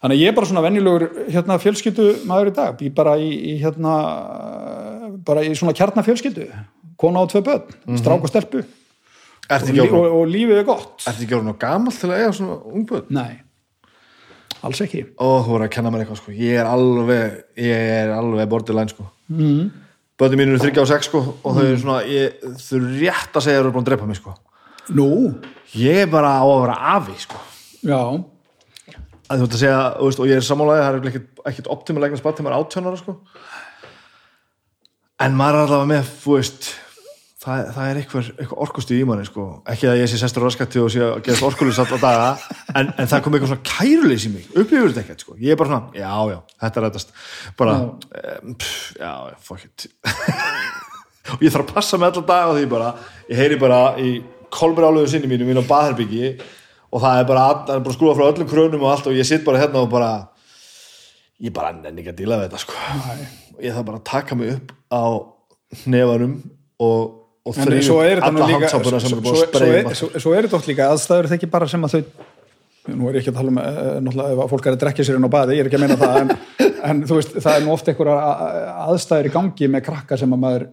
[0.00, 2.76] Þannig að ég er bara svona venjulegur hérna, fjölskyldu maður í dag.
[2.78, 3.96] Bý bara í, í hérna
[5.26, 6.46] bara í svona kjarnafjölskyldu.
[7.00, 8.64] Kona á tvö börn, strák og stelpu.
[8.64, 11.04] Og, og, orðin og lífið er gott.
[11.04, 13.08] Ertu ekki orðin á gamall til að eiga svona ungböt?
[13.12, 13.40] nei,
[14.64, 15.04] alls ekki.
[15.18, 16.34] Ó, þú voru að kenna mér eitthvað sko.
[16.38, 19.70] Ég er alveg, ég er alveg borderline sko mm.
[20.20, 23.38] Bötun mín eru 3 og 6 sko og þau eru svona, ég, þau eru rétt
[23.38, 24.36] að segja að þau eru búin að drepa mig sko
[24.96, 25.08] nú,
[25.78, 27.40] Ég er bara á að vera afi sko
[27.86, 28.00] já
[29.30, 32.18] að þú ert að segja, veist, og ég er sammálaði það er ekkert, ekkert optimalegna
[32.18, 33.16] spatt þegar maður er 18 ára sko.
[35.26, 36.70] en maður er allavega með þú veist
[37.40, 39.46] það, það er eitthvað, eitthvað orkustu í manni sko.
[39.72, 42.28] ekki að ég sé sestur raskatti og sé að geðast orkulus alltaf daga,
[42.74, 45.38] en, en það kom eitthvað svona kæruleys í mig, upplifur þetta ekkert sko.
[45.40, 47.14] ég er bara svona, já, já, þetta er rættast
[47.60, 49.12] bara, um, pff, já,
[49.46, 49.88] fuck it.
[51.30, 52.86] Og ég þarf að passa með allan dag á því bara,
[53.30, 54.14] ég heyri bara í
[54.50, 56.32] kolbrjáluðu sinni mínu mínu á baðherbyggi
[56.90, 59.60] og það er bara, bara skrúða frá öllum krönum og allt og ég sitt bara
[59.62, 60.10] hérna og bara
[61.40, 62.80] ég bara nenni ekki að díla við þetta sko.
[63.54, 65.04] Og ég þarf bara að taka mig upp á
[65.86, 66.34] nefanum
[66.82, 70.68] og, og er nú alla handsápuna sem er búin að er, svo, er þetta oft
[70.68, 72.02] líka aðstæður þetta ekki bara sem að þau
[72.90, 75.06] nú er ég ekki að tala um eh, náttúrulega ef að fólk er að drekja
[75.06, 76.32] sér inn á baði, ég er ekki að meina það en,
[76.90, 78.18] en þú veist, það er nú oft einhverja
[78.86, 80.66] aðstæður í gangi með krakka sem að maður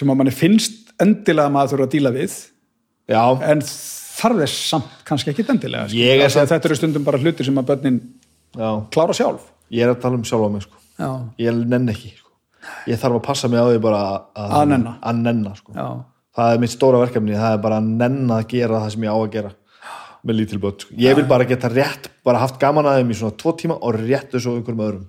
[0.00, 2.36] sem að manni finnst endilega að maður þurfa að díla við
[3.10, 3.22] já,
[3.52, 3.64] en
[4.20, 7.70] þarf þess samt kannski ekki endilega er samt- þetta eru stundum bara hlutir sem að
[7.72, 8.00] börnin
[8.54, 9.46] já, klára sjálf.
[9.70, 10.80] Ég er að tala um sjálf á mig sko.
[11.38, 12.29] Ég nenni ekki sko.
[12.90, 14.00] Ég þarf að passa mig á því bara
[14.34, 14.92] að, Að nenna.
[15.02, 15.72] að nenna sko.
[16.36, 19.10] það er mitt stóra verkefni, það er bara að nenna að gera það sem ég
[19.10, 19.50] á að gera
[20.24, 20.94] með lítil börn sko.
[21.00, 23.94] ég vil bara geta rétt bara haft gaman að þeim í svona tvo tíma og
[24.00, 25.06] rétt þessu einhverjum öðrum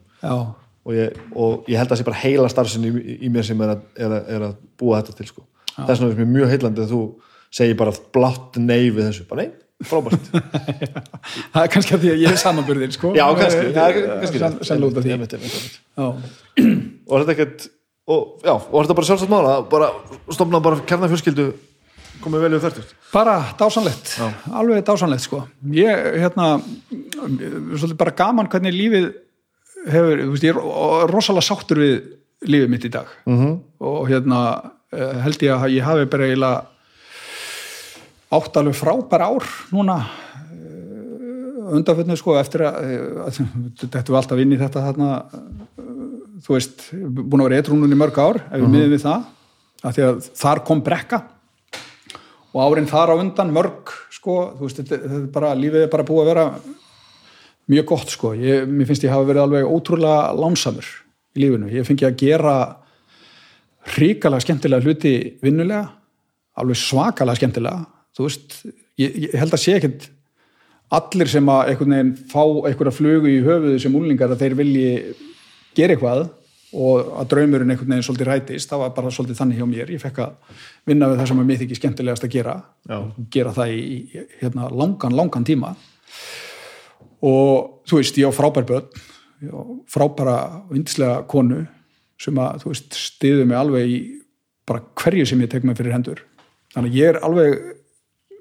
[0.82, 2.92] og ég, og ég held að það sé bara heila starfsinn í,
[3.28, 5.44] í mér sem er að, er að, er að búa þetta til sko.
[5.76, 7.02] þess vegna er mér mjög heillandi að þú
[7.52, 9.52] segir bara blátt nei við þessu bara nei,
[9.88, 10.32] frábært.
[11.54, 13.14] Það er kannski að því að ég er samanburðin sko.
[13.18, 15.14] já, kannski, það er kannski sennilega út af því.
[15.16, 15.78] Einmitt, einmitt, einmitt.
[15.98, 16.08] já,
[17.08, 17.68] og er þetta ekkert
[18.12, 19.92] og, já, og er þetta bara sjálfsagt mála bara
[20.34, 21.48] stofna bara kjarnafjölskyldu
[22.22, 24.16] komið vel við þörtust bara dásanlegt
[24.52, 25.44] alveg dásanlegt sko.
[25.76, 26.54] Ég, hérna,
[27.22, 29.12] svolítið bara gaman hvernig lífið
[29.90, 31.96] hefur, þú veist, ég er rosalega sáttur við
[32.50, 33.08] lífið mitt í dag.
[33.26, 33.58] -hmm.
[33.80, 36.66] og hérna eh, held ég að ég hafi bara eiginlega
[38.32, 39.98] átt alveg frábær ár núna
[41.72, 42.80] undanfjörnu sko eftir að,
[43.26, 43.40] að
[43.84, 45.86] þetta var alltaf inn í þetta þarna, eh,
[46.46, 49.30] þú veist, búin að vera eitrúnun í mörg ár ef við miðum við það
[49.82, 51.22] af því að þar kom brekka
[52.52, 55.94] og árin þar á undan mörg sko, þú veist, þetta, þetta er bara lífið er
[55.94, 56.48] bara búið að vera
[57.72, 60.92] mjög gott sko, ég, mér finnst ég hafa verið alveg ótrúlega lánsamur
[61.36, 62.56] í lífinu, ég fengi að gera
[63.96, 65.86] hrikalega skemmtilega hluti vinnulega,
[66.60, 67.86] alveg svakalega skemmtilega,
[68.18, 68.58] þú veist
[69.00, 70.10] ég, ég held að sé ekkert
[70.92, 74.94] allir sem að einhvern veginn fá einhverja flugu í höfuðu sem úlingar að þeir vilji
[75.78, 76.26] gera eitthvað
[76.72, 79.90] og að draumurinn einhvern veginn svolítið rætist, það var bara svolítið þannig hjá mér.
[79.92, 82.54] Ég fekk að vinna við það sem að mér þykir skemmtilegast að gera.
[82.88, 82.98] Já.
[83.36, 85.74] gera það í, í hérna, langan, langan tíma.
[87.28, 89.02] Og þú veist, ég á frábær börn
[89.90, 90.38] frábæra
[90.70, 91.64] og yndislega konu
[92.22, 94.00] sem að, þú veist, stiðu mig alveg í
[94.70, 96.22] bara hverju sem ég tek mig fyrir hendur.
[96.76, 97.56] Þannig að ég er alveg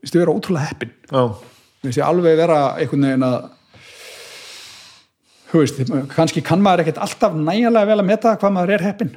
[0.05, 0.93] stiðu vera ótrúlega heppin
[1.83, 3.39] finnst ég alveg vera einhvern veginn að
[5.51, 5.81] þú veist,
[6.15, 9.15] kannski kann maður ekkert alltaf nægilega vel að meta hvað maður er heppin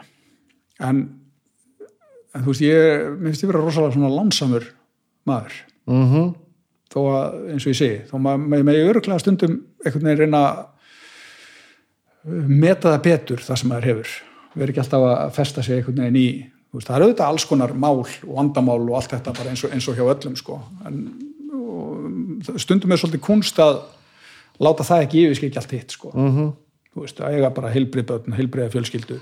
[0.82, 1.04] en,
[2.34, 4.70] en þú veist, ég mér finnst ég vera rosalega svona lánsamur
[5.30, 5.60] maður.
[5.90, 6.32] Mhm.
[6.94, 10.42] Þó að, eins og ég segi, þó maður með, með öruglega stundum einhvern veginn reyna
[12.24, 14.12] meta það betur það sem maður hefur.
[14.54, 16.28] Verið ekki alltaf að festa sig einhvern veginn í
[16.74, 19.76] veist, það er auðvitað alls konar mál og vandamál og allt þetta bara eins og,
[19.76, 20.60] eins og hjá öllum sko.
[20.88, 21.04] en
[21.54, 23.80] og, stundum er svolítið kunst að
[24.64, 26.14] láta það ekki yfirskikja allt hitt sko.
[26.14, 26.52] mhm
[26.94, 29.20] þú veist, að eiga bara heilbrið börn, heilbriða fjölskyldu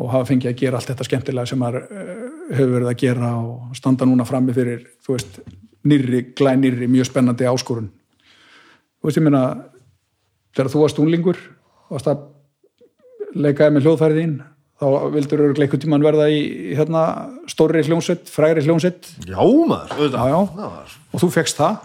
[0.00, 2.20] og hafa fengið að gera allt þetta skemmtilega sem maður eh,
[2.56, 5.40] hefur verið að gera og standa núna frammi fyrir, þú veist,
[5.84, 7.90] nýrri, glænýrri, mjög spennandi áskorun.
[9.00, 9.42] Þú veist, ég meina,
[10.56, 11.42] þegar þú varst unglingur,
[11.92, 12.24] varst að
[13.36, 14.34] leikaði með hljóðfærið þín,
[14.80, 16.40] þá vildur eru einhvern tímann verða í
[16.78, 17.02] hérna
[17.50, 20.40] stórri hljónsett, frægri hljónsett já maður, Já, já.
[21.12, 21.82] Og þú fegst það,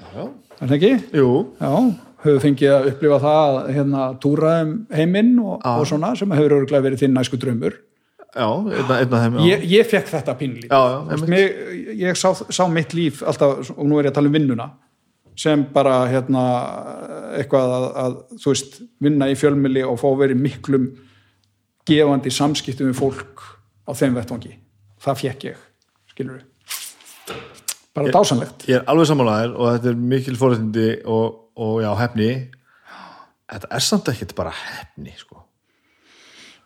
[0.00, 0.26] já, já.
[0.60, 0.92] er það ekki?
[1.20, 1.30] jú,
[1.60, 1.72] Já,
[2.24, 6.56] höfðu fengið að upplifa það að hérna, túra um heiminn og, og svona sem hefur
[6.62, 7.76] örgulega verið þinn næsku draumur.
[8.34, 9.44] já, einna, einna þeim já.
[9.50, 10.70] Ég, ég fekk þetta pínlít.
[10.72, 11.28] Já, já, einmitt.
[11.28, 14.70] Mig, ég sá, sá mitt líf alltaf, og nú er ég að tala um vinnuna,
[15.36, 16.42] sem bara hérna,
[17.36, 20.88] eitthvað að, að þú veist, vinna í fjölmili og fá í miklum
[21.86, 23.42] gefandi samskiptum við fólk
[23.88, 24.54] á þeim vettvangi.
[25.04, 25.56] Það fekk ég,
[26.14, 26.50] skilur við.
[27.94, 28.64] Bara Ég- dásanlegt.
[28.66, 32.28] ég er alveg sammálaðir og þetta er mikil fórhættindi og, og já, hefni
[33.52, 35.43] þetta er samt ekkert bara hefni sko.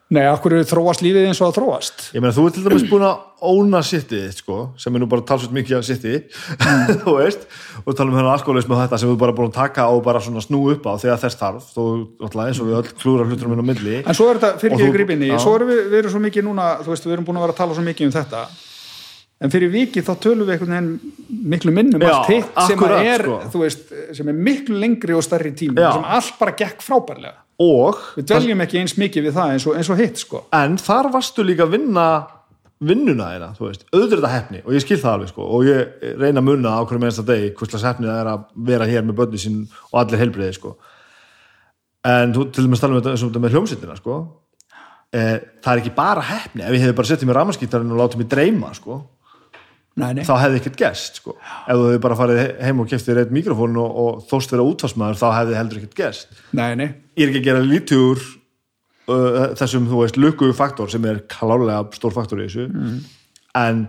[0.09, 2.05] Nei, akkur þróast lífið eins og að þróast.
[2.16, 5.20] ég meina þú er til dæmis búin að óna sittið sko, sem er nú bara
[5.28, 6.14] talsveit mikið af sitti,
[7.05, 7.43] þú veist
[7.85, 10.22] og tala um hennar alkoholism og þetta sem við bara búin að taka og bara
[10.24, 11.82] svona snú upp á þegar þess þarf þó
[12.24, 14.78] náttúrulega eins og við öll klúra hluturum inn á milli En svo er þetta, fyrir
[14.78, 17.26] ekki þú- gripinni, svo erum við, við erum svo mikið núna, þú veist, við erum
[17.28, 18.40] búin að vera að tala svo mikið um þetta
[19.44, 20.89] en fyrir vikið þá tölum við einhvern
[21.52, 23.36] miklu minnum Já, allt hitt sem akkurat, að er, sko.
[23.52, 25.93] þú veist, sem er miklu lengri og stærri tími, Já.
[25.94, 27.36] sem allt bara gekk frábærlega.
[27.59, 30.43] Og Við dveljum ekki eins mikið við það eins og, eins og hitt, sko.
[30.55, 32.09] en þar varstu líka að vinna
[32.78, 36.39] vinnuna þeirra, þú veist, auðvitað hefni og ég skil það alveg, sko, og ég reyna
[36.39, 39.40] að munna á hverju mennsta degi, hvers hefni það er að vera hér með börni
[39.43, 40.76] sín og allir heilbriði, sko.
[42.06, 44.20] En þú til um þetta, eins og þetta með hljómsýttina, sko.
[45.10, 45.24] E,
[45.64, 48.30] það er ekki bara hefni, ef ég hefði bara settið mér ramaskítarinn og látið mér
[48.36, 49.01] dreyma, sko
[49.99, 50.25] Nei, nei.
[50.29, 53.33] þá hefði ekkert gerst, sko ef þú hefði bara farið he- heim og keftir eitt
[53.35, 55.97] mikrofón og, og þóst vera útfarsmaður, þá hefði heldur ekkert
[56.79, 56.89] nei.
[57.19, 58.27] ég er ekki að gera lítið úr
[59.12, 62.69] uh, þessum, þú veist, lukku faktor sem er klálega stór faktor í þessu
[63.59, 63.89] en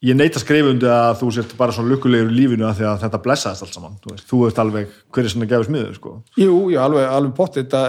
[0.00, 3.66] ég neyta skrifundi að þú sért bara svona lukkulegur í lífinu að að þetta blessaðist
[3.66, 6.12] allt saman þú veist, þú veist alveg hver er svona gefið smiður sko.
[6.40, 7.82] Jú, jú, alveg, alveg bóttið þetta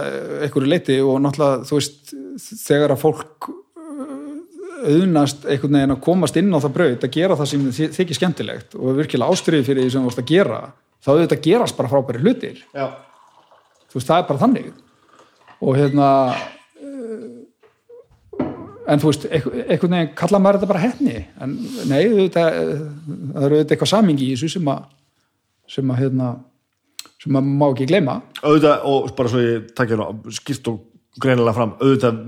[0.44, 2.12] einhverju leiti og náttúrulega, þú veist,
[2.66, 3.48] þegar að fólk
[4.82, 8.74] auðnast einhvern veginn að komast inn á það braut að gera það sem þykir skemmtilegt
[8.78, 10.60] og virkilega ástriðið fyrir því sem þú varst að gera
[11.02, 12.60] þá auðvitað gerast bara frábæri hlutir.
[12.74, 12.86] Já.
[13.90, 14.68] þú veist, það er bara þannig.
[15.62, 17.42] Og hérna uh,
[18.92, 21.52] en þú veist einhver- einhvern veginn kalla maður þetta bara hefni en
[21.90, 22.80] nei, auðvitað, eh,
[23.34, 24.82] það eru auðvitað eitthvað samingi í þessu sem að
[25.72, 26.30] sem að hérna
[27.22, 28.16] sem að má ekki gleyma.
[28.42, 30.80] Auðvitað, og bara svo ég takja hérna skýrt og
[31.22, 32.18] greinilega fram auðvitað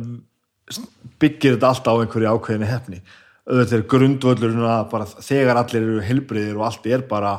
[1.20, 3.00] byggir þetta alltaf á einhverju ákveðinu hefni
[3.44, 7.34] auðvitað er grundvöllurinn að bara þegar allir eru heilbriðir og allt er bara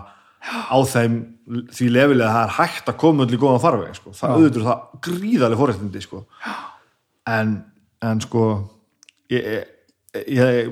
[0.46, 1.16] á þeim
[1.74, 4.14] því lefilega það er hægt að koma öll í góðan farveg sko.
[4.14, 6.22] það auðvitað er það gríðarlega fórrættindi sko.
[7.34, 7.56] en,
[8.06, 8.44] en sko
[9.34, 10.70] ég, ég, ég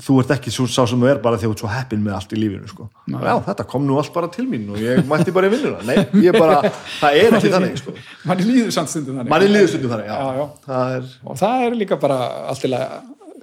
[0.00, 2.14] þú ert ekki svo, sá sem þú er bara þegar þú ert svo heppin með
[2.16, 2.88] allt í lífinu sko.
[3.10, 5.96] já, þetta kom nú allt bara til mín og ég mætti bara í vinnuna nei,
[6.24, 6.60] ég bara,
[7.00, 7.94] það er ekki þannig sko.
[8.24, 10.16] manni líður samt stundum þannig manni líður stundum þannig já.
[10.16, 10.46] Já, já.
[10.66, 12.18] það er og það er líka bara
[12.50, 12.86] allt til að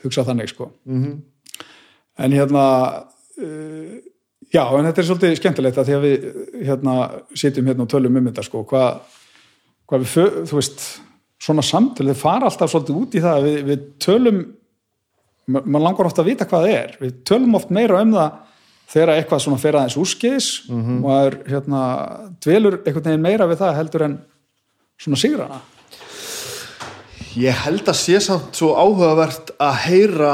[0.04, 1.04] hugsa þannig sko Mhm.
[1.04, 1.18] -hmm.
[2.26, 2.64] en hérna
[3.42, 3.98] uh,
[4.54, 6.30] já, en þetta er svolítið skemmtilegt að því að við
[6.68, 6.96] hérna
[7.36, 9.02] sitjum hérna og tölum um þetta sko hvað,
[9.88, 10.88] hvað við, þú veist
[11.40, 14.40] svona samtölu, þau fara alltaf svolítið út í það að við, við tölum
[15.48, 18.32] mann langar ofta að vita hvað það er við tölum oft meira um það
[18.92, 20.98] þegar eitthvað svona fer aðeins úrskeiðis Mhm.
[21.04, 21.82] og það er hérna
[22.44, 24.18] dvelur einhvern veginn meira við það heldur en
[25.00, 25.62] svona sigrana
[27.38, 30.32] Ég held að sé samt svo áhugavert að heyra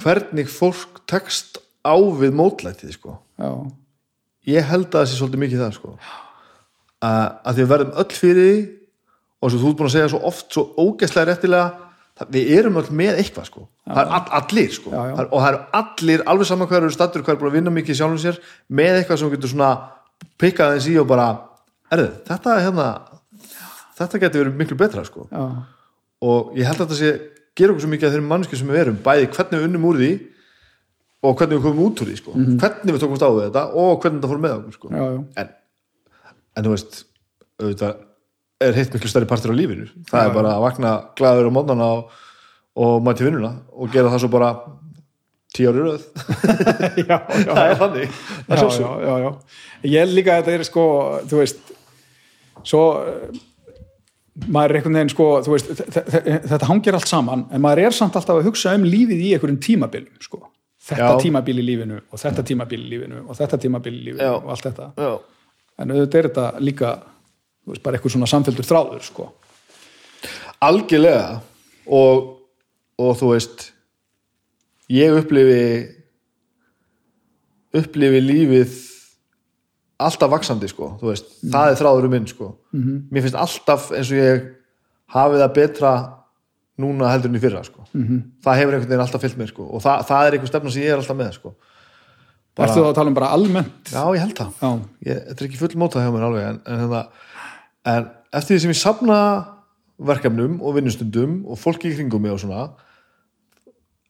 [0.00, 3.18] hvernig fólk tekst á við mótlætið sko.
[3.38, 3.50] já,
[4.48, 5.90] Ég held að það sé svolítið mikið það sko.
[7.02, 8.62] að, að því við verðum öll fyrir því
[9.42, 11.91] og svo þú ert búin að segja svo oft svo ógeðslega réttilega
[12.30, 13.64] við erum öll með eitthvað sko.
[13.86, 14.90] það er all, allir sko.
[14.92, 15.14] Já, já.
[15.18, 18.20] Er- og það eru allir alveg saman hverju stattur hverju búin að vinna mikið sjálfum
[18.22, 19.70] sér með eitthvað sem getur svona
[20.38, 21.28] pikka aðeins í og bara
[21.92, 22.88] erðu, þetta er hérna
[23.98, 25.44] þetta getur verið miklu betra sko já,
[26.22, 27.12] og ég held að þetta sé
[27.58, 29.98] gera okkur svo mikið að þeirrum mannski sem við erum bæði hvernig við unnum úr
[30.00, 30.12] því
[31.22, 32.36] og hvernig við komum út úr því sko.
[32.36, 34.92] hvernig við tókumst á þetta og hvernig þetta fór með okkur sko.
[34.92, 35.20] já, já.
[35.42, 35.52] en,
[36.56, 37.02] en þú veist
[37.60, 38.00] auðvitað
[38.68, 39.86] er heitt miklu stærri partur á lífinu.
[40.10, 42.14] Það er bara að vakna glæður á mótnana og,
[42.76, 44.52] og mæti vinnuna og gera það svo bara
[45.52, 46.04] tíu ári röð.
[47.02, 48.06] Já, já, það er þannig
[48.48, 49.30] já, já, já, já.
[49.84, 50.84] ég held líka að þetta er sko
[51.28, 51.72] þú veist
[52.68, 53.42] svo eh,
[54.48, 57.96] maður er einhvern veginn sko veist, þe- þe- þetta hangir allt saman en maður er
[57.96, 60.40] samt alltaf að hugsa um lífið í einhverjum tímabilum sko.
[60.82, 64.48] Þetta tímabil í lífinu og þetta tímabil í lífinu og þetta tímabil í lífinu og
[64.56, 64.88] allt þetta.
[64.98, 65.12] Já,
[65.84, 66.94] en auðvitað er þetta líka
[67.66, 69.28] veist, bara eitthvað svona samfelldur þráður sko.
[70.62, 71.40] Algjörlega.
[71.92, 72.28] Og,
[73.02, 73.68] og þú veist
[74.92, 75.62] ég upplifi
[77.72, 78.74] upplifi lífið
[80.02, 80.96] alltaf vaksandi sko.
[81.02, 82.56] Veist, það er þráðurum minn sko.
[82.72, 83.06] -hmm.
[83.10, 84.42] mér finnst alltaf eins og ég
[85.14, 85.92] hafi það betra
[86.82, 87.84] núna heldur en í fyrra sko.
[87.92, 88.22] -hmm.
[88.44, 89.62] það hefur einhvern veginn alltaf fyllt mér sko.
[89.62, 91.54] Og það, það er einhver stefna sem ég er alltaf með sko.
[92.54, 92.68] Bara...
[92.68, 93.88] Ertu þá að tala um bara almennt?
[93.88, 94.80] já, ég held það.
[95.06, 97.06] Ég, þetta er ekki full mótað hjá mér alveg en, en, en,
[97.84, 99.18] en eftir því sem ég safna
[100.02, 102.70] verkefnum og vinnustundum og fólki í kringum mig og svona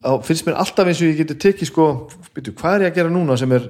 [0.02, 1.86] þá finnst mér alltaf eins og ég geti tekið sko,
[2.34, 3.68] byrju, hvað er ég að gera núna sem er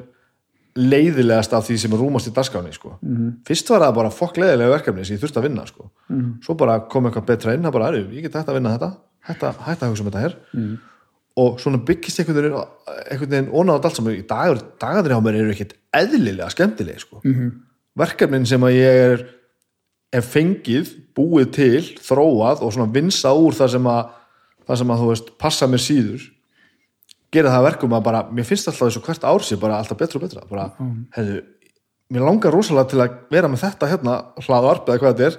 [0.79, 2.95] leiðilegast af því sem er rúmast í dagskáni sko.
[3.03, 3.33] -hmm.
[3.45, 5.91] fyrst var það bara fokk leiðilega verkefni sem ég þurfti að vinna sko.
[6.09, 6.31] -hmm.
[6.45, 8.97] svo bara kom eitthvað betra inn það bara, "Herru, ég get hægt að vinna þetta
[9.29, 10.79] hægt að, hægt að hugsa um þetta her -hmm.
[11.37, 15.75] og svona byggist einhvern veginn ónátt allt saman í dagur, dagarnir á mér eru ekkit
[15.93, 17.21] eðlilega skemmtileg sko.
[17.25, 17.53] -hmm.
[17.95, 19.27] verkefnin sem að ég er
[20.13, 24.13] er fengið, búið til þróað og svona vinsa úr það sem að,
[24.69, 26.29] það sem að þú veist passa mér síður
[27.33, 30.01] gera það að verkum að bara, mér finnst alltaf þessu hvert ár sé bara alltaf
[30.01, 30.69] betra og betra bara,
[31.17, 31.41] hefðu,
[32.13, 35.29] mér langar rosalega til að vera með þetta hérna hlað og arp eða hvað þetta
[35.31, 35.39] er,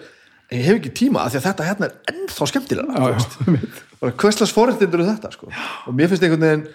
[0.49, 3.11] en ég hef ekki tíma af því að þetta hérna er ennþá skemmtilega
[4.01, 5.51] bara hverslas forréttindur er þetta sko.
[5.51, 6.65] og mér finnst einhvern veginn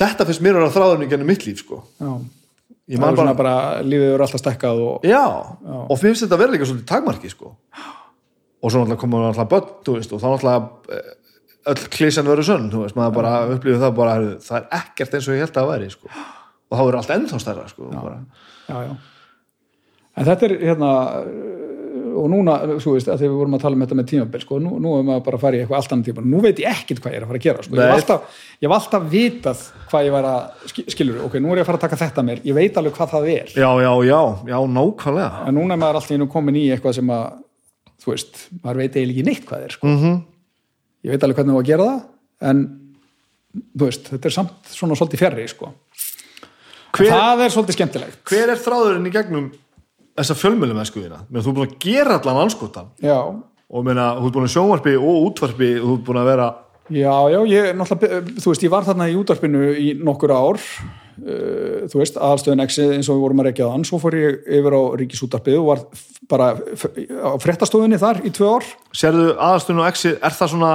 [0.00, 1.80] þetta finnst mér að í gennum mitt líf sko.
[1.96, 2.12] já.
[2.90, 3.54] Ég man er bara, bara,
[3.86, 7.54] lífið eru alltaf stekkað og já, og mér finnst þetta vera líka svolítið takmarki sko.
[8.60, 11.12] og svo náttúrulega komur náttúrulega börn þú veist, og þá náttúrulega eh,
[11.70, 14.16] öll klísan verður sönn, þú veist, maður bara upplifið það bara,
[14.48, 16.10] það er ekkert eins og ég held að það væri sko.
[16.10, 18.20] og þá verður allt ennþá stærra sko, bara.
[18.66, 18.92] já, já.
[20.18, 20.90] En þetta er hérna
[22.16, 24.58] og núna, þú veist, að þegar við vorum að tala um þetta með tímabil, sko,
[24.62, 26.70] nú, nú er maður bara að fara í eitthvað allt annan tíma, nú veit ég
[26.70, 27.74] ekkert hvað ég er að fara að gera sko.
[27.74, 27.98] ég hef Nei.
[28.00, 31.64] alltaf, ég hef alltaf vitað hvað ég var að, ski- skilur, ok, nú er ég
[31.64, 34.20] að fara að taka þetta mér, ég veit alveg hvað það er já, já, já,
[34.52, 37.26] já, nákvæmlega en núna er maður alltaf innu komin í eitthvað sem að
[38.00, 39.86] þú veist, maður veit eiginlega ekki neitt hvað er, sko.
[39.86, 40.20] mm -hmm.
[41.04, 42.64] ég veit alveg hvernig það var að gera það en,
[43.76, 45.72] þú veist, þetta er samt svona svolítið fjarrri, sko
[46.96, 49.50] hver, það er svolítið skemmtilegt hver er þráðurinn í gegnum
[50.18, 54.34] þessa fjölmjölum eskuðina, þú er búin að gera allan anskotan já, og meina, þú er
[54.36, 56.50] búin að sjónvarpi og útvarpi og þú er búin að vera
[56.90, 57.76] Já, já, ég,
[58.42, 62.82] þú veist, ég var þarna í útvarpinu í nokkur ár, uh, þú veist, aðalstöðin Exi
[62.96, 65.84] eins og við vorum að rekja þann, svo fór ég yfir á ríkisútvarpið og var
[66.32, 68.66] bara á fréttastofunni þar í tvö ár.
[68.90, 70.72] Sérðu aðastunum og exi, er það svona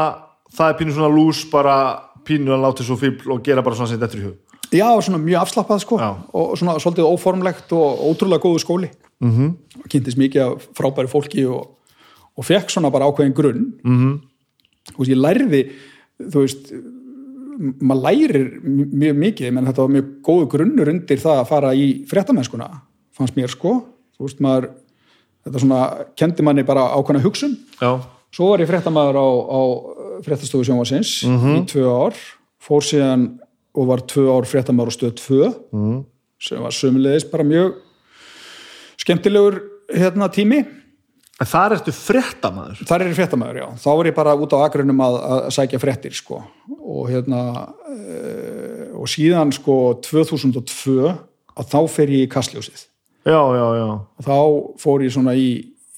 [0.55, 1.75] það er pínu svona lús, bara
[2.25, 4.41] pínu að láta svo fíbl og gera bara svona sem þetta er í hug
[4.73, 6.09] Já, svona mjög afslappað, sko, Já.
[6.35, 8.89] og svona svolítið óformlegt og ótrúlega góðu skóli.
[9.21, 9.87] Mm -hmm.
[9.89, 11.77] Kynntist mikið af frábæri fólki og,
[12.35, 13.73] og fekk svona bara ákveðin grunn.
[13.83, 14.19] Mm -hmm.
[14.97, 15.71] Veist, ég lærði,
[16.19, 16.73] þú veist,
[17.81, 22.05] maður lærir mjög mikið, menn þetta var mjög góðu grunnur undir það að fara í
[22.09, 22.69] fréttamennskuna,
[23.15, 24.69] fannst mér sko þú veist maður,
[25.45, 25.81] þetta svona
[26.19, 27.99] kendi manni bara ákvæmna hugsun Já,
[28.35, 29.61] svo var ég fréttamaður á, á
[30.25, 32.19] fréttastofu sjónvarsins í tvö ár
[32.63, 33.27] fór síðan
[33.75, 36.03] og var tvö ár fréttamaður á stöð 2 -hmm.
[36.39, 37.75] sem var sömulegis bara mjög
[39.05, 39.59] skemmtilegur
[39.93, 40.63] hérna tími
[41.35, 43.67] en þar ertu fréttamaður Þar er ég fréttamaður, já.
[43.83, 46.39] Þá er ég bara út á agrunum að, að sækja fréttir, sko.
[46.79, 47.41] Og hérna,
[47.91, 49.75] e, og síðan, sko,
[50.05, 51.11] 2002,
[51.59, 52.85] að þá fer ég í kastljósið.
[53.27, 53.85] Já, já, já,
[54.15, 54.37] Og þá
[54.79, 55.49] fór ég svona í,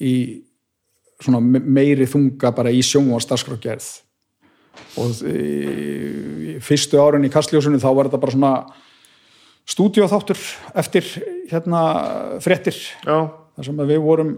[0.02, 0.14] í
[1.22, 3.88] svona me- meiri þunga bara í sjónum og starfskrákgerð.
[4.98, 8.52] Og e, fyrstu árin í kastljósinu þá var þetta bara svona
[9.68, 10.38] stúdíóþáttur
[10.78, 11.06] eftir
[11.50, 11.82] hérna
[12.44, 12.76] fréttir.
[13.04, 13.28] Já.
[13.58, 14.36] þar sem við vorum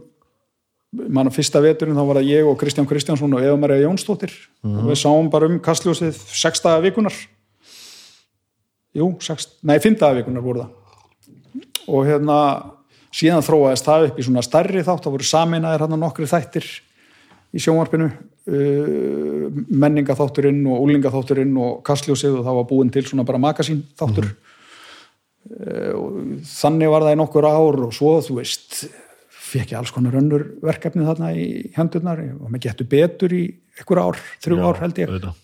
[0.91, 4.33] manna fyrsta veturinn þá var það ég og Kristján Kristjánsson og Eva Maria Jónsdóttir.
[4.67, 7.15] Og við sáum bara um kastljósið sextaða vikunar
[8.97, 11.63] jú, sex, nei, fimmtaða vikunar voru það.
[11.91, 12.37] Og hérna
[13.15, 16.67] síðan þróaðist það upp í svona stærri þátt það voru saminaðir hann nokkri þættir
[17.51, 18.11] í sjónvarpinu.
[18.51, 24.31] Uh, menningaþátturinn og úlingaþátturinn og kastljósið og það var búin til svona bara magasín þáttur.
[24.31, 24.50] Eh, og
[25.49, 28.83] þannig var það í nokkur ár og svo þú veist
[29.51, 33.43] fekk ég alls konar önnur verkefni þarna í hendurnar og maður getur betur í
[33.81, 35.39] einhver ár, þrjú ár held ég auðvitað.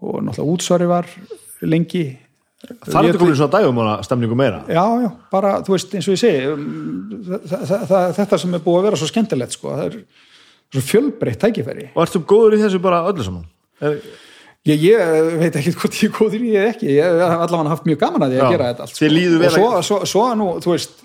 [0.00, 1.08] og náttúrulega útsvari var
[1.60, 2.04] lengi
[2.60, 6.16] Það er komin svona dægum hana stemningu meira Já, já, bara, þú veist, eins og
[6.16, 7.30] ég segi um,
[8.18, 9.96] þetta sem er búið að vera svo skemmtilegt, sko, það er
[10.70, 11.86] svo fjölbreytt tækifæri.
[11.94, 13.46] Og ertu góður í þessu bara öllu saman?
[13.80, 13.96] Er,
[14.68, 17.86] Ég, ég veit ekki hvort ég er góður í eða ekki, ég hef allavega haft
[17.88, 18.98] mjög gaman að því að gera þetta allt.
[19.40, 20.98] vel Og svo, svo, svo nú, þú veist,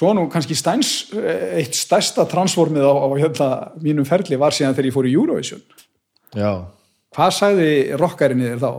[0.00, 0.92] svo nú kannski stæns,
[1.60, 3.50] eitt stærsta transformið á, á hérna,
[3.84, 5.60] mínum ferli var síðan þegar ég fór í Eurovision.
[6.32, 6.52] já
[7.10, 8.72] Hvað sagði rockarinni þér þá?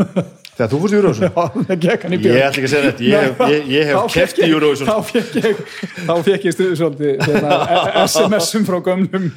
[0.60, 2.40] Þegar þú fórst í Eurovision Já, það gekk hann í Ég björn.
[2.40, 5.38] ætla ekki að segja þetta, ég ég, ég hef keft í ég- Eurovision þá fekk
[5.40, 5.60] ég,
[6.04, 7.60] þá fekk ég stuðu svolítið hérna,
[8.04, 9.30] SMS-um frá gömlum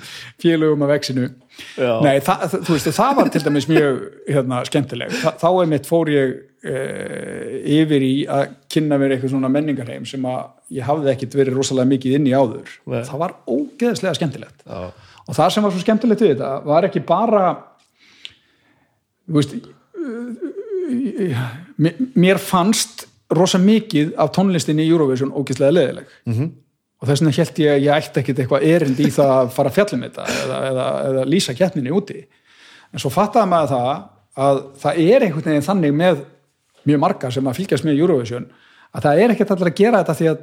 [0.43, 1.29] félögum af vexinu.
[2.03, 5.87] Nei, það- þú veist, það var til dæmis mjög hérna, skemmtileg Þa, þá er mitt
[5.87, 6.33] fór ég
[6.65, 6.75] e,
[7.77, 10.41] yfir í að kynna mér eitthvað svona menningarheim sem að
[10.73, 13.03] ég hafði ekkit verið rosalega mikið inn í áður Nei.
[13.05, 14.79] það var ógeðslega skemmtilegt Já.
[15.27, 17.43] og það sem var svo skemmtilegt við þetta var ekki bara
[19.27, 19.55] þú veist
[22.15, 26.33] mér- fannst rosa mikið af tónlistinni í Eurovision ógeðslega leðileg Mhm.
[26.39, 26.51] -hmm.
[27.01, 29.69] og þess vegna held ég að ég ætti ekkit eitthvað erind í það að fara
[29.69, 32.25] að fjalla um þetta eða, eða, eða lýsa keppninni úti
[32.93, 34.03] en svo fattaði maður það
[34.37, 36.17] að það er einhvern veginn þannig með
[36.85, 38.45] mjög marga sem að fylgjast með Eurovision
[38.95, 40.37] að það er ekkert allir að gera þetta því að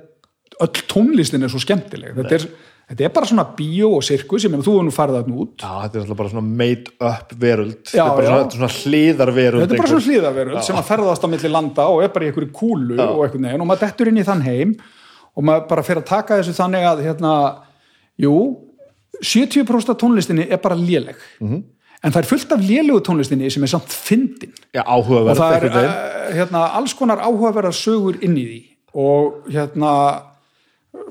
[0.61, 2.47] öll tónlistin er svo skemmtileg þetta er,
[2.91, 5.53] þetta er bara svona bíó og sirkus ég meina þú er nú farið þarna út.
[5.63, 7.77] Já, þetta er alltaf bara svona made up veröld.
[7.87, 8.31] Já, Þetta er bara já.
[8.31, 11.53] svona, þetta er svona hliðarveröld þetta er bara svona hlýðaveröld sem að ferðast á milli
[11.55, 14.27] landa og er bara í einhverju kúlu og einhvern veginn og maður dettur inn í
[14.27, 14.73] þann heim
[15.37, 17.35] og maður bara fer að taka þessu þannig að hérna,
[18.19, 18.35] jú
[19.21, 21.17] 70% af tónlistinni er bara léleg.
[21.41, 21.63] Mhm.
[22.03, 24.53] en það er fullt af lélegu tónlistinni sem er samt fyndin.
[24.73, 28.61] Já, og áhugaverð það er uh, hérna, alls konar áhugaverðar sögur inn í því.
[28.97, 29.91] Og hérna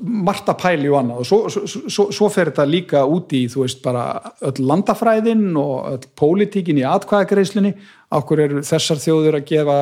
[0.00, 1.18] margt að pæli og annað.
[1.22, 4.04] Og svo, svo, svo, svo fer þetta líka út í þú veist bara
[4.48, 7.74] öll landafræðin og öll pólitíkin í atkvæðagreislunni
[8.16, 9.76] okkur eru þessar þjóður að gefa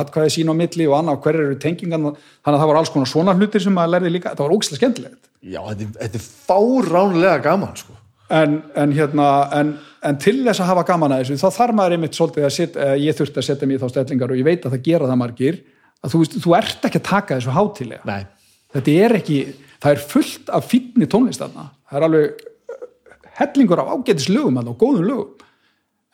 [0.00, 1.20] atkvæði sín á milli og annað?
[1.26, 4.32] Hver eru tengingan þannig að það var alls konar svona hlutir sem maður lærði líka,
[4.34, 5.20] það var ógislega skemmtilegt.
[5.46, 7.94] Já, þetta, er- þetta er fáránlega gaman sko.
[8.30, 9.68] en, en hérna en,
[10.04, 12.88] en til þess að hafa gaman að þessu þá þarf maður einmitt svolítið að setja,
[13.00, 15.60] ég þurfti að setja mér þá stellingar og ég veit að það gera það margir
[16.04, 18.26] að þú, veist, þú ert ekki að taka þessu hátilega Nei,
[18.74, 19.38] þetta er ekki,
[19.82, 22.42] það er fullt af fínni tónlist þarna, það er alveg
[22.74, 25.46] uh, hellingur af ágætis lögum þarna og góðum lögum,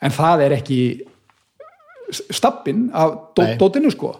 [0.05, 0.79] en það er ekki
[2.31, 3.17] stappin af
[3.59, 4.13] dótinu sko.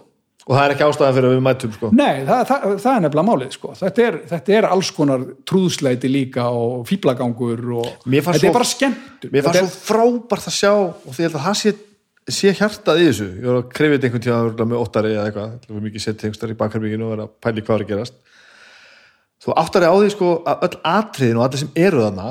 [0.46, 1.88] Og það er ekki ástæðan fyrir að við mætum sko.
[1.98, 3.70] nei, það, það, það er nefnilega málið sko.
[3.80, 8.68] Þetta er, þetta er alls konar trúðsleiti líka og fýblagangur og þetta svo- er bara
[8.70, 11.72] skemmtum Mér fannst svo frábært að sjá og því að það sé,
[12.32, 13.28] sé hjartað í þessu.
[13.38, 16.04] Ég var að krefið þetta einhvern tíma örugglega með óttari eða eitthvað, það var mikið
[16.04, 18.16] sett tengstar í bakherbygginu og vera að pæli hvað er að gerast.
[19.44, 22.30] Þú áttari á því sko að öll atriðin og allir sem eru þarna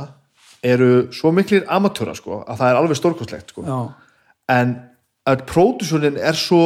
[0.65, 3.65] eru svo miklir amatúra sko að það er alveg stórkostlegt sko.
[3.69, 3.80] Já,
[4.56, 4.75] en
[5.30, 6.64] að pródúsunin er svo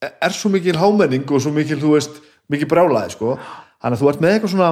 [0.00, 3.34] er svo mikil hámenning og svo mikil, þú veist, mikil brálaði sko,
[3.82, 4.70] þannig að þú ert með eitthvað svona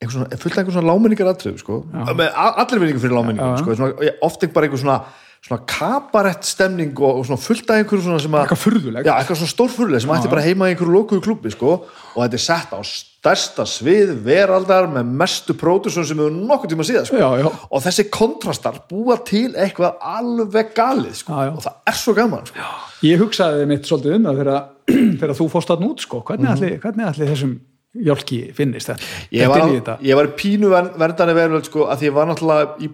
[0.00, 1.80] eitthvað svona, fullt af einhver svona lámenningar atrið sko,
[2.16, 5.00] með allir vinningu fyrir lámenningum sko, svona, oft ekki bara einhver svona
[5.40, 9.14] svona kabarett stemning og, og svona fullt af einhverju svona sem að eitthvað furðulegt Já,
[9.16, 11.70] eitthvað svona stórfurlega sem ætti bara heima í einhverju lokuðu klubbi sko,
[12.12, 16.86] og þetta er sett á stærsta svið veraldar með mestu pródusum sem hefur nokkuð tíma
[16.88, 17.22] síðan sko.
[17.22, 17.48] Já, já.
[17.48, 21.40] og þessi kontrastar búa til eitthvað alveg galið sko.
[21.40, 22.68] Já, og það er svo gaman sko.
[23.08, 27.08] ég hugsaði mitt svolítið um það þegar, þú fórst þarna út sko, hvernig allir, hvernig
[27.08, 27.56] allir þessum
[27.94, 29.96] hjálki finnist þetta ég, var, þetta.
[30.06, 32.88] ég var pínu ver- verndani verðvöld sko, að því ég var náttúrulega í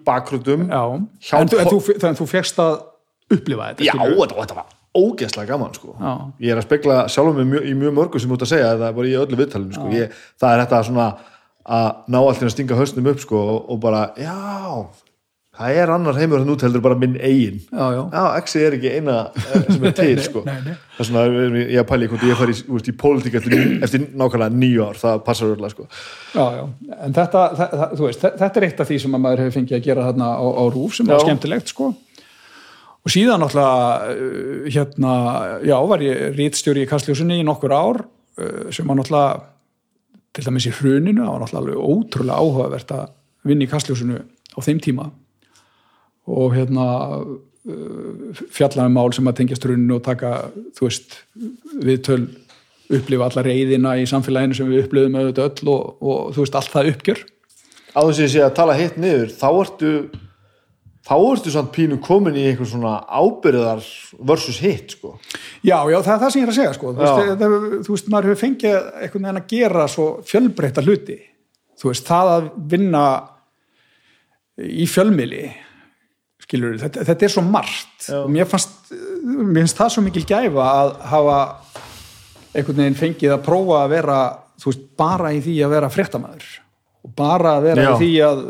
[1.21, 2.79] Hjálp- en, þú- þú, að þú fegst að
[3.37, 5.91] upplifa þetta Já, þetta, þetta var ógeðslega gaman sko.
[6.41, 8.95] Ég er að spekla sjálfum mig mjög, í mjög mörgu sem út að segja það
[8.97, 9.89] var í öllu viðtalinu sko.
[9.93, 11.09] ég, það er þetta svona
[11.67, 14.33] að ná allir að stinga hausnum upp sko, og, og bara, já
[15.57, 17.61] það er annar heimur þannig út heldur bara minn eigin
[18.37, 20.43] exi er ekki eina eh, sem er til sko.
[20.47, 20.75] nei, nei.
[20.97, 21.25] það er svona,
[21.61, 25.55] ég er að pæli ég fari í, pólitík eftir, eftir nákvæmlega nýju ár það passar
[25.55, 25.89] öll sko.
[26.37, 27.45] En þetta,
[27.95, 30.31] þú veist, þetta er eitt af því sem að maður hefur fengið að gera þarna
[30.37, 31.19] á, á rúf sem Já.
[31.25, 31.91] skemmtilegt, sko.
[33.07, 35.13] Og síðan náttúrulega, uh, hérna,
[35.63, 39.45] já, var ég rítstjóri í Kastljósunni í nokkur ár uh, sem var náttúrulega,
[40.35, 43.07] til dæmis í hruninu, það var náttúrulega ótrúlega áhugavert að
[43.47, 45.07] vinna í Kastljósunu á þeim tíma
[46.27, 46.89] og hérna
[47.23, 50.35] uh, fjallaði mál sem að tengjast hruninu og taka,
[50.77, 51.21] þú veist,
[51.83, 52.21] viðtöl
[52.97, 56.75] upplifa alla reyðina í samfélaginu sem við upplifum auðvitað öll og, og þú veist allt
[56.75, 57.25] það uppgjör
[57.97, 59.93] á þess að ég sé að tala hitt niður þá ertu
[61.07, 63.85] þá ertu samt pínu komin í einhver svona ábyrðar
[64.27, 65.15] versus hitt sko.
[65.63, 66.93] Já, já, það er það sem ég er að segja sko.
[66.93, 67.55] þú, veist, það,
[67.87, 71.19] þú veist, maður hefur fengið einhvern veginn að gera svo fjölbreytta hluti
[71.77, 73.05] þú veist, það að vinna
[74.57, 75.45] í fjölmili
[76.47, 78.19] skilur, þetta, þetta er svo margt Já.
[78.23, 78.93] og mér fannst,
[79.27, 81.39] mér finnst það svo mikil gæfa að hafa
[82.57, 84.21] einhvern veginn fengið að prófa að vera
[84.57, 86.47] þú veist, bara í því að vera fréttamaður
[87.07, 87.91] og bara að vera Já.
[87.91, 88.45] í því að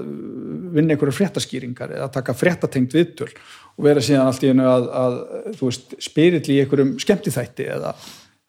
[0.77, 5.19] vinna einhverju fréttaskýringar eða taka fréttatengt viðtöl og vera síðan allt í hennu að, að
[5.59, 7.93] þú veist, spyrill í einhverjum skemmtithætti eða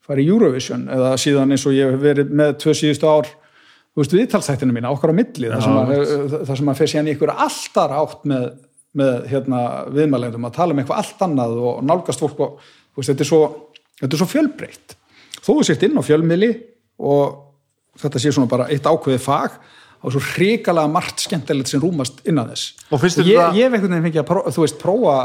[0.08, 4.04] fara í Eurovision eða síðan eins og ég hef verið með tvö síðustu ár þú
[4.04, 7.96] veist, viðtalsþættinu mína, okkar á milli þar sem, að, að fer síðan í einhverju alltaf
[7.98, 8.48] átt með,
[8.98, 9.62] með hérna,
[9.94, 12.62] viðmælendum að tala um eitthvað allt annað og nálgast fólk og
[12.98, 13.42] veist, þetta er svo,
[14.02, 14.96] þetta er svo fjölbreytt.
[15.38, 16.52] Þó þú sért inn á fjölmiðli
[17.08, 17.36] og
[18.02, 19.58] þetta sé svona bara eitt ákveðið fag
[20.06, 22.74] og svo hrikalega margt skemmtilegt sem rúmast innan þess.
[22.92, 25.16] Og þér ég, þetta- ég veginn fengið að þú veist, prófa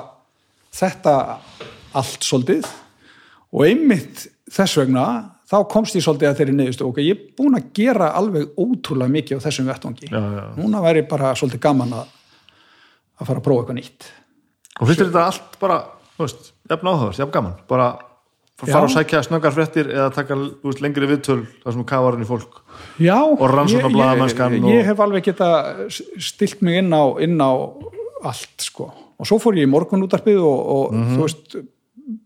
[0.73, 1.17] þetta
[1.95, 2.71] allt svolítið.
[3.53, 5.07] Og einmitt þess vegna
[5.53, 9.13] þá komst ég svolítið að þeirri niðurstu ok, ég er búin að gera alveg ótrúlega
[9.13, 9.69] mikið á þessum
[10.09, 10.57] já.
[10.57, 12.07] núna væri bara svolítið gaman að
[13.23, 14.09] að fara að prófa eitthvað nýtt.
[14.81, 15.77] Og finnst þetta allt bara
[16.23, 17.55] jafn áhugavert, jafn gaman?
[17.69, 17.87] Bara
[18.63, 22.61] fara að sækja snöggar fréttir eða taka veist, lengri viðtöl þar sem kafarinn í fólk?
[23.03, 25.49] Já, Og rannsóknarblaðamennskan ég, og- ég, ég hef alveg geta
[25.91, 27.51] stilt mig inn á, inn á
[28.23, 28.93] allt sko.
[29.19, 31.17] Og svo fór ég í morgunútarpið og, og Mhm.
[31.17, 31.57] þú veist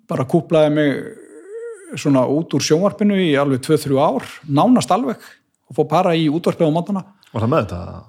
[0.08, 0.92] bara kúplaði mig
[1.96, 5.16] svona út úr sjónvarpinu í alveg 2-3 ár nánast alveg
[5.70, 8.04] og fór bara í útvarpið á mótana var það með þetta?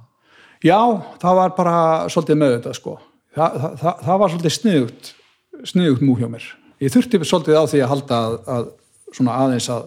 [0.66, 0.80] Já,
[1.22, 1.76] það var bara
[2.12, 2.96] svolítið með þetta sko.
[3.38, 5.12] Þa, það, það, það var svolítið sniðugt,
[5.74, 6.48] sniðugt mú hjá mér.
[6.82, 8.68] Ég þurfti svolítið á því að halda að, að
[9.18, 9.86] svona aðeins að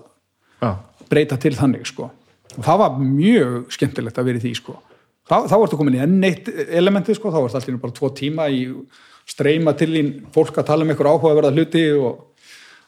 [0.60, 0.70] Já,
[1.10, 2.10] breyta til þannig sko.
[2.56, 4.78] Og það var mjög skemmtilegt að vera í því sko.
[5.30, 8.64] Þá, ertu komin í enn eitt elementið sko, þá ertu allir bara tvo tíma í
[9.30, 12.24] streyma til þín fólk að tala um einhver áhugaverða hluti og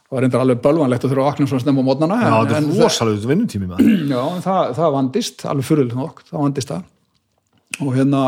[0.08, 2.16] það var reyndar alveg bölvanlegt að þurfa að vakna svona snemma á mótnana.
[2.18, 6.44] já þetta er rosalega vinnutími maður Já, en það, það vandist, alveg fyrirlega nokk, það
[6.48, 6.82] vandist það.
[7.82, 8.22] Og hérna,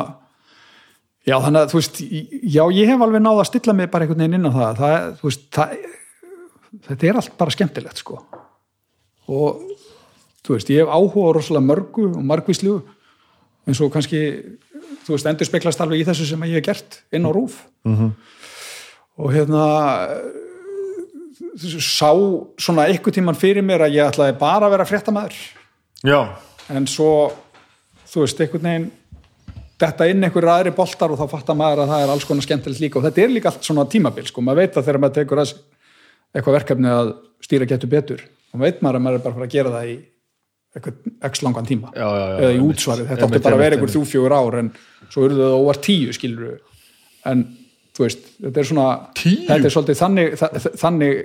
[1.26, 2.00] já þannig að þú veist,
[2.55, 5.07] já ég hef alveg náð að stilla mig bara einhvern veginn inn á það, það,
[5.23, 5.76] veist, það,
[6.89, 8.20] þetta er allt bara skemmtilegt sko.
[9.33, 9.65] Og
[10.44, 12.78] þú veist, ég hef áhuga á rosalega mörgu og margvíslu
[13.65, 14.23] eins og kannski,
[15.07, 17.62] þú veist, endur speklast alveg í þessu sem ég hef gert inn á rúf.
[17.84, 18.10] -hmm.
[19.16, 19.62] Og hérna,
[21.55, 22.10] sá
[22.58, 25.36] svona einhvern tíman fyrir mér að ég ætlaði bara að vera fréttamaður
[26.02, 26.20] já,
[26.70, 27.33] en svo
[28.10, 28.91] þú veist, einhvern veginn
[29.84, 32.80] þetta inn einhverju aðri boltar og þá fattar maður að það er alls konar skemmtilegt
[32.84, 32.98] líka.
[33.00, 35.54] Og þetta er líka allt svona tímabil, sko, maður veit að þegar maður tekur að
[36.34, 37.12] eitthvað verkefni að
[37.44, 38.24] stýra getur betur.
[38.52, 39.96] Og maður veit maður að maður er bara að fara að gera það í
[40.74, 41.90] eitthvað x langan tíma.
[41.94, 44.34] Já, já, já, eða í útsvarið, þetta átti bara að vera einmitt, einhver þrjú fjögur
[44.34, 44.70] ár en
[45.14, 46.56] svo eru þau óvar tíu skilur
[47.30, 47.44] en
[47.94, 49.36] þú veist, þetta er svona Tíu?
[49.46, 51.20] þetta er svolítið þannig, þa- þannig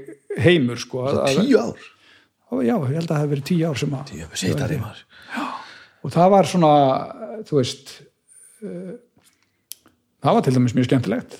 [0.45, 1.88] heimur sko, að- að- tíu ár?
[2.49, 4.13] Já, ég held að það hef verið tíu ár sem að
[4.53, 5.01] að
[6.03, 6.71] og það var svona
[7.49, 7.91] þú veist
[8.63, 11.38] það var til dæmis mjög skemmtilegt.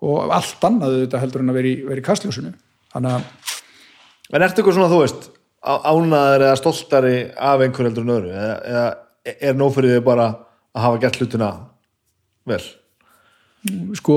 [0.00, 2.52] Og allt annað þetta heldur en að vera í, vera í kastljósinu.
[2.94, 5.28] Þannig að en ertu eitthvað svona, þú veist
[5.60, 8.30] á- ánæður eða stoltari af einhver heldur en öðru?
[8.32, 11.50] Eða, eða er nóg fyrir þig bara að hafa gert hlutina
[12.48, 12.62] vel?
[13.98, 14.16] Sko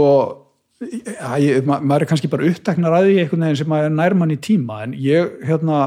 [0.84, 3.98] ja, ég, ma maður er kannski bara uppteknar að því einhvern veginn sem maður er
[3.98, 4.82] nærmann í tíma.
[4.86, 5.82] En ég hérna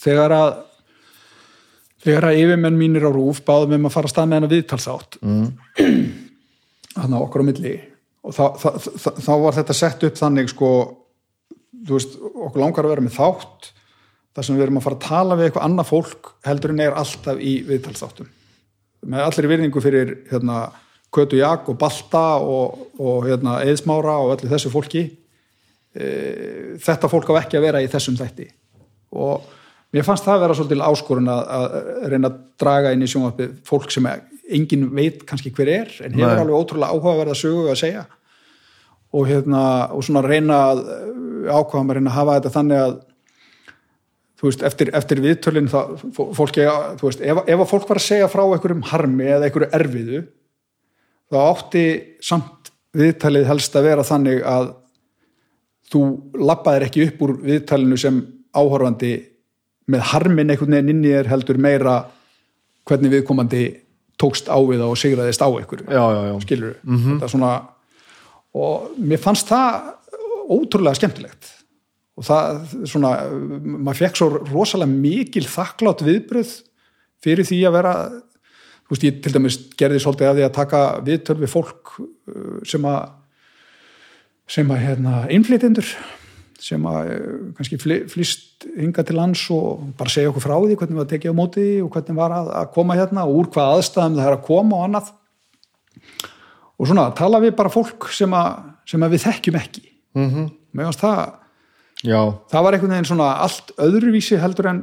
[0.00, 0.50] þegar að
[2.04, 5.20] þegar að yfirmenn mínir á rúf báðum um að fara að stað með hennar viðtalsátt
[5.20, 5.46] mm.
[6.96, 7.76] þannig að okkur á milli.
[8.20, 10.72] Og þá, þá, þá, þá var þetta sett upp þannig sko
[11.88, 13.70] veist, okkur langar að vera með þátt
[14.36, 17.00] þar sem við erum að fara að tala við eitthvað annað fólk heldur en er
[17.00, 18.28] alltaf í viðtalsáttum
[19.06, 20.68] með allir virðingu fyrir hérna,
[21.10, 25.06] Kötu Jak og Balta og, og hérna, Eðsmára og öllu þessu fólki
[25.96, 26.10] e,
[26.82, 28.46] þetta fólk á ekki að vera í þessum þætti.
[29.18, 29.48] Og
[29.94, 33.52] mér fannst það að vera svolítil áskorun að, að reyna að draga inn í sjónvarpið
[33.66, 34.08] fólk sem
[34.50, 36.42] engin veit kannski hver er en hefur Nei.
[36.44, 38.06] alveg ótrúlega áhugaverða sögu að segja
[39.10, 39.62] og, hérna,
[39.94, 40.82] og svona reyna að
[41.50, 42.98] ákvaðum að reyna að hafa þetta þannig að
[44.40, 46.64] þú veist, eftir, eftir viðtölinn fólki,
[47.00, 50.20] þú veist, ef, ef að fólk var að segja frá einhverjum harmi eða einhverju erfiðu
[51.30, 51.84] þá átti
[52.24, 54.72] samt viðtalið helst að vera þannig að
[55.90, 56.02] þú
[56.38, 58.22] labbaðir ekki upp úr viðtalinu sem
[58.54, 59.12] áhorfandi
[59.90, 62.00] með harmin einhvern veginn inn í þér heldur meira
[62.88, 63.64] hvernig viðkomandi
[64.20, 67.52] tókst á við það og sigraðist á einhverju já, já, já, skilur þetta er svona
[68.60, 69.96] og mér fannst það
[70.50, 71.52] ótrúlega skemmtilegt.
[72.18, 72.58] Og það
[72.90, 73.12] svona,
[73.60, 76.56] maður fekk svo rosalega mikil þakklátt viðbröð
[77.24, 80.82] fyrir því að vera þú veist, ég til dæmis gerði svolítið að því að taka
[81.06, 83.16] viðtöl við fólk uh, sem að
[84.50, 85.86] sem að hérna innflytjendur
[86.60, 90.76] sem að eh, kannski fly- flýst hinga til lands og bara segja okkur frá því
[90.80, 93.78] hvernig var tekið á móti og hvernig var að, að koma hérna og úr hvað
[93.78, 95.12] aðstæðum það er að koma og annað.
[96.80, 99.86] Og svona tala við bara fólk sem að, sem að við þekkjum ekki.
[100.16, 100.30] Mm.
[100.30, 100.46] -hmm.
[100.74, 101.20] meðan það
[102.02, 104.80] já, það var einhvern veginn svona allt öðruvísi heldur en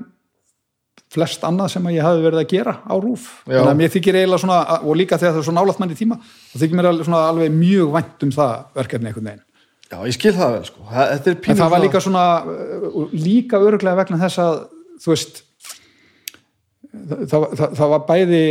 [1.12, 4.18] flest annað sem að ég hafi verið að gera á rúf þannig að mér þykir
[4.20, 7.06] eiginlega svona og líka þegar það er svo nálægt manni tíma þá þykir mér alveg,
[7.08, 9.44] svona alveg mjög vænt um það verkefni einhvern veginn
[9.92, 10.88] já, ég skil það vel sko.
[10.92, 14.60] Þetta er en pínur það var líka svona uh, og líka öruglega vegna þess að
[15.04, 15.42] þú veist
[16.92, 18.44] það, það, það, var bæði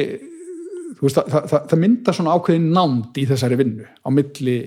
[0.97, 4.59] þú veist, það, það, það mynda svona ákveðin nánd í þessari vinnu á milli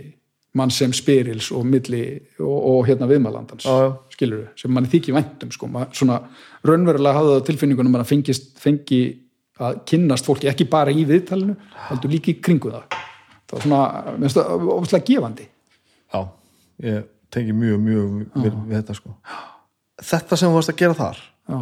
[0.59, 2.03] mann sem spyrils og milli
[2.41, 3.67] og, og hérna viðmælandans
[4.15, 5.69] skilur sem manni þykir væntum sko.
[5.71, 6.21] Maður svona
[6.65, 9.01] raunverulega hafði það tilfinningunum að fengist, fengi
[9.59, 11.55] að kynnast fólki ekki bara í viðtalinu
[11.89, 12.97] heldur líka í kringu það
[13.49, 13.81] það var svona,
[14.15, 16.19] mér finnst það ofislega gefandi já,
[16.85, 18.09] ég tengi mjög, mjög
[18.39, 19.13] við, við þetta sko.
[19.99, 21.59] Þetta sem þú varst að gera þar já,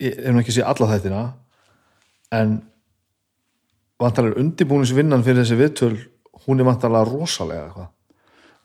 [0.00, 1.22] ég hef nú ekki séð alla þættina
[2.36, 2.54] en
[4.00, 5.96] vantarlega undirbúningsvinnan fyrir þessi viðtöl
[6.46, 7.90] hún er vantarlega rosalega eitthvað.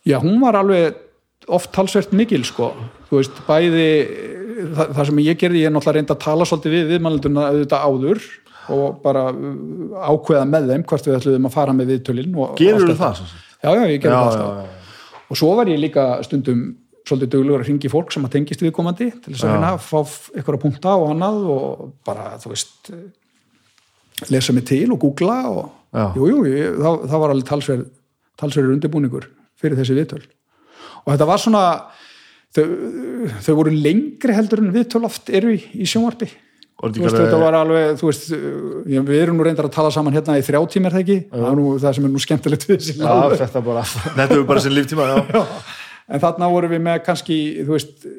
[0.05, 1.01] Já, hún var alveg
[1.51, 2.71] oft talsvert mikil sko,
[3.09, 3.89] þú veist, bæði
[4.75, 7.87] það, það sem ég gerði, ég er náttúrulega reynd að tala svolítið við viðmælunduna auðvitað
[7.89, 8.27] áður
[8.75, 12.87] og bara uh, ákveða með þeim hvort við ætluðum að fara með viðtölin og, gerur
[12.89, 13.21] þú það?
[13.65, 14.81] Já, já, ég gerði það alltaf.
[15.25, 16.65] Og svo var ég líka stundum
[17.05, 19.97] svolítið duglegur að hringi fólk sem að tengist viðkomandi til þess að að fá
[20.33, 22.89] eitthvað að punta og annað og bara, þú veist
[24.31, 26.07] lesa mig til og googla og Já.
[26.17, 27.85] jú, jú, ég, það, það var alveg talsverð
[28.41, 29.27] talsverður undirbúningur
[29.59, 31.61] fyrir þessi viðtöl og þetta var svona
[32.55, 32.65] þau,
[33.45, 36.27] þau voru lengri heldur en viðtöl oft eru í, í sjónvarpi
[36.75, 40.15] þú veist, þetta var alveg, þú veist já, við erum nú reyndar að tala saman
[40.15, 42.81] hérna í þrjá tímar það ekki, það er nú það sem er nú skemmtilegt við
[42.81, 45.43] þessi Já, þetta bara, þetta er bara sem líftíma já.
[46.11, 48.09] en þarna vorum við með kannski þú veist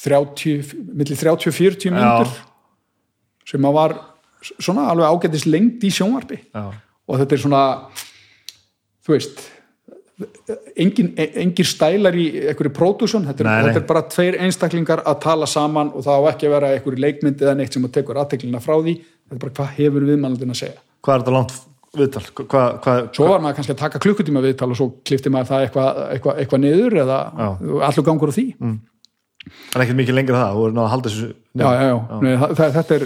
[0.00, 2.30] 30, milli 30-40 mínútur
[3.50, 3.96] sem að var
[4.54, 6.38] svona alveg ágætis lengt í sjónvarpi.
[6.54, 6.70] Já.
[7.10, 7.62] og þetta er svona
[9.04, 9.42] þú veist
[10.80, 15.92] engin, engin stælar í einhverju pródúsjón, þetta, þetta er bara tveir einstaklingar að tala saman
[15.94, 18.76] og það á ekki að vera einhverju leikmynd eða neitt sem að tekur aðteklina frá
[18.78, 18.96] því.
[19.00, 20.78] Þetta er bara hvað hefur viðmælandin að segja?
[21.00, 21.56] Hvað er þetta langt
[22.00, 22.24] viðtal?
[22.40, 25.66] Hvað, hvað, svo var maður kannski að taka klukkutíma viðtal og svo klifti maður það
[25.66, 27.18] eitthvað eitthva, eitthva niður eða
[27.88, 28.46] allur gangur á því.
[29.40, 31.94] Það er ekkert mikið lengra það, þú er náða að halda þessu já, já, já.
[32.20, 33.04] Nei, það, þetta er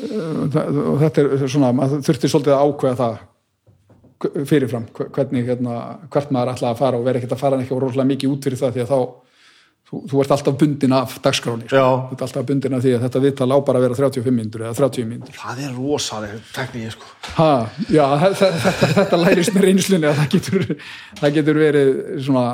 [0.00, 3.18] uh, það, þetta er svona maður þurfti svolítið að ákveða það
[4.20, 5.80] fyrirfram, hv- hvernig hérna,
[6.12, 8.60] hvert maður ætla að fara og vera ekkert að fara ekki rosalega mikið út fyrir
[8.60, 8.98] það því að þá
[9.90, 11.80] þú, þú ert alltaf bundin af dagskráni sko.
[12.10, 14.62] Þú ert alltaf bundin af því að þetta viðtal á bara að vera 35 myndur
[14.68, 17.08] eða 30 myndur Það er rosalega tekník sko.
[17.40, 17.48] ha,
[17.90, 18.50] já, þetta,
[19.00, 20.66] þetta, lærist með reynslunni að það getur,
[21.22, 21.90] það getur verið
[22.28, 22.44] svona,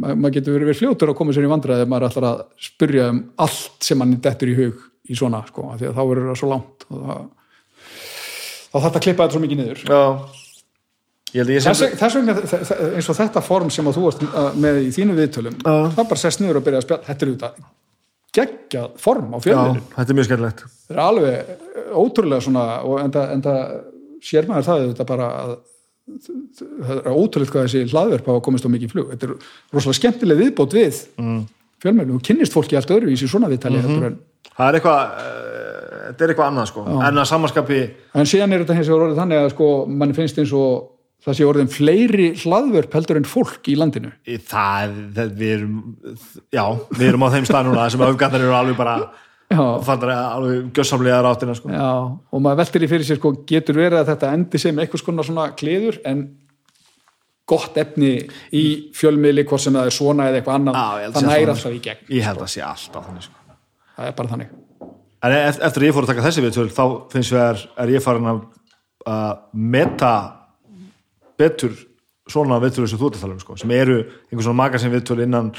[0.00, 2.40] ma- maður getur verið fljótur að koma sér í vandræði ef maður ætlar að
[2.70, 4.80] spyrja um allt sem mann dettur í hug
[5.12, 5.66] í svona, sko,
[11.32, 12.36] þess, vegna
[12.96, 15.74] eins og þetta form sem að þú varst uh, með í þínu viðtölum Já.
[15.96, 17.06] það bara sest niður og byrja að spjalla.
[17.08, 17.66] Þetta er auðvitað
[18.38, 20.62] geggjað form á Já, fjölmiðlun þetta er mjög skemmtilegt.
[20.88, 23.54] Það er alveg eh, ótrúlega svona og enda, enda
[24.24, 25.54] sér maður það þetta bara að
[26.08, 29.12] það er ótrúlega hvað þessi hlaðverf hafa komist á mikið flug.
[29.12, 29.34] Þetta er
[29.76, 31.40] rosalega skemmtileg viðbót við mm.
[31.84, 34.18] fjölmjölum og kynnist fólki allt öðruvísi í svona viðtali mm -hmm.
[34.58, 35.48] Það er eitthvað uh,
[36.08, 36.84] þetta er eitthvað annað sko.
[36.88, 37.80] En að samanskapi
[38.14, 41.36] en síðan er þetta hins vegar orðið þannig að sko mann finnst eins og það
[41.38, 44.12] sé orðin fleiri hlaðverf heldur en fólk í landinu.
[44.48, 45.78] Það, það við erum
[46.54, 46.64] já,
[46.94, 48.98] við erum á þeim stað núna sem öfgandar eru alveg bara
[49.48, 51.70] fattar alveg gjössamlega ráttina sko.
[51.72, 55.24] Já, og maður veltir í fyrir sér sko getur verið að þetta endi sem eitthvað
[55.24, 56.26] svona kliður en
[57.48, 58.10] gott efni
[58.52, 58.64] í
[58.96, 61.82] fjölmiðli hvort sem það er svona eða eitthvað annað Já, ég það svona, alltaf í
[61.86, 63.34] gegn Ég held að sé alltaf þannig sko.
[63.96, 64.50] Það er bara þannig.
[65.18, 67.92] En eft- eftir að ég fór að taka þessi viðtöl þá finnst við er, er
[67.96, 68.42] ég farin að
[69.08, 69.40] að
[69.72, 70.12] meta
[71.38, 71.74] betur
[72.28, 75.24] svona viðtölu sem þú ert að tala um sko, sem eru einhvern svona magasin viðtölu
[75.24, 75.52] innan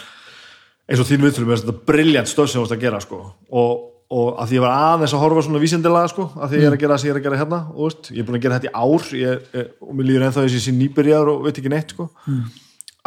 [0.90, 3.22] eins og þín viðtölu með þetta briljant stöð sem þú ert að gera sko.
[3.50, 6.70] og, og að því ég var aðeins að horfa svona vísindilega sko, að því ég
[6.70, 8.40] er að gera það sem ég er að gera hérna og veist, ég er búin
[8.40, 11.44] að gera þetta í ár ég, ég, og mér líður ennþá þessi sín nýbyrjaður og
[11.48, 12.10] veit ekki neitt sko.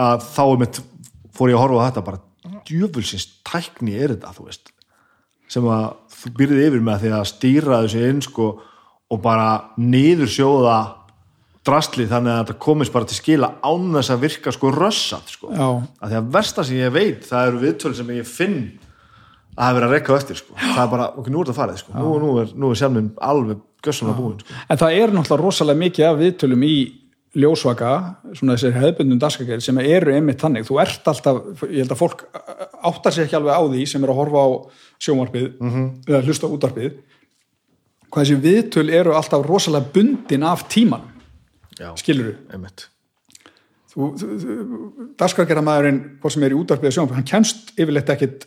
[0.03, 0.83] að þá er mitt
[1.33, 2.23] fór ég að horfa á þetta bara
[2.67, 4.73] djöfulsins tækni er þetta þú veist
[5.53, 5.89] sem að
[6.23, 8.49] þú byrðið yfir með því að stýra þessu inn sko,
[9.13, 9.49] og bara
[9.81, 10.77] niður sjóða
[11.67, 15.51] drastli þannig að þetta komist bara til skila án þess að virka sko rössat sko.
[15.55, 18.57] Að því að versta sem ég veit það eru viðtöl sem ég finn
[19.53, 20.57] að hafa verið að rekka eftir sko.
[20.57, 21.93] það er bara, ok, nú er þetta farið sko.
[21.99, 24.59] nú, nú er, er sjálfum alveg gössanlega búin sko.
[24.67, 26.75] En það er náttúrulega rosalega mikið af viðtölum í
[27.33, 27.93] ljósvaka,
[28.37, 30.67] svona þessir hefðbundum daskakæri sem eru einmitt þannig.
[30.69, 32.27] Þú ert alltaf, ég held að fólk
[32.83, 34.49] áttar sér ekki alveg á því sem er að horfa á
[35.03, 35.47] sjómarpið
[36.11, 36.99] eða hlusta útarpið
[38.13, 41.07] hvað þessi viðtöl eru alltaf rosalega bundin af tíman,
[42.01, 42.33] skilur
[43.93, 44.57] þú, þú
[45.21, 48.47] dagskargerðamæðurinn, hvað sem er í útvarpið eða sjónvarpið, hann kemst yfirleitt ekkit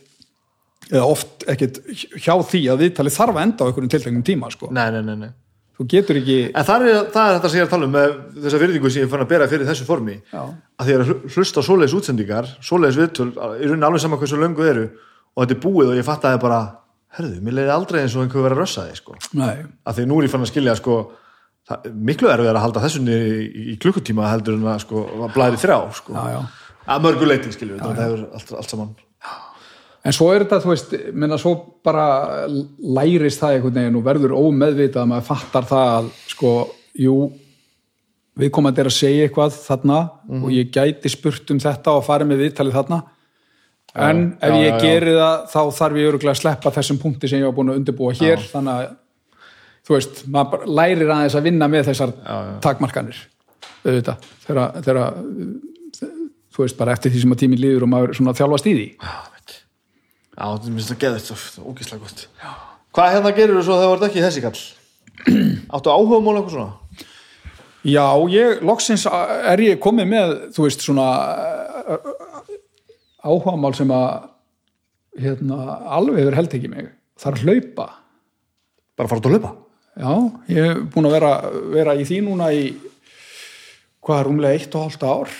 [0.90, 1.80] eða oft ekkit
[2.14, 4.70] hjá því að viðtalið þarf að enda á einhverjum tilteknum tíma sko.
[4.70, 5.32] nei, nei, nei, nei.
[5.78, 7.96] þú getur ekki en það er, það er þetta sem ég er að tala um
[7.96, 10.42] með þessa virðingu sem ég fann að bera fyrir þessu formi Já.
[10.78, 14.66] að því að hlusta á svoleiðis útsendingar svoleiðis viðtöl, í rauninni alveg saman hversu löngu
[14.66, 14.86] eru
[15.34, 16.60] og þetta er búið og ég fatt að það bara
[17.16, 19.16] herðu, mér leiði aldrei eins og einhver verið að rössa þig sko.
[19.36, 20.96] Að því nú er ég fann að skilja sko,
[21.68, 25.02] það, miklu erfið að halda þessu niður í, í klukkutíma heldur en að sko,
[25.34, 26.14] blæri þrjá sko.
[26.14, 26.40] Já, já.
[26.94, 28.94] að mörgu leiti skilju, þetta hefur allt, allt saman
[30.06, 32.02] En svo er þetta, þú veist, minna svo bara
[32.78, 36.52] lærist það einhvern veginn og verður ómeðvitað að maður fattar það að, sko,
[37.02, 37.14] jú,
[38.38, 39.96] við komandi er að segja eitthvað þarna
[40.28, 40.44] Mhm.
[40.44, 43.00] og ég gæti spurt um þetta og farið með viðtalið þarna.
[43.96, 44.80] En ef já, ég já, já.
[44.84, 47.78] geri það, þá þarf ég öruglega að sleppa þessum punkti sem ég var búin að
[47.80, 48.96] undirbúa hér, þannig að,
[49.86, 52.12] þú veist, maður lærir aðeins að vinna með þessar
[52.64, 53.22] takmarkanir,
[53.86, 55.06] auðvitað, þegar,
[56.56, 58.86] þú veist, bara eftir því sem að tíminn líður og maður svona þjálfast í því.
[59.00, 59.16] Já.
[60.36, 62.26] Já, þetta minnst að geða þetta ógislega gott.
[62.42, 62.50] Já.
[62.96, 64.58] Hvað hérna gerir þú svo þegar þú ert ekki þessi kall?
[65.76, 67.06] Áttu áhuga mál eitthvað svona?
[67.86, 71.06] Já, ég, loksins er ég komið með, þú veist, svona
[73.24, 74.26] áhugamál sem að
[75.22, 76.90] hérna, alveg hefur held ekki mig.
[77.16, 77.86] Það er að hlaupa.
[78.96, 79.52] Bara fara út að hlaupa?
[79.96, 80.12] Já,
[80.52, 81.30] ég hef búin að vera,
[81.72, 82.66] vera í því núna í
[84.04, 85.32] hvað er rúmlega eitt og hálft ár.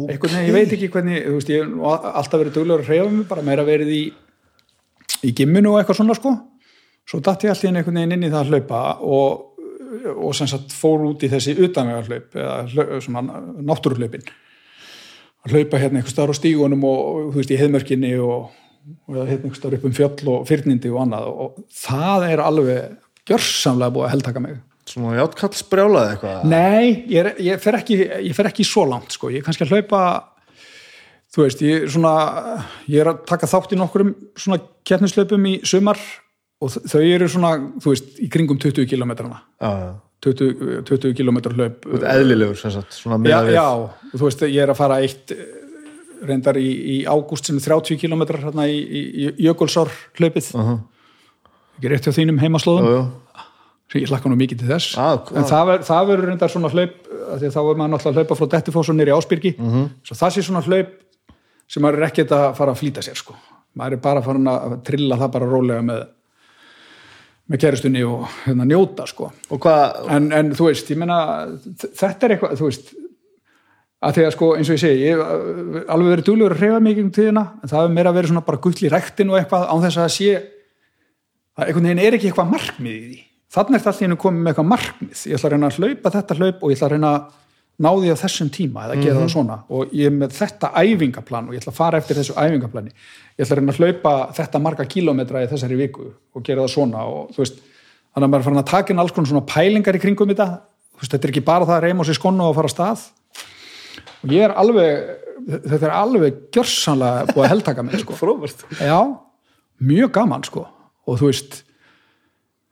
[0.00, 0.14] Okay.
[0.14, 3.10] Einhvern veginn, ég veit ekki hvernig, þú veist, ég hef alltaf verið duglegur að hreyfa
[3.12, 4.02] mig, bara meira verið í,
[5.26, 6.36] í gimminu og eitthvað svona, sko.
[7.10, 9.46] Svo datt ég alltaf inn einhvern veginn inn í það að hlaupa og
[9.90, 14.22] og sem sagt fór út í þessi utanvegarhlaup eða hlau- svona náttúruhlaupin
[15.44, 18.50] að hlaupa hérna einhver staðar á stígunum og, þú veist í heðmörkinni og,
[19.08, 22.44] og eða hérna einhver staðar upp um fjöll og fyrnindi og annað og það er
[22.44, 24.58] alveg gjörsamlega búið að heldtaka mig
[24.90, 26.46] Svona játkall sprjálaði eitthvað?
[26.50, 29.66] Nei, ég, er, ég, fer ekki, ég fer ekki svo langt sko, ég er kannski
[29.66, 30.00] að hlaupa
[31.30, 32.14] þú veist, ég er svona
[32.90, 34.58] ég er að taka þátt í nokkurum svona
[34.88, 36.00] keppnislaupum í sumar
[36.60, 39.90] og þau eru svona, þú veist, í kringum 20 kilometrana Já, já.
[40.20, 43.54] 20, 20 km hlaup eðlilegur, sem sagt, svona já, meða við.
[43.56, 45.32] já, og þú veist, ég er að fara eitt
[46.28, 50.66] reyndar í, í ágúst sem er 30 km hérna í, í, í Jökulsár hlaupið uh
[50.66, 50.80] -huh.
[51.80, 53.10] Ekki rétt hjá þínum heimaslóðum
[53.90, 56.68] sem ég hlakka nú mikið til þess Ah, en það, ver, það verður reyndar svona
[56.70, 56.94] hlaup
[57.34, 59.88] að þá er maður náttúrulega að hlaupa frá Dettifoss og nýri Ásbyrgi Mhm.
[60.06, 60.92] svo það sé svona hlaup
[61.70, 63.34] sem maður er ekkert að fara að flýta sér sko.
[63.76, 66.06] maður er bara farin að trilla það bara rólega með
[67.50, 69.32] með kæristunni og hérna, njóta sko.
[70.08, 71.16] En, en þú veist, ég meina
[71.50, 72.92] þ- þetta er eitthvað, þú veist
[74.06, 75.18] að því að sko, eins og ég segi ég
[75.90, 78.58] alveg verið duglegur að reyfa mikið um tíðina en það hefur meira verið svona bara
[78.62, 80.30] gull í rektin og eitthvað án þess að sé
[81.60, 83.20] að einhvern veginn er ekki eitthvað markmið í því.
[83.50, 85.22] Þannig er það allir komið með eitthvað markmið.
[85.26, 87.24] Ég ætla að reyna að hlaupa þetta hlaup og ég ætla að reyna að
[87.80, 89.56] ná því á þessum tíma eða gera það svona.
[89.72, 92.92] Og ég er með þetta æfingaplan og ég ætla að fara eftir þessu æfingaplani.
[93.34, 96.74] Ég ætla að reyna að hlaupa þetta marga kílómetra í þessari viku og gera það
[96.76, 97.62] svona og þú veist,
[98.14, 100.48] þannig að maður er farin að taka inn alls konar svona pælingar í kringum þetta.
[100.94, 102.76] Þú veist, þetta er ekki bara það að reyma á sér skonu og fara af
[102.76, 103.06] stað.
[104.20, 105.16] Og ég er alveg
[105.48, 108.36] þetta er alveg gjörsanlega búið að heldtaka mig sko.
[108.92, 109.00] já,
[109.80, 110.68] mjög gaman sko
[111.10, 111.60] og þú veist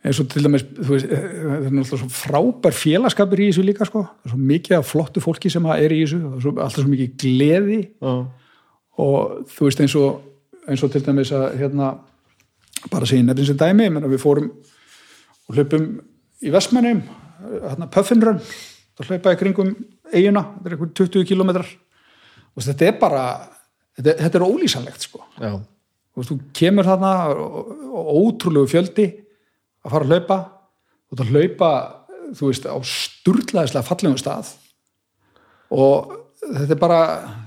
[0.07, 3.89] eins og til dæmis, veist, eh, þetta er náttúrulega svo frábær félagskapur í þessu líka
[3.89, 6.84] sko, það er svo mikið af flottu fólki sem er í þessu, það svo, alltaf
[6.84, 7.81] svo mikið gleði.
[7.99, 8.15] Já.
[8.99, 10.23] og þú veist eins og,
[10.67, 11.92] eins og til dæmis að hérna,
[12.91, 14.49] bara segja nefnir sem dæmi, menn að við fórum
[15.49, 15.86] og hlaupum
[16.42, 17.02] í Vestmannum
[17.39, 18.41] hérna Puffinrun
[18.99, 19.70] það í kringum
[20.12, 21.70] eiguna þetta er einhver 20 kilometrar
[22.55, 23.25] og þetta er bara
[23.99, 25.23] þetta, þetta er ólýsanlegt sko.
[25.39, 25.52] Já.
[26.19, 29.09] Þú, veist, þú kemur þarna og, og ótrúlegu fjöldi
[29.85, 30.39] að fara að hlaupa
[31.09, 31.73] og það hlaupa
[32.37, 34.53] þú veist á sturlaðislega fallegum stað
[35.75, 37.01] og þetta er bara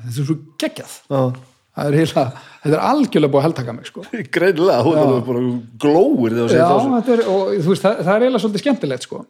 [0.07, 2.25] þetta er svo geggjað það er heila,
[2.63, 4.03] þetta er algjörlega búið að heldtaka mig sko.
[4.35, 5.03] Greinilega, þú Já.
[5.03, 5.43] er bara
[5.85, 7.13] glóir þegar þú Já, segir það.
[7.13, 9.21] er, og veist, það, það er eiginlega svolítið skemmtilegt sko.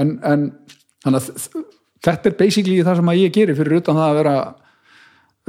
[0.00, 1.28] en, en að
[2.00, 4.36] þetta er basically það sem ég gerir fyrir utan það að vera,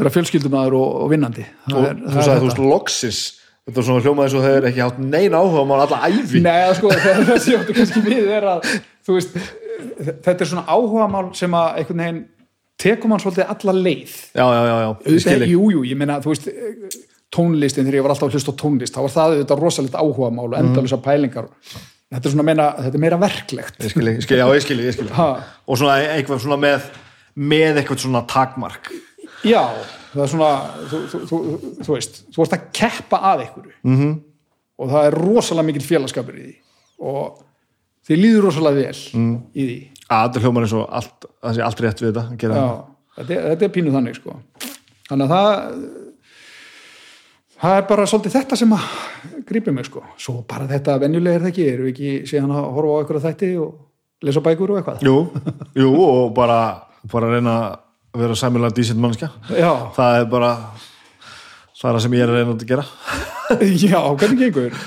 [0.01, 3.21] vera fjölskyldumæður og, og vinnandi það Þú, er, þú sagði, þú veist, loksis.
[3.67, 6.39] Þetta er svona hljómaði svo þeir ekki hátt neina áhuga mál alla æfi.
[6.41, 8.65] Nei, sko, það áttu kannski við er að
[9.05, 9.35] þú veist,
[10.25, 12.21] þetta er svona áhugamál sem að einhvern veginn
[12.81, 14.89] tekum hann svolítið alla leið Já, já, já, já.
[15.35, 15.51] Ekki.
[15.53, 16.49] jú, jú, ég meina, þú veist
[17.31, 20.47] tónlistin, þegar ég var alltaf að hlusta á tónlist þá var það auðvitað rosalegt áhugamál
[20.49, 20.65] og Mhm.
[20.71, 21.47] endalusa pælingar
[22.11, 24.79] þetta er svona meina, þetta er meira verklegt ég skil, ég skil, já, ég skil,
[24.81, 25.29] ég skil Ha.
[25.67, 26.81] og svona eitthvað svona með
[27.37, 28.89] með eitthvað svona takmark
[29.45, 29.63] já,
[30.11, 30.49] það er svona
[30.91, 31.39] þú, þú, þú,
[31.85, 33.95] þú veist, þú ert að keppa að einhverju Mhm.
[34.01, 34.19] -hmm.
[34.79, 36.55] og það er rosalega mikill félagskapur í því
[36.99, 37.43] og
[38.07, 39.37] þið líður rosalega vel Mm.
[39.55, 42.83] í því að þetta hljómar eins og allt, það sé allt rétt við þetta Já,
[43.17, 44.35] þetta er, þetta er pínu þannig sko.
[45.09, 45.47] þannig að það
[47.61, 48.85] það er bara svolítið þetta sem að
[49.45, 52.71] grípið mig sko svo bara þetta venjulega er það ekki erum við ekki síðan að
[52.73, 53.73] horfa á eitthvað þætti og
[54.23, 55.15] lesa bækur og eitthvað jú,
[55.75, 56.57] jú, og bara
[57.11, 57.79] bara reyna að
[58.19, 59.29] vera sæmilega dísint mannskja
[59.95, 60.55] það er bara
[61.81, 62.83] það er það sem ég er að reyna að gera.
[63.91, 64.81] Já, hvernig gengur?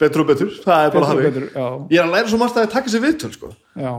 [0.00, 1.66] Betur og betur, það er bara já.
[1.92, 3.50] ég er að læra svo margt að það taka sér viðtöl sko.
[3.76, 3.90] já,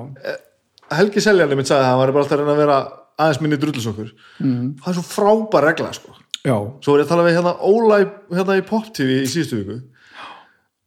[0.98, 2.78] Helgi Seljarni mitt sagði að hann var bara alltaf að reyna að vera
[3.22, 4.10] aðeins minni drullusokkur.
[4.42, 4.64] Mm.
[4.82, 6.16] það er svo frábær regla sko.
[6.42, 8.00] svo var ég að tala við hérna Óla
[8.34, 9.78] hérna í Pop TV í síðustu viku.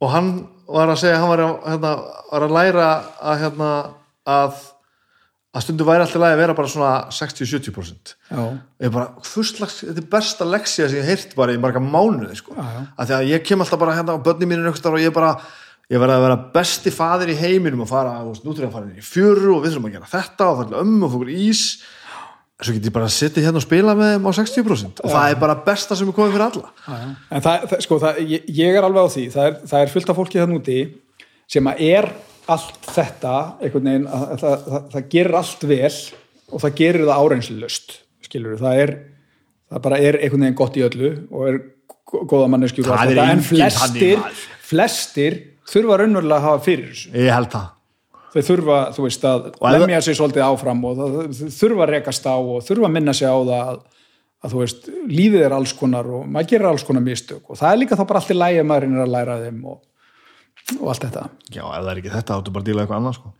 [0.03, 0.33] Og hann
[0.67, 1.95] var að segja hann var að, hérna,
[2.33, 2.89] var að læra
[3.23, 3.71] að, hérna,
[4.27, 4.59] að
[5.55, 8.45] að stundu væri alltaf að vera bara svona 60-70% já,
[8.83, 12.57] ég bara, hvurslags, þetta er besta leksía sem ég heirt bara í marga mánuði sko.
[12.59, 12.81] Já, já.
[12.99, 15.35] að því að ég kem alltaf bara hérna á börni mínu og ég bara,
[15.93, 18.75] ég verði að vera besti faðir í heiminum og fara, þú veist, nú til að
[18.75, 21.35] fara inn í fjöru og við þurfum að gera þetta og fara ömmu og fókur
[21.35, 21.67] ís
[22.63, 25.33] svo get ég bara að sitja hérna og spila með þeim á 60% og það
[25.33, 27.09] er bara besta sem er komið fyrir alla já, já.
[27.31, 29.93] en það, það sko, það, ég, ég er alveg á því það er, það er
[29.95, 30.79] fullt af fólki þann úti
[31.51, 32.09] sem að er
[32.53, 35.93] allt þetta einhvern veginn, að, að, það, það, það gerir allt vel
[36.55, 37.95] og það gerir það áreynslust
[38.27, 38.93] skilur það er
[39.75, 41.61] það bara er einhvern veginn gott í öllu og er
[42.11, 44.21] gó- góða er þetta, en flestir
[44.65, 47.11] flestir þurfa raunverulega að hafa fyrir þessu.
[47.17, 47.71] Ég held það.
[48.35, 49.45] Þau þurfa, þú veist, að
[49.77, 53.31] lemja sig svolítið áfram og þau þurfa að rekast á og þurfa að minna sig
[53.31, 53.79] á það að,
[54.45, 57.71] að þú veist, lífið er alls konar og maður gerir alls konar mistök og það
[57.71, 59.79] er líka þá bara allt í lægi að maður reynir að læra þeim og,
[60.81, 61.29] og allt þetta.
[61.53, 63.33] Já, ef það er ekki þetta, áttu bara að díla eitthvað annað sko.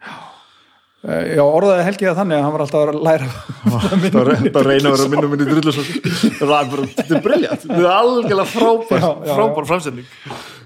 [1.05, 3.27] Eh, Já, orðaði Helgi það þannig að hann var alltaf að læra
[3.75, 7.65] það re- það reyna að vera minnum minni drullusokkur það er bara, þetta er briljant
[7.67, 10.09] þetta er algjörlega frábær, frábær framsending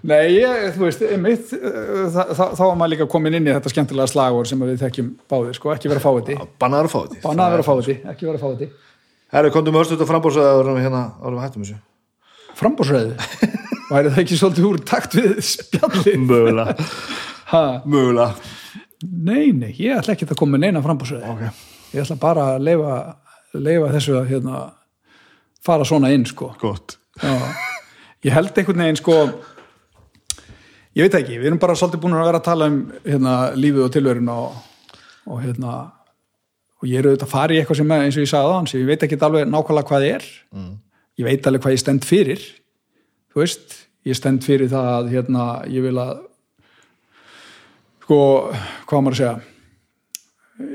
[0.07, 4.13] Nei, ég, þú veist, einmitt eh, þá var maður líka komin inn í þetta skemmtilega
[4.15, 7.67] slagur sem við þekkjum báðir, sko, ekki vera fáiði bannaður að fá þetta Bánaði vera
[7.73, 8.71] fáiði, ekki vera fáiði
[9.35, 11.81] Herru, komdu með örstuð og frambóðsöðu að við hérna árum við hættum þessu
[12.59, 13.17] Frambóðsræði,
[13.89, 16.89] væri það ekki svolítið úr takt við spjallið Mögulega
[17.87, 18.33] Mögulega
[19.07, 21.29] Nei, nei, ég ætla ekki að koma með neina frambúsröði.
[21.31, 22.95] Ok, Ég ætla bara að leifa,
[23.55, 24.63] leifa þessu að hérna,
[25.65, 26.51] fara svona inn, sko.
[28.27, 29.19] Ég held einhvern veginn, sko,
[30.99, 33.85] ég veit ekki, við erum bara svolítið búin að vera að tala um hérna, lífið
[33.87, 34.59] og tilverun og,
[35.31, 35.77] og hérna,
[36.83, 38.83] og ég er auðvitað að fara í eitthvað sem eins og ég sagði það, sem
[38.83, 40.29] ég veit ekki alveg nákvæmlega hvað ég er.
[40.59, 40.75] Mm.
[41.19, 42.43] Ég veit alveg hvað ég stend fyrir,
[43.33, 46.21] þú veist, ég stend fyrir það að hérna, ég vil að
[48.05, 48.19] sko,
[48.87, 49.37] hvað á maður að segja?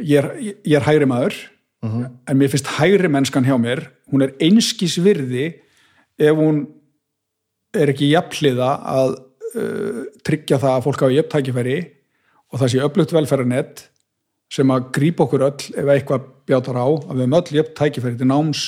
[0.04, 0.30] Ég er,
[0.68, 1.38] ég er hægri maður
[1.84, 3.82] en mér finnst hægri mennskan hjá mér
[4.12, 5.50] hún er einskis virði
[6.16, 6.62] ef hún
[7.76, 11.80] er ekki jafnliða að uh, tryggja það að fólk hafa jöfn tækifæri
[12.54, 13.84] og það sé öflugt velferðarnett
[14.54, 18.20] sem að grípa okkur öll ef eitthvað bjátar á að við höfum öll jöfn tækifæri
[18.22, 18.64] til náms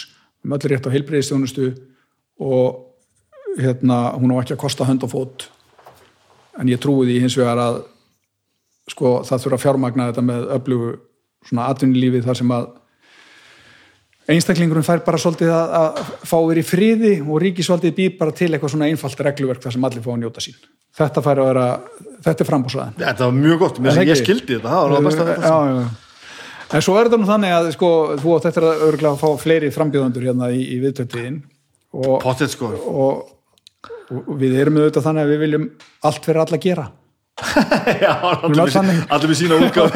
[0.46, 1.74] höfum öll rétt á heilbreyðistjónustu
[2.40, 5.50] og hérna, hún á ekki að kosta hönd og fót.
[6.60, 7.84] En ég trúi því hins vegar að
[8.92, 10.90] sko, það þurfa að fjármagna þetta með öflugu
[11.46, 12.68] svona atvinnulífi þar sem að
[14.36, 18.50] einstaklingurum fær bara svolítið að, að fá verið í friði og ríkisvaldið býr bara til
[18.52, 20.58] eitthvað svona einfalt regluverk þar sem allir fá að njóta sín.
[20.96, 21.68] Þetta fær að vera,
[22.24, 24.72] þetta er frambúsraðan Þetta var mjög gott, mér sem ég skildi þetta.
[24.72, 26.05] Það var það besta þetta já, já, já.
[26.76, 29.72] En svo er þetta nú þannig að sko, þú átt eftir að örgulega fá fleiri
[29.74, 31.40] frambjöðandur hérna í, í viðtötiðin
[31.96, 32.72] og, sko.
[32.92, 35.68] og, og við erum auðvitað þannig að við viljum
[36.10, 36.90] allt fyrir alla gera
[38.06, 39.96] Já, allir með sína útgáð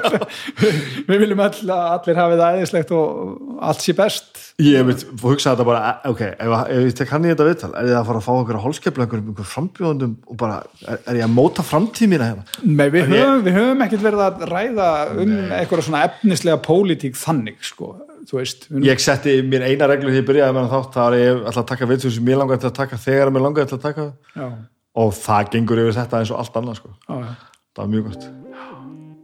[1.08, 4.40] við viljum all, að allir hafi það eðislegt og allt sé best.
[4.62, 7.88] Ég veit, hugsa þetta bara Ok, ef, ef ég tek hann í þetta viðtal Er
[7.90, 11.18] ég að fara að fá okkur að hólskepla einhverjum einhver frambjóðundum og bara, er, er
[11.20, 12.44] ég að móta framtíð mína hérna?
[12.66, 14.90] Nei, við En ég- höfum, við höfum ekkert verið að ræða
[15.24, 17.94] um eitthvað svona efnislega pólitík þannig, sko,
[18.34, 21.42] veist við, Ég setti mér eina reglu þegar ég byrjaði með þátt það var ég
[21.50, 24.06] ætla að taka viðtöð sem ég langaði að taka þegar mér langaði að taka.
[24.38, 24.46] Já,
[24.94, 26.90] og það gengur yfir þetta eins og allt annað sko.
[27.08, 27.30] já, já.
[27.74, 28.26] það var mjög gott.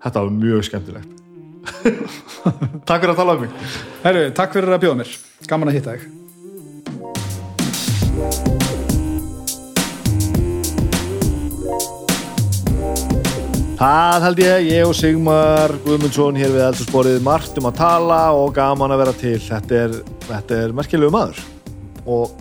[0.01, 1.11] Þetta var mjög skemmtilegt.
[2.89, 3.53] Takk fyrir að tala um mig.
[4.03, 5.11] Herru, takk fyrir að bjóða mér,
[5.47, 6.09] gaman að hitta þig.
[13.81, 18.51] Það held ég, ég og Sigmar Guðmundsson hér við eldursporið margt um að tala og
[18.57, 19.39] gaman að vera til.
[19.41, 19.95] Þetta er,
[20.27, 21.41] þetta er merkilegu maður.
[22.05, 22.35] Og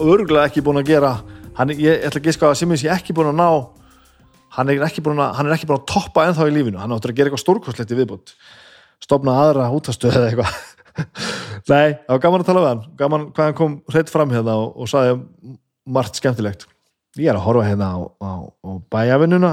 [0.00, 1.16] örgulega ekki búin að gera
[1.58, 3.48] hann, ég, ég ætla að giska að Simmins ég ekki búin að ná
[4.56, 7.18] hann er ekki búin að, ekki búin að toppa ennþá í lífinu, hann áttur að
[7.18, 8.36] gera eitthvað stórkostlegt í viðbútt
[9.02, 10.54] stopna aðra útastöð eða eitthvað.
[11.72, 12.82] Nei, það var gaman að tala við hann.
[13.00, 15.18] Gaman hvað hann kom hreitt fram hérna og, og saði
[15.96, 16.66] margt skemmtilegt.
[17.20, 19.52] Ég er að horfa hérna á, á, á bæjavinnuna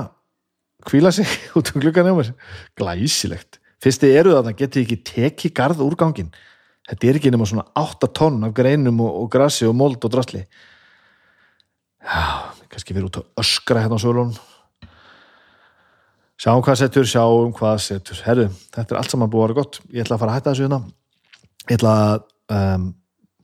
[0.88, 2.34] hvíla sig út um gluggan hjá mér.
[2.80, 6.34] Glæsilegt, fyrst þið eru það það getið ekki tekið garð úr gangin
[6.90, 10.12] þetta er ekki nema svona 8 tonn af greinum og, og grassi og mold og
[10.12, 10.42] drasli
[12.04, 12.24] já,
[12.72, 14.34] kannski verið út að öskra hérna á sölun
[16.44, 18.20] sjáum hvað setur, sjáum hvað setur.
[18.26, 19.80] Herru, þetta er allt saman búið að vera gott.
[19.94, 20.80] Ég ætla að fara að hætta þessu hérna.
[21.64, 22.26] Ég ætla að
[22.58, 22.88] um,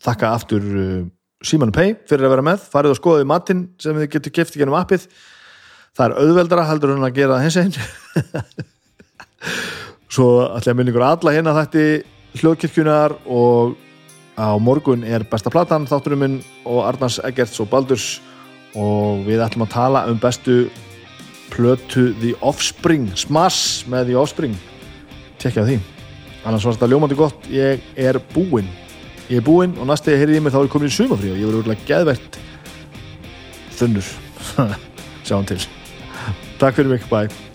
[0.03, 1.03] þakka aftur uh,
[1.45, 2.65] Simon Pay fyrir að vera með.
[2.73, 5.07] Farið og skoðið matinn sem þið getur kæft gennum appið.
[5.95, 7.73] Það er auðveldara heldur en að gera hins einn
[10.13, 11.85] svo ætla ég að minna ykkur alla hérna þetta
[12.39, 13.73] hljóðkirkjunar og
[14.39, 16.37] á morgun er besta platan þátturum minn
[16.69, 18.19] og Arnars Eggerts og Baldurs
[18.77, 20.59] og við ætlum að tala um bestu
[21.49, 24.55] plötu The Offspring Smash með The Offspring.
[25.41, 25.79] Tekja því.
[26.47, 28.69] Annars var þetta ljómandi gott, ég er búinn.
[29.29, 31.33] Ég er búinn og næst þegar ég heyrði í mig þá er komin í sumafrí
[31.33, 32.39] og ég voru úrlega geðvert
[33.79, 34.15] þunnur.
[35.27, 35.61] Sjáum til.
[36.59, 37.48] Takk fyrir mig, bye